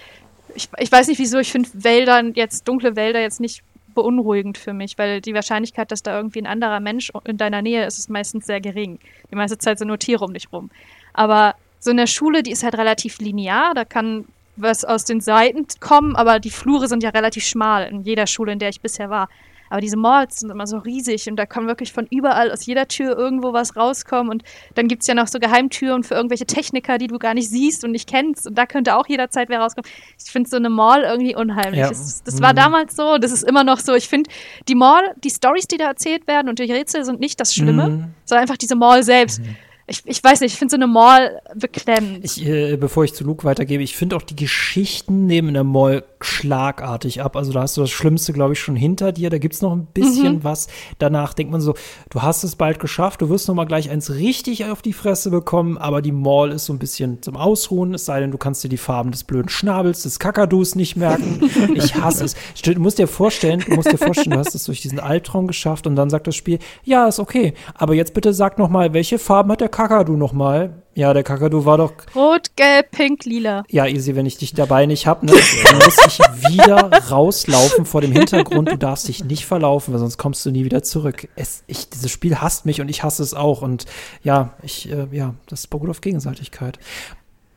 ich, 0.55 0.69
ich 0.77 0.91
weiß 0.91 1.07
nicht 1.07 1.19
wieso, 1.19 1.39
ich 1.39 1.51
finde 1.51 1.69
Wälder 1.73 2.21
jetzt, 2.33 2.67
dunkle 2.67 2.95
Wälder 2.95 3.21
jetzt 3.21 3.39
nicht 3.39 3.63
beunruhigend 3.93 4.57
für 4.57 4.73
mich, 4.73 4.97
weil 4.97 5.21
die 5.21 5.33
Wahrscheinlichkeit, 5.33 5.91
dass 5.91 6.03
da 6.03 6.17
irgendwie 6.17 6.41
ein 6.41 6.47
anderer 6.47 6.79
Mensch 6.79 7.11
in 7.25 7.37
deiner 7.37 7.61
Nähe 7.61 7.85
ist, 7.85 7.99
ist 7.99 8.09
meistens 8.09 8.45
sehr 8.45 8.59
gering. 8.59 8.99
Die 9.31 9.35
meiste 9.35 9.57
Zeit 9.57 9.79
sind 9.79 9.87
nur 9.87 9.99
Tiere 9.99 10.25
um 10.25 10.33
dich 10.33 10.51
rum. 10.51 10.69
Aber 11.13 11.55
so 11.79 11.91
in 11.91 11.97
der 11.97 12.07
Schule, 12.07 12.43
die 12.43 12.51
ist 12.51 12.63
halt 12.63 12.75
relativ 12.75 13.19
linear, 13.19 13.73
da 13.73 13.85
kann 13.85 14.25
was 14.55 14.85
aus 14.85 15.05
den 15.05 15.21
Seiten 15.21 15.65
kommen, 15.79 16.15
aber 16.15 16.39
die 16.39 16.51
Flure 16.51 16.87
sind 16.87 17.03
ja 17.03 17.09
relativ 17.09 17.43
schmal 17.43 17.89
in 17.89 18.03
jeder 18.03 18.27
Schule, 18.27 18.51
in 18.51 18.59
der 18.59 18.69
ich 18.69 18.81
bisher 18.81 19.09
war. 19.09 19.29
Aber 19.73 19.81
diese 19.81 19.97
Malls 19.97 20.41
sind 20.41 20.51
immer 20.51 20.67
so 20.67 20.77
riesig 20.77 21.27
und 21.27 21.35
da 21.35 21.47
kann 21.47 21.65
wirklich 21.65 21.91
von 21.93 22.05
überall 22.11 22.51
aus 22.51 22.63
jeder 22.67 22.87
Tür 22.87 23.17
irgendwo 23.17 23.53
was 23.53 23.75
rauskommen. 23.75 24.29
Und 24.31 24.43
dann 24.75 24.87
gibt's 24.87 25.07
ja 25.07 25.15
noch 25.15 25.25
so 25.27 25.39
Geheimtüren 25.39 26.03
für 26.03 26.13
irgendwelche 26.13 26.45
Techniker, 26.45 26.99
die 26.99 27.07
du 27.07 27.17
gar 27.17 27.33
nicht 27.33 27.49
siehst 27.49 27.83
und 27.83 27.89
nicht 27.89 28.07
kennst. 28.07 28.45
Und 28.45 28.55
da 28.55 28.67
könnte 28.67 28.95
auch 28.95 29.07
jederzeit 29.07 29.49
wer 29.49 29.61
rauskommen. 29.61 29.89
Ich 30.23 30.29
finde 30.31 30.47
so 30.47 30.57
eine 30.57 30.69
Mall 30.69 31.01
irgendwie 31.01 31.35
unheimlich. 31.35 31.79
Ja. 31.79 31.89
Das, 31.89 32.21
das 32.21 32.39
war 32.39 32.51
Mhm. 32.51 32.57
damals 32.57 32.95
so, 32.95 33.17
das 33.17 33.31
ist 33.31 33.41
immer 33.41 33.63
noch 33.63 33.79
so. 33.79 33.95
Ich 33.95 34.07
finde, 34.07 34.29
die 34.67 34.75
Mall, 34.75 35.01
die 35.23 35.31
Stories, 35.31 35.67
die 35.67 35.77
da 35.77 35.85
erzählt 35.87 36.27
werden 36.27 36.49
und 36.49 36.59
die 36.59 36.71
Rätsel 36.71 37.03
sind 37.03 37.19
nicht 37.19 37.39
das 37.39 37.55
Schlimme, 37.55 37.87
Mhm. 37.89 38.05
sondern 38.25 38.43
einfach 38.43 38.57
diese 38.57 38.75
Mall 38.75 39.01
selbst. 39.01 39.41
Ich, 39.85 40.01
ich 40.05 40.23
weiß 40.23 40.39
nicht, 40.41 40.53
ich 40.53 40.57
finde 40.59 40.71
so 40.71 40.75
eine 40.77 40.87
Mall 40.87 41.41
beklemmend. 41.55 42.23
Ich, 42.23 42.45
äh, 42.45 42.77
bevor 42.77 43.03
ich 43.03 43.13
zu 43.13 43.23
Luke 43.25 43.43
weitergebe, 43.43 43.83
ich 43.83 43.97
finde 43.97 44.15
auch 44.15 44.21
die 44.21 44.35
Geschichten 44.35 45.25
nehmen 45.25 45.53
der 45.53 45.65
Mall 45.65 46.05
schlagartig 46.21 47.21
ab. 47.21 47.35
Also 47.35 47.51
da 47.51 47.61
hast 47.63 47.75
du 47.75 47.81
das 47.81 47.89
Schlimmste, 47.91 48.31
glaube 48.31 48.53
ich, 48.53 48.59
schon 48.59 48.75
hinter 48.77 49.11
dir. 49.11 49.29
Da 49.29 49.37
gibt's 49.39 49.61
noch 49.61 49.73
ein 49.73 49.85
bisschen 49.87 50.35
Mhm. 50.35 50.43
was. 50.45 50.67
Danach 50.99 51.33
denkt 51.33 51.51
man 51.51 51.59
so, 51.59 51.73
du 52.09 52.21
hast 52.21 52.43
es 52.43 52.55
bald 52.55 52.79
geschafft, 52.79 53.21
du 53.21 53.29
wirst 53.29 53.47
noch 53.47 53.55
mal 53.55 53.65
gleich 53.65 53.89
eins 53.89 54.11
richtig 54.13 54.65
auf 54.65 54.81
die 54.81 54.93
Fresse 54.93 55.31
bekommen, 55.31 55.77
aber 55.77 56.01
die 56.01 56.11
Mall 56.13 56.51
ist 56.51 56.65
so 56.65 56.73
ein 56.73 56.79
bisschen 56.79 57.21
zum 57.21 57.35
Ausruhen, 57.35 57.93
es 57.93 58.05
sei 58.05 58.19
denn, 58.21 58.31
du 58.31 58.37
kannst 58.37 58.63
dir 58.63 58.69
die 58.69 58.77
Farben 58.77 59.11
des 59.11 59.23
blöden 59.25 59.49
Schnabels, 59.49 60.03
des 60.03 60.19
Kakadus 60.19 60.75
nicht 60.75 60.95
merken. 60.95 61.41
Ich 61.75 61.95
hasse 61.95 62.25
es. 62.25 62.35
Du 62.61 62.79
musst 62.79 62.99
dir 62.99 63.07
vorstellen, 63.07 63.63
du 63.67 63.75
musst 63.75 63.91
dir 63.91 63.97
vorstellen, 63.97 64.31
du 64.31 64.37
hast 64.37 64.53
es 64.55 64.65
durch 64.65 64.81
diesen 64.81 64.99
Albtraum 64.99 65.47
geschafft 65.47 65.87
und 65.87 65.95
dann 65.95 66.09
sagt 66.09 66.27
das 66.27 66.35
Spiel, 66.35 66.59
ja, 66.83 67.07
ist 67.07 67.19
okay, 67.19 67.53
aber 67.73 67.95
jetzt 67.95 68.13
bitte 68.13 68.33
sag 68.33 68.57
noch 68.59 68.69
mal, 68.69 68.93
welche 68.93 69.17
Farben 69.19 69.51
hat 69.51 69.61
der 69.61 69.69
Kakadu 69.73 70.15
noch 70.15 70.33
mal? 70.33 70.83
Ja, 70.93 71.13
der 71.13 71.23
Kakadu 71.23 71.65
war 71.65 71.79
doch. 71.79 71.93
Rot, 72.13 72.55
gelb, 72.55 72.91
pink, 72.91 73.25
lila. 73.25 73.63
Ja, 73.69 73.87
easy, 73.87 74.15
wenn 74.15 74.27
ich 74.27 74.37
dich 74.37 74.53
dabei 74.53 74.85
nicht 74.85 75.07
hab, 75.07 75.23
ne, 75.23 75.33
dann 75.63 75.75
muss 75.79 75.97
ich 76.05 76.19
wieder 76.47 76.91
rauslaufen 77.09 77.87
vor 77.87 78.01
dem 78.01 78.11
Hintergrund. 78.11 78.69
Du 78.69 78.77
darfst 78.77 79.07
dich 79.07 79.25
nicht 79.25 79.47
verlaufen, 79.47 79.91
weil 79.91 79.99
sonst 79.99 80.19
kommst 80.19 80.45
du 80.45 80.51
nie 80.51 80.63
wieder 80.63 80.83
zurück. 80.83 81.27
Es, 81.35 81.63
ich, 81.65 81.89
dieses 81.89 82.11
Spiel 82.11 82.35
hasst 82.35 82.67
mich 82.67 82.81
und 82.81 82.89
ich 82.89 83.01
hasse 83.01 83.23
es 83.23 83.33
auch. 83.33 83.63
Und 83.63 83.85
ja, 84.21 84.53
ich, 84.61 84.91
äh, 84.91 85.07
ja, 85.11 85.33
das 85.47 85.65
beruht 85.65 85.89
auf 85.89 86.01
Gegenseitigkeit. 86.01 86.77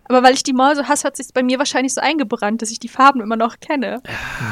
Aber 0.08 0.22
weil 0.22 0.34
ich 0.34 0.42
die 0.42 0.52
Maul 0.52 0.76
so 0.76 0.84
hasse, 0.84 1.06
hat 1.06 1.16
sich 1.16 1.28
bei 1.32 1.42
mir 1.42 1.58
wahrscheinlich 1.58 1.94
so 1.94 2.00
eingebrannt, 2.00 2.62
dass 2.62 2.70
ich 2.70 2.78
die 2.78 2.88
Farben 2.88 3.20
immer 3.20 3.36
noch 3.36 3.58
kenne. 3.60 4.02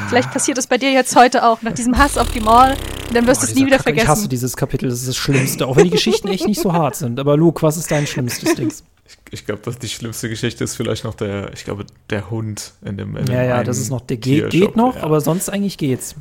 Vielleicht 0.09 0.30
passiert 0.30 0.59
es 0.59 0.66
bei 0.66 0.78
dir 0.78 0.92
jetzt 0.92 1.14
heute 1.16 1.44
auch, 1.44 1.62
nach 1.62 1.72
diesem 1.72 1.96
Hass 1.96 2.18
auf 2.18 2.30
die 2.32 2.40
Maul. 2.40 2.74
Und 3.09 3.14
dann 3.14 3.26
wirst 3.26 3.42
du 3.42 3.46
es 3.46 3.55
nie 3.55 3.66
wieder 3.66 3.76
Kacke, 3.76 3.84
vergessen. 3.84 4.07
Ich 4.07 4.11
hasse 4.11 4.28
dieses 4.28 4.57
Kapitel, 4.57 4.88
das 4.88 5.00
ist 5.00 5.09
das 5.09 5.16
Schlimmste. 5.16 5.66
Auch 5.66 5.76
wenn 5.76 5.84
die 5.84 5.90
Geschichten 5.90 6.28
echt 6.28 6.46
nicht 6.46 6.61
so 6.61 6.72
hart 6.72 6.96
sind. 6.96 7.20
Aber 7.20 7.36
Luke, 7.36 7.62
was 7.62 7.76
ist 7.76 7.90
dein 7.90 8.07
schlimmstes 8.07 8.55
Ding? 8.55 8.68
Ich, 8.68 9.16
ich 9.30 9.46
glaube, 9.46 9.61
die 9.80 9.88
schlimmste 9.88 10.28
Geschichte 10.28 10.64
ist 10.64 10.76
vielleicht 10.76 11.05
noch 11.05 11.14
der, 11.14 11.52
ich 11.52 11.64
glaube, 11.64 11.84
der 12.11 12.30
Hund 12.30 12.72
in 12.84 12.96
dem. 12.96 13.16
In 13.16 13.26
ja, 13.26 13.40
dem 13.40 13.48
ja, 13.48 13.64
das 13.64 13.78
ist 13.78 13.90
noch, 13.90 14.00
der 14.00 14.16
geht, 14.16 14.50
geht 14.50 14.76
noch, 14.76 14.96
ja. 14.96 15.02
aber 15.02 15.20
sonst 15.20 15.50
eigentlich 15.50 15.78
geht's. 15.78 16.14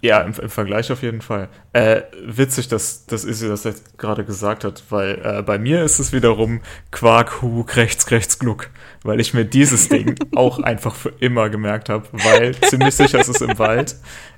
Ja, 0.00 0.20
im, 0.20 0.32
im 0.40 0.48
Vergleich 0.48 0.92
auf 0.92 1.02
jeden 1.02 1.22
Fall. 1.22 1.48
Äh, 1.72 2.02
witzig, 2.24 2.68
dass, 2.68 3.06
dass 3.06 3.24
Izzy 3.24 3.48
das 3.48 3.64
jetzt 3.64 3.98
gerade 3.98 4.24
gesagt 4.24 4.62
hat, 4.62 4.84
weil 4.90 5.20
äh, 5.24 5.42
bei 5.42 5.58
mir 5.58 5.82
ist 5.82 5.98
es 5.98 6.12
wiederum 6.12 6.60
Quark, 6.92 7.42
Hug, 7.42 7.74
rechts, 7.76 8.10
rechts, 8.12 8.38
Gluck. 8.38 8.70
Weil 9.02 9.18
ich 9.18 9.34
mir 9.34 9.44
dieses 9.44 9.88
Ding 9.88 10.14
auch 10.36 10.60
einfach 10.60 10.94
für 10.94 11.12
immer 11.18 11.50
gemerkt 11.50 11.88
habe, 11.88 12.06
weil 12.12 12.54
ziemlich 12.60 12.94
sicher 12.94 13.20
ist 13.20 13.28
es 13.28 13.40
im 13.40 13.58
Wald 13.58 13.96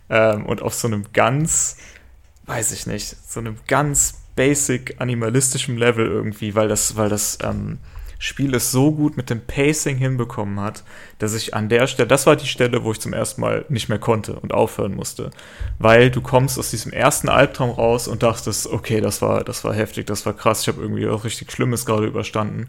ähm, 0.09 0.47
und 0.47 0.63
auf 0.63 0.73
so 0.73 0.89
einem 0.89 1.05
ganz, 1.13 1.77
weiß 2.47 2.73
ich 2.73 2.87
nicht, 2.87 3.15
so 3.29 3.41
einem 3.41 3.57
ganz 3.67 4.23
basic 4.37 4.95
animalistischen 4.99 5.77
Level 5.77 6.07
irgendwie, 6.07 6.55
weil 6.55 6.69
das, 6.69 6.97
weil 6.97 7.11
das 7.11 7.39
ähm, 7.43 7.79
Spiel 8.23 8.55
es 8.55 8.71
so 8.71 8.93
gut 8.93 9.17
mit 9.17 9.31
dem 9.31 9.41
Pacing 9.41 9.97
hinbekommen 9.97 10.61
hat, 10.61 10.85
dass 11.19 11.35
ich 11.35 11.55
an 11.55 11.71
der 11.71 11.87
Stelle, 11.87 12.07
das 12.07 12.27
war 12.27 12.37
die 12.37 12.47
Stelle, 12.47 12.85
wo 12.85 12.93
ich 12.93 13.01
zum 13.01 13.15
ersten 13.15 13.41
Mal 13.41 13.65
nicht 13.71 13.89
mehr 13.89 13.99
konnte 13.99 14.35
und 14.35 14.53
aufhören 14.53 14.95
musste, 14.95 15.31
weil 15.79 16.11
du 16.11 16.21
kommst 16.21 16.59
aus 16.59 16.71
diesem 16.71 16.93
ersten 16.93 17.31
Albtraum 17.31 17.71
raus 17.71 18.09
und 18.09 18.23
dachtest, 18.23 18.67
okay, 18.67 19.01
das 19.01 19.23
war, 19.23 19.43
das 19.43 19.65
war 19.65 19.75
heftig, 19.75 20.07
das 20.07 20.27
war 20.27 20.35
krass, 20.35 20.61
ich 20.61 20.69
habe 20.69 20.83
irgendwie 20.83 21.09
auch 21.09 21.25
richtig 21.25 21.51
Schlimmes 21.51 21.87
gerade 21.87 22.07
überstanden. 22.07 22.69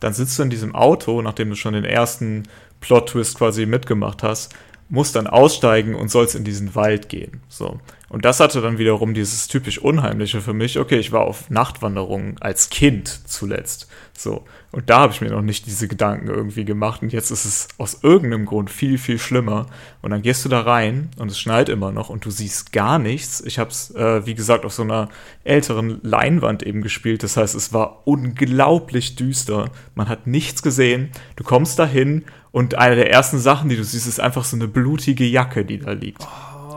Dann 0.00 0.12
sitzt 0.12 0.38
du 0.38 0.42
in 0.42 0.50
diesem 0.50 0.74
Auto, 0.74 1.22
nachdem 1.22 1.48
du 1.48 1.56
schon 1.56 1.72
den 1.72 1.84
ersten 1.84 2.42
Plot-Twist 2.80 3.38
quasi 3.38 3.64
mitgemacht 3.64 4.22
hast, 4.22 4.54
musst 4.90 5.14
dann 5.14 5.28
aussteigen 5.28 5.94
und 5.94 6.10
sollst 6.10 6.34
in 6.34 6.44
diesen 6.44 6.74
Wald 6.74 7.08
gehen. 7.08 7.40
So. 7.48 7.78
Und 8.08 8.24
das 8.24 8.40
hatte 8.40 8.60
dann 8.60 8.78
wiederum 8.78 9.14
dieses 9.14 9.46
typisch 9.46 9.78
Unheimliche 9.78 10.40
für 10.40 10.52
mich. 10.52 10.80
Okay, 10.80 10.98
ich 10.98 11.12
war 11.12 11.20
auf 11.20 11.48
Nachtwanderungen 11.48 12.36
als 12.40 12.68
Kind 12.68 13.08
zuletzt. 13.28 13.88
So. 14.18 14.44
Und 14.72 14.90
da 14.90 14.98
habe 14.98 15.12
ich 15.12 15.20
mir 15.20 15.30
noch 15.30 15.42
nicht 15.42 15.66
diese 15.66 15.86
Gedanken 15.86 16.26
irgendwie 16.26 16.64
gemacht. 16.64 17.02
Und 17.02 17.12
jetzt 17.12 17.30
ist 17.30 17.44
es 17.44 17.68
aus 17.78 18.00
irgendeinem 18.02 18.46
Grund 18.46 18.68
viel, 18.68 18.98
viel 18.98 19.20
schlimmer. 19.20 19.66
Und 20.02 20.10
dann 20.10 20.22
gehst 20.22 20.44
du 20.44 20.48
da 20.48 20.60
rein 20.62 21.10
und 21.18 21.30
es 21.30 21.38
schneit 21.38 21.68
immer 21.68 21.92
noch 21.92 22.10
und 22.10 22.24
du 22.24 22.32
siehst 22.32 22.72
gar 22.72 22.98
nichts. 22.98 23.40
Ich 23.42 23.60
habe 23.60 23.70
es, 23.70 23.94
äh, 23.94 24.26
wie 24.26 24.34
gesagt, 24.34 24.64
auf 24.64 24.72
so 24.72 24.82
einer 24.82 25.08
älteren 25.44 26.00
Leinwand 26.02 26.64
eben 26.64 26.82
gespielt. 26.82 27.22
Das 27.22 27.36
heißt, 27.36 27.54
es 27.54 27.72
war 27.72 28.08
unglaublich 28.08 29.14
düster. 29.14 29.70
Man 29.94 30.08
hat 30.08 30.26
nichts 30.26 30.62
gesehen. 30.62 31.10
Du 31.36 31.44
kommst 31.44 31.78
dahin 31.78 32.24
und 32.52 32.74
eine 32.76 32.96
der 32.96 33.10
ersten 33.10 33.38
Sachen, 33.38 33.68
die 33.68 33.76
du 33.76 33.84
siehst, 33.84 34.06
ist 34.06 34.20
einfach 34.20 34.44
so 34.44 34.56
eine 34.56 34.68
blutige 34.68 35.24
Jacke, 35.24 35.64
die 35.64 35.78
da 35.78 35.92
liegt. 35.92 36.26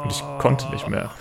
Und 0.04 0.12
ich 0.12 0.22
konnte 0.40 0.70
nicht 0.72 0.88
mehr. 0.88 1.12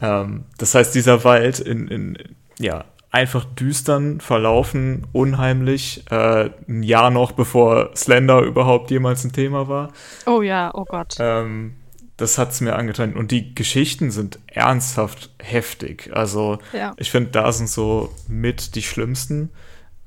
Ähm, 0.00 0.44
das 0.58 0.74
heißt, 0.74 0.94
dieser 0.94 1.24
Wald 1.24 1.60
in, 1.60 1.88
in 1.88 2.18
ja, 2.58 2.84
einfach 3.10 3.44
düstern, 3.44 4.20
verlaufen, 4.20 5.06
unheimlich. 5.12 6.04
Äh, 6.10 6.50
ein 6.68 6.82
Jahr 6.82 7.10
noch, 7.10 7.32
bevor 7.32 7.90
Slender 7.96 8.40
überhaupt 8.40 8.90
jemals 8.90 9.24
ein 9.24 9.32
Thema 9.32 9.68
war. 9.68 9.92
Oh 10.26 10.42
ja, 10.42 10.70
oh 10.74 10.84
Gott. 10.84 11.16
Ähm, 11.18 11.74
das 12.16 12.36
hat's 12.36 12.60
mir 12.60 12.74
angetan. 12.76 13.14
Und 13.14 13.30
die 13.30 13.54
Geschichten 13.54 14.10
sind 14.10 14.38
ernsthaft 14.46 15.30
heftig. 15.38 16.10
Also 16.12 16.58
Ja. 16.72 16.92
ich 16.96 17.10
finde, 17.10 17.30
da 17.30 17.52
sind 17.52 17.68
so 17.68 18.12
mit 18.26 18.74
die 18.74 18.82
schlimmsten. 18.82 19.50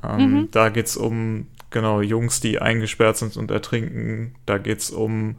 Ähm, 0.03 0.49
Da 0.51 0.69
geht's 0.69 0.97
um, 0.97 1.47
genau, 1.72 2.01
Jungs, 2.01 2.39
die 2.39 2.59
eingesperrt 2.59 3.17
sind 3.17 3.38
und 3.38 3.51
ertrinken. 3.51 4.36
Da 4.45 4.57
geht's 4.57 4.91
um 4.91 5.38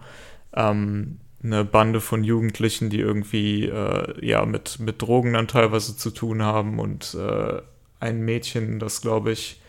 ähm, 0.55 1.18
eine 1.43 1.64
Bande 1.64 2.01
von 2.01 2.24
Jugendlichen, 2.24 2.91
die 2.91 3.01
irgendwie 3.01 3.66
äh, 3.66 4.24
ja 4.24 4.45
mit, 4.47 4.78
mit 4.80 5.01
Drogen 5.03 5.33
dann 5.35 5.49
teilweise 5.49 5.97
zu 5.97 6.11
tun 6.11 6.43
haben 6.43 6.78
und 6.78 7.14
äh, 7.14 7.61
ein 8.01 8.20
Mädchen, 8.22 8.78
das 8.78 9.01
glaube 9.01 9.33
ich 9.33 9.61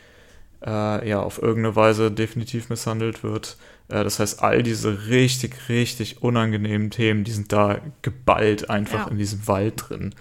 äh, 0.65 1.07
ja 1.07 1.21
auf 1.21 1.41
irgendeine 1.41 1.75
Weise 1.75 2.11
definitiv 2.11 2.69
misshandelt 2.69 3.23
wird. 3.23 3.57
Äh, 3.89 4.03
das 4.03 4.19
heißt, 4.19 4.41
all 4.41 4.63
diese 4.63 5.07
richtig, 5.07 5.69
richtig 5.69 6.21
unangenehmen 6.23 6.89
Themen, 6.89 7.23
die 7.23 7.31
sind 7.31 7.51
da 7.51 7.79
geballt 8.01 8.69
einfach 8.69 9.05
Ja. 9.05 9.11
in 9.11 9.17
diesem 9.17 9.47
Wald 9.47 9.85
drin. 9.89 10.15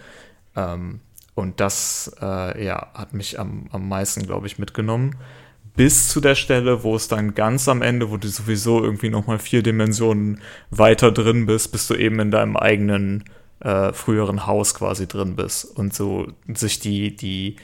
Ähm, 0.56 1.00
und 1.34 1.60
das 1.60 2.14
äh, 2.20 2.64
ja, 2.64 2.88
hat 2.94 3.14
mich 3.14 3.38
am, 3.40 3.66
am 3.72 3.88
meisten, 3.88 4.22
glaube 4.24 4.46
ich, 4.46 4.58
mitgenommen. 4.58 5.16
Bis 5.74 6.08
zu 6.08 6.20
der 6.20 6.34
Stelle, 6.34 6.82
wo 6.82 6.94
es 6.96 7.08
dann 7.08 7.34
ganz 7.34 7.66
am 7.68 7.80
Ende, 7.80 8.10
wo 8.10 8.18
du 8.18 8.28
sowieso 8.28 8.82
irgendwie 8.82 9.08
nochmal 9.08 9.38
vier 9.38 9.62
Dimensionen 9.62 10.40
weiter 10.70 11.12
drin 11.12 11.46
bist, 11.46 11.72
bis 11.72 11.86
du 11.88 11.94
eben 11.94 12.20
in 12.20 12.30
deinem 12.30 12.56
eigenen 12.56 13.24
äh, 13.60 13.92
früheren 13.92 14.46
Haus 14.46 14.74
quasi 14.74 15.06
drin 15.08 15.36
bist 15.36 15.64
und 15.64 15.94
so 15.94 16.26
sich 16.54 16.78
die, 16.80 17.16
die, 17.16 17.56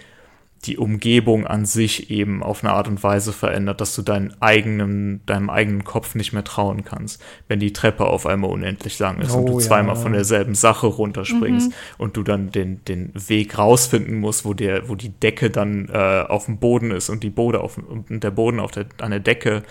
die 0.65 0.77
Umgebung 0.77 1.47
an 1.47 1.65
sich 1.65 2.11
eben 2.11 2.43
auf 2.43 2.65
eine 2.65 2.73
Art 2.73 2.89
und 2.89 3.03
Weise 3.03 3.33
verändert, 3.33 3.81
dass 3.81 3.95
du 3.95 4.03
deinen 4.03 4.35
eigenen, 4.41 5.25
deinem 5.25 5.51
eigenen 5.51 5.85
Kopf 5.85 6.17
nicht 6.17 6.33
mehr 6.33 6.43
trauen 6.43 6.85
kannst. 6.85 7.23
Wenn 7.47 7.61
die 7.61 7.73
Treppe 7.73 8.07
auf 8.07 8.27
einmal 8.27 8.51
unendlich 8.51 8.99
lang 8.99 9.21
ist 9.21 9.33
und 9.33 9.45
Oh 9.45 9.47
du 9.47 9.61
ja. 9.61 9.67
zweimal 9.67 9.95
von 9.95 10.13
derselben 10.13 10.55
Sache 10.55 10.89
runterspringst 10.89 11.73
und 11.97 12.17
du 12.17 12.25
dann 12.25 12.51
den, 12.51 12.85
den 12.87 13.13
Weg 13.15 13.57
rausfinden 13.57 14.19
musst, 14.19 14.45
wo 14.45 14.53
der, 14.53 14.89
wo 14.89 14.97
die 14.97 15.11
Decke 15.11 15.51
dann 15.51 15.89
äh, 15.93 16.25
auf 16.29 16.47
dem 16.47 16.59
Boden 16.59 16.91
ist 16.91 17.09
und 17.09 17.23
die 17.23 17.31
Bode 17.31 17.61
auf 17.61 17.79
und 17.79 18.25
der 18.25 18.31
Boden 18.33 18.59
auf 18.59 18.73
der, 18.73 18.87
an 19.01 19.13
der 19.13 19.21
Decke, 19.21 19.63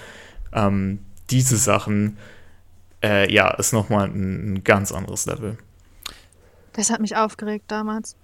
ähm, 0.53 0.99
diese 1.29 1.57
Sachen, 1.57 2.17
äh, 3.03 3.31
ja, 3.31 3.49
ist 3.51 3.73
nochmal 3.73 4.07
ein, 4.07 4.53
ein 4.53 4.63
ganz 4.63 4.93
anderes 4.93 5.25
Level. 5.25 5.57
Das 6.73 6.89
hat 6.89 7.01
mich 7.01 7.17
aufgeregt 7.17 7.65
damals. 7.67 8.15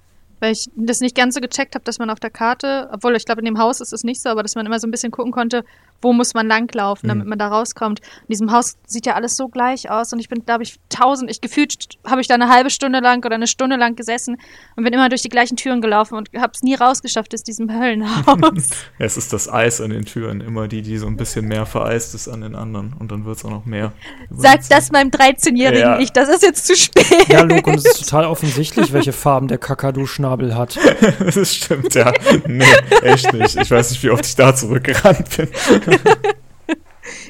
Weil 0.44 0.52
ich 0.52 0.70
das 0.76 1.00
nicht 1.00 1.16
ganz 1.16 1.36
so 1.36 1.40
gecheckt 1.40 1.74
habe, 1.74 1.86
dass 1.86 2.00
man 2.00 2.10
auf 2.10 2.20
der 2.20 2.30
Karte, 2.30 2.90
obwohl 2.92 3.16
ich 3.16 3.24
glaube, 3.24 3.40
in 3.40 3.46
dem 3.46 3.60
Haus 3.60 3.80
ist 3.80 3.94
es 3.94 4.04
nicht 4.04 4.22
so, 4.22 4.28
aber 4.28 4.44
dass 4.44 4.56
man 4.56 4.66
immer 4.66 4.78
so 4.78 4.86
ein 4.86 4.92
bisschen 4.92 5.10
gucken 5.10 5.32
konnte, 5.32 5.64
wo 6.02 6.14
muss 6.14 6.34
man 6.34 6.48
langlaufen, 6.48 7.08
damit 7.08 7.28
man 7.28 7.40
da 7.40 7.48
rauskommt. 7.48 8.00
In 8.24 8.28
diesem 8.30 8.52
Haus 8.52 8.78
sieht 8.86 9.06
ja 9.06 9.14
alles 9.14 9.36
so 9.36 9.48
gleich 9.48 9.90
aus 9.90 10.12
und 10.14 10.20
ich 10.20 10.30
bin, 10.30 10.46
glaube 10.46 10.64
ich, 10.64 10.80
tausend, 10.90 11.32
ich 11.32 11.40
gefühlt 11.42 11.74
habe 12.06 12.22
ich 12.22 12.28
da 12.28 12.34
eine 12.36 12.50
halbe 12.50 12.70
Stunde 12.70 13.00
lang 13.00 13.26
oder 13.26 13.36
eine 13.36 13.48
Stunde 13.48 13.76
lang 13.78 13.96
gesessen 13.96 14.38
und 14.76 14.84
bin 14.84 14.94
immer 14.94 15.10
durch 15.10 15.22
die 15.22 15.30
gleichen 15.30 15.56
Türen 15.56 15.82
gelaufen 15.82 16.16
und 16.16 16.30
habe 16.36 16.52
es 16.54 16.62
nie 16.62 16.76
rausgeschafft 16.76 17.34
aus 17.34 17.44
diesem 17.44 17.72
Höllenhaus. 17.72 18.24
Es 19.00 19.18
ist 19.18 19.34
das 19.34 19.52
Eis 19.52 19.82
an 19.82 19.90
den 19.90 20.06
Türen, 20.06 20.42
immer 20.42 20.68
die, 20.68 20.82
die 20.82 20.98
so 20.98 21.08
ein 21.08 21.18
bisschen 21.18 21.48
mehr 21.48 21.66
vereist 21.66 22.16
ist 22.16 22.28
an 22.28 22.42
den 22.42 22.56
anderen. 22.56 22.94
Und 23.00 23.12
dann 23.12 23.26
wird 23.26 23.38
es 23.38 23.46
auch 23.46 23.50
noch 23.50 23.66
mehr. 23.66 23.92
Sag 24.30 24.68
das 24.70 24.92
meinem 24.92 25.10
13-Jährigen 25.10 25.82
Ja. 25.82 25.98
nicht, 25.98 26.16
das 26.16 26.30
ist 26.30 26.44
jetzt 26.44 26.68
zu 26.68 26.76
spät. 26.76 27.28
Ja, 27.28 27.42
Luke, 27.42 27.70
und 27.70 27.78
es 27.78 27.86
ist 27.86 28.10
total 28.10 28.26
offensichtlich, 28.26 28.94
welche 28.94 29.12
Farben 29.14 29.48
der 29.48 29.58
Kakadu-Schnabel 29.58 30.56
hat. 30.56 30.78
Das 31.34 31.56
stimmt, 31.56 31.94
ja. 31.96 32.12
Nee, 32.48 32.66
echt 33.02 33.34
nicht. 33.34 33.56
Ich 33.56 33.72
weiß 33.72 33.92
nicht, 33.92 34.04
wie 34.04 34.10
oft 34.10 34.26
ich 34.26 34.36
da 34.36 34.56
zurückgerannt 34.56 35.36
bin. 35.36 35.48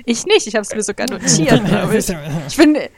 Ich 0.05 0.25
nicht, 0.25 0.47
ich 0.47 0.55
habe 0.55 0.63
es 0.63 0.73
mir 0.73 0.83
sogar 0.83 1.09
notiert. 1.09 1.61
ich. 1.93 2.15
Ich 2.47 2.55
finde, 2.55 2.89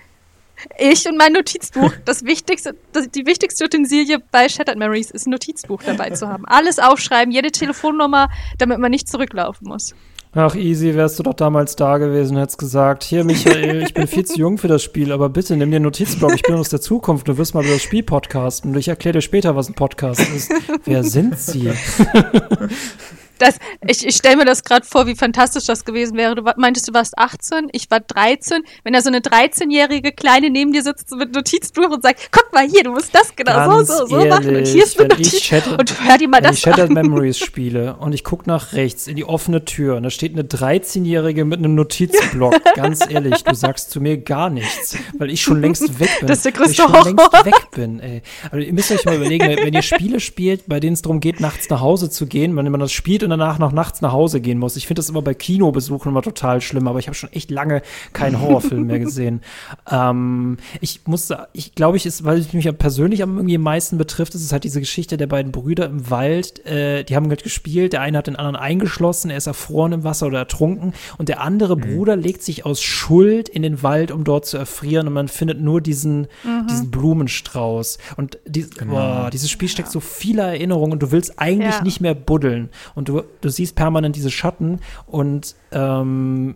ich 0.78 1.08
und 1.08 1.18
mein 1.18 1.34
Notizbuch, 1.34 1.94
das 2.06 2.24
wichtigste, 2.24 2.76
das, 2.92 3.10
die 3.10 3.26
wichtigste 3.26 3.66
Utensilie 3.66 4.20
bei 4.32 4.50
Shattered 4.50 4.78
Memories 4.78 5.12
ist 5.12 5.28
ein 5.28 5.32
Notizbuch 5.32 5.84
dabei 5.84 6.10
zu 6.12 6.28
haben. 6.28 6.46
Alles 6.46 6.80
aufschreiben, 6.80 7.32
jede 7.32 7.52
Telefonnummer, 7.52 8.30
damit 8.58 8.80
man 8.80 8.92
nicht 8.92 9.08
zurücklaufen 9.08 9.68
muss. 9.68 9.94
Ach, 10.38 10.54
easy, 10.54 10.96
wärst 10.96 11.18
du 11.18 11.24
doch 11.24 11.34
damals 11.34 11.78
da 11.78 11.98
gewesen, 11.98 12.36
hättest 12.36 12.58
gesagt, 12.58 13.06
hier, 13.06 13.24
Michael, 13.24 13.84
ich 13.84 13.94
bin 13.94 14.06
viel 14.06 14.26
zu 14.26 14.38
jung 14.38 14.58
für 14.58 14.68
das 14.68 14.84
Spiel, 14.84 15.14
aber 15.14 15.30
bitte 15.30 15.56
nimm 15.56 15.70
dir 15.70 15.78
einen 15.78 15.86
Notizblock, 15.86 16.34
ich 16.36 16.44
bin 16.44 16.56
aus 16.56 16.68
der 16.68 16.82
Zukunft, 16.82 17.30
du 17.30 17.38
wirst 17.38 17.54
mal 17.54 17.64
über 17.64 17.72
das 17.72 17.82
Spiel 17.82 18.04
podcasten 18.04 18.72
und 18.72 18.78
ich 18.78 18.90
erkläre 18.90 19.14
dir 19.14 19.22
später, 19.22 19.56
was 19.56 19.70
ein 19.70 19.76
Podcast 19.76 20.20
ist. 20.36 20.52
Wer 20.84 21.06
sind 21.06 21.40
sie? 21.40 21.72
Das, 23.40 23.58
ich 23.88 24.06
ich 24.06 24.16
stelle 24.16 24.38
mir 24.38 24.46
das 24.46 24.64
gerade 24.64 24.86
vor, 24.86 25.08
wie 25.08 25.16
fantastisch 25.16 25.66
das 25.66 25.84
gewesen 25.86 26.18
wäre. 26.18 26.36
Du 26.36 26.44
meintest, 26.58 26.88
du 26.88 26.94
warst 26.94 27.18
18, 27.18 27.70
ich 27.72 27.90
war 27.92 28.00
13. 28.00 28.62
Wenn 28.84 28.94
da 28.94 29.02
so 29.02 29.10
eine 29.10 29.20
13-jährige 29.20 30.12
Kleine 30.12 30.50
neben 30.50 30.72
dir 30.74 30.84
sitzt 30.84 31.12
mit 31.12 31.34
Notizbuch 31.34 31.90
und 31.90 32.02
sagt, 32.04 32.30
guck 32.32 32.52
mal 32.54 32.68
hier, 32.68 32.84
du 32.84 32.92
musst 32.92 33.14
das 33.14 33.36
genau 33.36 33.54
Ganz 33.54 33.88
so, 33.90 34.06
so, 34.06 34.20
so 34.22 34.26
machen. 34.26 34.46
Und 34.48 34.54
ehrlich, 34.54 34.72
hier 34.72 34.84
ist 34.84 35.00
ein 35.00 35.10
wenn 35.10 35.20
ich 35.20 35.34
Notiz. 35.34 35.42
Shattered- 35.44 35.80
Und 35.80 36.08
hör 36.08 36.18
dir 36.18 36.28
mal 36.28 36.38
Wenn 36.44 36.54
ich 36.54 36.62
das 36.62 36.72
Shattered 36.72 36.90
an. 36.90 36.94
Memories 36.94 37.38
spiele 37.40 37.96
und 37.98 38.14
ich 38.14 38.24
gucke 38.24 38.48
nach 38.48 38.74
rechts 38.74 39.08
in 39.08 39.16
die 39.16 39.26
offene 39.26 39.66
Tür 39.66 39.98
und 39.98 40.04
da 40.04 40.10
steht 40.10 40.34
eine 40.34 40.44
13-Jährige 40.44 41.46
mit 41.46 41.60
einem 41.60 41.76
Notizblock. 41.76 42.56
Ganz 42.76 43.02
ehrlich, 43.10 43.44
du 43.44 43.54
sagst 43.56 43.92
zu 43.92 44.00
mir 44.02 44.18
gar 44.18 44.50
nichts, 44.50 44.98
weil 45.18 45.30
ich 45.30 45.42
schon 45.42 45.62
längst 45.62 46.00
weg 46.00 46.10
bin. 46.20 46.28
Das 46.28 46.38
ist 46.40 46.46
der 46.46 46.54
Weil 46.60 46.70
ich 46.72 46.78
größte 46.78 46.82
schon 46.84 46.94
Horror. 46.94 47.06
längst 47.32 47.46
weg 47.46 47.72
bin, 47.72 48.00
ey. 48.00 48.22
Also 48.52 48.58
ihr 48.66 48.74
müsst 48.74 48.92
euch 48.92 49.06
mal 49.06 49.16
überlegen, 49.16 49.46
wenn 49.58 49.74
ihr 49.74 49.82
Spiele 49.82 50.20
spielt, 50.20 50.68
bei 50.68 50.80
denen 50.80 50.94
es 50.94 51.02
darum 51.02 51.20
geht, 51.20 51.40
nachts 51.40 51.70
nach 51.70 51.82
Hause 51.82 52.10
zu 52.10 52.26
gehen, 52.28 52.56
wenn 52.56 52.70
man 52.72 52.80
das 52.80 52.92
spielt 52.92 53.24
und 53.26 53.32
danach 53.32 53.60
noch 53.60 53.72
nachts 53.72 54.02
nach 54.02 54.12
Hause 54.12 54.42
gehen 54.42 54.58
muss. 54.58 54.76
Ich 54.76 54.88
finde 54.88 55.00
das 55.00 55.10
immer 55.10 55.22
bei 55.22 55.34
Kinobesuchen 55.34 56.12
immer 56.12 56.22
total 56.22 56.62
schlimm, 56.62 56.88
aber 56.88 57.00
ich 57.00 57.08
habe 57.08 57.16
schon 57.16 57.32
echt 57.34 57.52
lange 57.52 57.82
keinen 58.14 58.40
Horrorfilm 58.42 58.86
mehr 58.88 59.00
gesehen. 59.00 59.42
Ähm, 59.92 60.58
ich 60.82 61.02
musste, 61.06 61.48
ich 61.54 61.76
glaube, 61.76 61.98
ich 61.98 62.06
ist, 62.06 62.24
weil 62.24 62.40
es 62.40 62.54
mich 62.54 62.66
persönlich 62.78 63.22
am 63.22 63.38
irgendwie 63.38 63.56
am 63.56 63.62
meisten 63.62 63.98
betrifft, 63.98 64.34
ist 64.36 64.44
es 64.44 64.52
halt 64.52 64.64
diese 64.64 64.80
Geschichte 64.80 65.18
der 65.18 65.28
beiden 65.28 65.52
Brüder 65.52 65.86
im 65.86 66.10
Wald. 66.10 66.66
Äh, 66.66 67.04
die 67.04 67.16
haben 67.16 67.30
halt 67.30 67.44
gespielt, 67.44 67.94
der 67.94 68.02
eine 68.02 68.18
hat 68.18 68.28
den 68.28 68.36
anderen 68.36 68.56
eingeschlossen, 68.56 69.30
er 69.30 69.38
ist 69.38 69.48
erfroren 69.48 69.92
im 69.92 70.04
Wasser 70.04 70.28
oder 70.28 70.40
ertrunken 70.40 70.94
und 71.18 71.30
der 71.30 71.42
andere 71.42 71.76
mhm. 71.76 71.82
Bruder 71.82 72.16
legt 72.16 72.42
sich 72.44 72.66
aus 72.66 72.82
Schuld 72.82 73.50
in 73.50 73.62
den 73.62 73.84
Wald, 73.84 74.12
um 74.12 74.24
dort 74.24 74.46
zu 74.46 74.58
erfrieren 74.58 75.08
und 75.08 75.14
man 75.14 75.28
findet 75.28 75.62
nur 75.62 75.82
diesen, 75.82 76.28
mhm. 76.44 76.68
diesen 76.70 76.92
Blumenstrauß. 76.92 77.98
Und 78.18 78.40
die, 78.46 78.70
genau. 78.70 79.26
oh, 79.26 79.30
dieses 79.30 79.50
Spiel 79.50 79.70
steckt 79.70 79.92
so 79.92 80.00
viele 80.00 80.42
Erinnerungen 80.42 80.94
und 80.94 81.04
du 81.04 81.12
willst 81.12 81.40
eigentlich 81.40 81.76
ja. 81.76 81.84
nicht 81.84 82.02
mehr 82.02 82.16
buddeln. 82.16 82.70
Und 82.96 83.10
du, 83.10 83.15
du 83.22 83.50
siehst 83.50 83.76
permanent 83.76 84.16
diese 84.16 84.32
Schatten 84.32 84.80
und 85.08 85.56
ähm, 85.72 86.56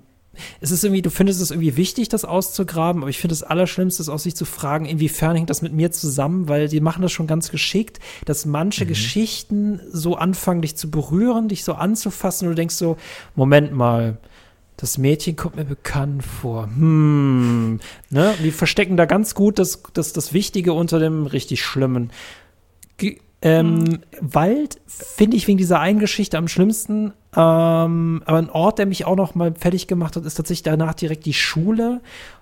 es 0.61 0.71
ist 0.71 0.83
irgendwie, 0.83 1.01
du 1.01 1.09
findest 1.09 1.41
es 1.41 1.51
irgendwie 1.51 1.75
wichtig, 1.77 2.09
das 2.09 2.25
auszugraben, 2.25 3.01
aber 3.01 3.09
ich 3.09 3.19
finde 3.19 3.33
das 3.33 3.43
Allerschlimmste 3.43 4.01
ist 4.01 4.09
auch 4.09 4.19
sich 4.19 4.35
zu 4.35 4.45
fragen, 4.45 4.85
inwiefern 4.85 5.35
hängt 5.35 5.49
das 5.49 5.61
mit 5.61 5.73
mir 5.73 5.91
zusammen, 5.91 6.47
weil 6.47 6.67
die 6.67 6.81
machen 6.81 7.01
das 7.01 7.11
schon 7.11 7.27
ganz 7.27 7.51
geschickt, 7.51 7.99
dass 8.25 8.45
manche 8.45 8.85
mhm. 8.85 8.89
Geschichten 8.89 9.81
so 9.91 10.15
anfangen, 10.15 10.61
dich 10.61 10.75
zu 10.75 10.89
berühren, 10.89 11.47
dich 11.47 11.63
so 11.63 11.73
anzufassen 11.73 12.47
und 12.47 12.53
du 12.53 12.55
denkst 12.55 12.75
so, 12.75 12.97
Moment 13.35 13.73
mal, 13.73 14.17
das 14.77 14.97
Mädchen 14.97 15.35
kommt 15.35 15.57
mir 15.57 15.65
bekannt 15.65 16.23
vor. 16.23 16.67
Hm. 16.67 17.81
Ne? 18.09 18.33
Die 18.41 18.51
verstecken 18.51 18.95
da 18.95 19.05
ganz 19.05 19.35
gut 19.35 19.59
das, 19.59 19.83
das, 19.93 20.13
das 20.13 20.31
Wichtige 20.31 20.71
unter 20.71 20.99
dem 20.99 21.25
richtig 21.25 21.63
Schlimmen. 21.63 22.11
Ge 22.97 23.19
ähm, 23.41 23.75
mhm. 23.75 23.99
Wald 24.19 24.81
finde 24.87 25.37
ich 25.37 25.47
wegen 25.47 25.57
dieser 25.57 25.79
einen 25.79 25.99
Geschichte 25.99 26.37
am 26.37 26.47
schlimmsten. 26.47 27.13
Ähm, 27.35 28.23
aber 28.25 28.37
ein 28.37 28.49
Ort, 28.49 28.79
der 28.79 28.85
mich 28.85 29.05
auch 29.05 29.15
noch 29.15 29.35
mal 29.35 29.53
fertig 29.53 29.87
gemacht 29.87 30.15
hat, 30.15 30.25
ist 30.25 30.35
tatsächlich 30.35 30.63
danach 30.63 30.93
direkt 30.93 31.25
die 31.25 31.33
Schule 31.33 32.01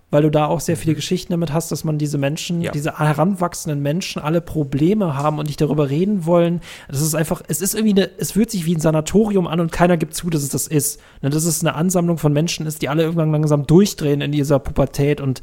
weil 0.09 0.23
du 0.23 0.31
da 0.31 0.45
auch 0.45 0.61
sehr 0.61 0.77
viele 0.77 0.93
mhm. 0.93 0.97
Geschichten 0.97 1.33
damit 1.33 1.51
hast, 1.51 1.71
dass 1.71 1.83
man 1.83 1.97
diese 1.97 2.17
Menschen, 2.17 2.61
ja. 2.61 2.71
diese 2.71 2.97
heranwachsenden 2.97 3.81
Menschen 3.81 4.21
alle 4.21 4.41
Probleme 4.41 5.17
haben 5.17 5.39
und 5.39 5.47
nicht 5.47 5.59
darüber 5.59 5.89
reden 5.89 6.25
wollen. 6.25 6.61
Das 6.87 7.01
ist 7.01 7.15
einfach, 7.15 7.41
es 7.47 7.61
ist 7.61 7.75
irgendwie 7.75 8.01
eine, 8.01 8.09
es 8.17 8.31
fühlt 8.31 8.49
sich 8.49 8.65
wie 8.65 8.75
ein 8.75 8.79
Sanatorium 8.79 9.47
an 9.47 9.59
und 9.59 9.71
keiner 9.71 9.97
gibt 9.97 10.13
zu, 10.13 10.29
dass 10.29 10.43
es 10.43 10.49
das 10.49 10.67
ist. 10.67 11.01
Ne, 11.21 11.29
dass 11.29 11.45
es 11.45 11.61
eine 11.61 11.75
Ansammlung 11.75 12.17
von 12.17 12.31
Menschen 12.31 12.65
ist, 12.65 12.81
die 12.81 12.89
alle 12.89 13.03
irgendwann 13.03 13.31
langsam 13.31 13.67
durchdrehen 13.67 14.21
in 14.21 14.31
dieser 14.31 14.59
Pubertät 14.59 15.19
und 15.19 15.41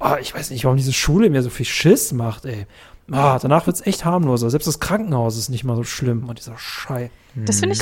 oh, 0.00 0.16
ich 0.20 0.34
weiß 0.34 0.50
nicht, 0.50 0.64
warum 0.64 0.78
diese 0.78 0.94
Schule 0.94 1.28
mir 1.28 1.42
so 1.42 1.50
viel 1.50 1.66
Schiss 1.66 2.12
macht, 2.12 2.46
ey. 2.46 2.66
Oh, 3.12 3.38
danach 3.40 3.66
es 3.66 3.86
echt 3.86 4.04
harmloser. 4.04 4.50
Selbst 4.50 4.66
das 4.66 4.78
Krankenhaus 4.78 5.36
ist 5.36 5.48
nicht 5.48 5.64
mal 5.64 5.76
so 5.76 5.84
schlimm 5.84 6.28
und 6.28 6.38
dieser 6.38 6.56
Schei. 6.58 7.10
Das 7.34 7.60
finde 7.60 7.74
ich, 7.74 7.80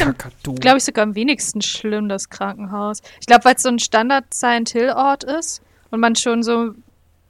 glaube 0.61 0.79
ich, 0.79 0.85
sogar 0.85 1.03
am 1.03 1.15
wenigsten 1.15 1.63
schlimm, 1.63 2.09
das 2.09 2.29
Krankenhaus. 2.29 3.03
Ich 3.21 3.27
glaube, 3.27 3.45
weil 3.45 3.55
es 3.55 3.63
so 3.63 3.69
ein 3.69 3.79
Standard-Silent-Hill-Ort 3.79 5.25
ist 5.25 5.63
und 5.91 6.01
man 6.01 6.17
schon 6.17 6.43
so 6.43 6.73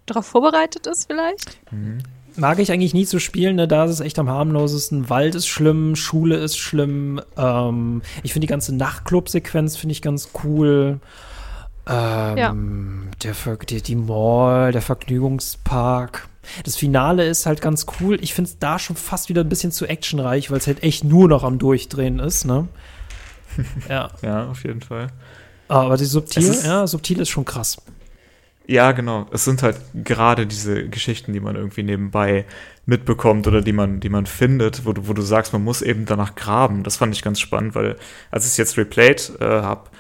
darauf 0.07 0.26
vorbereitet 0.26 0.86
ist 0.86 1.07
vielleicht. 1.07 1.59
Mhm. 1.70 1.99
Mag 2.36 2.61
ich 2.61 2.70
eigentlich 2.70 2.94
nie 2.94 3.07
zu 3.07 3.18
spielen, 3.18 3.57
ne? 3.57 3.66
da 3.66 3.84
ist 3.84 3.90
es 3.90 4.01
echt 4.01 4.18
am 4.18 4.28
harmlosesten. 4.28 5.11
Wald 5.11 5.34
ist 5.34 5.49
schlimm, 5.49 5.96
Schule 5.96 6.36
ist 6.36 6.57
schlimm. 6.57 7.20
Ähm, 7.36 8.03
ich 8.22 8.32
finde 8.32 8.46
die 8.46 8.51
ganze 8.51 8.74
Nachtclub-Sequenz 8.76 9.76
finde 9.76 9.92
ich 9.92 10.03
ganz 10.03 10.30
cool. 10.44 11.01
Ähm, 11.89 12.36
ja. 12.36 12.55
der, 13.22 13.57
die, 13.57 13.82
die 13.82 13.97
Mall, 13.97 14.72
der 14.72 14.82
Vergnügungspark. 14.82 16.28
Das 16.64 16.76
Finale 16.76 17.26
ist 17.26 17.47
halt 17.47 17.61
ganz 17.61 17.86
cool. 18.01 18.18
Ich 18.22 18.34
finde 18.34 18.51
es 18.51 18.59
da 18.59 18.78
schon 18.78 18.97
fast 18.97 19.28
wieder 19.28 19.43
ein 19.43 19.49
bisschen 19.49 19.72
zu 19.72 19.86
actionreich, 19.86 20.51
weil 20.51 20.59
es 20.59 20.66
halt 20.66 20.82
echt 20.82 21.05
nur 21.05 21.28
noch 21.28 21.45
am 21.45 21.59
Durchdrehen 21.59 22.18
ist, 22.18 22.45
ne? 22.45 22.68
ja. 23.89 24.11
Ja, 24.22 24.49
auf 24.49 24.64
jeden 24.64 24.80
Fall. 24.80 25.09
Aber 25.68 25.97
die 25.97 26.05
subtil, 26.05 26.55
ja, 26.64 26.86
subtil 26.86 27.20
ist 27.20 27.28
schon 27.28 27.45
krass. 27.45 27.76
Ja, 28.66 28.93
genau. 28.93 29.26
Es 29.30 29.45
sind 29.45 29.62
halt 29.62 29.80
gerade 29.95 30.47
diese 30.47 30.89
Geschichten, 30.89 31.32
die 31.32 31.41
man 31.41 31.57
irgendwie 31.57 31.82
nebenbei 31.82 32.45
mitbekommt 32.84 33.47
oder 33.47 33.62
die 33.62 33.72
man, 33.72 34.01
die 34.01 34.11
man 34.11 34.26
findet, 34.26 34.84
wo 34.84 34.93
du, 34.93 35.09
wo 35.09 35.14
du 35.14 35.22
sagst, 35.22 35.55
man 35.55 35.64
muss 35.64 35.80
eben 35.80 36.05
danach 36.05 36.34
graben. 36.34 36.82
Das 36.82 36.97
fand 36.97 37.14
ich 37.14 37.22
ganz 37.22 37.41
spannend, 37.41 37.74
weil 37.74 37.97
als 38.30 38.45
ich 38.45 38.53
es 38.53 38.57
jetzt 38.59 38.76
replayed 38.76 39.32
äh, 39.41 39.45
habe, 39.45 39.91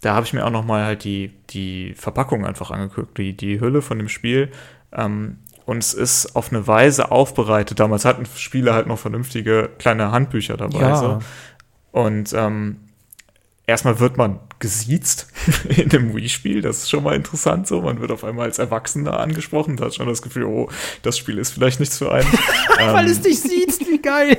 da 0.00 0.14
habe 0.14 0.24
ich 0.26 0.32
mir 0.32 0.46
auch 0.46 0.50
noch 0.50 0.64
mal 0.64 0.84
halt 0.84 1.04
die, 1.04 1.32
die 1.50 1.94
Verpackung 1.94 2.46
einfach 2.46 2.70
angeguckt, 2.70 3.18
die, 3.18 3.36
die 3.36 3.60
Hülle 3.60 3.82
von 3.82 3.98
dem 3.98 4.08
Spiel. 4.08 4.50
Ähm, 4.92 5.38
und 5.66 5.78
es 5.78 5.94
ist 5.94 6.34
auf 6.34 6.50
eine 6.50 6.66
Weise 6.66 7.10
aufbereitet. 7.10 7.78
Damals 7.78 8.04
hatten 8.04 8.26
Spiele 8.26 8.74
halt 8.74 8.86
noch 8.86 8.98
vernünftige 8.98 9.70
kleine 9.78 10.10
Handbücher 10.10 10.56
dabei. 10.56 10.80
Ja. 10.80 10.96
So. 10.96 11.18
Und 11.92 12.32
ähm, 12.32 12.78
erstmal 13.66 14.00
wird 14.00 14.16
man 14.16 14.40
gesiezt 14.60 15.26
in 15.68 15.88
dem 15.88 16.14
Wii-Spiel. 16.14 16.62
Das 16.62 16.78
ist 16.78 16.90
schon 16.90 17.02
mal 17.02 17.16
interessant 17.16 17.66
so. 17.66 17.80
Man 17.80 18.00
wird 18.00 18.12
auf 18.12 18.22
einmal 18.22 18.46
als 18.46 18.58
Erwachsener 18.58 19.18
angesprochen. 19.18 19.76
Da 19.76 19.86
hat 19.86 19.94
schon 19.94 20.06
das 20.06 20.22
Gefühl, 20.22 20.44
oh, 20.44 20.68
das 21.02 21.18
Spiel 21.18 21.38
ist 21.38 21.50
vielleicht 21.50 21.80
nichts 21.80 21.98
für 21.98 22.12
einen. 22.12 22.28
Weil 22.78 23.06
ähm, 23.06 23.10
es 23.10 23.20
dich 23.20 23.40
sieht, 23.40 23.80
wie 23.88 23.98
geil. 23.98 24.36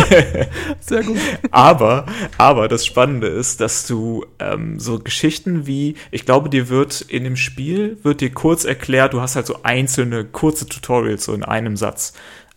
Sehr 0.80 1.04
gut. 1.04 1.16
Aber, 1.50 2.06
aber 2.36 2.68
das 2.68 2.84
Spannende 2.84 3.28
ist, 3.28 3.60
dass 3.60 3.86
du 3.86 4.26
ähm, 4.38 4.78
so 4.78 4.98
Geschichten 4.98 5.66
wie, 5.66 5.94
ich 6.10 6.26
glaube, 6.26 6.50
dir 6.50 6.68
wird 6.68 7.00
in 7.00 7.24
dem 7.24 7.36
Spiel, 7.36 7.98
wird 8.02 8.20
dir 8.20 8.30
kurz 8.30 8.64
erklärt, 8.64 9.14
du 9.14 9.20
hast 9.20 9.36
halt 9.36 9.46
so 9.46 9.60
einzelne 9.62 10.24
kurze 10.24 10.66
Tutorials 10.66 11.24
so 11.24 11.32
in 11.32 11.44
einem 11.44 11.76
Satz. 11.76 12.12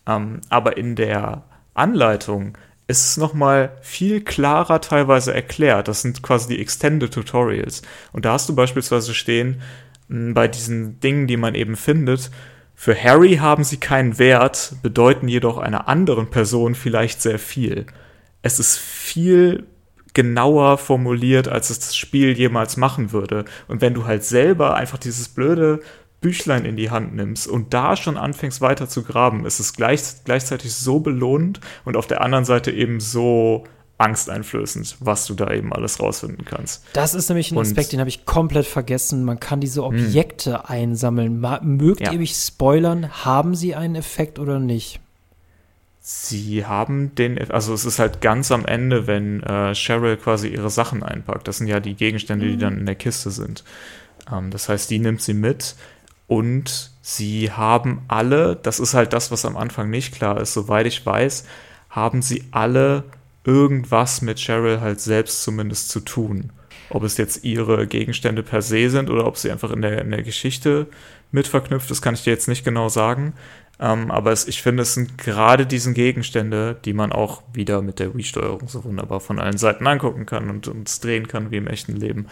Ähm, 0.06 0.40
aber 0.48 0.76
in 0.76 0.96
der 0.96 1.44
Anleitung 1.74 2.58
ist 2.90 3.06
es 3.06 3.16
nochmal 3.16 3.72
viel 3.80 4.20
klarer 4.20 4.80
teilweise 4.80 5.32
erklärt. 5.32 5.88
Das 5.88 6.02
sind 6.02 6.22
quasi 6.22 6.48
die 6.48 6.60
Extended 6.60 7.12
Tutorials. 7.12 7.82
Und 8.12 8.24
da 8.24 8.32
hast 8.32 8.48
du 8.48 8.54
beispielsweise 8.54 9.14
stehen, 9.14 9.62
hm, 10.08 10.34
bei 10.34 10.48
diesen 10.48 11.00
Dingen, 11.00 11.26
die 11.26 11.36
man 11.36 11.54
eben 11.54 11.76
findet, 11.76 12.30
für 12.74 12.94
Harry 12.94 13.36
haben 13.36 13.62
sie 13.62 13.76
keinen 13.76 14.18
Wert, 14.18 14.74
bedeuten 14.82 15.28
jedoch 15.28 15.58
einer 15.58 15.86
anderen 15.88 16.30
Person 16.30 16.74
vielleicht 16.74 17.20
sehr 17.20 17.38
viel. 17.38 17.86
Es 18.42 18.58
ist 18.58 18.78
viel 18.78 19.66
genauer 20.14 20.78
formuliert, 20.78 21.46
als 21.46 21.70
es 21.70 21.78
das 21.78 21.96
Spiel 21.96 22.36
jemals 22.36 22.76
machen 22.76 23.12
würde. 23.12 23.44
Und 23.68 23.80
wenn 23.80 23.94
du 23.94 24.06
halt 24.06 24.24
selber 24.24 24.74
einfach 24.76 24.98
dieses 24.98 25.28
blöde 25.28 25.80
Büchlein 26.20 26.64
in 26.64 26.76
die 26.76 26.90
Hand 26.90 27.14
nimmst 27.14 27.48
und 27.48 27.72
da 27.72 27.96
schon 27.96 28.16
anfängst 28.16 28.60
weiter 28.60 28.88
zu 28.88 29.02
graben, 29.02 29.46
ist 29.46 29.58
es 29.58 29.72
gleich, 29.72 30.02
gleichzeitig 30.24 30.74
so 30.74 31.00
belohnend 31.00 31.60
und 31.84 31.96
auf 31.96 32.06
der 32.06 32.20
anderen 32.20 32.44
Seite 32.44 32.70
eben 32.70 33.00
so 33.00 33.64
angsteinflößend, 34.00 34.96
was 35.00 35.26
du 35.26 35.34
da 35.34 35.50
eben 35.52 35.72
alles 35.72 36.00
rausfinden 36.00 36.44
kannst. 36.44 36.84
Das 36.94 37.14
ist 37.14 37.28
nämlich 37.28 37.52
ein 37.52 37.58
und, 37.58 37.66
Aspekt, 37.66 37.92
den 37.92 38.00
habe 38.00 38.08
ich 38.08 38.24
komplett 38.24 38.66
vergessen. 38.66 39.24
Man 39.24 39.38
kann 39.40 39.60
diese 39.60 39.84
hm. 39.86 39.94
Objekte 39.94 40.50
mh. 40.52 40.64
einsammeln. 40.66 41.46
Mögt 41.62 42.00
ja. 42.00 42.12
ihr 42.12 42.18
mich 42.18 42.34
spoilern? 42.34 43.24
Haben 43.24 43.54
sie 43.54 43.74
einen 43.74 43.96
Effekt 43.96 44.38
oder 44.38 44.58
nicht? 44.58 45.00
Sie 46.00 46.64
haben 46.64 47.14
den, 47.14 47.50
also 47.50 47.74
es 47.74 47.84
ist 47.84 47.98
halt 47.98 48.22
ganz 48.22 48.50
am 48.50 48.64
Ende, 48.64 49.06
wenn 49.06 49.42
äh, 49.42 49.74
Cheryl 49.74 50.16
quasi 50.16 50.48
ihre 50.48 50.70
Sachen 50.70 51.02
einpackt. 51.02 51.46
Das 51.46 51.58
sind 51.58 51.66
ja 51.66 51.78
die 51.78 51.94
Gegenstände, 51.94 52.46
mhm. 52.46 52.50
die 52.50 52.56
dann 52.56 52.78
in 52.78 52.86
der 52.86 52.94
Kiste 52.94 53.30
sind. 53.30 53.64
Ähm, 54.32 54.50
das 54.50 54.70
heißt, 54.70 54.90
die 54.90 54.98
nimmt 54.98 55.20
sie 55.20 55.34
mit 55.34 55.76
und 56.30 56.92
sie 57.02 57.50
haben 57.50 58.02
alle, 58.06 58.54
das 58.54 58.78
ist 58.78 58.94
halt 58.94 59.12
das, 59.12 59.32
was 59.32 59.44
am 59.44 59.56
Anfang 59.56 59.90
nicht 59.90 60.14
klar 60.14 60.40
ist, 60.40 60.54
soweit 60.54 60.86
ich 60.86 61.04
weiß, 61.04 61.42
haben 61.88 62.22
sie 62.22 62.44
alle 62.52 63.02
irgendwas 63.42 64.22
mit 64.22 64.38
Cheryl 64.38 64.80
halt 64.80 65.00
selbst 65.00 65.42
zumindest 65.42 65.88
zu 65.88 65.98
tun. 65.98 66.52
Ob 66.88 67.02
es 67.02 67.16
jetzt 67.16 67.42
ihre 67.42 67.88
Gegenstände 67.88 68.44
per 68.44 68.62
se 68.62 68.90
sind 68.90 69.10
oder 69.10 69.26
ob 69.26 69.38
sie 69.38 69.50
einfach 69.50 69.72
in 69.72 69.82
der, 69.82 70.02
in 70.02 70.12
der 70.12 70.22
Geschichte 70.22 70.86
mit 71.32 71.48
verknüpft 71.48 71.90
ist, 71.90 72.00
kann 72.00 72.14
ich 72.14 72.22
dir 72.22 72.30
jetzt 72.30 72.46
nicht 72.46 72.64
genau 72.64 72.88
sagen. 72.88 73.32
Ähm, 73.82 74.10
aber 74.10 74.30
es, 74.30 74.46
ich 74.46 74.60
finde, 74.60 74.82
es 74.82 74.92
sind 74.92 75.16
gerade 75.16 75.64
diese 75.64 75.94
Gegenstände, 75.94 76.76
die 76.84 76.92
man 76.92 77.12
auch 77.12 77.42
wieder 77.54 77.80
mit 77.80 77.98
der 77.98 78.14
Wii-Steuerung 78.14 78.68
so 78.68 78.84
wunderbar 78.84 79.20
von 79.20 79.38
allen 79.38 79.56
Seiten 79.56 79.86
angucken 79.86 80.26
kann 80.26 80.50
und 80.50 80.68
uns 80.68 81.00
drehen 81.00 81.26
kann 81.26 81.50
wie 81.50 81.56
im 81.56 81.66
echten 81.66 81.96
Leben, 81.96 82.26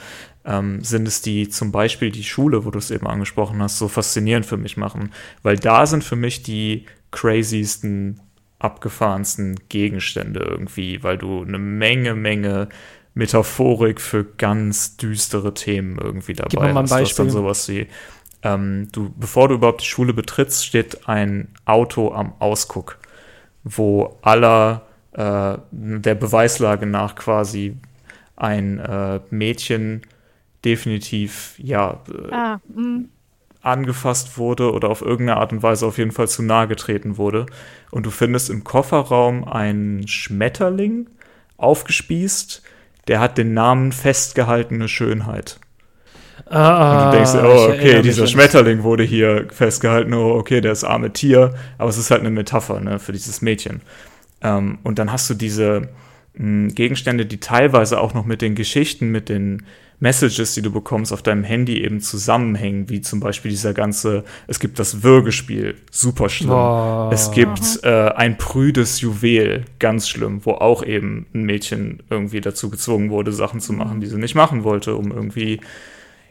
ähm, 0.45 0.85
sind 0.85 1.09
es 1.09 1.23
die 1.23 1.49
zum 1.49 1.73
Beispiel 1.73 2.11
die 2.11 2.25
Schule, 2.25 2.67
wo 2.67 2.71
du 2.71 2.79
es 2.79 2.91
eben 2.91 3.07
angesprochen 3.07 3.63
hast, 3.63 3.79
so 3.79 3.89
faszinierend 3.89 4.45
für 4.45 4.59
mich 4.59 4.77
machen. 4.77 5.11
Weil 5.43 5.57
da 5.57 5.87
sind 5.87 6.05
für 6.05 6.17
mich 6.17 6.43
die 6.43 6.85
craziesten, 7.13 8.21
abgefahrensten 8.59 9.59
Gegenstände 9.71 10.41
irgendwie, 10.41 11.03
weil 11.03 11.17
du 11.17 11.43
eine 11.43 11.59
Menge, 11.59 12.15
Menge 12.15 12.69
Metaphorik 13.19 14.01
für 14.01 14.25
ganz 14.25 14.97
düstere 14.97 15.53
Themen 15.53 15.99
irgendwie 15.99 16.35
dabei 16.35 16.49
Gib 16.51 16.61
mal 16.61 16.69
ein 16.69 16.75
Beispiel. 16.75 17.01
hast. 17.01 17.19
dann 17.19 17.31
sowas 17.31 17.69
wie 17.69 17.89
ähm, 18.43 18.89
du, 18.93 19.13
bevor 19.17 19.49
du 19.49 19.55
überhaupt 19.55 19.83
die 19.83 19.87
Schule 19.87 20.13
betrittst, 20.13 20.65
steht 20.65 21.09
ein 21.09 21.49
Auto 21.65 22.13
am 22.13 22.35
Ausguck, 22.39 22.99
wo 23.65 24.17
aller 24.23 24.83
äh, 25.13 25.59
der 25.71 26.15
Beweislage 26.15 26.87
nach 26.87 27.17
quasi 27.17 27.77
ein 28.37 28.79
äh, 28.79 29.21
Mädchen 29.31 30.03
definitiv 30.65 31.55
ja 31.59 32.01
äh, 32.09 32.33
ah, 32.33 32.61
mm. 32.69 33.09
angefasst 33.63 34.39
wurde 34.39 34.73
oder 34.73 34.91
auf 34.91 35.03
irgendeine 35.03 35.41
Art 35.41 35.53
und 35.53 35.63
Weise 35.63 35.87
auf 35.87 35.99
jeden 35.99 36.13
Fall 36.13 36.29
zu 36.29 36.43
nahe 36.43 36.69
getreten 36.69 37.17
wurde. 37.17 37.47
Und 37.91 38.07
du 38.07 38.11
findest 38.11 38.51
im 38.51 38.65
Kofferraum 38.65 39.45
einen 39.45 40.07
Schmetterling, 40.07 41.09
aufgespießt, 41.57 42.63
der 43.09 43.21
hat 43.21 43.39
den 43.39 43.55
Namen 43.55 43.91
festgehaltene 43.91 44.87
Schönheit. 44.87 45.59
Ah, 46.47 47.07
und 47.07 47.13
du 47.13 47.17
denkst, 47.17 47.33
oh, 47.35 47.73
okay, 47.73 48.03
dieser 48.03 48.27
Schmetterling 48.27 48.83
wurde 48.83 49.03
hier 49.03 49.47
festgehalten, 49.51 50.15
oh, 50.15 50.35
okay, 50.35 50.61
das 50.61 50.85
arme 50.85 51.13
Tier, 51.13 51.55
aber 51.79 51.91
es 51.91 51.99
ist 51.99 52.11
halt 52.11 52.21
eine 52.21 52.31
Metapher 52.31 52.81
ne, 52.81 52.99
für 52.99 53.13
dieses 53.13 53.43
Mädchen. 53.43 53.83
Ähm, 54.41 54.79
und 54.83 54.99
dann 54.99 55.13
hast 55.13 55.29
du 55.29 55.35
diese 55.35 55.89
mh, 56.35 56.73
Gegenstände, 56.75 57.27
die 57.27 57.41
teilweise 57.41 58.01
auch 58.01 58.15
noch 58.15 58.25
mit 58.25 58.43
den 58.43 58.55
Geschichten, 58.55 59.11
mit 59.11 59.29
den 59.29 59.65
Messages, 60.01 60.55
die 60.55 60.63
du 60.63 60.71
bekommst 60.71 61.13
auf 61.13 61.23
deinem 61.23 61.43
Handy 61.43 61.83
eben 61.83 62.01
zusammenhängen, 62.01 62.89
wie 62.89 63.01
zum 63.01 63.19
Beispiel 63.19 63.51
dieser 63.51 63.75
ganze, 63.75 64.25
es 64.47 64.61
gibt 64.61 64.79
das 64.79 65.03
Würgespiel, 65.03 65.75
super 65.91 66.29
schlimm. 66.29 66.53
Oh. 66.53 67.11
Es 67.13 67.33
gibt 67.33 67.81
äh, 67.83 68.11
ein 68.11 68.39
prüdes 68.39 69.01
Juwel, 69.01 69.65
ganz 69.81 70.09
schlimm, 70.09 70.45
wo 70.45 70.53
auch 70.53 70.85
eben 70.85 71.27
ein 71.35 71.43
Mädchen 71.43 72.01
irgendwie 72.11 72.41
dazu 72.41 72.71
gezwungen 72.71 73.11
wurde, 73.11 73.33
Sachen 73.33 73.61
zu 73.61 73.73
machen, 73.73 74.01
die 74.01 74.07
sie 74.07 74.19
nicht 74.19 74.37
machen 74.37 74.63
wollte, 74.63 74.95
um 74.95 75.11
irgendwie, 75.11 75.61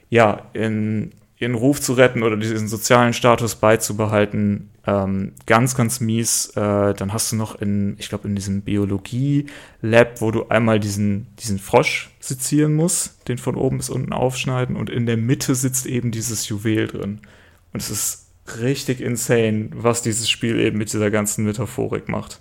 ja, 0.10 0.44
in 0.54 1.12
ihren 1.40 1.56
Ruf 1.56 1.80
zu 1.80 1.94
retten 1.94 2.24
oder 2.24 2.36
diesen 2.36 2.68
sozialen 2.68 3.14
Status 3.14 3.56
beizubehalten. 3.56 4.72
Ähm, 4.88 5.34
ganz, 5.46 5.76
ganz 5.76 6.00
mies. 6.00 6.48
Äh, 6.56 6.94
dann 6.94 7.14
hast 7.14 7.32
du 7.32 7.36
noch 7.36 7.62
in, 7.62 7.96
ich 8.00 8.10
glaube, 8.10 8.28
in 8.28 8.36
diesem 8.36 8.62
Biologie-Lab, 8.62 10.22
wo 10.22 10.32
du 10.32 10.48
einmal 10.48 10.80
diesen, 10.80 11.28
diesen 11.38 11.60
Frosch 11.60 12.10
sezieren 12.20 12.74
musst, 12.74 13.28
den 13.28 13.38
von 13.38 13.56
oben 13.56 13.78
bis 13.78 13.90
unten 13.90 14.14
aufschneiden 14.14 14.76
und 14.76 14.90
in 14.90 15.06
der 15.06 15.18
Mitte 15.18 15.54
sitzt 15.54 15.86
eben 15.86 16.12
dieses 16.12 16.50
Juwel 16.50 16.88
drin. 16.88 17.20
Und 17.72 17.82
es 17.82 17.92
ist 17.92 18.28
richtig 18.60 19.02
insane, 19.02 19.70
was 19.74 20.02
dieses 20.02 20.30
Spiel 20.30 20.60
eben 20.60 20.78
mit 20.80 20.92
dieser 20.92 21.12
ganzen 21.12 21.46
Metaphorik 21.46 22.10
macht. 22.10 22.40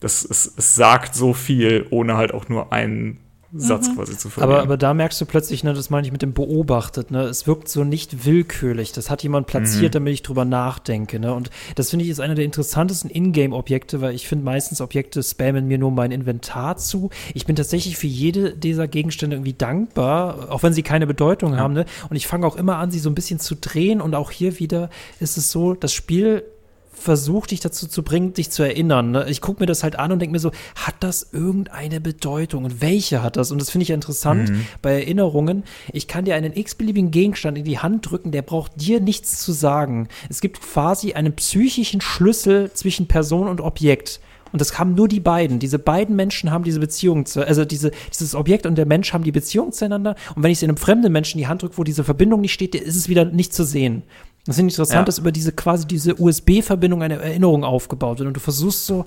Das, 0.00 0.24
es, 0.24 0.52
es 0.56 0.74
sagt 0.74 1.14
so 1.14 1.32
viel, 1.32 1.86
ohne 1.90 2.16
halt 2.16 2.34
auch 2.34 2.48
nur 2.48 2.72
einen 2.72 3.18
Satz 3.54 3.88
mhm. 3.88 3.96
quasi 3.96 4.16
zu 4.16 4.30
verlieren. 4.30 4.54
Aber, 4.54 4.62
aber 4.62 4.76
da 4.76 4.94
merkst 4.94 5.20
du 5.20 5.26
plötzlich, 5.26 5.62
ne, 5.62 5.74
das 5.74 5.90
meine 5.90 6.06
ich 6.06 6.12
mit 6.12 6.22
dem 6.22 6.32
beobachtet, 6.32 7.10
ne, 7.10 7.22
es 7.24 7.46
wirkt 7.46 7.68
so 7.68 7.84
nicht 7.84 8.24
willkürlich. 8.24 8.92
Das 8.92 9.10
hat 9.10 9.22
jemand 9.22 9.46
platziert, 9.46 9.92
mhm. 9.92 9.98
damit 9.98 10.14
ich 10.14 10.22
drüber 10.22 10.44
nachdenke, 10.44 11.18
ne, 11.18 11.34
und 11.34 11.50
das 11.74 11.90
finde 11.90 12.04
ich 12.04 12.10
ist 12.10 12.20
einer 12.20 12.34
der 12.34 12.44
interessantesten 12.44 13.10
Ingame-Objekte, 13.10 14.00
weil 14.00 14.14
ich 14.14 14.26
finde 14.26 14.44
meistens 14.44 14.80
Objekte 14.80 15.22
spammen 15.22 15.68
mir 15.68 15.78
nur 15.78 15.90
mein 15.90 16.12
Inventar 16.12 16.76
zu. 16.78 17.10
Ich 17.34 17.46
bin 17.46 17.56
tatsächlich 17.56 17.96
für 17.96 18.06
jede 18.06 18.56
dieser 18.56 18.88
Gegenstände 18.88 19.36
irgendwie 19.36 19.54
dankbar, 19.54 20.50
auch 20.50 20.62
wenn 20.62 20.72
sie 20.72 20.82
keine 20.82 21.06
Bedeutung 21.06 21.52
ja. 21.52 21.58
haben, 21.58 21.74
ne, 21.74 21.84
und 22.08 22.16
ich 22.16 22.26
fange 22.26 22.46
auch 22.46 22.56
immer 22.56 22.78
an, 22.78 22.90
sie 22.90 22.98
so 22.98 23.10
ein 23.10 23.14
bisschen 23.14 23.38
zu 23.38 23.54
drehen 23.54 24.00
und 24.00 24.14
auch 24.14 24.30
hier 24.30 24.58
wieder 24.58 24.88
ist 25.20 25.36
es 25.36 25.50
so, 25.50 25.74
das 25.74 25.92
Spiel 25.92 26.44
versucht, 26.92 27.50
dich 27.50 27.60
dazu 27.60 27.86
zu 27.88 28.02
bringen, 28.02 28.34
dich 28.34 28.50
zu 28.50 28.62
erinnern. 28.62 29.10
Ne? 29.10 29.26
Ich 29.28 29.40
gucke 29.40 29.62
mir 29.62 29.66
das 29.66 29.82
halt 29.82 29.98
an 29.98 30.12
und 30.12 30.20
denke 30.20 30.32
mir 30.32 30.38
so, 30.38 30.52
hat 30.76 30.94
das 31.00 31.28
irgendeine 31.32 32.00
Bedeutung? 32.00 32.64
Und 32.64 32.80
welche 32.80 33.22
hat 33.22 33.36
das? 33.36 33.50
Und 33.50 33.60
das 33.60 33.70
finde 33.70 33.84
ich 33.84 33.90
interessant 33.90 34.50
mhm. 34.50 34.66
bei 34.82 34.92
Erinnerungen. 34.92 35.64
Ich 35.92 36.06
kann 36.06 36.24
dir 36.24 36.34
einen 36.34 36.56
x-beliebigen 36.56 37.10
Gegenstand 37.10 37.58
in 37.58 37.64
die 37.64 37.78
Hand 37.78 38.10
drücken, 38.10 38.30
der 38.30 38.42
braucht 38.42 38.72
dir 38.80 39.00
nichts 39.00 39.42
zu 39.42 39.52
sagen. 39.52 40.08
Es 40.28 40.40
gibt 40.40 40.60
quasi 40.60 41.14
einen 41.14 41.34
psychischen 41.34 42.00
Schlüssel 42.00 42.70
zwischen 42.72 43.08
Person 43.08 43.48
und 43.48 43.60
Objekt. 43.60 44.20
Und 44.52 44.60
das 44.60 44.78
haben 44.78 44.94
nur 44.94 45.08
die 45.08 45.20
beiden. 45.20 45.58
Diese 45.58 45.78
beiden 45.78 46.14
Menschen 46.14 46.50
haben 46.50 46.62
diese 46.62 46.78
Beziehung, 46.78 47.24
zu, 47.24 47.46
also 47.46 47.64
diese, 47.64 47.90
dieses 48.12 48.34
Objekt 48.34 48.66
und 48.66 48.76
der 48.76 48.86
Mensch 48.86 49.12
haben 49.12 49.24
die 49.24 49.32
Beziehung 49.32 49.72
zueinander. 49.72 50.14
Und 50.36 50.42
wenn 50.42 50.50
ich 50.50 50.58
es 50.58 50.62
in 50.62 50.68
einem 50.68 50.76
fremden 50.76 51.10
Menschen 51.10 51.38
in 51.38 51.44
die 51.44 51.48
Hand 51.48 51.62
drücke, 51.62 51.78
wo 51.78 51.84
diese 51.84 52.04
Verbindung 52.04 52.42
nicht 52.42 52.52
steht, 52.52 52.74
ist 52.74 52.96
es 52.96 53.08
wieder 53.08 53.24
nicht 53.24 53.54
zu 53.54 53.64
sehen. 53.64 54.02
Das 54.44 54.56
ist 54.56 54.60
interessant, 54.60 55.00
ja. 55.00 55.04
dass 55.04 55.18
über 55.18 55.32
diese 55.32 55.52
quasi 55.52 55.86
diese 55.86 56.20
USB-Verbindung 56.20 57.02
eine 57.02 57.22
Erinnerung 57.22 57.64
aufgebaut 57.64 58.18
wird 58.18 58.26
und 58.26 58.34
du 58.34 58.40
versuchst 58.40 58.86
so, 58.86 59.04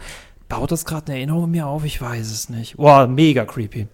baut 0.48 0.72
das 0.72 0.86
gerade 0.86 1.08
eine 1.08 1.18
Erinnerung 1.18 1.46
in 1.46 1.52
mir 1.52 1.68
auf? 1.68 1.84
Ich 1.84 2.02
weiß 2.02 2.32
es 2.32 2.50
nicht. 2.50 2.78
Boah, 2.78 3.08
mega 3.08 3.46
creepy. 3.46 3.88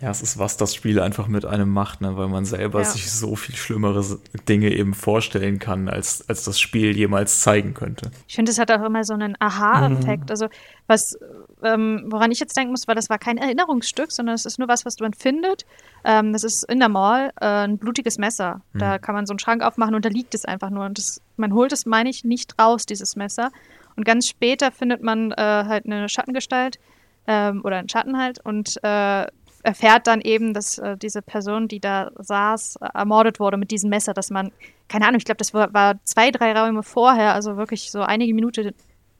Ja, 0.00 0.10
es 0.10 0.22
ist 0.22 0.38
was 0.38 0.56
das 0.56 0.76
Spiel 0.76 1.00
einfach 1.00 1.26
mit 1.26 1.44
einem 1.44 1.70
macht, 1.70 2.00
ne? 2.00 2.16
weil 2.16 2.28
man 2.28 2.44
selber 2.44 2.80
ja. 2.80 2.84
sich 2.84 3.10
so 3.10 3.34
viel 3.34 3.56
schlimmere 3.56 4.04
Dinge 4.48 4.72
eben 4.72 4.94
vorstellen 4.94 5.58
kann, 5.58 5.88
als, 5.88 6.28
als 6.28 6.44
das 6.44 6.60
Spiel 6.60 6.96
jemals 6.96 7.40
zeigen 7.40 7.74
könnte. 7.74 8.12
Ich 8.28 8.36
finde, 8.36 8.52
es 8.52 8.60
hat 8.60 8.70
auch 8.70 8.84
immer 8.84 9.02
so 9.02 9.14
einen 9.14 9.34
Aha-Effekt. 9.40 10.26
Mhm. 10.26 10.30
Also, 10.30 10.48
was, 10.86 11.18
ähm, 11.62 12.04
woran 12.06 12.30
ich 12.30 12.40
jetzt 12.40 12.56
denken 12.56 12.70
muss, 12.70 12.88
war, 12.88 12.94
das 12.94 13.10
war 13.10 13.18
kein 13.18 13.38
Erinnerungsstück, 13.38 14.12
sondern 14.12 14.34
es 14.34 14.46
ist 14.46 14.58
nur 14.58 14.68
was, 14.68 14.84
was 14.84 14.98
man 15.00 15.12
findet. 15.12 15.66
Ähm, 16.04 16.32
das 16.32 16.44
ist 16.44 16.64
in 16.64 16.78
der 16.78 16.88
Mall 16.88 17.32
äh, 17.40 17.46
ein 17.46 17.78
blutiges 17.78 18.18
Messer. 18.18 18.60
Mhm. 18.72 18.78
Da 18.78 18.98
kann 18.98 19.14
man 19.14 19.26
so 19.26 19.32
einen 19.32 19.38
Schrank 19.38 19.62
aufmachen 19.62 19.94
und 19.94 20.04
da 20.04 20.08
liegt 20.08 20.34
es 20.34 20.44
einfach 20.44 20.70
nur. 20.70 20.84
Und 20.84 20.98
das, 20.98 21.20
man 21.36 21.52
holt 21.52 21.72
es, 21.72 21.86
meine 21.86 22.10
ich, 22.10 22.24
nicht 22.24 22.60
raus, 22.60 22.86
dieses 22.86 23.16
Messer. 23.16 23.50
Und 23.96 24.04
ganz 24.04 24.28
später 24.28 24.70
findet 24.70 25.02
man 25.02 25.32
äh, 25.32 25.36
halt 25.36 25.86
eine 25.86 26.08
Schattengestalt 26.08 26.78
ähm, 27.26 27.62
oder 27.64 27.78
einen 27.78 27.88
Schatten 27.88 28.16
halt 28.18 28.38
und 28.44 28.82
äh, 28.82 29.26
erfährt 29.62 30.06
dann 30.06 30.20
eben, 30.20 30.54
dass 30.54 30.78
äh, 30.78 30.96
diese 30.96 31.22
Person, 31.22 31.68
die 31.68 31.80
da 31.80 32.10
saß, 32.16 32.76
ermordet 32.94 33.40
wurde 33.40 33.56
mit 33.56 33.70
diesem 33.70 33.90
Messer, 33.90 34.14
dass 34.14 34.30
man, 34.30 34.52
keine 34.88 35.06
Ahnung, 35.06 35.18
ich 35.18 35.24
glaube, 35.24 35.38
das 35.38 35.52
war, 35.52 35.72
war, 35.74 36.02
zwei, 36.04 36.30
drei 36.30 36.58
Räume 36.58 36.82
vorher, 36.82 37.34
also 37.34 37.56
wirklich 37.56 37.90
so 37.90 38.00
einige 38.00 38.34
Minuten, 38.34 38.72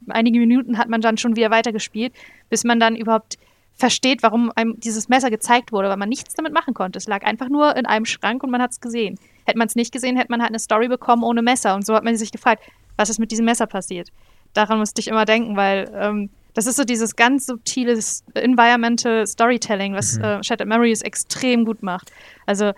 einige 0.09 0.39
Minuten 0.39 0.79
hat 0.79 0.89
man 0.89 1.01
dann 1.01 1.17
schon 1.17 1.37
wieder 1.37 1.51
weitergespielt, 1.51 2.13
bis 2.49 2.65
man 2.65 2.81
dann 2.81 2.97
überhaupt 2.97 3.39
versteht, 3.75 4.23
warum 4.23 4.51
einem 4.57 4.79
dieses 4.81 5.09
Messer 5.09 5.31
gezeigt 5.31 5.71
wurde, 5.71 5.89
weil 5.89 5.97
man 5.97 6.09
nichts 6.09 6.35
damit 6.35 6.53
machen 6.53 6.75
konnte. 6.75 6.99
Es 6.99 7.07
lag 7.07 7.25
einfach 7.25 7.49
nur 7.49 7.77
in 7.77 7.87
einem 7.87 8.05
Schrank 8.05 8.43
und 8.43 8.51
man 8.51 8.61
hat 8.61 8.73
es 8.73 8.81
gesehen. 8.81 9.19
Hätte 9.45 9.59
man 9.59 9.69
es 9.69 9.77
nicht 9.77 9.93
gesehen, 9.93 10.17
hätte 10.17 10.31
man 10.31 10.41
halt 10.41 10.51
eine 10.51 10.59
Story 10.59 10.89
bekommen 10.89 11.23
ohne 11.23 11.43
Messer. 11.43 11.75
Und 11.77 11.87
so 11.87 11.95
hat 11.95 12.03
man 12.03 12.17
sich 12.17 12.33
gefragt, 12.33 12.65
was 12.97 13.09
ist 13.09 13.21
mit 13.21 13.31
diesem 13.31 13.45
Messer 13.45 13.67
passiert. 13.67 14.09
Daran 14.53 14.79
musste 14.79 15.01
ich 15.01 15.09
immer 15.09 15.25
denken, 15.25 15.57
weil 15.57 15.91
ähm, 15.95 16.31
das 16.55 16.67
ist 16.67 16.77
so 16.77 16.83
dieses 16.83 17.15
ganz 17.15 17.47
subtile 17.47 17.97
Environmental 18.35 19.25
Storytelling, 19.27 19.95
was 19.95 20.19
mhm. 20.19 20.25
äh, 20.25 20.45
Shattered 20.45 20.69
Memories 20.69 21.03
extrem 21.03 21.65
gut 21.65 21.83
macht. 21.83 22.11
Also 22.47 22.73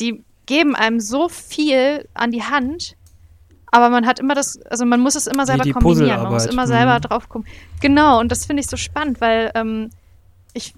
die 0.00 0.24
geben 0.46 0.74
einem 0.74 0.98
so 0.98 1.28
viel 1.28 2.08
an 2.14 2.32
die 2.32 2.42
Hand, 2.42 2.96
aber 3.72 3.88
man 3.88 4.06
hat 4.06 4.20
immer 4.20 4.34
das, 4.34 4.60
also 4.66 4.84
man 4.84 5.00
muss 5.00 5.16
es 5.16 5.26
immer 5.26 5.46
selber 5.46 5.64
kombinieren, 5.72 6.22
man 6.22 6.32
muss 6.32 6.46
immer 6.46 6.66
selber 6.66 6.96
mhm. 6.96 7.00
drauf 7.00 7.28
kommen. 7.28 7.46
Genau, 7.80 8.20
und 8.20 8.30
das 8.30 8.44
finde 8.46 8.60
ich 8.60 8.68
so 8.68 8.76
spannend, 8.76 9.20
weil 9.20 9.50
ähm, 9.54 9.90
ich 10.52 10.74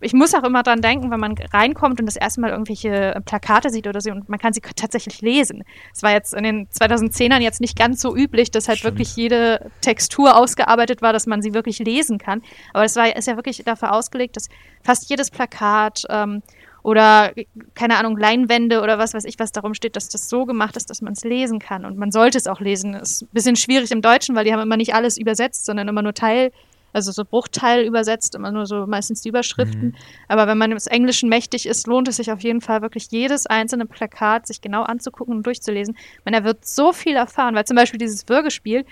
ich 0.00 0.12
muss 0.12 0.34
auch 0.34 0.42
immer 0.42 0.62
dran 0.62 0.82
denken, 0.82 1.10
wenn 1.10 1.20
man 1.20 1.34
reinkommt 1.52 1.98
und 2.00 2.06
das 2.06 2.16
erste 2.16 2.40
Mal 2.40 2.50
irgendwelche 2.50 3.20
Plakate 3.24 3.70
sieht 3.70 3.86
oder 3.86 4.00
so 4.00 4.10
und 4.10 4.28
man 4.28 4.38
kann 4.38 4.52
sie 4.52 4.60
tatsächlich 4.60 5.22
lesen. 5.22 5.64
Es 5.94 6.02
war 6.02 6.12
jetzt 6.12 6.34
in 6.34 6.44
den 6.44 6.68
2010ern 6.68 7.40
jetzt 7.40 7.60
nicht 7.60 7.78
ganz 7.78 8.00
so 8.00 8.14
üblich, 8.14 8.50
dass 8.50 8.68
halt 8.68 8.80
Stimmt. 8.80 8.98
wirklich 8.98 9.16
jede 9.16 9.70
Textur 9.80 10.36
ausgearbeitet 10.36 11.00
war, 11.00 11.12
dass 11.12 11.26
man 11.26 11.42
sie 11.42 11.54
wirklich 11.54 11.78
lesen 11.78 12.18
kann. 12.18 12.42
Aber 12.74 12.84
es 12.84 12.96
war 12.96 13.14
ist 13.14 13.26
ja 13.26 13.36
wirklich 13.36 13.62
dafür 13.64 13.94
ausgelegt, 13.94 14.36
dass 14.36 14.48
fast 14.82 15.08
jedes 15.08 15.30
Plakat 15.30 16.02
ähm, 16.10 16.42
oder 16.82 17.32
keine 17.74 17.96
Ahnung 17.96 18.16
Leinwände 18.16 18.82
oder 18.82 18.98
was 18.98 19.14
weiß 19.14 19.24
ich, 19.24 19.38
was 19.38 19.52
darum 19.52 19.74
steht, 19.74 19.96
dass 19.96 20.08
das 20.08 20.28
so 20.28 20.46
gemacht 20.46 20.76
ist, 20.76 20.90
dass 20.90 21.00
man 21.00 21.12
es 21.12 21.24
lesen 21.24 21.58
kann 21.58 21.84
und 21.84 21.96
man 21.96 22.10
sollte 22.10 22.38
es 22.38 22.46
auch 22.46 22.60
lesen. 22.60 22.94
Ist 22.94 23.22
ein 23.22 23.28
bisschen 23.32 23.56
schwierig 23.56 23.90
im 23.90 24.02
Deutschen, 24.02 24.34
weil 24.34 24.44
die 24.44 24.52
haben 24.52 24.60
immer 24.60 24.76
nicht 24.76 24.94
alles 24.94 25.16
übersetzt, 25.16 25.64
sondern 25.64 25.88
immer 25.88 26.02
nur 26.02 26.14
Teil 26.14 26.50
also 26.92 27.10
so 27.10 27.24
Bruchteil 27.24 27.84
übersetzt, 27.86 28.34
immer 28.34 28.50
nur 28.50 28.66
so 28.66 28.86
meistens 28.86 29.22
die 29.22 29.30
Überschriften. 29.30 29.88
Mhm. 29.88 29.94
Aber 30.28 30.46
wenn 30.46 30.58
man 30.58 30.72
im 30.72 30.78
Englischen 30.88 31.28
mächtig 31.28 31.66
ist, 31.66 31.86
lohnt 31.86 32.08
es 32.08 32.16
sich 32.16 32.30
auf 32.30 32.40
jeden 32.40 32.60
Fall 32.60 32.82
wirklich 32.82 33.06
jedes 33.10 33.46
einzelne 33.46 33.86
Plakat 33.86 34.46
sich 34.46 34.60
genau 34.60 34.82
anzugucken 34.82 35.36
und 35.36 35.46
durchzulesen. 35.46 35.96
Man, 36.24 36.34
er 36.34 36.44
wird 36.44 36.66
so 36.66 36.92
viel 36.92 37.16
erfahren, 37.16 37.54
weil 37.54 37.64
zum 37.64 37.76
Beispiel 37.76 37.98
dieses 37.98 38.28
Würgespiel, 38.28 38.84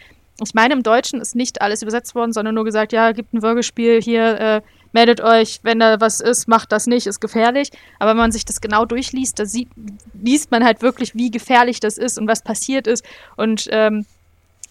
ich 0.43 0.55
meine, 0.55 0.73
im 0.73 0.83
Deutschen 0.83 1.21
ist 1.21 1.37
nicht 1.37 1.61
alles 1.61 1.83
übersetzt 1.83 2.15
worden, 2.15 2.33
sondern 2.33 2.55
nur 2.55 2.65
gesagt, 2.65 2.93
ja, 2.93 3.13
gibt 3.13 3.35
ein 3.35 3.43
Würgespiel 3.43 4.01
hier, 4.01 4.41
äh, 4.41 4.63
meldet 4.93 5.21
euch, 5.21 5.61
wenn 5.63 5.79
da 5.79 6.01
was 6.01 6.21
ist, 6.21 6.49
macht 6.49 6.73
das 6.73 6.87
nicht, 6.87 7.07
ist 7.07 7.21
gefährlich. 7.21 7.71
Aber 7.99 8.11
wenn 8.11 8.19
man 8.19 8.33
sich 8.33 8.45
das 8.45 8.61
genau 8.61 8.85
durchliest, 8.85 9.39
da 9.39 9.47
sieht, 9.47 9.69
liest 10.15 10.51
man 10.51 10.65
halt 10.65 10.83
wirklich, 10.83 11.15
wie 11.15 11.31
gefährlich 11.31 11.81
das 11.81 11.99
ist 11.99 12.19
und 12.19 12.29
was 12.29 12.43
passiert 12.43 12.87
ist. 12.87 13.05
Und 13.37 13.69
ähm, 13.71 14.07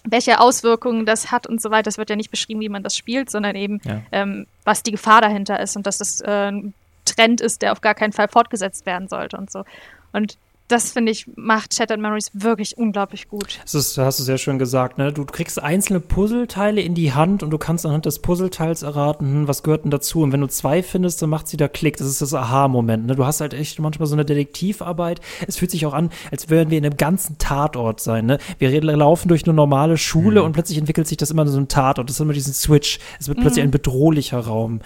welche 0.04 0.40
Auswirkungen 0.40 1.04
das 1.04 1.30
hat 1.30 1.46
und 1.46 1.60
so 1.60 1.70
weiter. 1.70 1.84
Das 1.84 1.98
wird 1.98 2.10
ja 2.10 2.16
nicht 2.16 2.30
beschrieben, 2.30 2.60
wie 2.60 2.68
man 2.68 2.82
das 2.82 2.96
spielt, 2.96 3.30
sondern 3.30 3.54
eben, 3.54 3.80
ja. 3.84 4.02
ähm, 4.12 4.46
was 4.64 4.82
die 4.82 4.92
Gefahr 4.92 5.20
dahinter 5.20 5.60
ist 5.60 5.76
und 5.76 5.86
dass 5.86 5.98
das 5.98 6.20
äh, 6.20 6.50
ein 6.50 6.74
Trend 7.04 7.40
ist, 7.40 7.62
der 7.62 7.72
auf 7.72 7.80
gar 7.80 7.94
keinen 7.94 8.12
Fall 8.12 8.28
fortgesetzt 8.28 8.86
werden 8.86 9.08
sollte 9.08 9.36
und 9.36 9.50
so. 9.50 9.64
Und 10.12 10.38
das 10.70 10.92
finde 10.92 11.12
ich, 11.12 11.26
macht 11.36 11.74
Shattered 11.74 12.00
Memories 12.00 12.30
wirklich 12.32 12.78
unglaublich 12.78 13.28
gut. 13.28 13.58
Das 13.62 13.74
ist, 13.74 13.98
hast 13.98 14.20
du 14.20 14.22
sehr 14.22 14.38
schön 14.38 14.58
gesagt, 14.58 14.98
ne? 14.98 15.12
Du 15.12 15.24
kriegst 15.24 15.60
einzelne 15.60 16.00
Puzzleteile 16.00 16.80
in 16.80 16.94
die 16.94 17.12
Hand 17.12 17.42
und 17.42 17.50
du 17.50 17.58
kannst 17.58 17.84
anhand 17.84 18.06
des 18.06 18.20
Puzzleteils 18.20 18.82
erraten, 18.82 19.26
hm, 19.26 19.48
was 19.48 19.62
gehört 19.62 19.84
denn 19.84 19.90
dazu. 19.90 20.22
Und 20.22 20.32
wenn 20.32 20.40
du 20.40 20.48
zwei 20.48 20.82
findest, 20.82 21.20
dann 21.22 21.30
macht 21.30 21.48
sie 21.48 21.56
da 21.56 21.68
Klick. 21.68 21.96
Das 21.96 22.06
ist 22.06 22.22
das 22.22 22.34
Aha-Moment, 22.34 23.06
ne? 23.06 23.16
Du 23.16 23.26
hast 23.26 23.40
halt 23.40 23.54
echt 23.54 23.78
manchmal 23.80 24.06
so 24.06 24.14
eine 24.14 24.24
Detektivarbeit. 24.24 25.20
Es 25.46 25.56
fühlt 25.56 25.70
sich 25.70 25.86
auch 25.86 25.94
an, 25.94 26.10
als 26.30 26.48
würden 26.50 26.70
wir 26.70 26.78
in 26.78 26.86
einem 26.86 26.96
ganzen 26.96 27.38
Tatort 27.38 28.00
sein, 28.00 28.26
ne? 28.26 28.38
Wir 28.58 28.80
laufen 28.80 29.28
durch 29.28 29.44
eine 29.44 29.54
normale 29.54 29.96
Schule 29.96 30.40
mhm. 30.40 30.46
und 30.46 30.52
plötzlich 30.52 30.78
entwickelt 30.78 31.08
sich 31.08 31.16
das 31.16 31.30
immer 31.30 31.46
so 31.46 31.58
ein 31.58 31.68
Tatort. 31.68 32.08
Das 32.08 32.16
ist 32.16 32.20
immer 32.20 32.32
diesen 32.32 32.54
Switch. 32.54 33.00
Es 33.18 33.28
wird 33.28 33.38
mhm. 33.38 33.42
plötzlich 33.42 33.64
ein 33.64 33.70
bedrohlicher 33.70 34.40
Raum. 34.40 34.80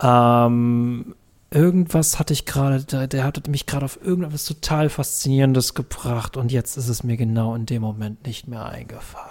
Ähm, 0.00 1.14
irgendwas 1.50 2.18
hatte 2.18 2.32
ich 2.32 2.44
gerade, 2.46 2.84
der, 2.84 3.06
der 3.06 3.24
hat 3.24 3.46
mich 3.48 3.66
gerade 3.66 3.84
auf 3.84 3.98
irgendwas 4.02 4.44
total 4.44 4.88
Faszinierendes 4.88 5.74
gebracht 5.74 6.36
und 6.36 6.52
jetzt 6.52 6.76
ist 6.76 6.88
es 6.88 7.02
mir 7.02 7.16
genau 7.16 7.54
in 7.54 7.66
dem 7.66 7.82
Moment 7.82 8.26
nicht 8.26 8.48
mehr 8.48 8.66
eingefallen. 8.66 9.30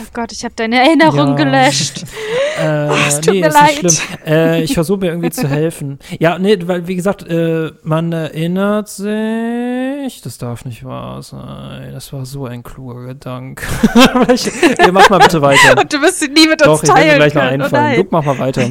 Oh 0.00 0.06
Gott, 0.14 0.32
ich 0.32 0.42
habe 0.44 0.54
deine 0.56 0.78
Erinnerung 0.78 1.36
Ja. 1.38 1.44
gelöscht. 1.44 2.04
Äh, 2.56 2.88
Oh, 2.88 2.94
es 3.08 3.20
tut 3.20 3.34
nee, 3.34 3.40
mir 3.40 3.48
leid. 3.50 3.72
schlimm. 3.92 4.18
Äh, 4.24 4.62
ich 4.62 4.74
versuche 4.74 5.00
mir 5.00 5.06
irgendwie 5.08 5.30
zu 5.30 5.48
helfen. 5.48 5.98
Ja, 6.20 6.38
nee, 6.38 6.56
weil, 6.68 6.86
wie 6.86 6.94
gesagt, 6.94 7.24
äh, 7.28 7.72
man 7.82 8.12
erinnert 8.12 8.88
sich. 8.88 10.22
Das 10.22 10.38
darf 10.38 10.64
nicht 10.64 10.84
wahr 10.84 11.20
sein. 11.24 11.90
Das 11.92 12.12
war 12.12 12.24
so 12.26 12.46
ein 12.46 12.62
kluger 12.62 13.06
Gedanke. 13.08 13.66
ich, 14.32 14.46
ja, 14.78 14.92
mach 14.92 15.10
mal 15.10 15.18
bitte 15.18 15.42
weiter. 15.42 15.80
Und 15.80 15.92
du 15.92 16.00
wirst 16.00 16.20
sie 16.20 16.28
nie 16.28 16.46
mit 16.46 16.60
Doch, 16.64 16.80
uns 16.80 16.88
ich 16.88 16.94
werde 16.94 17.00
mir 17.00 17.28
teilen 17.28 17.32
gleich 17.32 17.34
noch. 17.34 17.42
Oh 17.42 17.64
einfallen. 17.64 17.84
nein. 17.84 17.96
Luke, 17.96 18.08
mach 18.12 18.24
mal 18.24 18.38
weiter. 18.38 18.70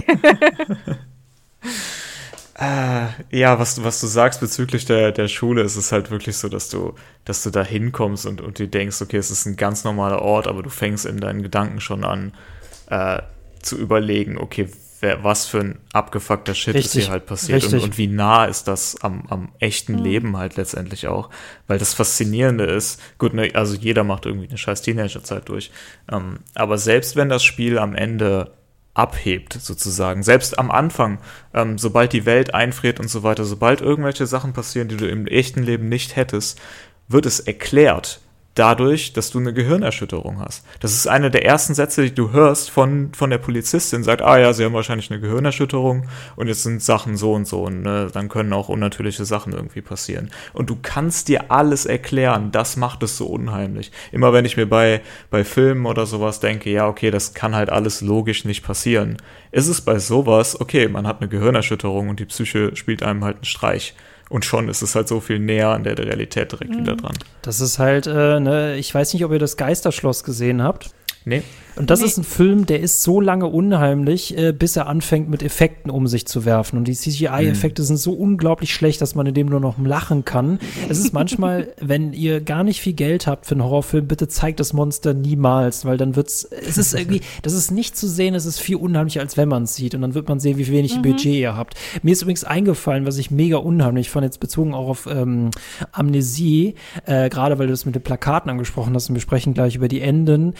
Äh, 2.55 3.07
ja, 3.31 3.57
was, 3.57 3.75
du- 3.75 3.83
was 3.83 3.99
du 3.99 4.05
sagst 4.07 4.39
bezüglich 4.39 4.85
der, 4.85 5.11
der 5.11 5.27
Schule, 5.27 5.63
ist 5.63 5.75
es 5.75 5.91
halt 5.91 6.11
wirklich 6.11 6.37
so, 6.37 6.49
dass 6.49 6.69
du, 6.69 6.93
dass 7.25 7.41
du 7.41 7.49
da 7.49 7.63
hinkommst 7.63 8.27
und, 8.27 8.41
und 8.41 8.59
dir 8.59 8.67
denkst, 8.67 9.01
okay, 9.01 9.17
es 9.17 9.31
ist 9.31 9.45
ein 9.47 9.55
ganz 9.55 9.83
normaler 9.83 10.21
Ort, 10.21 10.47
aber 10.47 10.61
du 10.61 10.69
fängst 10.69 11.05
in 11.05 11.17
deinen 11.19 11.41
Gedanken 11.41 11.81
schon 11.81 12.03
an 12.03 12.33
äh, 12.89 13.21
zu 13.61 13.75
überlegen, 13.77 14.37
okay, 14.37 14.69
wer, 14.99 15.23
was 15.23 15.47
für 15.47 15.61
ein 15.61 15.79
abgefuckter 15.93 16.53
Shit 16.53 16.79
ist 16.79 16.85
Richtig, 16.85 17.05
hier 17.05 17.09
halt 17.09 17.25
passiert 17.25 17.63
und, 17.65 17.79
und 17.79 17.97
wie 17.97 18.07
nah 18.07 18.45
ist 18.45 18.67
das 18.67 19.01
am, 19.01 19.25
am 19.29 19.49
echten 19.59 19.97
Leben 19.97 20.37
halt 20.37 20.55
letztendlich 20.55 21.07
auch. 21.07 21.31
Weil 21.67 21.79
das 21.79 21.95
Faszinierende 21.95 22.65
ist, 22.65 23.01
gut, 23.17 23.33
ne, 23.33 23.49
also 23.55 23.73
jeder 23.75 24.03
macht 24.03 24.27
irgendwie 24.27 24.47
eine 24.47 24.57
scheiß 24.59 24.83
Teenagerzeit 24.83 25.49
durch, 25.49 25.71
ähm, 26.11 26.39
aber 26.53 26.77
selbst 26.77 27.15
wenn 27.15 27.29
das 27.29 27.43
Spiel 27.43 27.79
am 27.79 27.95
Ende 27.95 28.51
abhebt, 28.93 29.53
sozusagen. 29.53 30.23
Selbst 30.23 30.59
am 30.59 30.71
Anfang, 30.71 31.19
ähm, 31.53 31.77
sobald 31.77 32.13
die 32.13 32.25
Welt 32.25 32.53
einfriert 32.53 32.99
und 32.99 33.09
so 33.09 33.23
weiter, 33.23 33.45
sobald 33.45 33.81
irgendwelche 33.81 34.27
Sachen 34.27 34.53
passieren, 34.53 34.87
die 34.87 34.97
du 34.97 35.07
im 35.07 35.27
echten 35.27 35.63
Leben 35.63 35.89
nicht 35.89 36.15
hättest, 36.15 36.59
wird 37.07 37.25
es 37.25 37.39
erklärt 37.39 38.21
dadurch, 38.55 39.13
dass 39.13 39.31
du 39.31 39.39
eine 39.39 39.53
Gehirnerschütterung 39.53 40.39
hast. 40.39 40.63
Das 40.79 40.93
ist 40.93 41.07
einer 41.07 41.29
der 41.29 41.45
ersten 41.45 41.73
Sätze, 41.73 42.03
die 42.03 42.13
du 42.13 42.31
hörst 42.31 42.69
von, 42.69 43.11
von 43.13 43.29
der 43.29 43.39
Polizistin, 43.39 44.03
sagt, 44.03 44.21
ah 44.21 44.37
ja, 44.37 44.53
sie 44.53 44.63
haben 44.63 44.73
wahrscheinlich 44.73 45.09
eine 45.09 45.19
Gehirnerschütterung 45.19 46.07
und 46.35 46.47
jetzt 46.47 46.63
sind 46.63 46.81
Sachen 46.81 47.17
so 47.17 47.33
und 47.33 47.47
so 47.47 47.63
und 47.63 47.81
ne, 47.81 48.09
dann 48.13 48.29
können 48.29 48.53
auch 48.53 48.69
unnatürliche 48.69 49.25
Sachen 49.25 49.53
irgendwie 49.53 49.81
passieren. 49.81 50.29
Und 50.53 50.69
du 50.69 50.77
kannst 50.81 51.29
dir 51.29 51.51
alles 51.51 51.85
erklären, 51.85 52.51
das 52.51 52.77
macht 52.77 53.01
es 53.03 53.17
so 53.17 53.25
unheimlich. 53.25 53.91
Immer 54.11 54.33
wenn 54.33 54.45
ich 54.45 54.57
mir 54.57 54.67
bei, 54.67 55.01
bei 55.31 55.43
Filmen 55.43 55.85
oder 55.87 56.05
sowas 56.05 56.39
denke, 56.39 56.69
ja, 56.69 56.87
okay, 56.87 57.09
das 57.09 57.33
kann 57.33 57.55
halt 57.55 57.69
alles 57.71 58.01
logisch 58.01 58.45
nicht 58.45 58.63
passieren, 58.63 59.17
ist 59.51 59.67
es 59.67 59.81
bei 59.81 59.97
sowas, 59.99 60.59
okay, 60.59 60.87
man 60.87 61.07
hat 61.07 61.21
eine 61.21 61.29
Gehirnerschütterung 61.29 62.09
und 62.09 62.19
die 62.19 62.25
Psyche 62.25 62.75
spielt 62.75 63.03
einem 63.03 63.23
halt 63.23 63.37
einen 63.37 63.45
Streich. 63.45 63.95
Und 64.29 64.45
schon 64.45 64.69
ist 64.69 64.81
es 64.81 64.95
halt 64.95 65.07
so 65.07 65.19
viel 65.19 65.39
näher 65.39 65.69
an 65.69 65.83
der 65.83 65.97
Realität 65.97 66.51
direkt 66.51 66.75
wieder 66.75 66.95
dran. 66.95 67.13
Das 67.41 67.59
ist 67.61 67.77
halt, 67.79 68.07
äh, 68.07 68.39
ne, 68.39 68.75
ich 68.77 68.93
weiß 68.93 69.13
nicht, 69.13 69.23
ob 69.25 69.31
ihr 69.31 69.39
das 69.39 69.57
Geisterschloss 69.57 70.23
gesehen 70.23 70.63
habt. 70.63 70.89
Nee. 71.25 71.43
Und 71.75 71.89
das 71.89 72.01
Nee. 72.01 72.05
ist 72.07 72.17
ein 72.17 72.23
Film, 72.23 72.65
der 72.65 72.79
ist 72.81 73.03
so 73.03 73.19
lange 73.19 73.47
unheimlich, 73.47 74.37
äh, 74.37 74.51
bis 74.53 74.75
er 74.75 74.87
anfängt, 74.87 75.29
mit 75.29 75.41
Effekten 75.43 75.89
um 75.89 76.07
sich 76.07 76.25
zu 76.27 76.45
werfen. 76.45 76.77
Und 76.77 76.87
die 76.87 76.93
CGI-Effekte 76.93 77.83
sind 77.83 77.97
so 77.97 78.13
unglaublich 78.13 78.73
schlecht, 78.73 79.01
dass 79.01 79.15
man 79.15 79.25
in 79.25 79.33
dem 79.33 79.47
nur 79.47 79.59
noch 79.59 79.77
lachen 79.79 80.23
kann. 80.25 80.59
Es 80.89 80.99
ist 80.99 81.13
manchmal, 81.13 81.69
wenn 81.81 82.13
ihr 82.13 82.41
gar 82.41 82.63
nicht 82.63 82.81
viel 82.81 82.93
Geld 82.93 83.27
habt 83.27 83.45
für 83.45 83.55
einen 83.55 83.63
Horrorfilm, 83.63 84.07
bitte 84.07 84.27
zeigt 84.27 84.59
das 84.59 84.73
Monster 84.73 85.13
niemals, 85.13 85.85
weil 85.85 85.97
dann 85.97 86.15
wird's, 86.15 86.43
es 86.43 86.77
ist 86.77 86.93
irgendwie, 86.93 87.21
das 87.41 87.53
ist 87.53 87.71
nicht 87.71 87.97
zu 87.97 88.07
sehen, 88.07 88.35
es 88.35 88.45
ist 88.45 88.59
viel 88.59 88.75
unheimlicher, 88.75 89.21
als 89.21 89.37
wenn 89.37 89.49
man 89.49 89.63
es 89.63 89.75
sieht. 89.75 89.95
Und 89.95 90.01
dann 90.01 90.13
wird 90.13 90.29
man 90.29 90.39
sehen, 90.39 90.57
wie 90.57 90.67
wenig 90.67 91.01
Budget 91.01 91.25
ihr 91.25 91.55
habt. 91.57 91.75
Mir 92.03 92.11
ist 92.11 92.21
übrigens 92.21 92.43
eingefallen, 92.43 93.05
was 93.05 93.17
ich 93.17 93.31
mega 93.31 93.57
unheimlich 93.57 94.09
fand, 94.09 94.23
jetzt 94.25 94.39
bezogen 94.39 94.73
auch 94.73 94.87
auf 94.87 95.07
ähm, 95.09 95.49
Amnesie, 95.91 96.75
äh, 97.05 97.29
gerade 97.29 97.57
weil 97.59 97.67
du 97.67 97.73
das 97.73 97.85
mit 97.85 97.95
den 97.95 98.01
Plakaten 98.03 98.49
angesprochen 98.49 98.93
hast 98.93 99.09
und 99.09 99.15
wir 99.15 99.21
sprechen 99.21 99.53
gleich 99.53 99.75
über 99.75 99.87
die 99.87 100.01
Enden. 100.01 100.53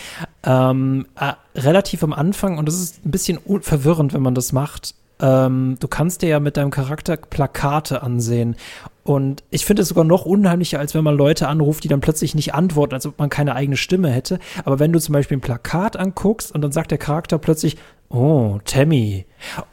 Ähm, 0.46 1.03
äh, 1.16 1.34
relativ 1.56 2.04
am 2.04 2.14
Anfang, 2.14 2.58
und 2.58 2.68
das 2.68 2.76
ist 2.76 3.06
ein 3.06 3.12
bisschen 3.12 3.40
verwirrend, 3.62 4.14
wenn 4.14 4.22
man 4.22 4.36
das 4.36 4.52
macht, 4.52 4.96
ähm, 5.20 5.78
du 5.80 5.88
kannst 5.88 6.22
dir 6.22 6.30
ja 6.30 6.40
mit 6.40 6.58
deinem 6.58 6.72
Charakter 6.72 7.18
Plakate 7.18 8.04
ansehen. 8.04 8.56
Und 9.04 9.44
ich 9.52 9.66
finde 9.66 9.82
es 9.82 9.90
sogar 9.90 10.06
noch 10.06 10.26
unheimlicher, 10.26 10.80
als 10.80 10.94
wenn 10.94 11.04
man 11.04 11.16
Leute 11.16 11.48
anruft, 11.48 11.84
die 11.84 11.88
dann 11.88 12.02
plötzlich 12.02 12.36
nicht 12.36 12.54
antworten, 12.54 12.94
als 12.94 13.06
ob 13.06 13.20
man 13.20 13.30
keine 13.30 13.56
eigene 13.56 13.78
Stimme 13.78 14.10
hätte. 14.10 14.40
Aber 14.66 14.80
wenn 14.80 14.94
du 14.94 15.00
zum 15.00 15.14
Beispiel 15.14 15.38
ein 15.38 15.42
Plakat 15.42 15.98
anguckst 15.98 16.54
und 16.54 16.62
dann 16.62 16.72
sagt 16.72 16.92
der 16.92 16.98
Charakter 16.98 17.38
plötzlich, 17.38 17.78
oh, 18.10 18.60
Tammy. 18.66 19.26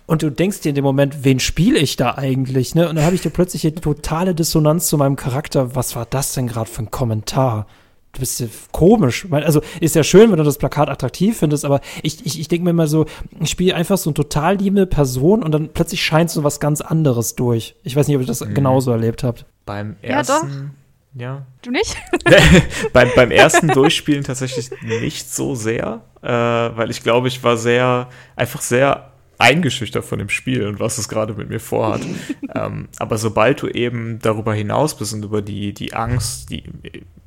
Und 0.06 0.22
du 0.22 0.30
denkst 0.30 0.60
dir 0.60 0.70
in 0.70 0.74
dem 0.74 0.84
Moment, 0.84 1.24
wen 1.24 1.40
spiele 1.40 1.78
ich 1.78 1.96
da 1.96 2.16
eigentlich? 2.16 2.74
Ne? 2.74 2.88
Und 2.88 2.96
dann 2.96 3.04
habe 3.04 3.14
ich 3.14 3.22
dir 3.22 3.30
plötzlich 3.30 3.66
eine 3.66 3.74
totale 3.76 4.34
Dissonanz 4.34 4.88
zu 4.88 4.98
meinem 4.98 5.16
Charakter. 5.16 5.74
Was 5.74 5.94
war 5.94 6.06
das 6.06 6.32
denn 6.34 6.48
gerade 6.48 6.68
für 6.68 6.82
ein 6.82 6.90
Kommentar? 6.90 7.66
Du 8.12 8.20
bist 8.20 8.40
ja 8.40 8.46
komisch. 8.72 9.26
Weil- 9.30 9.44
Also 9.44 9.61
ist 9.80 9.94
ja 9.94 10.02
schön, 10.02 10.30
wenn 10.30 10.38
du 10.38 10.44
das 10.44 10.58
Plakat 10.58 10.88
attraktiv 10.88 11.38
findest, 11.38 11.64
aber 11.64 11.80
ich, 12.02 12.24
ich, 12.26 12.40
ich 12.40 12.48
denke 12.48 12.64
mir 12.64 12.70
immer 12.70 12.86
so, 12.88 13.06
ich 13.40 13.50
spiele 13.50 13.74
einfach 13.76 13.98
so 13.98 14.11
eine 14.11 14.14
total 14.14 14.56
liebe 14.56 14.86
Person 14.86 15.42
und 15.42 15.52
dann 15.52 15.68
plötzlich 15.72 16.02
scheint 16.02 16.30
so 16.30 16.42
was 16.42 16.58
ganz 16.61 16.80
anderes 16.80 17.36
durch. 17.36 17.76
Ich 17.84 17.94
weiß 17.94 18.08
nicht, 18.08 18.16
ob 18.16 18.22
ihr 18.22 18.26
das 18.26 18.40
genauso 18.40 18.90
erlebt 18.90 19.22
habt. 19.22 19.44
Beim 19.64 19.96
Ja, 20.02 20.22
doch. 20.22 20.42
ersten. 20.42 20.72
Ja. 21.14 21.44
Du 21.62 21.70
nicht? 21.70 21.96
beim, 22.92 23.08
beim 23.16 23.30
ersten 23.32 23.68
Durchspielen 23.68 24.22
tatsächlich 24.24 24.70
nicht 24.82 25.28
so 25.32 25.54
sehr, 25.56 26.02
äh, 26.22 26.28
weil 26.28 26.90
ich 26.90 27.02
glaube, 27.02 27.28
ich 27.28 27.42
war 27.42 27.56
sehr, 27.56 28.08
einfach 28.36 28.61
sehr 28.61 29.11
eingeschüchtert 29.41 30.05
von 30.05 30.18
dem 30.18 30.28
Spiel 30.28 30.66
und 30.66 30.80
was 30.80 30.99
es 30.99 31.09
gerade 31.09 31.34
mit 31.34 31.49
mir 31.49 31.61
vorhat. 31.61 32.03
ähm, 32.55 32.88
aber 32.99 33.18
sobald 33.18 33.62
du 33.62 33.68
eben 33.68 34.18
darüber 34.20 34.55
hinaus 34.55 34.97
bist 34.97 35.14
und 35.14 35.24
über 35.24 35.43
die, 35.43 35.72
die 35.72 35.95
Angst, 35.95 36.51
die 36.51 36.64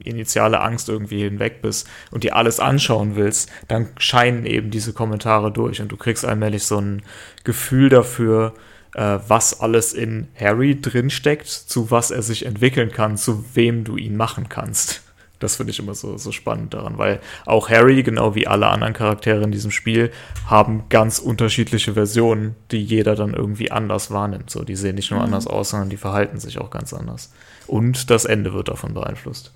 initiale 0.03 0.61
Angst 0.61 0.89
irgendwie 0.89 1.24
hinweg 1.24 1.61
bist 1.61 1.89
und 2.11 2.24
dir 2.24 2.36
alles 2.36 2.59
anschauen 2.59 3.16
willst, 3.16 3.49
dann 3.68 3.89
scheinen 3.97 4.45
eben 4.45 4.70
diese 4.70 4.93
Kommentare 4.93 5.51
durch 5.51 5.82
und 5.82 5.91
du 5.91 5.97
kriegst 5.97 6.26
allmählich 6.26 6.64
so 6.64 6.78
ein 6.78 7.01
Gefühl 7.43 7.89
dafür, 7.89 8.53
äh, 8.95 9.20
was 9.28 9.59
alles 9.59 9.93
in 9.93 10.28
Harry 10.39 10.80
drinsteckt, 10.80 11.47
zu 11.47 11.89
was 11.91 12.11
er 12.11 12.22
sich 12.22 12.45
entwickeln 12.45 12.91
kann, 12.91 13.18
zu 13.18 13.43
wem 13.55 13.84
du 13.84 13.97
ihn 13.97 14.16
machen 14.16 14.49
kannst. 14.49 15.01
Das 15.43 15.57
finde 15.57 15.71
ich 15.71 15.79
immer 15.79 15.93
so, 15.93 16.17
so 16.17 16.31
spannend 16.31 16.73
daran, 16.73 16.97
weil 16.97 17.19
auch 17.45 17.69
Harry, 17.69 18.01
genau 18.01 18.33
wie 18.33 18.47
alle 18.47 18.67
anderen 18.67 18.93
Charaktere 18.93 19.43
in 19.43 19.51
diesem 19.51 19.71
Spiel, 19.71 20.09
haben 20.47 20.85
ganz 20.87 21.19
unterschiedliche 21.19 21.93
Versionen, 21.95 22.55
die 22.71 22.81
jeder 22.81 23.15
dann 23.15 23.33
irgendwie 23.33 23.69
anders 23.69 24.09
wahrnimmt. 24.09 24.49
So, 24.49 24.63
die 24.63 24.77
sehen 24.77 24.95
nicht 24.95 25.11
nur 25.11 25.21
anders 25.21 25.45
aus, 25.45 25.71
sondern 25.71 25.89
die 25.89 25.97
verhalten 25.97 26.39
sich 26.39 26.59
auch 26.59 26.69
ganz 26.69 26.93
anders. 26.93 27.33
Und 27.67 28.09
das 28.09 28.23
Ende 28.23 28.53
wird 28.53 28.69
davon 28.69 28.93
beeinflusst. 28.93 29.51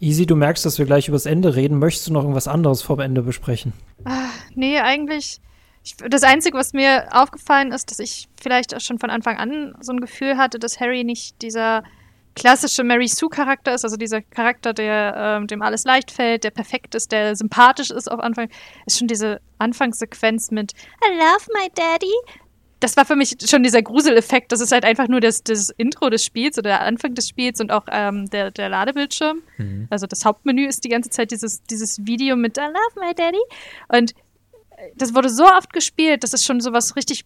Easy, 0.00 0.26
du 0.26 0.34
merkst, 0.34 0.66
dass 0.66 0.78
wir 0.78 0.86
gleich 0.86 1.06
übers 1.06 1.24
Ende 1.24 1.54
reden. 1.54 1.78
Möchtest 1.78 2.08
du 2.08 2.12
noch 2.12 2.22
irgendwas 2.22 2.48
anderes 2.48 2.82
vor 2.82 2.96
dem 2.96 3.02
Ende 3.02 3.22
besprechen? 3.22 3.72
Nee, 4.56 4.80
eigentlich. 4.80 5.40
Ich, 5.84 5.96
das 5.96 6.24
Einzige, 6.24 6.58
was 6.58 6.72
mir 6.72 7.06
aufgefallen 7.12 7.70
ist, 7.70 7.92
dass 7.92 8.00
ich 8.00 8.28
vielleicht 8.40 8.74
auch 8.74 8.80
schon 8.80 8.98
von 8.98 9.10
Anfang 9.10 9.36
an 9.36 9.76
so 9.80 9.92
ein 9.92 10.00
Gefühl 10.00 10.36
hatte, 10.36 10.58
dass 10.58 10.80
Harry 10.80 11.04
nicht 11.04 11.40
dieser 11.42 11.84
klassische 12.38 12.84
Mary 12.84 13.08
Sue-Charakter 13.08 13.74
ist, 13.74 13.84
also 13.84 13.96
dieser 13.96 14.22
Charakter, 14.22 14.72
der 14.72 15.14
ähm, 15.16 15.46
dem 15.46 15.60
alles 15.62 15.84
leicht 15.84 16.10
fällt, 16.10 16.44
der 16.44 16.50
perfekt 16.50 16.94
ist, 16.94 17.12
der 17.12 17.36
sympathisch 17.36 17.90
ist 17.90 18.10
auf 18.10 18.20
Anfang, 18.20 18.48
ist 18.86 18.98
schon 18.98 19.08
diese 19.08 19.40
Anfangssequenz 19.58 20.50
mit 20.50 20.72
I 21.04 21.18
love 21.18 21.46
my 21.52 21.68
daddy. 21.74 22.12
Das 22.80 22.96
war 22.96 23.04
für 23.04 23.16
mich 23.16 23.36
schon 23.44 23.64
dieser 23.64 23.82
Gruseleffekt. 23.82 24.52
Das 24.52 24.60
ist 24.60 24.70
halt 24.70 24.84
einfach 24.84 25.08
nur 25.08 25.20
das, 25.20 25.42
das 25.42 25.70
Intro 25.70 26.10
des 26.10 26.24
Spiels 26.24 26.56
oder 26.58 26.70
der 26.70 26.80
Anfang 26.82 27.14
des 27.14 27.28
Spiels 27.28 27.60
und 27.60 27.72
auch 27.72 27.86
ähm, 27.90 28.30
der, 28.30 28.52
der 28.52 28.68
Ladebildschirm. 28.68 29.42
Also 29.90 30.06
das 30.06 30.24
Hauptmenü 30.24 30.64
ist 30.66 30.84
die 30.84 30.88
ganze 30.88 31.10
Zeit 31.10 31.32
dieses, 31.32 31.64
dieses 31.64 32.06
Video 32.06 32.36
mit 32.36 32.56
I 32.56 32.60
love 32.60 33.00
my 33.00 33.12
daddy. 33.14 33.42
Und 33.88 34.14
das 34.94 35.12
wurde 35.12 35.28
so 35.28 35.44
oft 35.44 35.72
gespielt, 35.72 36.22
dass 36.22 36.32
es 36.32 36.44
schon 36.44 36.60
so 36.60 36.72
was 36.72 36.94
richtig 36.94 37.24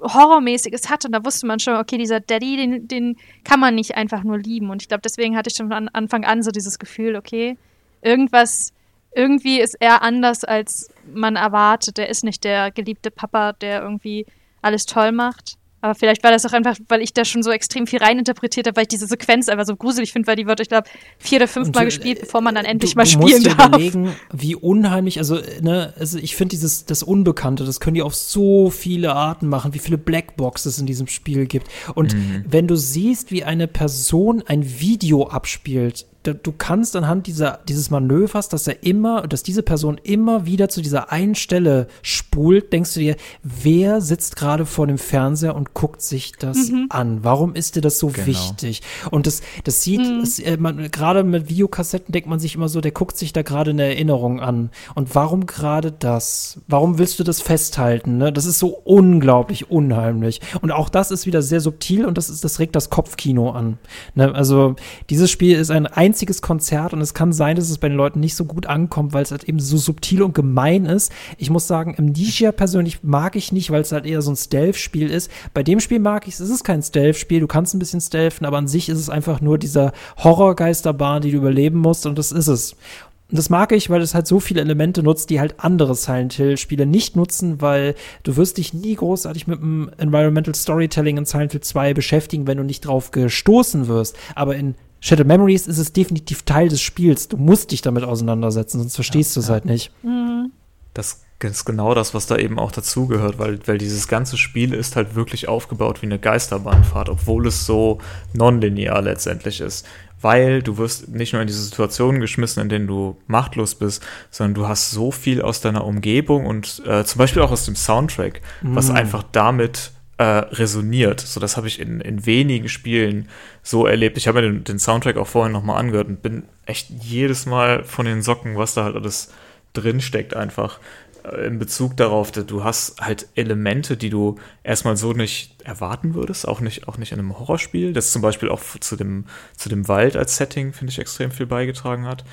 Horrormäßiges 0.00 0.90
hatte. 0.90 1.08
Und 1.08 1.12
da 1.12 1.24
wusste 1.24 1.46
man 1.46 1.60
schon, 1.60 1.76
okay, 1.76 1.98
dieser 1.98 2.20
Daddy, 2.20 2.56
den, 2.56 2.88
den 2.88 3.16
kann 3.44 3.60
man 3.60 3.74
nicht 3.74 3.96
einfach 3.96 4.22
nur 4.22 4.38
lieben. 4.38 4.70
Und 4.70 4.82
ich 4.82 4.88
glaube, 4.88 5.02
deswegen 5.02 5.36
hatte 5.36 5.50
ich 5.50 5.56
schon 5.56 5.68
von 5.68 5.88
Anfang 5.88 6.24
an 6.24 6.42
so 6.42 6.50
dieses 6.50 6.78
Gefühl, 6.78 7.16
okay, 7.16 7.56
irgendwas, 8.02 8.72
irgendwie 9.14 9.60
ist 9.60 9.76
er 9.80 10.02
anders, 10.02 10.44
als 10.44 10.90
man 11.12 11.36
erwartet. 11.36 11.98
Der 11.98 12.08
ist 12.08 12.24
nicht 12.24 12.44
der 12.44 12.70
geliebte 12.70 13.10
Papa, 13.10 13.52
der 13.52 13.82
irgendwie 13.82 14.26
alles 14.62 14.86
toll 14.86 15.12
macht. 15.12 15.56
Aber 15.80 15.94
vielleicht 15.94 16.22
war 16.22 16.30
das 16.30 16.44
auch 16.44 16.52
einfach, 16.52 16.76
weil 16.88 17.00
ich 17.00 17.14
da 17.14 17.24
schon 17.24 17.42
so 17.42 17.50
extrem 17.50 17.86
viel 17.86 18.00
reininterpretiert 18.00 18.66
habe, 18.66 18.76
weil 18.76 18.82
ich 18.82 18.88
diese 18.88 19.06
Sequenz 19.06 19.48
einfach 19.48 19.64
so 19.66 19.76
gruselig 19.76 20.12
finde, 20.12 20.28
weil 20.28 20.36
die 20.36 20.46
wird, 20.46 20.60
ich 20.60 20.68
glaube, 20.68 20.88
vier 21.18 21.38
oder 21.38 21.48
fünf 21.48 21.68
Und, 21.68 21.74
Mal 21.74 21.82
äh, 21.82 21.86
gespielt, 21.86 22.20
bevor 22.20 22.40
man 22.40 22.54
dann 22.54 22.64
endlich 22.64 22.92
du, 22.92 22.98
mal 22.98 23.04
du 23.04 23.10
spielen 23.10 23.42
musst 23.42 23.46
dir 23.46 23.54
darf. 23.54 23.68
überlegen, 23.68 24.12
wie 24.32 24.54
unheimlich, 24.54 25.18
also, 25.18 25.38
ne, 25.62 25.94
also 25.98 26.18
ich 26.18 26.36
finde 26.36 26.50
dieses, 26.50 26.84
das 26.84 27.02
Unbekannte, 27.02 27.64
das 27.64 27.80
können 27.80 27.94
die 27.94 28.02
auf 28.02 28.14
so 28.14 28.70
viele 28.70 29.14
Arten 29.14 29.48
machen, 29.48 29.72
wie 29.74 29.78
viele 29.78 29.98
Blackboxes 29.98 30.78
in 30.78 30.86
diesem 30.86 31.06
Spiel 31.06 31.46
gibt. 31.46 31.68
Und 31.94 32.14
wenn 32.46 32.66
du 32.66 32.76
siehst, 32.76 33.30
wie 33.30 33.44
eine 33.44 33.66
Person 33.66 34.42
ein 34.46 34.80
Video 34.80 35.28
abspielt, 35.28 36.06
du 36.22 36.52
kannst 36.52 36.96
anhand 36.96 37.26
dieser, 37.26 37.60
dieses 37.66 37.90
Manövers, 37.90 38.48
dass 38.48 38.66
er 38.66 38.82
immer, 38.82 39.26
dass 39.26 39.42
diese 39.42 39.62
Person 39.62 39.98
immer 40.02 40.44
wieder 40.44 40.68
zu 40.68 40.82
dieser 40.82 41.10
einen 41.10 41.34
Stelle 41.34 41.86
spult, 42.02 42.72
denkst 42.72 42.94
du 42.94 43.00
dir, 43.00 43.16
wer 43.42 44.02
sitzt 44.02 44.36
gerade 44.36 44.66
vor 44.66 44.86
dem 44.86 44.98
Fernseher 44.98 45.54
und 45.54 45.72
guckt 45.72 46.02
sich 46.02 46.32
das 46.32 46.70
mhm. 46.70 46.86
an? 46.90 47.24
Warum 47.24 47.54
ist 47.54 47.76
dir 47.76 47.80
das 47.80 47.98
so 47.98 48.08
genau. 48.08 48.26
wichtig? 48.26 48.82
Und 49.10 49.26
das, 49.26 49.40
das 49.64 49.82
sieht, 49.82 50.00
mhm. 50.00 50.24
äh, 50.44 50.88
gerade 50.90 51.24
mit 51.24 51.48
Videokassetten 51.48 52.12
denkt 52.12 52.28
man 52.28 52.38
sich 52.38 52.54
immer 52.54 52.68
so, 52.68 52.82
der 52.82 52.92
guckt 52.92 53.16
sich 53.16 53.32
da 53.32 53.40
gerade 53.40 53.70
eine 53.70 53.84
Erinnerung 53.84 54.40
an. 54.40 54.70
Und 54.94 55.14
warum 55.14 55.46
gerade 55.46 55.90
das? 55.90 56.60
Warum 56.68 56.98
willst 56.98 57.18
du 57.18 57.24
das 57.24 57.40
festhalten? 57.40 58.18
Ne? 58.18 58.30
Das 58.30 58.44
ist 58.44 58.58
so 58.58 58.68
unglaublich 58.84 59.70
unheimlich. 59.70 60.40
Und 60.60 60.70
auch 60.70 60.90
das 60.90 61.10
ist 61.10 61.24
wieder 61.24 61.40
sehr 61.40 61.60
subtil 61.60 62.04
und 62.04 62.18
das 62.18 62.28
ist, 62.28 62.44
das 62.44 62.58
regt 62.58 62.76
das 62.76 62.90
Kopfkino 62.90 63.50
an. 63.52 63.78
Ne? 64.14 64.34
Also 64.34 64.76
dieses 65.08 65.30
Spiel 65.30 65.56
ist 65.56 65.70
ein 65.70 65.86
einziges 66.10 66.42
Konzert 66.42 66.92
und 66.92 67.00
es 67.00 67.14
kann 67.14 67.32
sein, 67.32 67.54
dass 67.54 67.70
es 67.70 67.78
bei 67.78 67.88
den 67.88 67.96
Leuten 67.96 68.18
nicht 68.18 68.34
so 68.34 68.44
gut 68.44 68.66
ankommt, 68.66 69.12
weil 69.12 69.22
es 69.22 69.30
halt 69.30 69.44
eben 69.44 69.60
so 69.60 69.76
subtil 69.76 70.22
und 70.22 70.34
gemein 70.34 70.84
ist. 70.84 71.12
Ich 71.38 71.50
muss 71.50 71.68
sagen, 71.68 71.94
Amnesia 71.96 72.50
persönlich 72.50 73.04
mag 73.04 73.36
ich 73.36 73.52
nicht, 73.52 73.70
weil 73.70 73.82
es 73.82 73.92
halt 73.92 74.06
eher 74.06 74.20
so 74.20 74.32
ein 74.32 74.36
Stealth-Spiel 74.36 75.08
ist. 75.08 75.30
Bei 75.54 75.62
dem 75.62 75.78
Spiel 75.78 76.00
mag 76.00 76.26
ich 76.26 76.34
es. 76.34 76.40
Es 76.40 76.50
ist 76.50 76.64
kein 76.64 76.82
Stealth-Spiel. 76.82 77.38
Du 77.38 77.46
kannst 77.46 77.74
ein 77.74 77.78
bisschen 77.78 78.00
stealthen, 78.00 78.44
aber 78.44 78.58
an 78.58 78.66
sich 78.66 78.88
ist 78.88 78.98
es 78.98 79.08
einfach 79.08 79.40
nur 79.40 79.56
dieser 79.56 79.92
Horrorgeisterbahn, 80.18 81.22
die 81.22 81.30
du 81.30 81.36
überleben 81.36 81.78
musst 81.78 82.06
und 82.06 82.18
das 82.18 82.32
ist 82.32 82.48
es. 82.48 82.72
Und 82.72 83.38
das 83.38 83.48
mag 83.48 83.70
ich, 83.70 83.88
weil 83.88 84.02
es 84.02 84.14
halt 84.14 84.26
so 84.26 84.40
viele 84.40 84.60
Elemente 84.60 85.04
nutzt, 85.04 85.30
die 85.30 85.38
halt 85.38 85.54
andere 85.58 85.94
Silent 85.94 86.32
Hill 86.32 86.56
Spiele 86.56 86.86
nicht 86.86 87.14
nutzen, 87.14 87.60
weil 87.60 87.94
du 88.24 88.36
wirst 88.36 88.58
dich 88.58 88.74
nie 88.74 88.96
großartig 88.96 89.46
mit 89.46 89.60
dem 89.60 89.88
Environmental 89.98 90.56
Storytelling 90.56 91.18
in 91.18 91.24
Silent 91.24 91.52
Hill 91.52 91.60
2 91.60 91.94
beschäftigen, 91.94 92.48
wenn 92.48 92.58
du 92.58 92.64
nicht 92.64 92.80
drauf 92.80 93.12
gestoßen 93.12 93.86
wirst. 93.86 94.16
Aber 94.34 94.56
in 94.56 94.74
Shattered 95.00 95.26
Memories 95.26 95.66
ist 95.66 95.78
es 95.78 95.92
definitiv 95.92 96.42
Teil 96.42 96.68
des 96.68 96.80
Spiels. 96.80 97.28
Du 97.28 97.36
musst 97.36 97.72
dich 97.72 97.82
damit 97.82 98.04
auseinandersetzen, 98.04 98.78
sonst 98.78 98.94
verstehst 98.94 99.30
ja, 99.30 99.34
du 99.34 99.40
es 99.40 99.48
ja. 99.48 99.52
halt 99.54 99.64
nicht. 99.64 99.92
Mhm. 100.02 100.52
Das 100.94 101.22
ist 101.42 101.64
genau 101.64 101.94
das, 101.94 102.12
was 102.12 102.26
da 102.26 102.36
eben 102.36 102.58
auch 102.58 102.70
dazugehört, 102.70 103.38
weil, 103.38 103.66
weil 103.66 103.78
dieses 103.78 104.08
ganze 104.08 104.36
Spiel 104.36 104.74
ist 104.74 104.96
halt 104.96 105.14
wirklich 105.14 105.48
aufgebaut 105.48 106.02
wie 106.02 106.06
eine 106.06 106.18
Geisterbahnfahrt, 106.18 107.08
obwohl 107.08 107.46
es 107.46 107.64
so 107.64 107.98
nonlinear 108.34 109.00
letztendlich 109.00 109.60
ist. 109.60 109.86
Weil 110.20 110.62
du 110.62 110.76
wirst 110.76 111.08
nicht 111.08 111.32
nur 111.32 111.40
in 111.40 111.48
diese 111.48 111.62
Situationen 111.62 112.20
geschmissen, 112.20 112.62
in 112.62 112.68
denen 112.68 112.86
du 112.86 113.16
machtlos 113.26 113.74
bist, 113.74 114.02
sondern 114.30 114.54
du 114.54 114.68
hast 114.68 114.90
so 114.90 115.10
viel 115.10 115.40
aus 115.40 115.62
deiner 115.62 115.86
Umgebung 115.86 116.44
und 116.44 116.82
äh, 116.86 117.04
zum 117.04 117.18
Beispiel 117.18 117.40
auch 117.40 117.52
aus 117.52 117.64
dem 117.64 117.76
Soundtrack, 117.76 118.42
mhm. 118.60 118.76
was 118.76 118.90
einfach 118.90 119.22
damit 119.32 119.92
äh, 120.20 120.44
resoniert. 120.52 121.18
So, 121.18 121.40
das 121.40 121.56
habe 121.56 121.66
ich 121.66 121.80
in, 121.80 122.02
in 122.02 122.26
wenigen 122.26 122.68
Spielen 122.68 123.26
so 123.62 123.86
erlebt. 123.86 124.18
Ich 124.18 124.28
habe 124.28 124.42
mir 124.42 124.52
den, 124.52 124.64
den 124.64 124.78
Soundtrack 124.78 125.16
auch 125.16 125.26
vorhin 125.26 125.50
nochmal 125.50 125.80
angehört 125.80 126.08
und 126.08 126.20
bin 126.20 126.42
echt 126.66 126.90
jedes 126.90 127.46
Mal 127.46 127.84
von 127.84 128.04
den 128.04 128.20
Socken, 128.20 128.58
was 128.58 128.74
da 128.74 128.84
halt 128.84 128.96
alles 128.96 129.32
drin 129.72 130.02
steckt, 130.02 130.36
einfach 130.36 130.78
äh, 131.24 131.46
in 131.46 131.58
Bezug 131.58 131.96
darauf, 131.96 132.32
dass 132.32 132.44
du 132.44 132.62
hast 132.62 133.00
halt 133.00 133.28
Elemente, 133.34 133.96
die 133.96 134.10
du 134.10 134.38
erstmal 134.62 134.98
so 134.98 135.14
nicht 135.14 135.62
erwarten 135.62 136.12
würdest, 136.12 136.46
auch 136.46 136.60
nicht, 136.60 136.86
auch 136.86 136.98
nicht 136.98 137.12
in 137.12 137.18
einem 137.18 137.38
Horrorspiel, 137.38 137.94
das 137.94 138.12
zum 138.12 138.20
Beispiel 138.20 138.50
auch 138.50 138.60
zu 138.78 138.96
dem, 138.96 139.24
zu 139.56 139.70
dem 139.70 139.88
Wald 139.88 140.18
als 140.18 140.36
Setting, 140.36 140.74
finde 140.74 140.92
ich, 140.92 140.98
extrem 140.98 141.30
viel 141.30 141.46
beigetragen 141.46 142.04
hat. 142.04 142.26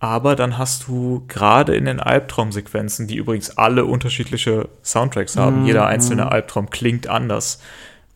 Aber 0.00 0.34
dann 0.34 0.56
hast 0.56 0.88
du 0.88 1.24
gerade 1.28 1.76
in 1.76 1.84
den 1.84 2.00
Albtraumsequenzen, 2.00 3.06
die 3.06 3.16
übrigens 3.16 3.58
alle 3.58 3.84
unterschiedliche 3.84 4.70
Soundtracks 4.82 5.36
haben, 5.36 5.60
mhm. 5.60 5.66
jeder 5.66 5.86
einzelne 5.86 6.32
Albtraum 6.32 6.70
klingt 6.70 7.06
anders, 7.06 7.60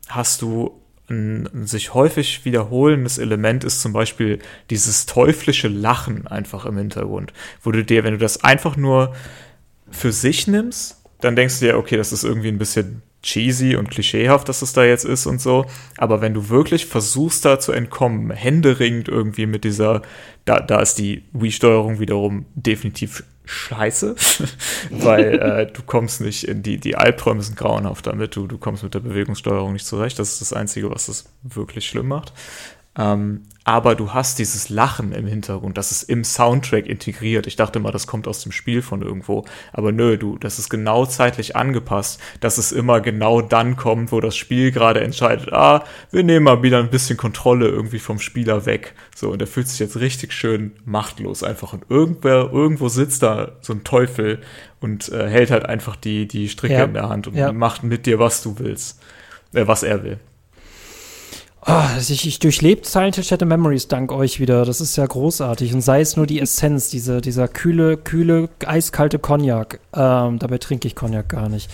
hast 0.09 0.41
du 0.41 0.81
ein, 1.11 1.47
ein 1.53 1.67
sich 1.67 1.93
häufig 1.93 2.47
wiederholendes 2.47 3.19
Element 3.19 3.65
ist 3.65 3.83
zum 3.83 3.93
Beispiel 3.93 4.39
dieses 4.71 5.05
teuflische 5.05 5.69
Lachen 5.69 6.27
einfach 6.27 6.65
im 6.65 6.79
Hintergrund, 6.79 7.35
wo 7.63 7.71
du 7.71 7.85
dir, 7.85 8.03
wenn 8.03 8.15
du 8.15 8.19
das 8.19 8.43
einfach 8.43 8.79
nur 8.79 9.15
für 9.91 10.13
sich 10.13 10.47
nimmst, 10.47 11.03
dann 11.21 11.37
denkst 11.37 11.61
du 11.61 11.67
dir, 11.67 11.77
okay, 11.77 11.99
das 11.99 12.13
ist 12.13 12.25
irgendwie 12.25 12.49
ein 12.49 12.59
bisschen 12.59 13.03
cheesy 13.25 13.75
und 13.75 13.91
klischeehaft, 13.91 14.49
dass 14.49 14.63
es 14.63 14.73
da 14.73 14.85
jetzt 14.85 15.05
ist 15.05 15.27
und 15.27 15.41
so. 15.41 15.67
Aber 15.97 16.21
wenn 16.21 16.35
du 16.35 16.51
wirklich 16.51 16.87
versuchst, 16.87 17.45
da 17.45 17.59
zu 17.59 17.73
entkommen, 17.73 18.31
händeringend 18.31 19.09
irgendwie 19.09 19.47
mit 19.47 19.65
dieser, 19.65 20.03
da, 20.45 20.61
da 20.61 20.81
ist 20.81 20.99
die 20.99 21.25
Wii-Steuerung 21.33 21.99
wiederum 21.99 22.45
definitiv 22.55 23.25
scheiße, 23.47 24.15
weil 24.91 25.39
äh, 25.39 25.67
du 25.73 25.83
kommst 25.83 26.21
nicht 26.21 26.45
in 26.45 26.63
die, 26.63 26.79
die 26.79 26.97
Albträume 26.97 27.43
sind 27.43 27.57
grauenhaft 27.57 28.07
damit, 28.07 28.37
du, 28.37 28.47
du 28.47 28.59
kommst 28.59 28.83
mit 28.83 28.95
der 28.95 29.01
Bewegungssteuerung 29.01 29.73
nicht 29.73 29.87
zurecht. 29.87 30.19
Das 30.19 30.33
ist 30.33 30.41
das 30.41 30.53
Einzige, 30.53 30.91
was 30.91 31.07
das 31.07 31.27
wirklich 31.43 31.87
schlimm 31.87 32.09
macht. 32.09 32.33
Ähm, 32.97 33.43
aber 33.65 33.95
du 33.95 34.13
hast 34.13 34.39
dieses 34.39 34.69
Lachen 34.69 35.13
im 35.13 35.27
Hintergrund, 35.27 35.79
das 35.79 35.91
ist 35.91 36.03
im 36.05 36.23
Soundtrack 36.23 36.87
integriert. 36.87 37.47
Ich 37.47 37.57
dachte 37.57 37.81
mal, 37.81 37.93
das 37.93 38.07
kommt 38.07 38.29
aus 38.29 38.43
dem 38.43 38.53
Spiel 38.53 38.83
von 38.83 39.01
irgendwo. 39.01 39.47
Aber 39.73 39.91
nö, 39.91 40.19
du, 40.19 40.37
das 40.37 40.59
ist 40.59 40.69
genau 40.69 41.07
zeitlich 41.07 41.57
angepasst, 41.57 42.21
dass 42.41 42.59
es 42.59 42.73
immer 42.73 43.01
genau 43.01 43.41
dann 43.41 43.77
kommt, 43.77 44.13
wo 44.13 44.21
das 44.21 44.37
Spiel 44.37 44.71
gerade 44.71 45.01
entscheidet, 45.01 45.51
ah, 45.55 45.85
wir 46.11 46.23
nehmen 46.25 46.45
mal 46.45 46.63
wieder 46.63 46.79
ein 46.79 46.91
bisschen 46.91 47.17
Kontrolle 47.17 47.69
irgendwie 47.69 48.01
vom 48.01 48.19
Spieler 48.19 48.67
weg. 48.67 48.95
So, 49.17 49.31
und 49.31 49.41
er 49.41 49.49
fühlt 49.49 49.69
sich 49.69 49.79
jetzt 49.79 49.99
richtig 49.99 50.35
schön 50.35 50.73
machtlos 50.85 51.43
einfach. 51.43 51.73
Und 51.73 51.85
irgendwer, 51.89 52.51
irgendwo 52.53 52.89
sitzt 52.89 53.23
da 53.23 53.53
so 53.63 53.73
ein 53.73 53.83
Teufel 53.83 54.43
und 54.81 55.09
äh, 55.11 55.27
hält 55.27 55.51
halt 55.51 55.65
einfach 55.65 55.97
die, 55.97 56.29
die 56.29 56.51
Stricke 56.51 56.75
ja. 56.75 56.85
in 56.85 56.93
der 56.93 57.09
Hand 57.09 57.29
und 57.29 57.35
ja. 57.35 57.51
macht 57.51 57.83
mit 57.83 58.05
dir, 58.05 58.19
was 58.19 58.43
du 58.43 58.59
willst. 58.59 59.01
Äh, 59.55 59.67
was 59.67 59.83
er 59.83 60.05
will. 60.05 60.19
Oh, 61.67 61.83
ich, 61.99 62.27
ich 62.27 62.39
durchlebt 62.41 62.85
Silent 62.85 63.17
Shadow 63.25 63.47
Memories 63.47 63.89
dank 63.89 64.13
euch 64.13 64.39
wieder. 64.39 64.67
Das 64.67 64.83
ist 64.83 64.97
ja 64.97 65.07
großartig. 65.07 65.73
Und 65.73 65.81
sei 65.81 66.03
es 66.03 66.15
nur 66.15 66.27
die 66.27 66.39
Essenz, 66.39 66.91
diese, 66.91 67.23
dieser 67.23 67.49
kühle, 67.49 67.97
kühle, 67.97 68.51
eiskalte 68.67 69.19
Cognac. 69.19 69.81
Ähm, 69.95 70.39
dabei 70.39 70.59
trinke 70.59 70.87
ich 70.87 70.95
Cognac 70.95 71.27
gar 71.31 71.49
nicht. 71.49 71.71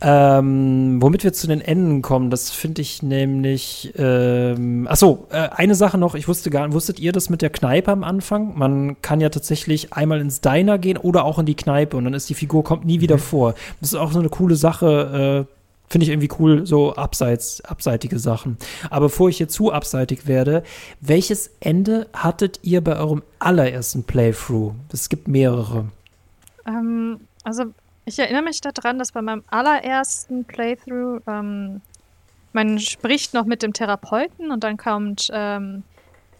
Ähm, 0.00 0.98
womit 1.00 1.22
wir 1.22 1.32
zu 1.32 1.46
den 1.46 1.60
Enden 1.60 2.02
kommen, 2.02 2.30
das 2.30 2.50
finde 2.50 2.82
ich 2.82 3.02
nämlich. 3.02 3.92
Ähm, 3.96 4.88
achso, 4.88 5.26
äh, 5.30 5.48
eine 5.50 5.76
Sache 5.76 5.98
noch. 5.98 6.16
Ich 6.16 6.26
wusste 6.26 6.50
gar 6.50 6.66
nicht, 6.66 6.74
wusstet 6.74 6.98
ihr 6.98 7.12
das 7.12 7.30
mit 7.30 7.40
der 7.40 7.50
Kneipe 7.50 7.92
am 7.92 8.02
Anfang? 8.02 8.58
Man 8.58 9.00
kann 9.02 9.20
ja 9.20 9.28
tatsächlich 9.28 9.92
einmal 9.92 10.20
ins 10.20 10.40
Diner 10.40 10.78
gehen 10.78 10.96
oder 10.96 11.24
auch 11.24 11.38
in 11.38 11.46
die 11.46 11.56
Kneipe 11.56 11.96
und 11.96 12.04
dann 12.04 12.14
ist 12.14 12.28
die 12.28 12.34
Figur 12.34 12.64
kommt 12.64 12.84
nie 12.84 13.00
wieder 13.00 13.16
mhm. 13.16 13.20
vor. 13.20 13.54
Das 13.80 13.92
ist 13.92 13.98
auch 13.98 14.10
so 14.10 14.18
eine 14.18 14.30
coole 14.30 14.56
Sache. 14.56 15.46
Äh, 15.48 15.57
Finde 15.88 16.04
ich 16.04 16.10
irgendwie 16.10 16.30
cool, 16.38 16.66
so 16.66 16.94
abseits, 16.94 17.62
abseitige 17.64 18.18
Sachen. 18.18 18.58
Aber 18.90 19.06
bevor 19.06 19.28
ich 19.30 19.38
hier 19.38 19.48
zu 19.48 19.72
abseitig 19.72 20.26
werde, 20.26 20.62
welches 21.00 21.50
Ende 21.60 22.08
hattet 22.12 22.60
ihr 22.62 22.82
bei 22.82 22.96
eurem 22.96 23.22
allerersten 23.38 24.04
Playthrough? 24.04 24.74
Es 24.92 25.08
gibt 25.08 25.28
mehrere. 25.28 25.86
Ähm, 26.66 27.20
also, 27.42 27.64
ich 28.04 28.18
erinnere 28.18 28.42
mich 28.42 28.60
daran, 28.60 28.98
dass 28.98 29.12
bei 29.12 29.22
meinem 29.22 29.44
allerersten 29.48 30.44
Playthrough 30.44 31.22
ähm, 31.26 31.80
man 32.52 32.78
spricht 32.78 33.34
noch 33.34 33.44
mit 33.44 33.62
dem 33.62 33.72
Therapeuten 33.72 34.50
und 34.50 34.64
dann 34.64 34.76
kommt 34.76 35.28
ähm, 35.32 35.84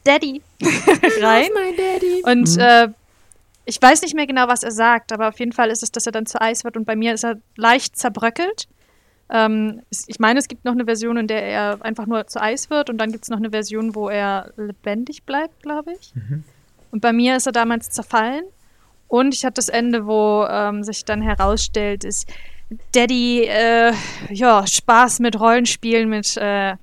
Daddy 0.05 0.43
rein. 1.21 1.49
mein 1.55 1.77
Daddy. 1.77 2.23
Und 2.25 2.57
mhm. 2.57 2.61
äh, 2.61 2.89
ich 3.65 3.81
weiß 3.81 4.03
nicht 4.03 4.15
mehr 4.15 4.27
genau, 4.27 4.49
was 4.49 4.63
er 4.63 4.71
sagt, 4.71 5.13
aber 5.13 5.29
auf 5.29 5.39
jeden 5.39 5.53
Fall 5.53 5.71
ist 5.71 5.83
es, 5.83 5.93
dass 5.93 6.07
er 6.07 6.13
dann 6.13 6.27
zu 6.27 6.41
Eis 6.41 6.65
wird 6.65 6.77
und 6.77 6.87
bei 6.87 6.97
mir 6.97 7.13
ist 7.15 7.25
er 7.25 7.37
leicht 7.57 7.97
zerbröckelt. 7.97 8.67
Ähm, 9.31 9.83
ich 9.91 10.19
meine, 10.19 10.39
es 10.39 10.49
gibt 10.49 10.65
noch 10.65 10.73
eine 10.73 10.85
Version, 10.85 11.17
in 11.17 11.27
der 11.27 11.43
er 11.43 11.85
einfach 11.85 12.07
nur 12.07 12.27
zu 12.27 12.41
Eis 12.41 12.71
wird 12.71 12.91
und 12.91 12.99
dann 12.99 13.13
gibt 13.13 13.25
es 13.25 13.31
noch 13.31 13.39
eine 13.39 13.51
Version, 13.51 13.95
wo 13.95 14.09
er 14.09 14.53
lebendig 14.57 15.25
bleibt, 15.25 15.63
glaube 15.63 15.93
ich. 16.01 16.15
Mhm. 16.15 16.45
Und 16.91 17.01
bei 17.01 17.13
mir 17.13 17.37
ist 17.37 17.47
er 17.47 17.53
damals 17.53 17.91
zerfallen. 17.91 18.45
Und 19.09 19.35
ich 19.35 19.45
hatte 19.45 19.55
das 19.55 19.69
Ende, 19.69 20.07
wo 20.07 20.47
ähm, 20.49 20.85
sich 20.85 21.05
dann 21.05 21.23
herausstellt, 21.23 22.05
ist 22.05 22.29
Daddy 22.93 23.45
äh, 23.45 23.93
ja, 24.31 24.67
Spaß 24.67 25.21
mit 25.21 25.41
Rollenspielen 25.41 26.09
mit 26.09 26.37
äh, 26.37 26.75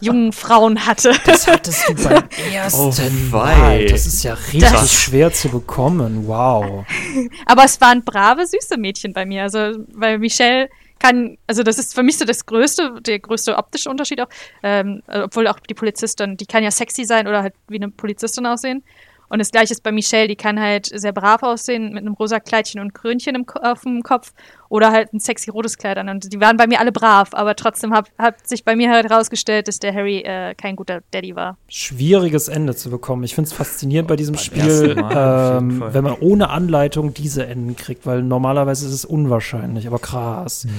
jungen 0.00 0.32
Frauen 0.32 0.84
hatte. 0.84 1.12
Das 1.24 1.46
hattest 1.46 1.88
du 1.88 1.94
beim 1.94 2.24
ersten 2.52 2.80
oh, 2.80 3.36
Mal. 3.36 3.86
Das 3.86 4.06
ist 4.06 4.24
ja 4.24 4.34
richtig 4.34 4.70
das 4.70 4.92
schwer 4.92 5.32
zu 5.32 5.48
bekommen. 5.48 6.26
Wow. 6.26 6.84
Aber 7.46 7.64
es 7.64 7.80
waren 7.80 8.02
brave, 8.04 8.46
süße 8.46 8.76
Mädchen 8.76 9.12
bei 9.12 9.24
mir. 9.24 9.44
Also, 9.44 9.84
weil 9.92 10.18
Michelle 10.18 10.68
kann, 11.00 11.38
also 11.48 11.64
das 11.64 11.78
ist 11.78 11.94
für 11.94 12.04
mich 12.04 12.18
so 12.18 12.24
das 12.24 12.46
größte, 12.46 13.00
der 13.00 13.18
größte 13.18 13.56
optische 13.56 13.90
Unterschied 13.90 14.20
auch, 14.20 14.28
ähm, 14.62 15.02
obwohl 15.08 15.48
auch 15.48 15.58
die 15.58 15.74
Polizistin, 15.74 16.36
die 16.36 16.46
kann 16.46 16.62
ja 16.62 16.70
sexy 16.70 17.04
sein 17.04 17.26
oder 17.26 17.42
halt 17.42 17.54
wie 17.68 17.76
eine 17.76 17.88
Polizistin 17.88 18.46
aussehen. 18.46 18.84
Und 19.30 19.38
das 19.38 19.52
gleiche 19.52 19.72
ist 19.72 19.84
bei 19.84 19.92
Michelle, 19.92 20.26
die 20.26 20.34
kann 20.34 20.58
halt 20.60 20.86
sehr 20.86 21.12
brav 21.12 21.44
aussehen, 21.44 21.92
mit 21.92 21.98
einem 21.98 22.14
rosa 22.14 22.40
Kleidchen 22.40 22.80
und 22.80 22.94
Krönchen 22.94 23.36
im, 23.36 23.46
auf 23.62 23.82
dem 23.82 24.02
Kopf 24.02 24.32
oder 24.68 24.90
halt 24.90 25.14
ein 25.14 25.20
sexy 25.20 25.50
rotes 25.50 25.78
Kleid 25.78 25.98
an. 25.98 26.08
Und 26.08 26.32
die 26.32 26.40
waren 26.40 26.56
bei 26.56 26.66
mir 26.66 26.80
alle 26.80 26.90
brav, 26.90 27.28
aber 27.32 27.54
trotzdem 27.54 27.94
hat, 27.94 28.10
hat 28.18 28.46
sich 28.46 28.64
bei 28.64 28.74
mir 28.74 28.90
halt 28.90 29.08
herausgestellt, 29.08 29.68
dass 29.68 29.78
der 29.78 29.94
Harry 29.94 30.18
äh, 30.18 30.56
kein 30.56 30.74
guter 30.74 31.02
Daddy 31.12 31.36
war. 31.36 31.56
Schwieriges 31.68 32.48
Ende 32.48 32.74
zu 32.74 32.90
bekommen. 32.90 33.22
Ich 33.22 33.36
finde 33.36 33.48
es 33.48 33.52
faszinierend 33.52 34.08
bei 34.08 34.16
diesem 34.16 34.36
Spiel, 34.36 34.96
ähm, 34.98 35.80
wenn 35.86 36.02
man 36.02 36.14
ohne 36.18 36.50
Anleitung 36.50 37.14
diese 37.14 37.46
Enden 37.46 37.76
kriegt, 37.76 38.06
weil 38.06 38.24
normalerweise 38.24 38.86
ist 38.86 38.92
es 38.92 39.04
unwahrscheinlich, 39.04 39.86
aber 39.86 40.00
krass. 40.00 40.64
Mhm. 40.64 40.70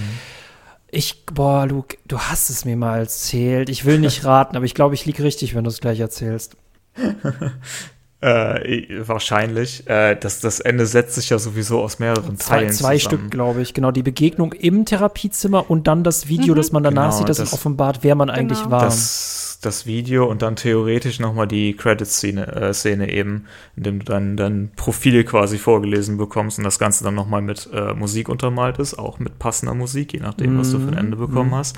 Ich, 0.94 1.26
boah, 1.26 1.66
Luke, 1.68 1.96
du 2.06 2.20
hast 2.20 2.50
es 2.50 2.66
mir 2.66 2.76
mal 2.76 3.00
erzählt. 3.00 3.70
Ich 3.70 3.86
will 3.86 4.00
nicht 4.00 4.26
raten, 4.26 4.58
aber 4.58 4.66
ich 4.66 4.76
glaube, 4.76 4.94
ich 4.94 5.06
liege 5.06 5.24
richtig, 5.24 5.56
wenn 5.56 5.64
du 5.64 5.70
es 5.70 5.80
gleich 5.80 6.02
erzählst. 6.02 6.58
Äh, 8.22 8.86
wahrscheinlich. 9.08 9.88
Äh, 9.90 10.16
das, 10.16 10.40
das 10.42 10.60
Ende 10.60 10.86
setzt 10.86 11.16
sich 11.16 11.30
ja 11.32 11.40
sowieso 11.40 11.82
aus 11.82 11.98
mehreren 11.98 12.38
zwei, 12.38 12.58
Teilen 12.60 12.70
Zwei 12.72 12.98
zusammen. 12.98 13.18
Stück, 13.20 13.32
glaube 13.32 13.62
ich. 13.64 13.74
Genau, 13.74 13.90
die 13.92 14.04
Begegnung 14.04 14.54
im 14.54 14.86
Therapiezimmer 14.86 15.70
und 15.72 15.88
dann 15.88 16.04
das 16.04 16.28
Video, 16.28 16.54
Mhm. 16.54 16.58
das 16.58 16.72
man 16.72 16.84
danach 16.84 17.06
Genau, 17.10 17.18
sieht, 17.18 17.30
das, 17.30 17.38
das- 17.38 17.54
offenbart, 17.54 18.00
wer 18.04 18.14
man 18.16 18.30
eigentlich 18.30 18.60
Genau. 18.60 18.72
war. 18.72 18.84
Das, 18.84 19.58
das 19.64 19.88
Video 19.88 20.26
und 20.30 20.42
dann 20.44 20.56
theoretisch 20.56 21.20
nochmal 21.20 21.48
die 21.48 21.76
Credit-Szene 21.76 22.48
äh, 22.56 22.74
Szene 22.76 23.12
eben, 23.12 23.46
in 23.76 23.84
dem 23.84 24.00
du 24.00 24.06
dann 24.06 24.38
dein 24.38 24.72
Profil 24.76 25.24
quasi 25.24 25.58
vorgelesen 25.58 26.18
bekommst 26.18 26.60
und 26.60 26.64
das 26.64 26.78
Ganze 26.78 27.04
dann 27.04 27.16
nochmal 27.16 27.42
mit 27.42 27.70
äh, 27.74 27.94
Musik 27.96 28.30
untermalt 28.30 28.78
ist, 28.78 29.00
auch 29.00 29.18
mit 29.20 29.40
passender 29.40 29.74
Musik, 29.76 30.14
je 30.14 30.20
nachdem, 30.20 30.60
was 30.60 30.72
du 30.72 30.80
für 30.80 30.88
ein 30.90 30.98
Ende 30.98 31.18
bekommen 31.18 31.50
Mhm. 31.52 31.56
hast. 31.56 31.76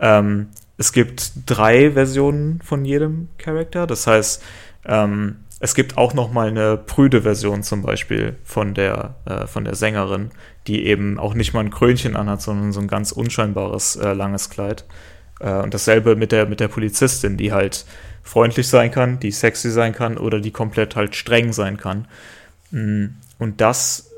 Ähm, 0.00 0.46
es 0.78 0.92
gibt 0.92 1.32
drei 1.46 1.92
Versionen 1.92 2.60
von 2.64 2.84
jedem 2.86 3.28
Charakter, 3.38 3.86
das 3.86 4.06
heißt, 4.06 4.42
ähm, 4.86 5.36
es 5.64 5.74
gibt 5.74 5.96
auch 5.96 6.12
noch 6.12 6.30
mal 6.30 6.48
eine 6.48 6.76
prüde 6.76 7.22
Version 7.22 7.62
zum 7.62 7.80
Beispiel 7.80 8.36
von 8.44 8.74
der, 8.74 9.14
äh, 9.24 9.46
von 9.46 9.64
der 9.64 9.74
Sängerin, 9.74 10.30
die 10.66 10.84
eben 10.84 11.18
auch 11.18 11.32
nicht 11.32 11.54
mal 11.54 11.60
ein 11.60 11.70
Krönchen 11.70 12.16
anhat, 12.16 12.42
sondern 12.42 12.70
so 12.72 12.80
ein 12.80 12.86
ganz 12.86 13.12
unscheinbares 13.12 13.96
äh, 13.96 14.12
langes 14.12 14.50
Kleid. 14.50 14.84
Äh, 15.40 15.54
und 15.54 15.72
dasselbe 15.72 16.16
mit 16.16 16.32
der, 16.32 16.44
mit 16.44 16.60
der 16.60 16.68
Polizistin, 16.68 17.38
die 17.38 17.54
halt 17.54 17.86
freundlich 18.22 18.68
sein 18.68 18.90
kann, 18.90 19.20
die 19.20 19.30
sexy 19.30 19.70
sein 19.70 19.94
kann 19.94 20.18
oder 20.18 20.38
die 20.38 20.50
komplett 20.50 20.96
halt 20.96 21.16
streng 21.16 21.54
sein 21.54 21.78
kann. 21.78 22.08
Mm, 22.70 23.06
Und 23.38 23.62
das 23.62 24.10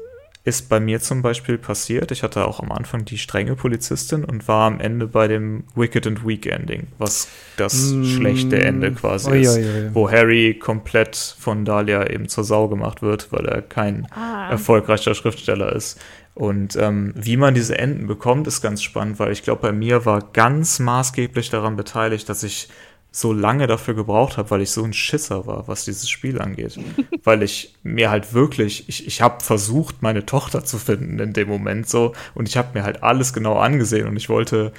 ist 0.47 0.69
bei 0.69 0.79
mir 0.81 1.01
zum 1.01 1.23
Beispiel 1.23 1.59
passiert. 1.59 2.13
Ich 2.13 2.23
hatte 2.23 2.47
auch 2.47 2.61
am 2.61 2.71
Anfang 2.71 3.05
die 3.05 3.19
strenge 3.19 3.57
Polizistin 3.57 4.25
und 4.25 4.47
war 4.47 4.67
am 4.69 4.79
Ende 4.81 5.09
bei 5.09 5.27
dem 5.27 5.65
Wicked 5.75 6.07
and 6.07 6.25
Weak 6.27 6.47
Ending, 6.47 6.87
was 6.99 7.27
das 7.57 7.75
Mm. 7.93 8.05
schlechte 8.05 8.63
Ende 8.63 8.93
quasi 8.93 9.31
Ui, 9.31 9.41
ist, 9.43 9.57
ui, 9.57 9.65
ui. 9.65 9.91
wo 9.93 10.09
Harry 10.11 10.55
komplett 10.59 11.17
von 11.39 11.65
Dahlia 11.65 12.09
eben 12.09 12.29
zur 12.29 12.45
Sau 12.45 12.69
gemacht 12.69 13.03
wird, 13.03 13.33
weil 13.33 13.45
er 13.47 13.61
kein 13.61 14.07
Ah, 14.13 14.49
erfolgreicher 14.51 15.15
Schriftsteller 15.17 15.75
ist. 15.75 15.99
Und 16.35 16.77
ähm, 16.77 17.13
wie 17.17 17.37
man 17.37 17.55
diese 17.55 17.77
Enden 17.79 18.07
bekommt, 18.07 18.47
ist 18.47 18.61
ganz 18.63 18.83
spannend, 18.83 19.19
weil 19.19 19.33
ich 19.33 19.43
glaube, 19.43 19.63
bei 19.63 19.73
mir 19.73 20.05
war 20.05 20.21
ganz 20.33 20.79
maßgeblich 20.79 21.51
daran 21.51 21.77
beteiligt, 21.77 22.29
dass 22.29 22.43
ich 22.45 22.69
so 23.17 23.33
lange 23.33 23.67
dafür 23.67 23.95
gebraucht 23.95 24.37
habe, 24.37 24.51
weil 24.51 24.61
ich 24.61 24.71
so 24.71 24.85
ein 24.85 24.93
Schisser 24.93 25.47
war, 25.47 25.67
was 25.69 25.87
dieses 25.87 26.11
Spiel 26.11 26.39
angeht. 26.39 26.79
weil 27.25 27.43
ich 27.43 27.75
mir 27.83 28.11
halt 28.11 28.35
wirklich, 28.35 28.91
ich, 28.91 29.07
ich 29.07 29.23
habe 29.23 29.43
versucht, 29.43 30.03
meine 30.03 30.27
Tochter 30.27 30.67
zu 30.67 30.77
finden 30.77 31.19
in 31.19 31.33
dem 31.33 31.49
Moment 31.49 31.89
so 31.89 32.13
und 32.35 32.47
ich 32.47 32.59
habe 32.59 32.79
mir 32.79 32.85
halt 32.85 33.03
alles 33.03 33.33
genau 33.33 33.57
angesehen 33.57 34.07
und 34.07 34.19
ich 34.19 34.29
wollte, 34.29 34.73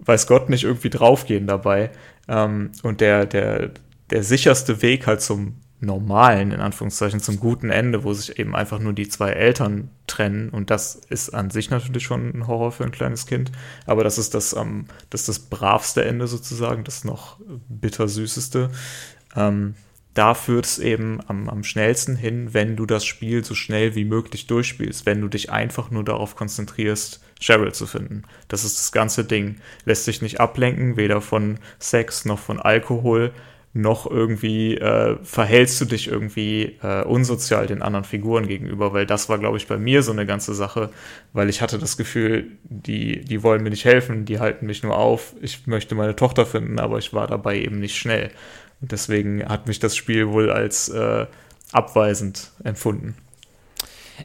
weiß 0.00 0.26
Gott, 0.26 0.50
nicht 0.50 0.64
irgendwie 0.64 0.90
draufgehen 0.90 1.46
dabei. 1.46 1.90
Ähm, 2.26 2.72
und 2.82 3.00
der, 3.00 3.26
der, 3.26 3.70
der 4.10 4.24
sicherste 4.24 4.82
Weg 4.82 5.06
halt 5.06 5.20
zum 5.20 5.60
normalen, 5.84 6.52
in 6.52 6.60
Anführungszeichen, 6.60 7.20
zum 7.20 7.40
guten 7.40 7.70
Ende, 7.70 8.04
wo 8.04 8.12
sich 8.12 8.38
eben 8.38 8.54
einfach 8.54 8.78
nur 8.78 8.92
die 8.92 9.08
zwei 9.08 9.30
Eltern 9.30 9.90
trennen. 10.06 10.50
Und 10.50 10.70
das 10.70 10.94
ist 10.94 11.30
an 11.30 11.50
sich 11.50 11.70
natürlich 11.70 12.04
schon 12.04 12.30
ein 12.34 12.46
Horror 12.46 12.72
für 12.72 12.84
ein 12.84 12.92
kleines 12.92 13.26
Kind. 13.26 13.52
Aber 13.86 14.04
das 14.04 14.18
ist 14.18 14.34
das, 14.34 14.54
ähm, 14.54 14.86
das, 15.10 15.22
ist 15.22 15.28
das 15.28 15.38
bravste 15.38 16.04
Ende 16.04 16.26
sozusagen, 16.26 16.84
das 16.84 17.04
noch 17.04 17.38
bittersüßeste. 17.68 18.70
Ähm, 19.36 19.74
da 20.14 20.34
führt 20.34 20.64
es 20.64 20.78
eben 20.78 21.18
am, 21.26 21.48
am 21.48 21.64
schnellsten 21.64 22.14
hin, 22.14 22.54
wenn 22.54 22.76
du 22.76 22.86
das 22.86 23.04
Spiel 23.04 23.44
so 23.44 23.54
schnell 23.54 23.96
wie 23.96 24.04
möglich 24.04 24.46
durchspielst, 24.46 25.06
wenn 25.06 25.20
du 25.20 25.28
dich 25.28 25.50
einfach 25.50 25.90
nur 25.90 26.04
darauf 26.04 26.36
konzentrierst, 26.36 27.20
Cheryl 27.40 27.72
zu 27.72 27.86
finden. 27.86 28.22
Das 28.46 28.64
ist 28.64 28.78
das 28.78 28.92
ganze 28.92 29.24
Ding. 29.24 29.56
Lässt 29.84 30.04
sich 30.04 30.22
nicht 30.22 30.40
ablenken, 30.40 30.96
weder 30.96 31.20
von 31.20 31.58
Sex 31.80 32.24
noch 32.24 32.38
von 32.38 32.60
Alkohol, 32.60 33.32
noch 33.76 34.08
irgendwie 34.08 34.76
äh, 34.76 35.16
verhältst 35.24 35.80
du 35.80 35.84
dich 35.84 36.06
irgendwie 36.06 36.76
äh, 36.80 37.02
unsozial 37.02 37.66
den 37.66 37.82
anderen 37.82 38.04
Figuren 38.04 38.46
gegenüber, 38.46 38.92
weil 38.92 39.04
das 39.04 39.28
war, 39.28 39.38
glaube 39.38 39.56
ich, 39.56 39.66
bei 39.66 39.76
mir 39.76 40.04
so 40.04 40.12
eine 40.12 40.26
ganze 40.26 40.54
Sache, 40.54 40.90
weil 41.32 41.48
ich 41.50 41.60
hatte 41.60 41.78
das 41.80 41.96
Gefühl, 41.96 42.52
die, 42.62 43.24
die 43.24 43.42
wollen 43.42 43.64
mir 43.64 43.70
nicht 43.70 43.84
helfen, 43.84 44.26
die 44.26 44.38
halten 44.38 44.66
mich 44.66 44.84
nur 44.84 44.96
auf, 44.96 45.34
ich 45.42 45.66
möchte 45.66 45.96
meine 45.96 46.14
Tochter 46.14 46.46
finden, 46.46 46.78
aber 46.78 46.98
ich 46.98 47.12
war 47.12 47.26
dabei 47.26 47.58
eben 47.58 47.80
nicht 47.80 47.96
schnell. 47.98 48.30
Und 48.80 48.92
deswegen 48.92 49.44
hat 49.44 49.66
mich 49.66 49.80
das 49.80 49.96
Spiel 49.96 50.28
wohl 50.28 50.52
als 50.52 50.88
äh, 50.88 51.26
abweisend 51.72 52.52
empfunden. 52.62 53.16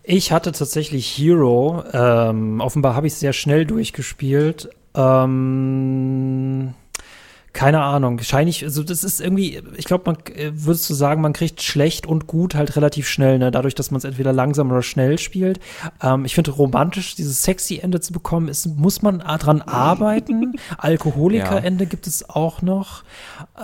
Ich 0.04 0.32
hatte 0.32 0.52
tatsächlich 0.52 1.08
Hero. 1.18 1.84
Ähm, 1.92 2.62
offenbar 2.62 2.94
habe 2.94 3.08
ich 3.08 3.16
sehr 3.16 3.34
schnell 3.34 3.66
durchgespielt. 3.66 4.70
Ähm, 4.96 6.39
keine 7.60 7.82
Ahnung. 7.82 8.18
Wahrscheinlich, 8.18 8.64
also 8.64 8.84
das 8.84 9.04
ist 9.04 9.20
irgendwie, 9.20 9.62
ich 9.76 9.84
glaube, 9.84 10.04
man 10.06 10.16
äh, 10.34 10.50
würdest 10.54 10.90
du 10.90 10.94
sagen, 10.94 11.20
man 11.20 11.34
kriegt 11.34 11.62
schlecht 11.62 12.08
und 12.08 12.26
gut 12.26 12.56
halt 12.56 12.78
relativ 12.78 13.06
schnell, 13.10 13.38
ne? 13.38 13.52
Dadurch, 13.52 13.76
dass 13.76 13.92
man 13.92 13.98
es 13.98 14.06
entweder 14.06 14.32
langsam 14.32 14.72
oder 14.72 14.82
schnell 14.82 15.18
spielt. 15.18 15.60
Ähm, 16.02 16.24
ich 16.24 16.36
finde 16.36 16.52
romantisch, 16.52 17.16
dieses 17.16 17.44
sexy 17.44 17.80
Ende 17.80 18.00
zu 18.00 18.14
bekommen, 18.14 18.48
ist, 18.48 18.66
muss 18.78 19.02
man 19.02 19.20
dran 19.20 19.62
arbeiten. 19.62 20.54
Alkoholiker-Ende 20.78 21.86
gibt 21.86 22.08
es 22.08 22.30
auch 22.30 22.62
noch. 22.62 23.04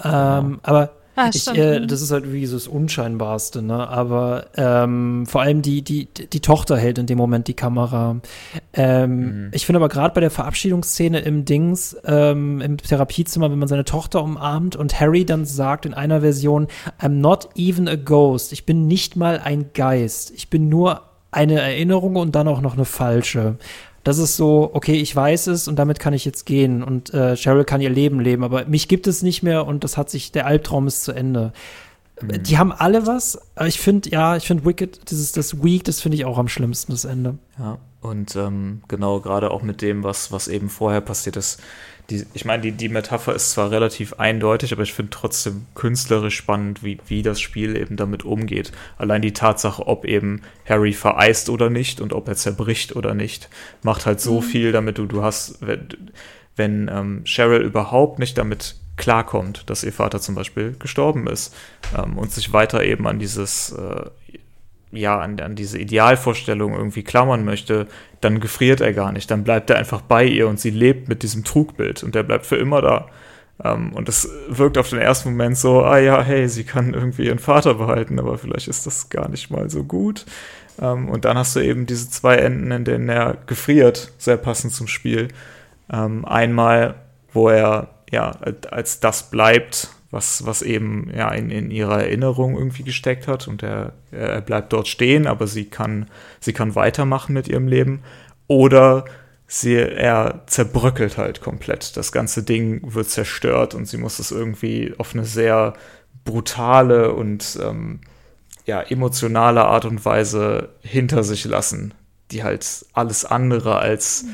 Ähm, 0.03 0.59
aber 0.61 0.91
Ah, 1.15 1.29
ich, 1.33 1.47
äh, 1.47 1.85
das 1.85 2.01
ist 2.01 2.11
halt 2.11 2.31
wie 2.33 2.45
so 2.45 2.57
das 2.57 2.67
Unscheinbarste, 2.67 3.61
ne? 3.61 3.87
Aber 3.87 4.47
ähm, 4.57 5.25
vor 5.25 5.41
allem 5.41 5.61
die, 5.61 5.81
die, 5.81 6.05
die 6.05 6.39
Tochter 6.41 6.77
hält 6.77 6.97
in 6.97 7.05
dem 7.05 7.17
Moment 7.17 7.47
die 7.47 7.53
Kamera. 7.53 8.17
Ähm, 8.73 9.49
Ich 9.53 9.65
finde 9.65 9.79
aber 9.79 9.87
gerade 9.89 10.13
bei 10.13 10.21
der 10.21 10.31
Verabschiedungsszene 10.31 11.19
im 11.19 11.45
Dings, 11.45 11.95
ähm, 12.05 12.59
im 12.59 12.77
Therapiezimmer, 12.77 13.49
wenn 13.49 13.59
man 13.59 13.67
seine 13.69 13.85
Tochter 13.85 14.21
umarmt 14.23 14.75
und 14.75 14.99
Harry 14.99 15.25
dann 15.25 15.45
sagt 15.45 15.85
in 15.85 15.93
einer 15.93 16.21
Version, 16.21 16.67
I'm 17.01 17.09
not 17.09 17.49
even 17.55 17.87
a 17.87 17.95
ghost. 17.95 18.51
Ich 18.51 18.65
bin 18.65 18.87
nicht 18.87 19.15
mal 19.15 19.39
ein 19.39 19.71
Geist. 19.73 20.31
Ich 20.35 20.49
bin 20.49 20.67
nur 20.67 21.01
eine 21.31 21.59
Erinnerung 21.61 22.15
und 22.17 22.35
dann 22.35 22.47
auch 22.47 22.61
noch 22.61 22.73
eine 22.73 22.85
falsche. 22.85 23.57
Das 24.05 24.19
ist 24.19 24.37
so, 24.37 24.69
okay, 24.71 24.93
ich 24.93 25.15
weiß 25.15 25.47
es 25.47 25.67
und 25.67 25.77
damit 25.77 25.99
kann 25.99 26.13
ich 26.13 26.25
jetzt 26.25 26.45
gehen 26.45 26.83
und 26.83 27.11
äh, 27.11 27.35
Cheryl 27.35 27.65
kann 27.65 27.81
ihr 27.81 27.89
Leben 27.89 28.19
leben, 28.19 28.43
aber 28.43 28.65
mich 28.65 28.87
gibt 28.87 29.07
es 29.07 29.23
nicht 29.23 29.41
mehr 29.41 29.65
und 29.65 29.83
das 29.83 29.97
hat 29.97 30.11
sich, 30.11 30.31
der 30.31 30.45
Albtraum 30.45 30.85
ist 30.85 31.03
zu 31.03 31.11
Ende. 31.11 31.53
Die 32.21 32.59
haben 32.59 32.71
alle 32.71 33.07
was, 33.07 33.39
aber 33.55 33.67
ich 33.67 33.79
finde, 33.79 34.11
ja, 34.11 34.37
ich 34.37 34.45
finde 34.45 34.63
Wicked, 34.63 35.09
dieses, 35.09 35.31
das 35.31 35.63
Weak, 35.63 35.85
das 35.85 36.01
finde 36.01 36.17
ich 36.17 36.25
auch 36.25 36.37
am 36.37 36.47
schlimmsten, 36.47 36.91
das 36.91 37.03
Ende. 37.03 37.39
Ja, 37.57 37.79
und 37.99 38.35
ähm, 38.35 38.83
genau, 38.87 39.21
gerade 39.21 39.49
auch 39.49 39.63
mit 39.63 39.81
dem, 39.81 40.03
was, 40.03 40.31
was 40.31 40.47
eben 40.47 40.69
vorher 40.69 41.01
passiert 41.01 41.35
ist. 41.35 41.59
Die, 42.09 42.23
ich 42.33 42.45
meine, 42.45 42.61
die, 42.61 42.71
die 42.71 42.89
Metapher 42.89 43.33
ist 43.33 43.51
zwar 43.51 43.71
relativ 43.71 44.13
eindeutig, 44.13 44.71
aber 44.73 44.83
ich 44.83 44.93
finde 44.93 45.09
trotzdem 45.09 45.65
künstlerisch 45.73 46.35
spannend, 46.35 46.83
wie, 46.83 46.99
wie 47.07 47.23
das 47.23 47.41
Spiel 47.41 47.75
eben 47.75 47.95
damit 47.95 48.23
umgeht. 48.23 48.71
Allein 48.97 49.23
die 49.23 49.33
Tatsache, 49.33 49.87
ob 49.87 50.05
eben 50.05 50.41
Harry 50.69 50.93
vereist 50.93 51.49
oder 51.49 51.69
nicht 51.69 52.01
und 52.01 52.13
ob 52.13 52.27
er 52.27 52.35
zerbricht 52.35 52.95
oder 52.95 53.15
nicht, 53.15 53.49
macht 53.81 54.05
halt 54.05 54.21
so 54.21 54.41
viel, 54.41 54.71
damit 54.71 54.99
du, 54.99 55.07
du 55.07 55.23
hast, 55.23 55.65
wenn, 55.65 55.87
wenn 56.55 56.91
ähm, 56.93 57.23
Cheryl 57.25 57.61
überhaupt 57.61 58.19
nicht 58.19 58.37
damit 58.37 58.75
klarkommt, 58.97 59.69
dass 59.69 59.83
ihr 59.83 59.91
Vater 59.91 60.21
zum 60.21 60.35
Beispiel 60.35 60.75
gestorben 60.77 61.27
ist 61.27 61.53
ähm, 61.97 62.17
und 62.17 62.31
sich 62.31 62.53
weiter 62.53 62.83
eben 62.83 63.07
an 63.07 63.19
dieses 63.19 63.71
äh, 63.71 64.05
ja, 64.95 65.19
an, 65.19 65.39
an 65.39 65.55
diese 65.55 65.79
Idealvorstellung 65.79 66.73
irgendwie 66.73 67.03
klammern 67.03 67.45
möchte, 67.45 67.87
dann 68.21 68.39
gefriert 68.39 68.81
er 68.81 68.93
gar 68.93 69.11
nicht. 69.11 69.29
Dann 69.29 69.43
bleibt 69.43 69.69
er 69.69 69.77
einfach 69.77 70.01
bei 70.01 70.25
ihr 70.25 70.47
und 70.47 70.59
sie 70.59 70.69
lebt 70.71 71.07
mit 71.09 71.23
diesem 71.23 71.43
Trugbild 71.43 72.03
und 72.03 72.15
der 72.15 72.23
bleibt 72.23 72.45
für 72.45 72.57
immer 72.57 72.81
da. 72.81 73.07
Ähm, 73.63 73.93
und 73.93 74.09
es 74.09 74.29
wirkt 74.47 74.77
auf 74.77 74.89
den 74.89 74.99
ersten 74.99 75.29
Moment 75.29 75.57
so, 75.57 75.83
ah 75.83 75.97
ja, 75.97 76.21
hey, 76.21 76.47
sie 76.49 76.63
kann 76.63 76.93
irgendwie 76.93 77.25
ihren 77.27 77.39
Vater 77.39 77.75
behalten, 77.75 78.19
aber 78.19 78.37
vielleicht 78.37 78.67
ist 78.67 78.85
das 78.85 79.09
gar 79.09 79.29
nicht 79.29 79.49
mal 79.49 79.69
so 79.69 79.83
gut. 79.83 80.25
Ähm, 80.81 81.09
und 81.09 81.25
dann 81.25 81.37
hast 81.37 81.55
du 81.55 81.61
eben 81.61 81.85
diese 81.85 82.09
zwei 82.09 82.35
Enden, 82.35 82.71
in 82.71 82.83
denen 82.85 83.09
er 83.09 83.37
gefriert, 83.45 84.11
sehr 84.17 84.37
passend 84.37 84.73
zum 84.73 84.87
Spiel. 84.87 85.29
Ähm, 85.91 86.25
einmal, 86.25 86.95
wo 87.31 87.49
er 87.49 87.89
ja 88.11 88.31
als 88.71 88.99
das 88.99 89.29
bleibt, 89.29 89.89
was, 90.15 90.45
was 90.45 90.61
eben 90.61 91.11
ja 91.13 91.29
in, 91.31 91.51
in 91.51 91.69
ihrer 91.69 92.01
Erinnerung 92.01 92.57
irgendwie 92.57 92.83
gesteckt 92.83 93.27
hat 93.27 93.47
und 93.47 93.61
er, 93.61 93.93
er 94.11 94.41
bleibt 94.41 94.73
dort 94.73 94.87
stehen, 94.87 95.27
aber 95.27 95.45
sie 95.45 95.65
kann, 95.65 96.07
sie 96.39 96.53
kann 96.53 96.73
weitermachen 96.73 97.33
mit 97.33 97.49
ihrem 97.49 97.67
Leben. 97.67 98.01
Oder 98.47 99.05
sie, 99.45 99.75
er 99.75 100.43
zerbröckelt 100.47 101.17
halt 101.17 101.41
komplett. 101.41 101.97
Das 101.97 102.11
ganze 102.11 102.43
Ding 102.43 102.81
wird 102.93 103.09
zerstört 103.09 103.75
und 103.75 103.87
sie 103.87 103.97
muss 103.97 104.17
es 104.17 104.31
irgendwie 104.31 104.95
auf 104.97 105.13
eine 105.13 105.25
sehr 105.25 105.73
brutale 106.23 107.13
und 107.13 107.59
ähm, 107.61 107.99
ja, 108.65 108.81
emotionale 108.81 109.65
Art 109.65 109.85
und 109.85 110.05
Weise 110.05 110.69
hinter 110.81 111.23
sich 111.23 111.45
lassen, 111.45 111.93
die 112.31 112.43
halt 112.43 112.85
alles 112.93 113.25
andere 113.25 113.77
als 113.77 114.25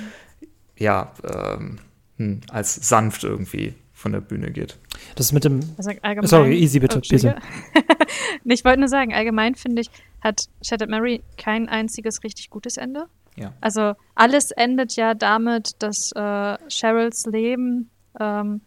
ja, 0.77 1.11
ähm, 1.23 1.79
hm, 2.17 2.41
als 2.49 2.75
sanft 2.75 3.23
irgendwie 3.23 3.75
von 4.01 4.11
der 4.11 4.21
Bühne 4.21 4.51
geht. 4.51 4.77
Das 5.15 5.31
mit 5.31 5.45
dem, 5.45 5.61
Also 5.77 5.91
allgemein, 6.01 6.27
Sorry, 6.27 6.57
easy, 6.59 6.79
bitte, 6.79 6.97
Oh, 6.97 7.01
bitte. 7.07 7.35
Ich 8.43 8.65
wollte 8.65 8.79
nur 8.79 8.89
sagen, 8.89 9.13
allgemein 9.13 9.55
finde 9.55 9.81
ich, 9.81 9.89
hat 10.21 10.45
Shattered 10.61 10.89
Mary 10.89 11.21
kein 11.37 11.69
einziges 11.69 12.23
richtig 12.23 12.49
gutes 12.49 12.77
Ende. 12.77 13.05
Ja. 13.35 13.53
Also 13.61 13.93
alles 14.15 14.51
endet 14.51 14.95
ja 14.95 15.13
damit, 15.13 15.75
dass 15.79 16.11
äh, 16.13 16.57
Cheryls 16.69 17.25
Leben 17.25 17.89
ähm, 18.19 18.61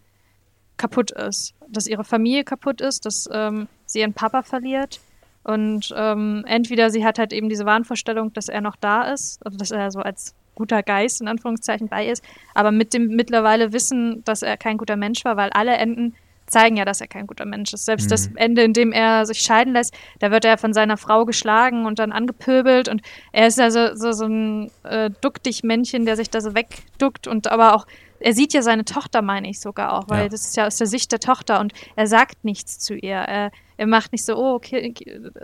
kaputt 0.77 1.11
ist, 1.11 1.55
dass 1.69 1.87
ihre 1.87 2.05
Familie 2.05 2.45
kaputt 2.45 2.81
ist, 2.81 3.05
dass 3.05 3.29
ähm, 3.31 3.69
sie 3.87 4.01
ihren 4.01 4.15
Papa 4.15 4.43
verliert 4.43 5.01
Und 5.45 5.93
ähm, 5.95 6.45
entweder 6.47 6.91
sie 6.91 7.05
hat 7.05 7.19
halt 7.19 7.33
eben 7.33 7.49
diese 7.49 7.67
Wahnvorstellung, 7.67 8.33
dass 8.33 8.49
er 8.49 8.63
noch 8.63 8.77
da 8.77 9.13
ist, 9.13 9.45
also 9.45 9.59
dass 9.59 9.71
er 9.71 9.91
so 9.91 10.01
als 10.01 10.35
guter 10.55 10.83
Geist 10.83 11.21
in 11.21 11.29
Anführungszeichen 11.29 11.89
bei 11.89 12.07
ist, 12.07 12.25
aber 12.55 12.71
mit 12.71 12.95
dem 12.95 13.09
mittlerweile 13.09 13.73
Wissen, 13.73 14.23
dass 14.25 14.43
er 14.43 14.57
kein 14.57 14.77
guter 14.77 14.97
Mensch 14.97 15.25
war, 15.25 15.37
weil 15.37 15.51
alle 15.51 15.77
Enden 15.77 16.15
zeigen 16.47 16.77
ja, 16.77 16.85
dass 16.85 17.01
er 17.01 17.07
kein 17.07 17.27
guter 17.27 17.47
Mensch 17.47 17.73
ist. 17.73 17.87
Selbst 17.87 18.07
mhm. 18.07 18.11
das 18.11 18.31
Ende, 18.35 18.63
in 18.63 18.73
dem 18.73 18.93
er 18.93 19.27
sich 19.27 19.41
scheiden 19.41 19.73
lässt, 19.73 19.95
da 20.19 20.31
wird 20.31 20.45
er 20.45 20.59
von 20.59 20.73
seiner 20.73 20.97
Frau 20.97 21.25
geschlagen 21.25 21.87
und 21.87 21.99
dann 21.99 22.13
angepöbelt 22.13 22.89
und 22.89 23.03
er 23.33 23.47
ist 23.47 23.59
ja 23.59 23.71
so, 23.71 23.95
so, 23.95 24.13
so 24.13 24.27
ein 24.27 24.71
äh, 24.85 25.11
Duckdich-Männchen, 25.21 26.05
der 26.05 26.17
sich 26.17 26.31
da 26.31 26.41
so 26.41 26.55
wegduckt 26.55 27.27
und 27.27 27.49
aber 27.49 27.75
auch, 27.75 27.87
er 28.21 28.33
sieht 28.33 28.55
ja 28.55 28.63
seine 28.63 28.85
Tochter, 28.85 29.23
meine 29.23 29.51
ich 29.51 29.61
sogar 29.61 29.93
auch, 29.93 30.05
weil 30.09 30.25
ja. 30.25 30.29
das 30.29 30.47
ist 30.47 30.57
ja 30.57 30.67
aus 30.67 30.77
der 30.77 30.87
Sicht 30.87 31.13
der 31.13 31.21
Tochter 31.21 31.61
und 31.61 31.73
er 31.97 32.07
sagt 32.07 32.45
nichts 32.45 32.79
zu 32.79 32.95
ihr. 32.95 33.17
Er, 33.17 33.51
er 33.77 33.87
macht 33.87 34.13
nicht 34.13 34.25
so, 34.25 34.37
oh, 34.37 34.55
okay, 34.55 34.95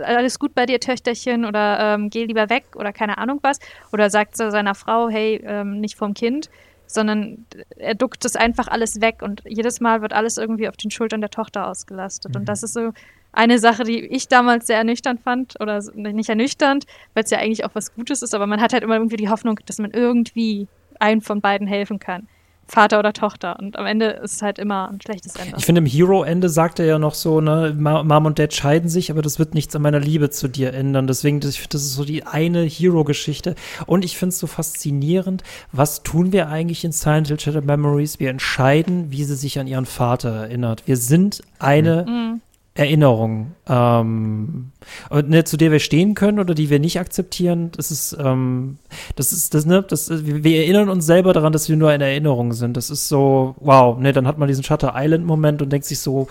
alles 0.03 0.39
gut 0.39 0.55
bei 0.55 0.67
dir, 0.67 0.81
Töchterchen, 0.81 1.45
oder 1.45 1.95
ähm, 1.95 2.11
geh 2.11 2.25
lieber 2.25 2.49
weg 2.51 2.65
oder 2.77 2.93
keine 2.93 3.19
Ahnung 3.19 3.41
was. 3.43 3.59
Oder 3.93 4.11
sagt 4.11 4.37
zu 4.37 4.51
seiner 4.51 4.75
Frau, 4.75 5.09
hey, 5.09 5.41
ähm, 5.45 5.81
nicht 5.81 5.97
vom 5.97 6.15
Kind 6.15 6.51
sondern 6.93 7.47
er 7.77 7.95
duckt 7.95 8.25
das 8.25 8.35
einfach 8.35 8.67
alles 8.67 9.01
weg 9.01 9.23
und 9.23 9.43
jedes 9.47 9.81
Mal 9.81 10.03
wird 10.03 10.13
alles 10.13 10.39
irgendwie 10.39 10.69
auf 10.69 10.77
den 10.77 10.91
Schultern 10.91 11.21
der 11.21 11.31
Tochter 11.31 11.69
ausgelastet. 11.69 12.35
Mhm. 12.35 12.41
Und 12.41 12.49
das 12.49 12.63
ist 12.63 12.73
so 12.73 12.91
eine 13.33 13.59
Sache, 13.59 13.85
die 13.85 14.01
ich 14.07 14.27
damals 14.29 14.67
sehr 14.67 14.79
ernüchternd 14.79 15.21
fand, 15.21 15.61
oder 15.61 15.81
nicht 15.95 16.29
ernüchternd, 16.29 16.87
weil 17.15 17.25
es 17.25 17.31
ja 17.31 17.39
eigentlich 17.39 17.65
auch 17.65 17.75
was 17.75 17.95
Gutes 17.95 18.23
ist, 18.23 18.35
aber 18.35 18.47
man 18.47 18.61
hat 18.61 18.73
halt 18.73 18.83
immer 18.83 18.97
irgendwie 18.97 19.17
die 19.17 19.29
Hoffnung, 19.29 19.61
dass 19.67 19.79
man 19.79 19.93
irgendwie 19.93 20.67
einem 20.99 21.21
von 21.21 21.41
beiden 21.41 21.67
helfen 21.67 22.01
kann. 22.01 22.29
Vater 22.71 22.99
oder 22.99 23.13
Tochter. 23.13 23.59
Und 23.59 23.77
am 23.77 23.87
Ende 23.87 24.07
ist 24.07 24.37
es 24.37 24.43
halt 24.43 24.59
immer 24.59 24.89
ein 24.89 25.01
schlechtes 25.01 25.35
Ende. 25.37 25.57
Ich 25.59 25.67
finde, 25.67 25.81
im 25.81 25.87
Hero-Ende 25.87 26.49
sagt 26.49 26.79
er 26.79 26.87
ja 26.87 26.99
noch 26.99 27.15
so, 27.15 27.41
ne, 27.41 27.75
Mom 27.77 28.27
und 28.27 28.39
Dad 28.39 28.55
scheiden 28.55 28.89
sich, 28.89 29.11
aber 29.11 29.23
das 29.23 29.39
wird 29.39 29.55
nichts 29.55 29.75
an 29.75 29.83
meiner 29.83 30.01
Liebe 30.01 30.31
zu 30.31 30.49
dir 30.49 30.73
ändern. 30.73 31.07
Deswegen, 31.07 31.41
das, 31.41 31.59
das 31.69 31.83
ist 31.83 31.95
so 31.95 32.05
die 32.05 32.27
eine 32.27 32.63
Hero-Geschichte. 32.63 33.55
Und 33.87 34.05
ich 34.05 34.17
finde 34.17 34.31
es 34.31 34.39
so 34.39 34.47
faszinierend, 34.47 35.43
was 35.73 36.03
tun 36.03 36.33
wir 36.33 36.49
eigentlich 36.49 36.85
in 36.85 36.93
Silent 36.93 37.29
Hill 37.29 37.41
Shattered 37.41 37.67
Memories? 37.67 38.21
Wir 38.21 38.31
entscheiden, 38.31 39.11
wie 39.11 39.25
sie 39.25 39.37
sich 39.37 39.59
an 39.59 39.67
ihren 39.67 39.87
Vater 39.87 40.31
erinnert. 40.31 40.87
Wir 40.87 40.97
sind 40.97 41.43
eine 41.59 42.07
mhm. 42.09 42.41
Erinnerung, 42.81 43.53
ähm, 43.69 44.73
ne, 45.11 45.45
zu 45.45 45.59
der 45.59 45.71
wir 45.71 45.81
stehen 45.81 46.15
können 46.15 46.39
oder 46.39 46.55
die 46.55 46.71
wir 46.71 46.81
nicht 46.81 46.99
akzeptieren. 46.99 47.71
Das 47.77 47.91
ist, 47.91 48.17
ähm, 48.19 48.79
das 49.17 49.33
ist, 49.33 49.53
das, 49.53 49.67
ne, 49.67 49.85
das, 49.87 50.11
wir 50.25 50.57
erinnern 50.57 50.89
uns 50.89 51.05
selber 51.05 51.35
daran, 51.35 51.53
dass 51.53 51.69
wir 51.69 51.77
nur 51.77 51.91
eine 51.91 52.07
Erinnerung 52.07 52.55
sind. 52.55 52.79
Das 52.79 52.89
ist 52.89 53.09
so, 53.09 53.55
wow, 53.61 53.99
ne, 53.99 54.15
dann 54.15 54.27
hat 54.27 54.39
man 54.39 54.49
diesen 54.49 54.65
Shutter 54.65 54.95
Island 54.97 55.27
Moment 55.27 55.61
und 55.61 55.71
denkt 55.71 55.85
sich 55.85 56.01
so, 56.01 56.27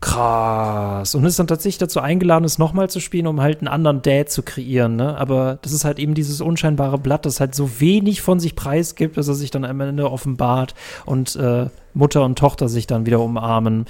krass. 0.00 1.16
Und 1.16 1.24
ist 1.24 1.40
dann 1.40 1.48
tatsächlich 1.48 1.78
dazu 1.78 1.98
eingeladen, 1.98 2.44
es 2.44 2.58
nochmal 2.58 2.88
zu 2.88 3.00
spielen, 3.00 3.26
um 3.26 3.40
halt 3.40 3.58
einen 3.58 3.66
anderen 3.66 4.00
Dad 4.00 4.30
zu 4.30 4.44
kreieren, 4.44 4.94
ne? 4.94 5.18
Aber 5.18 5.58
das 5.62 5.72
ist 5.72 5.84
halt 5.84 5.98
eben 5.98 6.14
dieses 6.14 6.40
unscheinbare 6.40 6.98
Blatt, 6.98 7.26
das 7.26 7.40
halt 7.40 7.56
so 7.56 7.80
wenig 7.80 8.22
von 8.22 8.38
sich 8.38 8.54
preisgibt, 8.54 9.16
dass 9.16 9.26
er 9.26 9.34
sich 9.34 9.50
dann 9.50 9.64
am 9.64 9.80
Ende 9.80 10.08
offenbart 10.08 10.74
und 11.04 11.34
äh, 11.34 11.66
Mutter 11.94 12.24
und 12.24 12.38
Tochter 12.38 12.68
sich 12.68 12.86
dann 12.86 13.06
wieder 13.06 13.18
umarmen. 13.18 13.86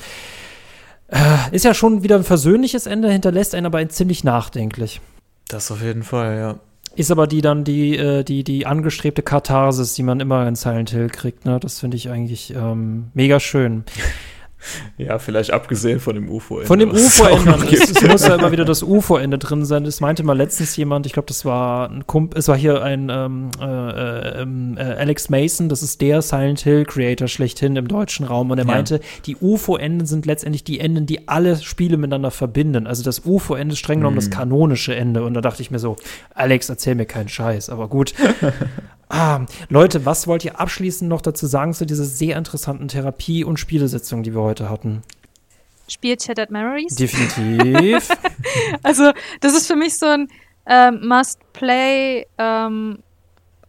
Äh, 1.09 1.37
ist 1.53 1.65
ja 1.65 1.75
schon 1.75 2.03
wieder 2.03 2.17
ein 2.17 2.25
versöhnliches 2.25 2.87
Ende, 2.87 3.11
hinterlässt 3.11 3.55
einen 3.55 3.67
aber 3.67 3.79
ein 3.79 3.91
ziemlich 3.91 4.25
nachdenklich. 4.25 5.01
Das 5.49 5.71
auf 5.71 5.83
jeden 5.83 6.03
Fall, 6.03 6.39
ja. 6.39 6.55
Ist 6.97 7.11
aber 7.11 7.27
die 7.27 7.41
dann 7.41 7.65
die, 7.65 7.97
äh, 7.97 8.25
die, 8.25 8.45
die 8.45 8.67
angestrebte 8.67 9.23
Katharsis, 9.23 9.95
die 9.95 10.03
man 10.03 10.21
immer 10.21 10.47
in 10.47 10.57
Silent 10.57 10.91
Hill 10.91 11.09
kriegt, 11.09 11.45
ne? 11.45 11.61
Das 11.61 11.81
finde 11.81 11.97
ich 11.97 12.11
eigentlich 12.11 12.53
ähm, 12.55 13.09
mega 13.15 13.41
schön. 13.41 13.85
Ja, 14.97 15.19
vielleicht 15.19 15.53
abgesehen 15.53 16.01
von 16.01 16.15
dem 16.15 16.29
UFO-Ende. 16.29 16.67
Von 16.67 16.79
dem 16.79 16.91
UFO-Ende. 16.91 17.69
Es, 17.71 17.91
es 17.91 18.03
muss 18.03 18.27
ja 18.27 18.35
immer 18.35 18.51
wieder 18.51 18.65
das 18.65 18.83
UFO-Ende 18.83 19.39
drin 19.39 19.65
sein. 19.65 19.85
Das 19.85 20.01
meinte 20.01 20.25
mal 20.25 20.37
letztens 20.37 20.77
jemand, 20.77 21.07
ich 21.07 21.13
glaube, 21.13 21.27
das 21.27 21.45
war 21.45 21.89
ein 21.91 22.07
Kump 22.07 22.37
es 22.37 22.49
war 22.49 22.57
hier 22.57 22.83
ein 22.83 23.09
ähm, 23.11 23.51
äh, 23.61 24.41
ähm, 24.43 24.77
äh, 24.77 24.83
Alex 24.83 25.29
Mason, 25.29 25.69
das 25.69 25.83
ist 25.83 26.01
der 26.01 26.23
Silent 26.23 26.61
Hill 26.61 26.85
Creator 26.85 27.29
schlechthin 27.29 27.77
im 27.77 27.89
deutschen 27.89 28.27
Raum. 28.27 28.51
Und 28.51 28.59
er 28.59 28.67
ja. 28.67 28.73
meinte, 28.73 29.01
die 29.27 29.37
UFO-Enden 29.37 30.07
sind 30.07 30.27
letztendlich 30.27 30.65
die 30.65 30.81
Enden, 30.81 31.07
die 31.07 31.29
alle 31.29 31.57
Spiele 31.57 31.97
miteinander 31.97 32.31
verbinden. 32.31 32.87
Also 32.87 33.05
das 33.05 33.23
UFO-Ende 33.25 33.75
ist 33.75 33.79
streng 33.79 34.01
genommen 34.01 34.15
mhm. 34.15 34.21
das 34.21 34.31
kanonische 34.31 34.95
Ende. 34.95 35.25
Und 35.25 35.35
da 35.35 35.41
dachte 35.41 35.63
ich 35.63 35.71
mir 35.71 35.79
so, 35.79 35.97
Alex, 36.35 36.69
erzähl 36.69 36.95
mir 36.95 37.07
keinen 37.07 37.29
Scheiß. 37.29 37.71
Aber 37.71 37.89
gut. 37.89 38.15
Ah, 39.09 39.47
Leute, 39.69 40.05
was 40.05 40.27
wollt 40.27 40.45
ihr 40.45 40.61
abschließend 40.61 41.09
noch 41.09 41.21
dazu 41.21 41.47
sagen 41.47 41.73
zu 41.73 41.87
dieser 41.87 42.05
sehr 42.05 42.37
interessanten 42.37 42.89
Therapie- 42.89 43.45
und 43.45 43.59
Spielesitzung, 43.59 44.23
die 44.23 44.35
wir 44.35 44.43
heute 44.43 44.69
hatten? 44.69 45.03
Spielt 45.89 46.23
Shattered 46.23 46.51
Memories? 46.51 46.95
Definitiv. 46.97 48.11
also, 48.83 49.13
das 49.41 49.55
ist 49.55 49.67
für 49.67 49.77
mich 49.77 49.99
so 49.99 50.07
ein 50.07 50.29
ähm, 50.67 51.01
Must-Play 51.09 52.27
ähm, 52.37 52.99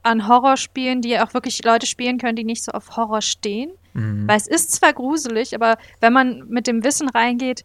an 0.03 0.27
Horrorspielen, 0.27 1.01
die 1.01 1.17
auch 1.19 1.33
wirklich 1.33 1.63
Leute 1.63 1.85
spielen 1.85 2.17
können, 2.17 2.35
die 2.35 2.43
nicht 2.43 2.63
so 2.63 2.73
auf 2.73 2.97
Horror 2.97 3.21
stehen. 3.21 3.71
Mhm. 3.93 4.27
Weil 4.27 4.37
es 4.37 4.47
ist 4.47 4.73
zwar 4.73 4.93
gruselig, 4.93 5.55
aber 5.55 5.77
wenn 6.01 6.13
man 6.13 6.43
mit 6.49 6.67
dem 6.67 6.83
Wissen 6.83 7.09
reingeht, 7.09 7.63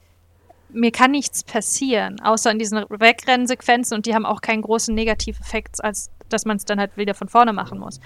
mir 0.75 0.91
kann 0.91 1.13
nichts 1.13 1.43
passieren, 1.45 2.21
außer 2.21 2.51
in 2.51 2.59
diesen 2.59 2.85
Wegrennsequenzen 2.89 3.97
und 3.97 4.07
die 4.07 4.15
haben 4.15 4.27
auch 4.27 4.41
keinen 4.41 4.63
großen 4.63 4.95
Negativeffekt 4.95 5.83
als 5.83 6.11
dass 6.29 6.45
man 6.45 6.57
es 6.57 6.65
dann 6.65 6.79
halt 6.79 6.97
wieder 6.97 7.15
von 7.15 7.29
vorne 7.29 7.53
machen 7.53 7.79
muss. 7.79 8.01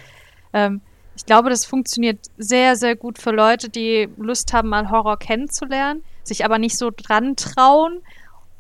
Ähm, 0.52 0.80
ich 1.16 1.26
glaube, 1.26 1.50
das 1.50 1.64
funktioniert 1.64 2.26
sehr, 2.36 2.76
sehr 2.76 2.94
gut 2.94 3.18
für 3.18 3.32
Leute, 3.32 3.68
die 3.68 4.08
Lust 4.16 4.52
haben, 4.52 4.68
mal 4.68 4.90
Horror 4.90 5.18
kennenzulernen, 5.18 6.04
sich 6.22 6.44
aber 6.44 6.58
nicht 6.58 6.76
so 6.76 6.90
dran 6.94 7.34
trauen, 7.34 8.00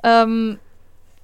ähm, 0.02 0.58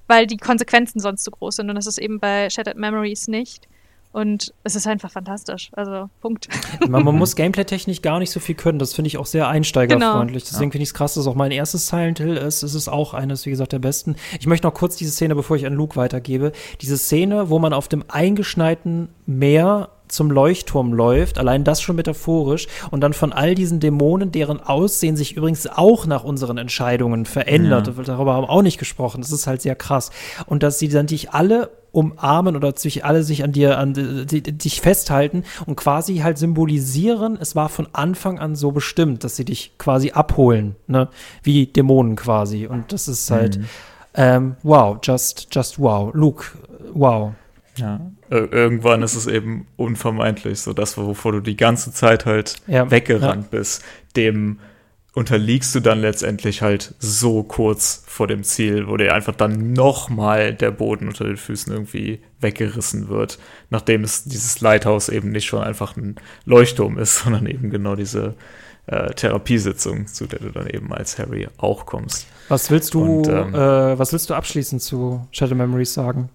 weil 0.07 0.27
die 0.27 0.37
Konsequenzen 0.37 0.99
sonst 0.99 1.23
zu 1.23 1.31
groß 1.31 1.57
sind. 1.57 1.69
Und 1.69 1.75
das 1.75 1.87
ist 1.87 1.97
eben 1.97 2.19
bei 2.19 2.49
Shattered 2.49 2.77
Memories 2.77 3.27
nicht. 3.27 3.67
Und 4.15 4.53
es 4.63 4.77
ist 4.77 4.87
einfach 4.87 5.11
fantastisch. 5.11 5.71
Also, 5.73 6.09
Punkt. 6.21 6.47
Man, 6.87 7.03
man 7.03 7.17
muss 7.17 7.35
gameplay-technisch 7.35 8.01
gar 8.01 8.19
nicht 8.19 8.31
so 8.31 8.39
viel 8.39 8.55
können. 8.55 8.79
Das 8.79 8.93
finde 8.93 9.07
ich 9.09 9.17
auch 9.17 9.25
sehr 9.25 9.49
einsteigerfreundlich. 9.49 10.43
Genau. 10.43 10.51
Deswegen 10.53 10.69
ja. 10.69 10.71
finde 10.71 10.83
ich 10.83 10.89
es 10.89 10.93
krass, 10.93 11.15
dass 11.15 11.23
es 11.23 11.27
auch 11.27 11.35
mein 11.35 11.51
erstes 11.51 11.87
Silent 11.87 12.19
Hill 12.19 12.37
ist. 12.37 12.63
Es 12.63 12.75
ist 12.75 12.87
auch 12.87 13.13
eines, 13.13 13.45
wie 13.45 13.49
gesagt, 13.49 13.73
der 13.73 13.79
besten. 13.79 14.15
Ich 14.39 14.47
möchte 14.47 14.67
noch 14.67 14.73
kurz 14.73 14.95
diese 14.95 15.11
Szene, 15.11 15.35
bevor 15.35 15.57
ich 15.57 15.65
an 15.65 15.73
Luke 15.73 15.97
weitergebe. 15.97 16.53
Diese 16.79 16.97
Szene, 16.97 17.49
wo 17.49 17.59
man 17.59 17.73
auf 17.73 17.89
dem 17.89 18.05
eingeschneiten 18.07 19.09
Meer 19.25 19.89
zum 20.07 20.31
Leuchtturm 20.31 20.93
läuft, 20.93 21.37
allein 21.37 21.63
das 21.63 21.81
schon 21.81 21.95
metaphorisch, 21.95 22.67
und 22.91 23.01
dann 23.01 23.13
von 23.13 23.33
all 23.33 23.55
diesen 23.55 23.79
Dämonen, 23.79 24.31
deren 24.31 24.59
Aussehen 24.59 25.15
sich 25.15 25.35
übrigens 25.35 25.67
auch 25.67 26.05
nach 26.05 26.23
unseren 26.23 26.57
Entscheidungen 26.57 27.25
verändert, 27.25 27.87
ja. 27.87 27.93
darüber 28.03 28.33
haben 28.33 28.43
wir 28.43 28.49
auch 28.49 28.61
nicht 28.61 28.77
gesprochen, 28.77 29.21
das 29.21 29.31
ist 29.31 29.47
halt 29.47 29.61
sehr 29.61 29.75
krass. 29.75 30.11
Und 30.45 30.63
dass 30.63 30.79
sie 30.79 30.89
dann 30.89 31.07
dich 31.07 31.31
alle 31.31 31.69
umarmen 31.95 32.55
oder 32.57 32.73
sich 32.75 33.05
alle 33.05 33.23
sich 33.23 33.43
an 33.43 33.53
dir, 33.53 33.79
an 33.79 33.93
die, 33.93 34.41
dich 34.41 34.81
festhalten 34.81 35.43
und 35.65 35.77
quasi 35.77 36.17
halt 36.17 36.37
symbolisieren, 36.37 37.37
es 37.39 37.55
war 37.55 37.69
von 37.69 37.87
Anfang 37.93 38.37
an 38.37 38.55
so 38.55 38.71
bestimmt, 38.71 39.23
dass 39.23 39.37
sie 39.37 39.45
dich 39.45 39.77
quasi 39.77 40.11
abholen, 40.11 40.75
ne, 40.87 41.07
wie 41.41 41.67
Dämonen 41.67 42.17
quasi. 42.17 42.67
Und 42.67 42.91
das 42.91 43.07
ist 43.07 43.31
halt, 43.31 43.59
mhm. 43.59 43.65
ähm, 44.13 44.55
wow, 44.63 44.97
just, 45.01 45.47
just 45.51 45.79
wow. 45.79 46.13
Luke, 46.13 46.45
wow. 46.93 47.31
Ja. 47.77 48.11
Irgendwann 48.29 49.03
ist 49.03 49.15
es 49.15 49.27
eben 49.27 49.67
unvermeidlich, 49.75 50.59
so 50.59 50.73
das, 50.73 50.97
wovor 50.97 51.33
du 51.33 51.39
die 51.41 51.57
ganze 51.57 51.91
Zeit 51.91 52.25
halt 52.25 52.55
ja. 52.67 52.89
weggerannt 52.89 53.47
ja. 53.51 53.57
bist, 53.57 53.83
dem 54.15 54.59
unterliegst 55.15 55.73
du 55.73 55.79
dann 55.79 56.01
letztendlich 56.01 56.61
halt 56.61 56.93
so 56.99 57.41
kurz 57.41 58.03
vor 58.05 58.27
dem 58.27 58.43
Ziel, 58.43 58.87
wo 58.87 58.97
dir 58.97 59.13
einfach 59.13 59.33
dann 59.33 59.71
nochmal 59.71 60.53
der 60.53 60.71
Boden 60.71 61.07
unter 61.07 61.23
den 61.23 61.37
Füßen 61.37 61.71
irgendwie 61.71 62.19
weggerissen 62.41 63.07
wird, 63.07 63.39
nachdem 63.69 64.03
es 64.03 64.25
dieses 64.25 64.59
Lighthouse 64.59 65.07
eben 65.07 65.31
nicht 65.31 65.45
schon 65.45 65.63
einfach 65.63 65.95
ein 65.95 66.15
Leuchtturm 66.43 66.97
ist, 66.97 67.19
sondern 67.23 67.47
eben 67.47 67.69
genau 67.69 67.95
diese 67.95 68.35
äh, 68.87 69.13
Therapiesitzung, 69.13 70.07
zu 70.07 70.27
der 70.27 70.39
du 70.39 70.49
dann 70.49 70.67
eben 70.67 70.93
als 70.93 71.17
Harry 71.17 71.47
auch 71.57 71.85
kommst. 71.85 72.27
Was 72.49 72.69
willst 72.69 72.93
du, 72.93 73.19
Und, 73.19 73.27
ähm, 73.29 73.55
äh, 73.55 73.97
was 73.97 74.11
willst 74.11 74.29
du 74.29 74.33
abschließend 74.33 74.81
zu 74.81 75.25
Shadow 75.31 75.55
Memories 75.55 75.93
sagen? 75.93 76.29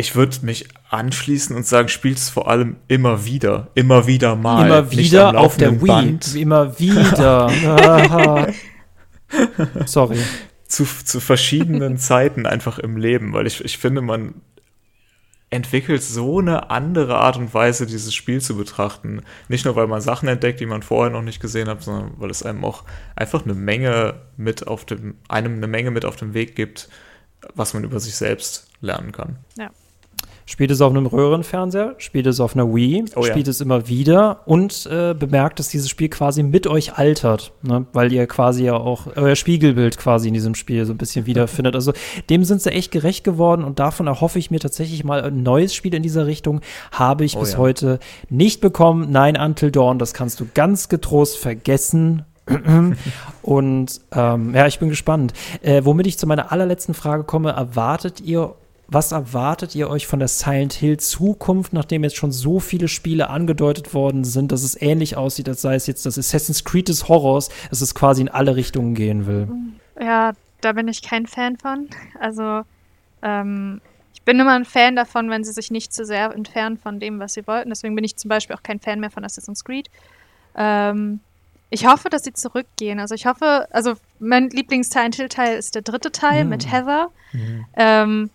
Ich 0.00 0.16
würde 0.16 0.38
mich 0.42 0.66
anschließen 0.88 1.54
und 1.54 1.66
sagen, 1.66 1.88
spielt 1.88 2.16
es 2.16 2.30
vor 2.30 2.48
allem 2.48 2.76
immer 2.88 3.26
wieder, 3.26 3.68
immer 3.74 4.06
wieder 4.06 4.34
mal. 4.34 4.66
Immer 4.66 4.90
wieder 4.90 5.38
auf 5.38 5.58
der 5.58 5.80
Wii, 5.80 5.86
Band. 5.86 6.34
immer 6.34 6.78
wieder. 6.80 7.50
Sorry. 9.86 10.18
Zu, 10.66 10.84
zu 10.84 11.20
verschiedenen 11.20 11.98
Zeiten 11.98 12.46
einfach 12.46 12.78
im 12.78 12.96
Leben, 12.96 13.34
weil 13.34 13.46
ich, 13.46 13.62
ich 13.62 13.76
finde, 13.76 14.00
man 14.00 14.34
entwickelt 15.50 16.02
so 16.02 16.38
eine 16.38 16.70
andere 16.70 17.18
Art 17.18 17.36
und 17.36 17.52
Weise, 17.52 17.84
dieses 17.84 18.14
Spiel 18.14 18.40
zu 18.40 18.56
betrachten. 18.56 19.20
Nicht 19.48 19.66
nur, 19.66 19.76
weil 19.76 19.86
man 19.88 20.00
Sachen 20.00 20.28
entdeckt, 20.28 20.60
die 20.60 20.66
man 20.66 20.82
vorher 20.82 21.12
noch 21.12 21.22
nicht 21.22 21.40
gesehen 21.40 21.68
hat, 21.68 21.82
sondern 21.82 22.12
weil 22.16 22.30
es 22.30 22.42
einem 22.42 22.64
auch 22.64 22.84
einfach 23.16 23.44
eine 23.44 23.54
Menge 23.54 24.14
mit 24.38 24.66
auf 24.66 24.86
dem, 24.86 25.16
einem 25.28 25.56
eine 25.56 25.66
Menge 25.66 25.90
mit 25.90 26.06
auf 26.06 26.16
dem 26.16 26.32
Weg 26.32 26.56
gibt, 26.56 26.88
was 27.54 27.74
man 27.74 27.84
über 27.84 28.00
sich 28.00 28.14
selbst 28.14 28.68
lernen 28.80 29.12
kann. 29.12 29.36
Ja. 29.58 29.70
Spielt 30.50 30.72
es 30.72 30.80
auf 30.80 30.90
einem 30.90 31.06
Röhrenfernseher, 31.06 31.94
spielt 31.98 32.26
es 32.26 32.40
auf 32.40 32.56
einer 32.56 32.74
Wii, 32.74 33.04
Oh 33.14 33.20
ja. 33.20 33.26
spielt 33.30 33.46
es 33.46 33.60
immer 33.60 33.86
wieder 33.86 34.40
und 34.46 34.84
äh, 34.90 35.14
bemerkt, 35.14 35.60
dass 35.60 35.68
dieses 35.68 35.88
Spiel 35.88 36.08
quasi 36.08 36.42
mit 36.42 36.66
euch 36.66 36.98
altert, 36.98 37.52
ne? 37.62 37.86
weil 37.92 38.12
ihr 38.12 38.26
quasi 38.26 38.64
ja 38.64 38.74
auch 38.74 39.06
euer 39.14 39.36
Spiegelbild 39.36 39.96
quasi 39.96 40.26
in 40.26 40.34
diesem 40.34 40.56
Spiel 40.56 40.84
so 40.86 40.92
ein 40.92 40.98
bisschen 40.98 41.26
wiederfindet. 41.26 41.76
Also 41.76 41.92
dem 42.30 42.42
sind 42.42 42.60
sie 42.62 42.72
echt 42.72 42.90
gerecht 42.90 43.22
geworden 43.22 43.62
und 43.62 43.78
davon 43.78 44.08
erhoffe 44.08 44.40
ich 44.40 44.50
mir 44.50 44.58
tatsächlich 44.58 45.04
mal 45.04 45.22
ein 45.22 45.44
neues 45.44 45.72
Spiel 45.72 45.94
in 45.94 46.02
dieser 46.02 46.26
Richtung. 46.26 46.60
Habe 46.90 47.24
ich 47.24 47.36
Oh 47.36 47.40
bis 47.40 47.52
ja. 47.52 47.58
heute 47.58 48.00
nicht 48.28 48.60
bekommen. 48.60 49.12
Nein, 49.12 49.36
Until 49.36 49.70
Dawn, 49.70 50.00
das 50.00 50.14
kannst 50.14 50.40
du 50.40 50.48
ganz 50.52 50.88
getrost 50.88 51.38
vergessen. 51.38 52.24
Und 53.42 54.00
ähm, 54.12 54.54
ja, 54.54 54.66
ich 54.66 54.80
bin 54.80 54.88
gespannt. 54.88 55.32
Äh, 55.62 55.82
womit 55.84 56.08
ich 56.08 56.18
zu 56.18 56.26
meiner 56.26 56.50
allerletzten 56.50 56.94
Frage 56.94 57.22
komme, 57.22 57.50
erwartet 57.52 58.20
ihr, 58.20 58.54
was 58.90 59.12
erwartet 59.12 59.74
ihr 59.74 59.88
euch 59.88 60.06
von 60.06 60.18
der 60.18 60.28
Silent 60.28 60.72
Hill 60.72 60.98
Zukunft, 60.98 61.72
nachdem 61.72 62.02
jetzt 62.04 62.16
schon 62.16 62.32
so 62.32 62.58
viele 62.60 62.88
Spiele 62.88 63.30
angedeutet 63.30 63.94
worden 63.94 64.24
sind, 64.24 64.50
dass 64.52 64.62
es 64.62 64.80
ähnlich 64.80 65.16
aussieht, 65.16 65.48
als 65.48 65.62
sei 65.62 65.76
es 65.76 65.86
jetzt 65.86 66.04
das 66.06 66.18
Assassin's 66.18 66.64
Creed 66.64 66.88
des 66.88 67.08
Horrors, 67.08 67.50
dass 67.70 67.80
es 67.80 67.94
quasi 67.94 68.22
in 68.22 68.28
alle 68.28 68.56
Richtungen 68.56 68.94
gehen 68.94 69.26
will? 69.26 69.48
Ja, 70.00 70.32
da 70.60 70.72
bin 70.72 70.88
ich 70.88 71.02
kein 71.02 71.26
Fan 71.26 71.56
von. 71.56 71.88
Also, 72.18 72.62
ähm, 73.22 73.80
ich 74.12 74.22
bin 74.22 74.38
immer 74.40 74.54
ein 74.54 74.64
Fan 74.64 74.96
davon, 74.96 75.30
wenn 75.30 75.44
sie 75.44 75.52
sich 75.52 75.70
nicht 75.70 75.92
zu 75.94 76.04
sehr 76.04 76.34
entfernen 76.34 76.76
von 76.76 76.98
dem, 77.00 77.18
was 77.20 77.34
sie 77.34 77.46
wollten. 77.46 77.70
Deswegen 77.70 77.94
bin 77.94 78.04
ich 78.04 78.16
zum 78.16 78.28
Beispiel 78.28 78.56
auch 78.56 78.62
kein 78.62 78.80
Fan 78.80 79.00
mehr 79.00 79.10
von 79.10 79.24
Assassin's 79.24 79.64
Creed. 79.64 79.88
Ähm, 80.56 81.20
ich 81.70 81.86
hoffe, 81.86 82.10
dass 82.10 82.24
sie 82.24 82.32
zurückgehen. 82.32 82.98
Also 82.98 83.14
ich 83.14 83.26
hoffe, 83.26 83.68
also 83.70 83.94
mein 84.18 84.50
Lieblings-Silent 84.50 85.14
Hill-Teil 85.14 85.56
ist 85.56 85.74
der 85.76 85.82
dritte 85.82 86.10
Teil 86.10 86.42
Mhm. 86.44 86.50
mit 86.50 86.70
Heather. 86.70 87.10
Ähm, 87.76 88.30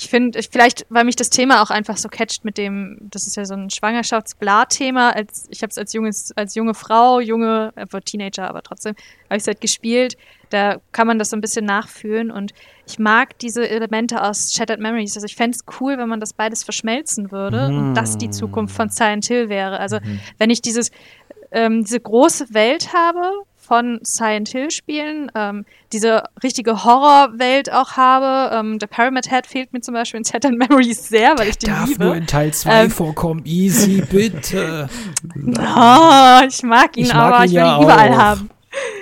ich 0.00 0.08
finde, 0.08 0.38
ich, 0.38 0.48
vielleicht, 0.50 0.86
weil 0.88 1.04
mich 1.04 1.16
das 1.16 1.28
Thema 1.28 1.62
auch 1.62 1.68
einfach 1.68 1.98
so 1.98 2.08
catcht 2.08 2.42
mit 2.42 2.56
dem, 2.56 2.96
das 3.00 3.26
ist 3.26 3.36
ja 3.36 3.44
so 3.44 3.52
ein 3.52 3.68
Schwangerschaftsbla-Thema. 3.68 5.10
Als, 5.10 5.46
ich 5.50 5.60
habe 5.60 5.68
es 5.68 5.76
als, 5.76 5.92
junges, 5.92 6.32
als 6.36 6.54
junge 6.54 6.72
Frau, 6.72 7.20
junge, 7.20 7.74
äh, 7.76 8.00
Teenager, 8.00 8.48
aber 8.48 8.62
trotzdem, 8.62 8.94
habe 9.28 9.36
ich 9.36 9.42
es 9.42 9.46
halt 9.46 9.60
gespielt. 9.60 10.16
Da 10.48 10.78
kann 10.92 11.06
man 11.06 11.18
das 11.18 11.28
so 11.28 11.36
ein 11.36 11.42
bisschen 11.42 11.66
nachfühlen 11.66 12.30
und 12.30 12.54
ich 12.86 12.98
mag 12.98 13.38
diese 13.40 13.68
Elemente 13.68 14.22
aus 14.22 14.54
Shattered 14.54 14.80
Memories. 14.80 15.16
Also 15.16 15.26
ich 15.26 15.36
fände 15.36 15.54
es 15.54 15.64
cool, 15.80 15.98
wenn 15.98 16.08
man 16.08 16.18
das 16.18 16.32
beides 16.32 16.64
verschmelzen 16.64 17.30
würde 17.30 17.66
und 17.66 17.94
das 17.94 18.16
die 18.16 18.30
Zukunft 18.30 18.74
von 18.74 18.88
Silent 18.88 19.26
Hill 19.26 19.50
wäre. 19.50 19.78
Also 19.78 19.98
wenn 20.38 20.48
ich 20.48 20.62
dieses, 20.62 20.90
ähm, 21.52 21.84
diese 21.84 22.00
große 22.00 22.54
Welt 22.54 22.94
habe 22.94 23.44
von 23.60 24.00
Silent 24.02 24.48
Hill 24.48 24.70
Spielen, 24.70 25.30
ähm, 25.34 25.64
diese 25.92 26.24
richtige 26.42 26.82
Horrorwelt 26.84 27.70
auch 27.72 27.92
habe. 27.92 28.54
Ähm, 28.56 28.78
der 28.80 28.86
Pyramid 28.88 29.30
Head 29.30 29.46
fehlt 29.46 29.72
mir 29.72 29.80
zum 29.80 29.94
Beispiel 29.94 30.18
in 30.18 30.24
Shattered 30.24 30.56
Memories 30.58 31.08
sehr, 31.08 31.38
weil 31.38 31.48
ich 31.50 31.58
den 31.58 31.70
Darf 31.74 31.88
liebe. 31.88 32.04
nur 32.04 32.16
in 32.16 32.26
Teil 32.26 32.52
2 32.52 32.84
Ähm, 32.84 32.90
vorkommen. 32.90 33.42
Easy, 33.44 34.02
bitte. 34.10 34.88
Oh, 35.36 36.40
ich 36.48 36.62
mag 36.62 36.96
ihn 36.96 37.04
Ich 37.04 37.14
mag 37.14 37.34
aber, 37.34 37.44
ihn 37.44 37.44
ich 37.44 37.50
will 37.52 37.58
ja 37.58 37.76
ihn 37.76 37.82
überall 37.82 38.12
auch. 38.12 38.16
haben. 38.18 38.50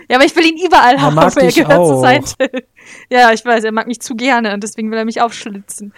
Ja, 0.09 0.17
aber 0.17 0.25
ich 0.25 0.35
will 0.35 0.47
ihn 0.47 0.59
überall 0.65 0.95
Er 0.95 1.01
haben, 1.03 1.15
mag 1.15 1.37
er 1.37 1.53
gehört 1.53 1.73
zu 1.87 1.95
auch. 1.95 2.01
Silent 2.05 2.35
Hill. 2.41 2.65
Ja, 3.11 3.33
ich 3.33 3.45
weiß, 3.45 3.65
er 3.65 3.73
mag 3.73 3.87
mich 3.87 4.01
zu 4.01 4.15
gerne 4.17 4.55
und 4.55 4.63
deswegen 4.63 4.91
will 4.91 4.99
er 4.99 5.05
mich 5.05 5.21
aufschlitzen. 5.21 5.93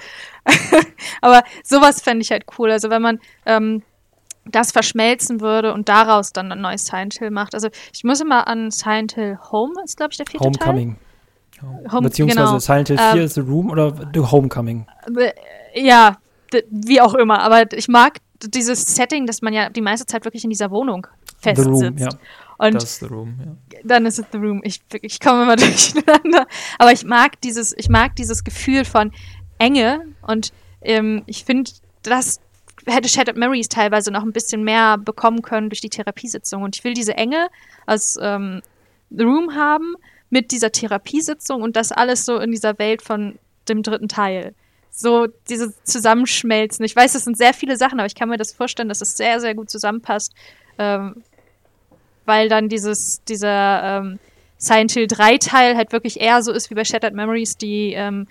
aber 1.20 1.42
sowas 1.62 2.02
fände 2.02 2.22
ich 2.22 2.30
halt 2.32 2.44
cool. 2.58 2.70
Also 2.70 2.90
wenn 2.90 3.02
man 3.02 3.20
ähm, 3.46 3.82
das 4.44 4.72
verschmelzen 4.72 5.40
würde 5.40 5.72
und 5.74 5.88
daraus 5.88 6.32
dann 6.32 6.50
ein 6.52 6.60
neues 6.60 6.86
Silent 6.86 7.14
Hill 7.18 7.30
macht. 7.30 7.54
Also 7.54 7.68
ich 7.92 8.04
muss 8.04 8.20
immer 8.20 8.48
an 8.48 8.70
Silent 8.70 9.12
Hill 9.12 9.38
Home, 9.52 9.74
ist 9.84 9.96
glaube 9.96 10.12
ich 10.12 10.16
der 10.16 10.26
vierte 10.26 10.44
Homecoming. 10.44 10.96
Teil. 10.96 11.92
Home, 11.92 12.02
Beziehungsweise 12.08 12.46
genau. 12.46 12.58
Silent 12.58 12.88
Hill 12.88 12.98
4 12.98 13.06
Ähm, 13.12 13.20
is 13.20 13.34
the 13.34 13.40
Room 13.40 13.70
oder 13.70 13.94
The 14.14 14.20
Homecoming? 14.20 14.86
Ja, 15.74 16.16
wie 16.70 17.00
auch 17.00 17.14
immer. 17.14 17.40
Aber 17.42 17.70
ich 17.76 17.88
mag 17.88 18.18
dieses 18.42 18.82
Setting, 18.82 19.26
dass 19.26 19.42
man 19.42 19.52
ja 19.52 19.68
die 19.68 19.82
meiste 19.82 20.06
Zeit 20.06 20.24
wirklich 20.24 20.44
in 20.44 20.50
dieser 20.50 20.70
Wohnung 20.70 21.06
The 21.26 21.34
festsitzt. 21.42 21.68
Room, 21.68 21.98
ja. 21.98 22.08
Und 22.56 22.74
Das 22.74 22.84
ist 22.84 23.00
The 23.00 23.06
Room, 23.06 23.34
ja. 23.72 23.78
dann 23.84 24.06
ist 24.06 24.18
es 24.18 24.26
The 24.32 24.38
Room. 24.38 24.60
Ich, 24.64 24.80
ich 25.02 25.20
komme 25.20 25.42
immer 25.42 25.56
durcheinander. 25.56 26.46
Aber 26.78 26.92
ich 26.92 27.04
mag 27.04 27.40
dieses, 27.42 27.74
ich 27.76 27.88
mag 27.88 28.16
dieses 28.16 28.42
Gefühl 28.44 28.84
von 28.84 29.12
Enge 29.58 30.06
und 30.22 30.52
ähm, 30.80 31.22
ich 31.26 31.44
finde, 31.44 31.70
das 32.02 32.40
hätte 32.90 33.08
Shattered 33.08 33.36
Memories 33.36 33.68
teilweise 33.68 34.10
noch 34.10 34.22
ein 34.22 34.32
bisschen 34.32 34.64
mehr 34.64 34.98
bekommen 34.98 35.42
können 35.42 35.68
durch 35.70 35.80
die 35.80 35.90
Therapiesitzung. 35.90 36.62
Und 36.62 36.76
ich 36.76 36.84
will 36.84 36.94
diese 36.94 37.16
Enge 37.16 37.48
aus 37.86 38.18
ähm, 38.20 38.62
The 39.10 39.24
Room 39.24 39.54
haben 39.54 39.94
mit 40.30 40.52
dieser 40.52 40.72
Therapiesitzung 40.72 41.62
und 41.62 41.76
das 41.76 41.92
alles 41.92 42.24
so 42.24 42.38
in 42.38 42.52
dieser 42.52 42.78
Welt 42.78 43.02
von 43.02 43.38
dem 43.68 43.82
dritten 43.82 44.08
Teil. 44.08 44.54
So 44.90 45.26
dieses 45.48 45.82
Zusammenschmelzen. 45.84 46.84
Ich 46.84 46.94
weiß, 46.94 47.12
das 47.12 47.24
sind 47.24 47.36
sehr 47.36 47.54
viele 47.54 47.76
Sachen, 47.76 48.00
aber 48.00 48.06
ich 48.06 48.14
kann 48.14 48.28
mir 48.28 48.36
das 48.36 48.52
vorstellen, 48.52 48.88
dass 48.88 49.00
es 49.00 49.16
sehr, 49.16 49.40
sehr 49.40 49.54
gut 49.54 49.70
zusammenpasst. 49.70 50.32
Ähm, 50.78 51.22
weil 52.26 52.48
dann 52.48 52.68
dieses, 52.68 53.24
dieser 53.24 53.82
ähm, 53.82 54.18
Silent 54.58 54.92
Hill 54.92 55.06
3 55.06 55.38
Teil 55.38 55.76
halt 55.76 55.92
wirklich 55.92 56.20
eher 56.20 56.42
so 56.42 56.52
ist 56.52 56.70
wie 56.70 56.74
bei 56.74 56.84
Shattered 56.84 57.14
Memories, 57.14 57.56
die 57.56 57.92
ähm, 57.94 58.28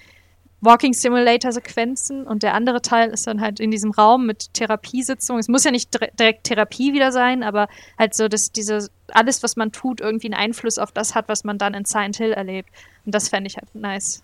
Walking 0.62 0.94
Simulator 0.94 1.52
Sequenzen 1.52 2.28
und 2.28 2.44
der 2.44 2.54
andere 2.54 2.82
Teil 2.82 3.12
ist 3.12 3.28
dann 3.28 3.40
halt 3.40 3.60
in 3.60 3.72
diesem 3.72 3.92
Raum 3.92 4.26
mit 4.26 4.54
Therapiesitzung. 4.54 5.40
Es 5.40 5.48
muss 5.48 5.64
ja 5.64 5.72
nicht 5.72 5.94
dire- 5.94 6.12
direkt 6.20 6.44
Therapie 6.46 6.94
wieder 6.94 7.12
sein, 7.12 7.44
aber 7.44 7.68
halt 7.98 8.14
so, 8.14 8.28
dass 8.28 8.52
diese, 8.52 8.90
alles, 9.08 9.42
was 9.42 9.56
man 9.56 9.72
tut, 9.72 10.02
irgendwie 10.02 10.28
einen 10.28 10.34
Einfluss 10.34 10.78
auf 10.78 10.92
das 10.92 11.16
hat, 11.16 11.30
was 11.30 11.44
man 11.44 11.58
dann 11.58 11.74
in 11.74 11.86
Silent 11.86 12.18
Hill 12.18 12.34
erlebt. 12.34 12.70
Und 13.06 13.16
das 13.16 13.30
fände 13.30 13.48
ich 13.48 13.56
halt 13.58 13.74
nice. 13.74 14.22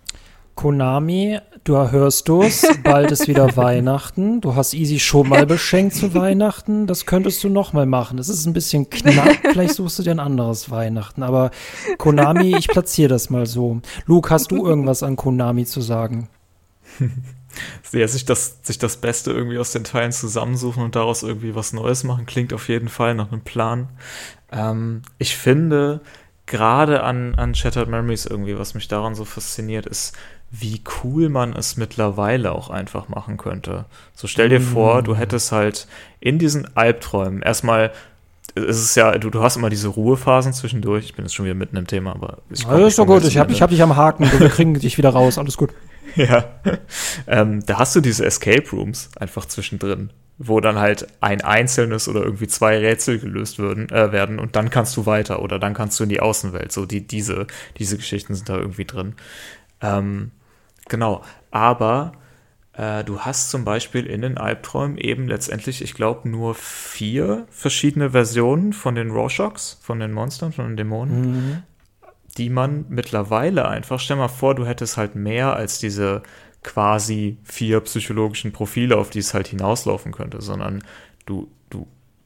Konami, 0.56 1.38
du 1.64 1.90
hörst 1.90 2.28
du's, 2.28 2.66
bald 2.82 3.12
ist 3.12 3.28
wieder 3.28 3.56
Weihnachten. 3.58 4.40
Du 4.40 4.54
hast 4.54 4.72
Easy 4.72 4.98
schon 4.98 5.28
mal 5.28 5.44
beschenkt 5.44 5.94
zu 5.94 6.14
Weihnachten. 6.14 6.86
Das 6.86 7.04
könntest 7.04 7.44
du 7.44 7.50
noch 7.50 7.74
mal 7.74 7.84
machen. 7.84 8.16
Das 8.16 8.30
ist 8.30 8.46
ein 8.46 8.54
bisschen 8.54 8.88
knapp. 8.88 9.36
Vielleicht 9.52 9.74
suchst 9.74 9.98
du 9.98 10.02
dir 10.02 10.12
ein 10.12 10.18
anderes 10.18 10.70
Weihnachten. 10.70 11.22
Aber 11.22 11.50
Konami, 11.98 12.56
ich 12.56 12.68
platziere 12.68 13.10
das 13.10 13.28
mal 13.28 13.46
so. 13.46 13.82
Luke, 14.06 14.30
hast 14.30 14.50
du 14.50 14.66
irgendwas 14.66 15.02
an 15.02 15.16
Konami 15.16 15.66
zu 15.66 15.80
sagen? 15.80 16.28
Ja, 17.90 18.06
sich 18.06 18.26
das, 18.26 18.58
sich 18.64 18.76
das 18.78 18.98
Beste 18.98 19.32
irgendwie 19.32 19.56
aus 19.56 19.72
den 19.72 19.82
Teilen 19.82 20.12
zusammensuchen 20.12 20.82
und 20.82 20.94
daraus 20.94 21.22
irgendwie 21.22 21.54
was 21.54 21.72
Neues 21.72 22.04
machen, 22.04 22.26
klingt 22.26 22.52
auf 22.52 22.68
jeden 22.68 22.90
Fall 22.90 23.14
nach 23.14 23.32
einem 23.32 23.40
Plan. 23.40 23.88
Ähm, 24.52 25.00
ich 25.16 25.38
finde, 25.38 26.02
gerade 26.46 27.02
an, 27.02 27.34
an 27.34 27.54
Shattered 27.54 27.88
Memories 27.88 28.26
irgendwie, 28.26 28.58
was 28.58 28.74
mich 28.74 28.88
daran 28.88 29.14
so 29.14 29.24
fasziniert, 29.24 29.86
ist, 29.86 30.14
wie 30.58 30.82
cool 31.02 31.28
man 31.28 31.52
es 31.52 31.76
mittlerweile 31.76 32.52
auch 32.52 32.70
einfach 32.70 33.08
machen 33.08 33.36
könnte. 33.36 33.84
So 34.14 34.26
stell 34.26 34.48
dir 34.48 34.60
vor, 34.60 35.02
du 35.02 35.16
hättest 35.16 35.52
halt 35.52 35.86
in 36.20 36.38
diesen 36.38 36.76
Albträumen 36.76 37.42
erstmal 37.42 37.92
es 38.54 38.80
ist 38.80 38.94
ja, 38.94 39.16
du, 39.18 39.28
du 39.28 39.42
hast 39.42 39.56
immer 39.56 39.68
diese 39.68 39.88
Ruhephasen 39.88 40.52
zwischendurch. 40.52 41.04
Ich 41.04 41.14
bin 41.14 41.24
jetzt 41.24 41.34
schon 41.34 41.44
wieder 41.44 41.54
mitten 41.54 41.76
im 41.76 41.86
Thema, 41.86 42.14
aber 42.14 42.38
ich 42.48 42.66
Alles 42.66 42.90
ist 42.90 42.98
doch 42.98 43.06
gut. 43.06 43.22
Ich 43.24 43.36
habe 43.36 43.52
hab 43.52 43.70
dich 43.70 43.82
am 43.82 43.96
Haken. 43.96 44.24
Wir 44.38 44.48
kriegen 44.48 44.72
dich 44.74 44.96
wieder 44.96 45.10
raus. 45.10 45.36
Alles 45.36 45.56
gut. 45.58 45.70
ja. 46.14 46.44
ähm, 47.26 47.64
da 47.66 47.78
hast 47.78 47.94
du 47.94 48.00
diese 48.00 48.24
Escape 48.24 48.68
Rooms 48.70 49.10
einfach 49.16 49.44
zwischendrin, 49.44 50.10
wo 50.38 50.60
dann 50.60 50.78
halt 50.78 51.06
ein 51.20 51.42
einzelnes 51.42 52.08
oder 52.08 52.22
irgendwie 52.22 52.46
zwei 52.46 52.78
Rätsel 52.78 53.18
gelöst 53.18 53.58
würden, 53.58 53.90
äh, 53.90 54.12
werden 54.12 54.38
und 54.38 54.56
dann 54.56 54.70
kannst 54.70 54.96
du 54.96 55.04
weiter 55.04 55.42
oder 55.42 55.58
dann 55.58 55.74
kannst 55.74 56.00
du 56.00 56.04
in 56.04 56.08
die 56.08 56.20
Außenwelt. 56.20 56.72
So, 56.72 56.86
die, 56.86 57.06
diese, 57.06 57.46
diese 57.78 57.98
Geschichten 57.98 58.34
sind 58.34 58.48
da 58.48 58.56
irgendwie 58.56 58.86
drin. 58.86 59.14
Ähm, 59.82 60.30
genau. 60.88 61.22
Aber 61.50 62.12
äh, 62.72 63.04
du 63.04 63.20
hast 63.20 63.50
zum 63.50 63.64
Beispiel 63.64 64.06
in 64.06 64.22
den 64.22 64.38
Albträumen 64.38 64.98
eben 64.98 65.28
letztendlich, 65.28 65.82
ich 65.82 65.94
glaube, 65.94 66.28
nur 66.28 66.54
vier 66.54 67.46
verschiedene 67.50 68.10
Versionen 68.10 68.72
von 68.72 68.94
den 68.94 69.10
Rorschachs, 69.10 69.78
von 69.82 70.00
den 70.00 70.12
Monstern, 70.12 70.52
von 70.52 70.66
den 70.68 70.76
Dämonen 70.76 71.62
die 72.36 72.50
man 72.50 72.84
mittlerweile 72.88 73.68
einfach, 73.68 73.98
stell 73.98 74.16
mal 74.16 74.28
vor, 74.28 74.54
du 74.54 74.66
hättest 74.66 74.96
halt 74.96 75.14
mehr 75.14 75.54
als 75.54 75.78
diese 75.78 76.22
quasi 76.62 77.38
vier 77.44 77.80
psychologischen 77.80 78.52
Profile, 78.52 78.96
auf 78.96 79.10
die 79.10 79.20
es 79.20 79.34
halt 79.34 79.48
hinauslaufen 79.48 80.12
könnte, 80.12 80.42
sondern 80.42 80.82
du 81.24 81.50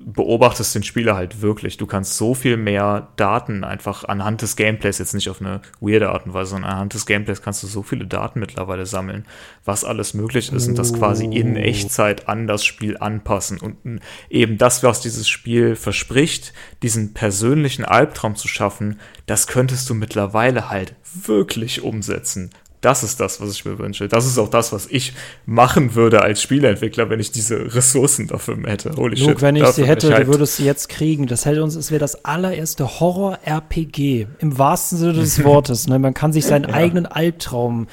beobachtest 0.03 0.75
den 0.75 0.83
Spieler 0.83 1.15
halt 1.15 1.43
wirklich. 1.43 1.77
Du 1.77 1.87
kannst 1.87 2.17
so 2.17 2.35
viel 2.35 2.57
mehr 2.57 3.09
Daten 3.17 3.65
einfach 3.65 4.05
anhand 4.05 4.41
des 4.41 4.57
Gameplays, 4.57 4.99
jetzt 4.99 5.13
nicht 5.13 5.29
auf 5.29 5.41
eine 5.41 5.61
weirde 5.81 6.11
Art 6.11 6.25
und 6.27 6.33
Weise, 6.33 6.51
sondern 6.53 6.71
anhand 6.71 6.95
des 6.95 7.05
Gameplays 7.05 7.43
kannst 7.43 7.63
du 7.63 7.67
so 7.67 7.83
viele 7.83 8.07
Daten 8.07 8.41
mittlerweile 8.41 8.87
sammeln, 8.87 9.27
was 9.65 9.85
alles 9.85 10.15
möglich 10.15 10.53
ist 10.53 10.69
und 10.69 10.79
das 10.79 10.95
quasi 10.95 11.25
in 11.27 11.57
Echtzeit 11.57 12.29
an 12.29 12.47
das 12.47 12.65
Spiel 12.65 12.97
anpassen 12.99 13.59
und 13.61 13.77
n- 13.85 14.01
eben 14.31 14.57
das, 14.57 14.83
was 14.83 15.01
dieses 15.01 15.29
Spiel 15.29 15.77
verspricht, 15.77 16.55
diesen 16.83 17.13
persönlichen 17.13 17.85
Albtraum 17.85 18.37
zu 18.37 18.49
schaffen, 18.49 18.99
das 19.27 19.47
könntest 19.47 19.89
du 19.91 19.95
mittlerweile 19.95 20.71
halt 20.71 20.95
wirklich 21.25 21.83
umsetzen. 21.83 22.51
Das 22.81 23.03
ist 23.03 23.21
das, 23.21 23.41
was 23.43 23.51
ich 23.53 23.65
mir 23.67 23.79
wünsche. 23.79 24.09
Das 24.09 24.25
ist 24.27 24.39
auch 24.39 24.49
das, 24.49 24.73
was 24.73 24.87
ich 24.87 25.13
machen 25.45 25.95
würde 25.95 26.23
als 26.23 26.41
Spieleentwickler, 26.41 27.11
wenn 27.11 27.21
ich 27.21 27.31
diese 27.31 27.75
Ressourcen 27.75 28.27
dafür 28.27 28.57
hätte. 28.65 28.93
Holy 28.97 29.17
Luke, 29.21 29.33
shit. 29.33 29.43
wenn 29.43 29.57
ich 29.57 29.67
sie 29.67 29.85
hätte, 29.87 30.07
bin 30.07 30.17
du 30.17 30.19
hyped. 30.23 30.33
würdest 30.33 30.57
sie 30.57 30.65
jetzt 30.65 30.89
kriegen. 30.89 31.27
Das 31.27 31.45
hätte 31.45 31.63
uns, 31.63 31.75
es 31.75 31.91
wäre 31.91 31.99
das 32.01 32.25
allererste 32.25 33.01
Horror-RPG. 33.01 34.27
Im 34.39 34.59
wahrsten 34.59 34.97
Sinne 34.99 35.13
des 35.13 35.45
Wortes. 35.45 35.89
Ne? 35.89 35.99
Man 35.99 36.15
kann 36.15 36.33
sich 36.33 36.47
seinen 36.47 36.67
eigenen 36.67 37.05
Albtraum 37.07 37.87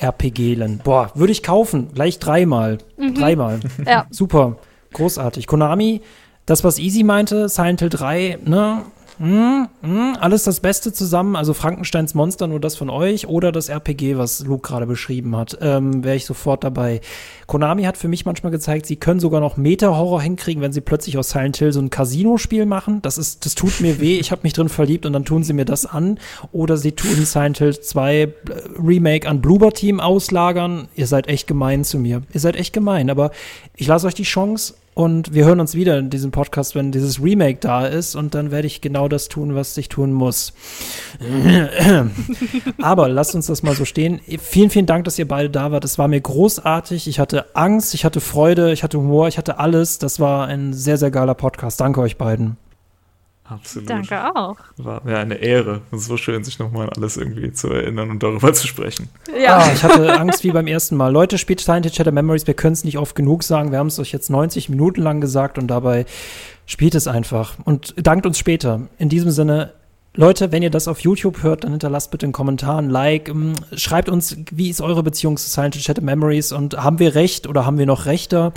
RPGlen. 0.00 0.80
Boah, 0.82 1.10
würde 1.14 1.32
ich 1.32 1.42
kaufen. 1.42 1.90
Gleich 1.94 2.18
dreimal. 2.18 2.78
Mhm. 2.96 3.14
Dreimal. 3.14 3.60
Ja. 3.86 4.06
Super. 4.10 4.56
Großartig. 4.94 5.46
Konami, 5.46 6.00
das, 6.46 6.64
was 6.64 6.78
Easy 6.78 7.02
meinte, 7.02 7.48
Silent 7.48 7.80
Hill 7.80 7.88
3, 7.90 8.38
ne? 8.44 8.82
Mm, 9.22 9.68
mm, 9.82 10.16
alles 10.18 10.42
das 10.42 10.58
Beste 10.58 10.92
zusammen, 10.92 11.36
also 11.36 11.54
Frankensteins 11.54 12.12
Monster, 12.14 12.48
nur 12.48 12.58
das 12.58 12.74
von 12.74 12.90
euch 12.90 13.28
oder 13.28 13.52
das 13.52 13.68
RPG, 13.68 14.18
was 14.18 14.40
Luke 14.40 14.66
gerade 14.66 14.84
beschrieben 14.84 15.36
hat, 15.36 15.56
ähm, 15.60 16.02
wäre 16.02 16.16
ich 16.16 16.26
sofort 16.26 16.64
dabei. 16.64 17.00
Konami 17.46 17.84
hat 17.84 17.96
für 17.96 18.08
mich 18.08 18.26
manchmal 18.26 18.50
gezeigt, 18.50 18.86
sie 18.86 18.96
können 18.96 19.20
sogar 19.20 19.40
noch 19.40 19.56
Meta-Horror 19.56 20.20
hinkriegen, 20.20 20.60
wenn 20.60 20.72
sie 20.72 20.80
plötzlich 20.80 21.18
aus 21.18 21.30
Silent 21.30 21.56
Hill 21.56 21.72
so 21.72 21.78
ein 21.78 21.88
Casino-Spiel 21.88 22.66
machen. 22.66 23.00
Das 23.02 23.16
ist, 23.16 23.46
das 23.46 23.54
tut 23.54 23.80
mir 23.80 24.00
weh, 24.00 24.18
ich 24.18 24.32
habe 24.32 24.40
mich 24.42 24.54
drin 24.54 24.68
verliebt 24.68 25.06
und 25.06 25.12
dann 25.12 25.24
tun 25.24 25.44
sie 25.44 25.52
mir 25.52 25.66
das 25.66 25.86
an. 25.86 26.18
Oder 26.50 26.76
sie 26.76 26.90
tun 26.90 27.24
Silent 27.24 27.58
Hill 27.58 27.78
2 27.78 28.14
äh, 28.22 28.32
Remake 28.76 29.28
an 29.28 29.40
Bloober 29.40 29.70
Team 29.70 30.00
auslagern. 30.00 30.88
Ihr 30.96 31.06
seid 31.06 31.28
echt 31.28 31.46
gemein 31.46 31.84
zu 31.84 31.96
mir. 31.96 32.22
Ihr 32.34 32.40
seid 32.40 32.56
echt 32.56 32.72
gemein, 32.72 33.08
aber 33.08 33.30
ich 33.76 33.86
lasse 33.86 34.08
euch 34.08 34.14
die 34.14 34.24
Chance 34.24 34.74
und 34.94 35.32
wir 35.32 35.46
hören 35.46 35.60
uns 35.60 35.74
wieder 35.74 35.98
in 35.98 36.10
diesem 36.10 36.32
Podcast, 36.32 36.74
wenn 36.74 36.92
dieses 36.92 37.22
Remake 37.22 37.58
da 37.60 37.86
ist. 37.86 38.14
Und 38.14 38.34
dann 38.34 38.50
werde 38.50 38.66
ich 38.66 38.82
genau 38.82 39.08
das 39.08 39.28
tun, 39.28 39.54
was 39.54 39.76
ich 39.78 39.88
tun 39.88 40.12
muss. 40.12 40.52
Aber 42.82 43.08
lasst 43.08 43.34
uns 43.34 43.46
das 43.46 43.62
mal 43.62 43.74
so 43.74 43.86
stehen. 43.86 44.20
Vielen, 44.40 44.68
vielen 44.68 44.86
Dank, 44.86 45.04
dass 45.04 45.18
ihr 45.18 45.26
beide 45.26 45.48
da 45.48 45.72
wart. 45.72 45.84
Es 45.84 45.96
war 45.96 46.08
mir 46.08 46.20
großartig. 46.20 47.08
Ich 47.08 47.18
hatte 47.18 47.56
Angst, 47.56 47.94
ich 47.94 48.04
hatte 48.04 48.20
Freude, 48.20 48.72
ich 48.72 48.82
hatte 48.82 48.98
Humor, 48.98 49.28
ich 49.28 49.38
hatte 49.38 49.58
alles. 49.58 49.98
Das 49.98 50.20
war 50.20 50.46
ein 50.46 50.74
sehr, 50.74 50.98
sehr 50.98 51.10
geiler 51.10 51.34
Podcast. 51.34 51.80
Danke 51.80 52.00
euch 52.02 52.18
beiden. 52.18 52.58
Absolut. 53.54 53.90
Danke 53.90 54.34
auch. 54.34 54.56
War 54.76 55.02
mir 55.04 55.18
eine 55.18 55.34
Ehre. 55.36 55.82
Es 55.90 56.02
ist 56.02 56.06
so 56.06 56.16
schön, 56.16 56.44
sich 56.44 56.58
nochmal 56.58 56.88
an 56.88 56.92
alles 56.96 57.16
irgendwie 57.16 57.52
zu 57.52 57.68
erinnern 57.68 58.10
und 58.10 58.22
darüber 58.22 58.52
zu 58.52 58.66
sprechen. 58.66 59.08
Ja. 59.40 59.58
Ah, 59.58 59.72
ich 59.72 59.82
hatte 59.82 60.18
Angst 60.18 60.44
wie 60.44 60.50
beim 60.50 60.66
ersten 60.66 60.96
Mal. 60.96 61.12
Leute, 61.12 61.38
spielt 61.38 61.60
Scientist 61.60 61.96
Chatter 61.96 62.12
Memories. 62.12 62.46
Wir 62.46 62.54
können 62.54 62.74
es 62.74 62.84
nicht 62.84 62.98
oft 62.98 63.14
genug 63.14 63.42
sagen. 63.42 63.70
Wir 63.70 63.78
haben 63.78 63.88
es 63.88 63.98
euch 63.98 64.12
jetzt 64.12 64.30
90 64.30 64.68
Minuten 64.68 65.02
lang 65.02 65.20
gesagt 65.20 65.58
und 65.58 65.68
dabei 65.68 66.06
spielt 66.66 66.94
es 66.94 67.06
einfach. 67.06 67.56
Und 67.64 67.94
dankt 67.96 68.26
uns 68.26 68.38
später. 68.38 68.88
In 68.98 69.08
diesem 69.08 69.30
Sinne, 69.30 69.72
Leute, 70.14 70.52
wenn 70.52 70.62
ihr 70.62 70.70
das 70.70 70.88
auf 70.88 71.00
YouTube 71.00 71.42
hört, 71.42 71.64
dann 71.64 71.70
hinterlasst 71.70 72.10
bitte 72.10 72.26
einen 72.26 72.34
Kommentar, 72.34 72.78
ein 72.78 72.90
Like. 72.90 73.30
Ähm, 73.30 73.54
schreibt 73.74 74.10
uns, 74.10 74.36
wie 74.50 74.68
ist 74.68 74.82
eure 74.82 75.02
Beziehung 75.02 75.38
zu 75.38 75.48
Silent 75.48 75.80
Chat 75.80 76.02
Memories 76.02 76.52
und 76.52 76.76
haben 76.76 76.98
wir 76.98 77.14
Recht 77.14 77.46
oder 77.46 77.64
haben 77.64 77.78
wir 77.78 77.86
noch 77.86 78.04
Rechte? 78.04 78.52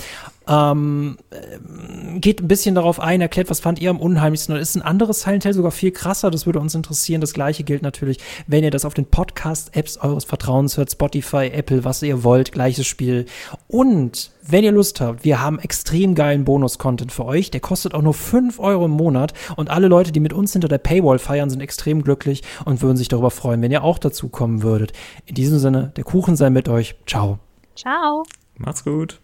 Ähm, 0.48 1.18
äh, 1.32 2.20
geht 2.20 2.42
ein 2.42 2.48
bisschen 2.48 2.76
darauf 2.76 3.00
ein, 3.00 3.22
erklärt, 3.22 3.50
was 3.50 3.60
fand 3.60 3.80
ihr 3.80 3.90
am 3.90 4.00
unheimlichsten. 4.00 4.54
Oder 4.54 4.62
ist 4.62 4.76
ein 4.76 4.82
anderes 4.82 5.22
Silent 5.22 5.44
Hill 5.44 5.54
sogar 5.54 5.72
viel 5.72 5.92
krasser? 5.92 6.32
Das 6.32 6.46
würde 6.46 6.60
uns 6.60 6.76
interessieren. 6.76 7.22
Das 7.22 7.34
gleiche 7.34 7.64
gilt 7.64 7.82
natürlich, 7.82 8.20
wenn 8.48 8.64
ihr 8.64 8.72
das 8.72 8.86
auf 8.86 8.94
den 8.94 9.06
Podcast-Apps 9.06 9.98
eures 9.98 10.26
Vertrauens 10.26 10.78
hört, 10.78 10.92
Spotify, 10.92 11.50
Apple, 11.52 11.84
was 11.84 12.02
ihr 12.04 12.24
wollt, 12.24 12.52
gleiches 12.52 12.86
Spiel. 12.86 13.26
Und 13.68 14.32
wenn 14.48 14.64
ihr 14.64 14.72
Lust 14.72 15.02
habt, 15.02 15.24
wir 15.24 15.42
haben 15.42 15.60
extrem 15.60 16.14
geilen 16.14 16.46
Bonus-Content 16.46 17.12
für 17.12 17.26
euch. 17.26 17.50
Der 17.50 17.62
kostet 17.62 17.94
auch 17.94 18.02
nur 18.02 18.14
5 18.14 18.60
Euro 18.60 18.86
im 18.86 18.92
Monat. 18.92 19.34
Und 19.56 19.70
alle 19.70 19.88
Leute, 19.88 20.12
die 20.12 20.20
mit 20.20 20.34
uns 20.34 20.54
hinter 20.54 20.68
der 20.68 20.78
Paywall 20.78 21.20
feiern, 21.20 21.50
sind 21.50 21.62
extrem 21.62 22.04
glücklich 22.04 22.44
und 22.66 22.82
würden 22.82 22.98
sich 22.98 23.08
darüber 23.08 23.32
freuen, 23.32 23.62
wenn 23.62 23.72
ihr 23.72 23.84
auch 23.84 23.98
dazu 23.98 24.30
kommen 24.30 24.62
würdet. 24.62 24.94
In 25.26 25.36
diesem 25.36 25.58
Sinne, 25.60 25.92
der 25.96 26.04
Kuchen 26.04 26.36
sei 26.36 26.50
mit 26.50 26.70
euch. 26.70 26.96
Ciao. 27.08 27.40
Ciao. 27.76 28.24
Macht's 28.58 28.84
gut. 28.84 29.20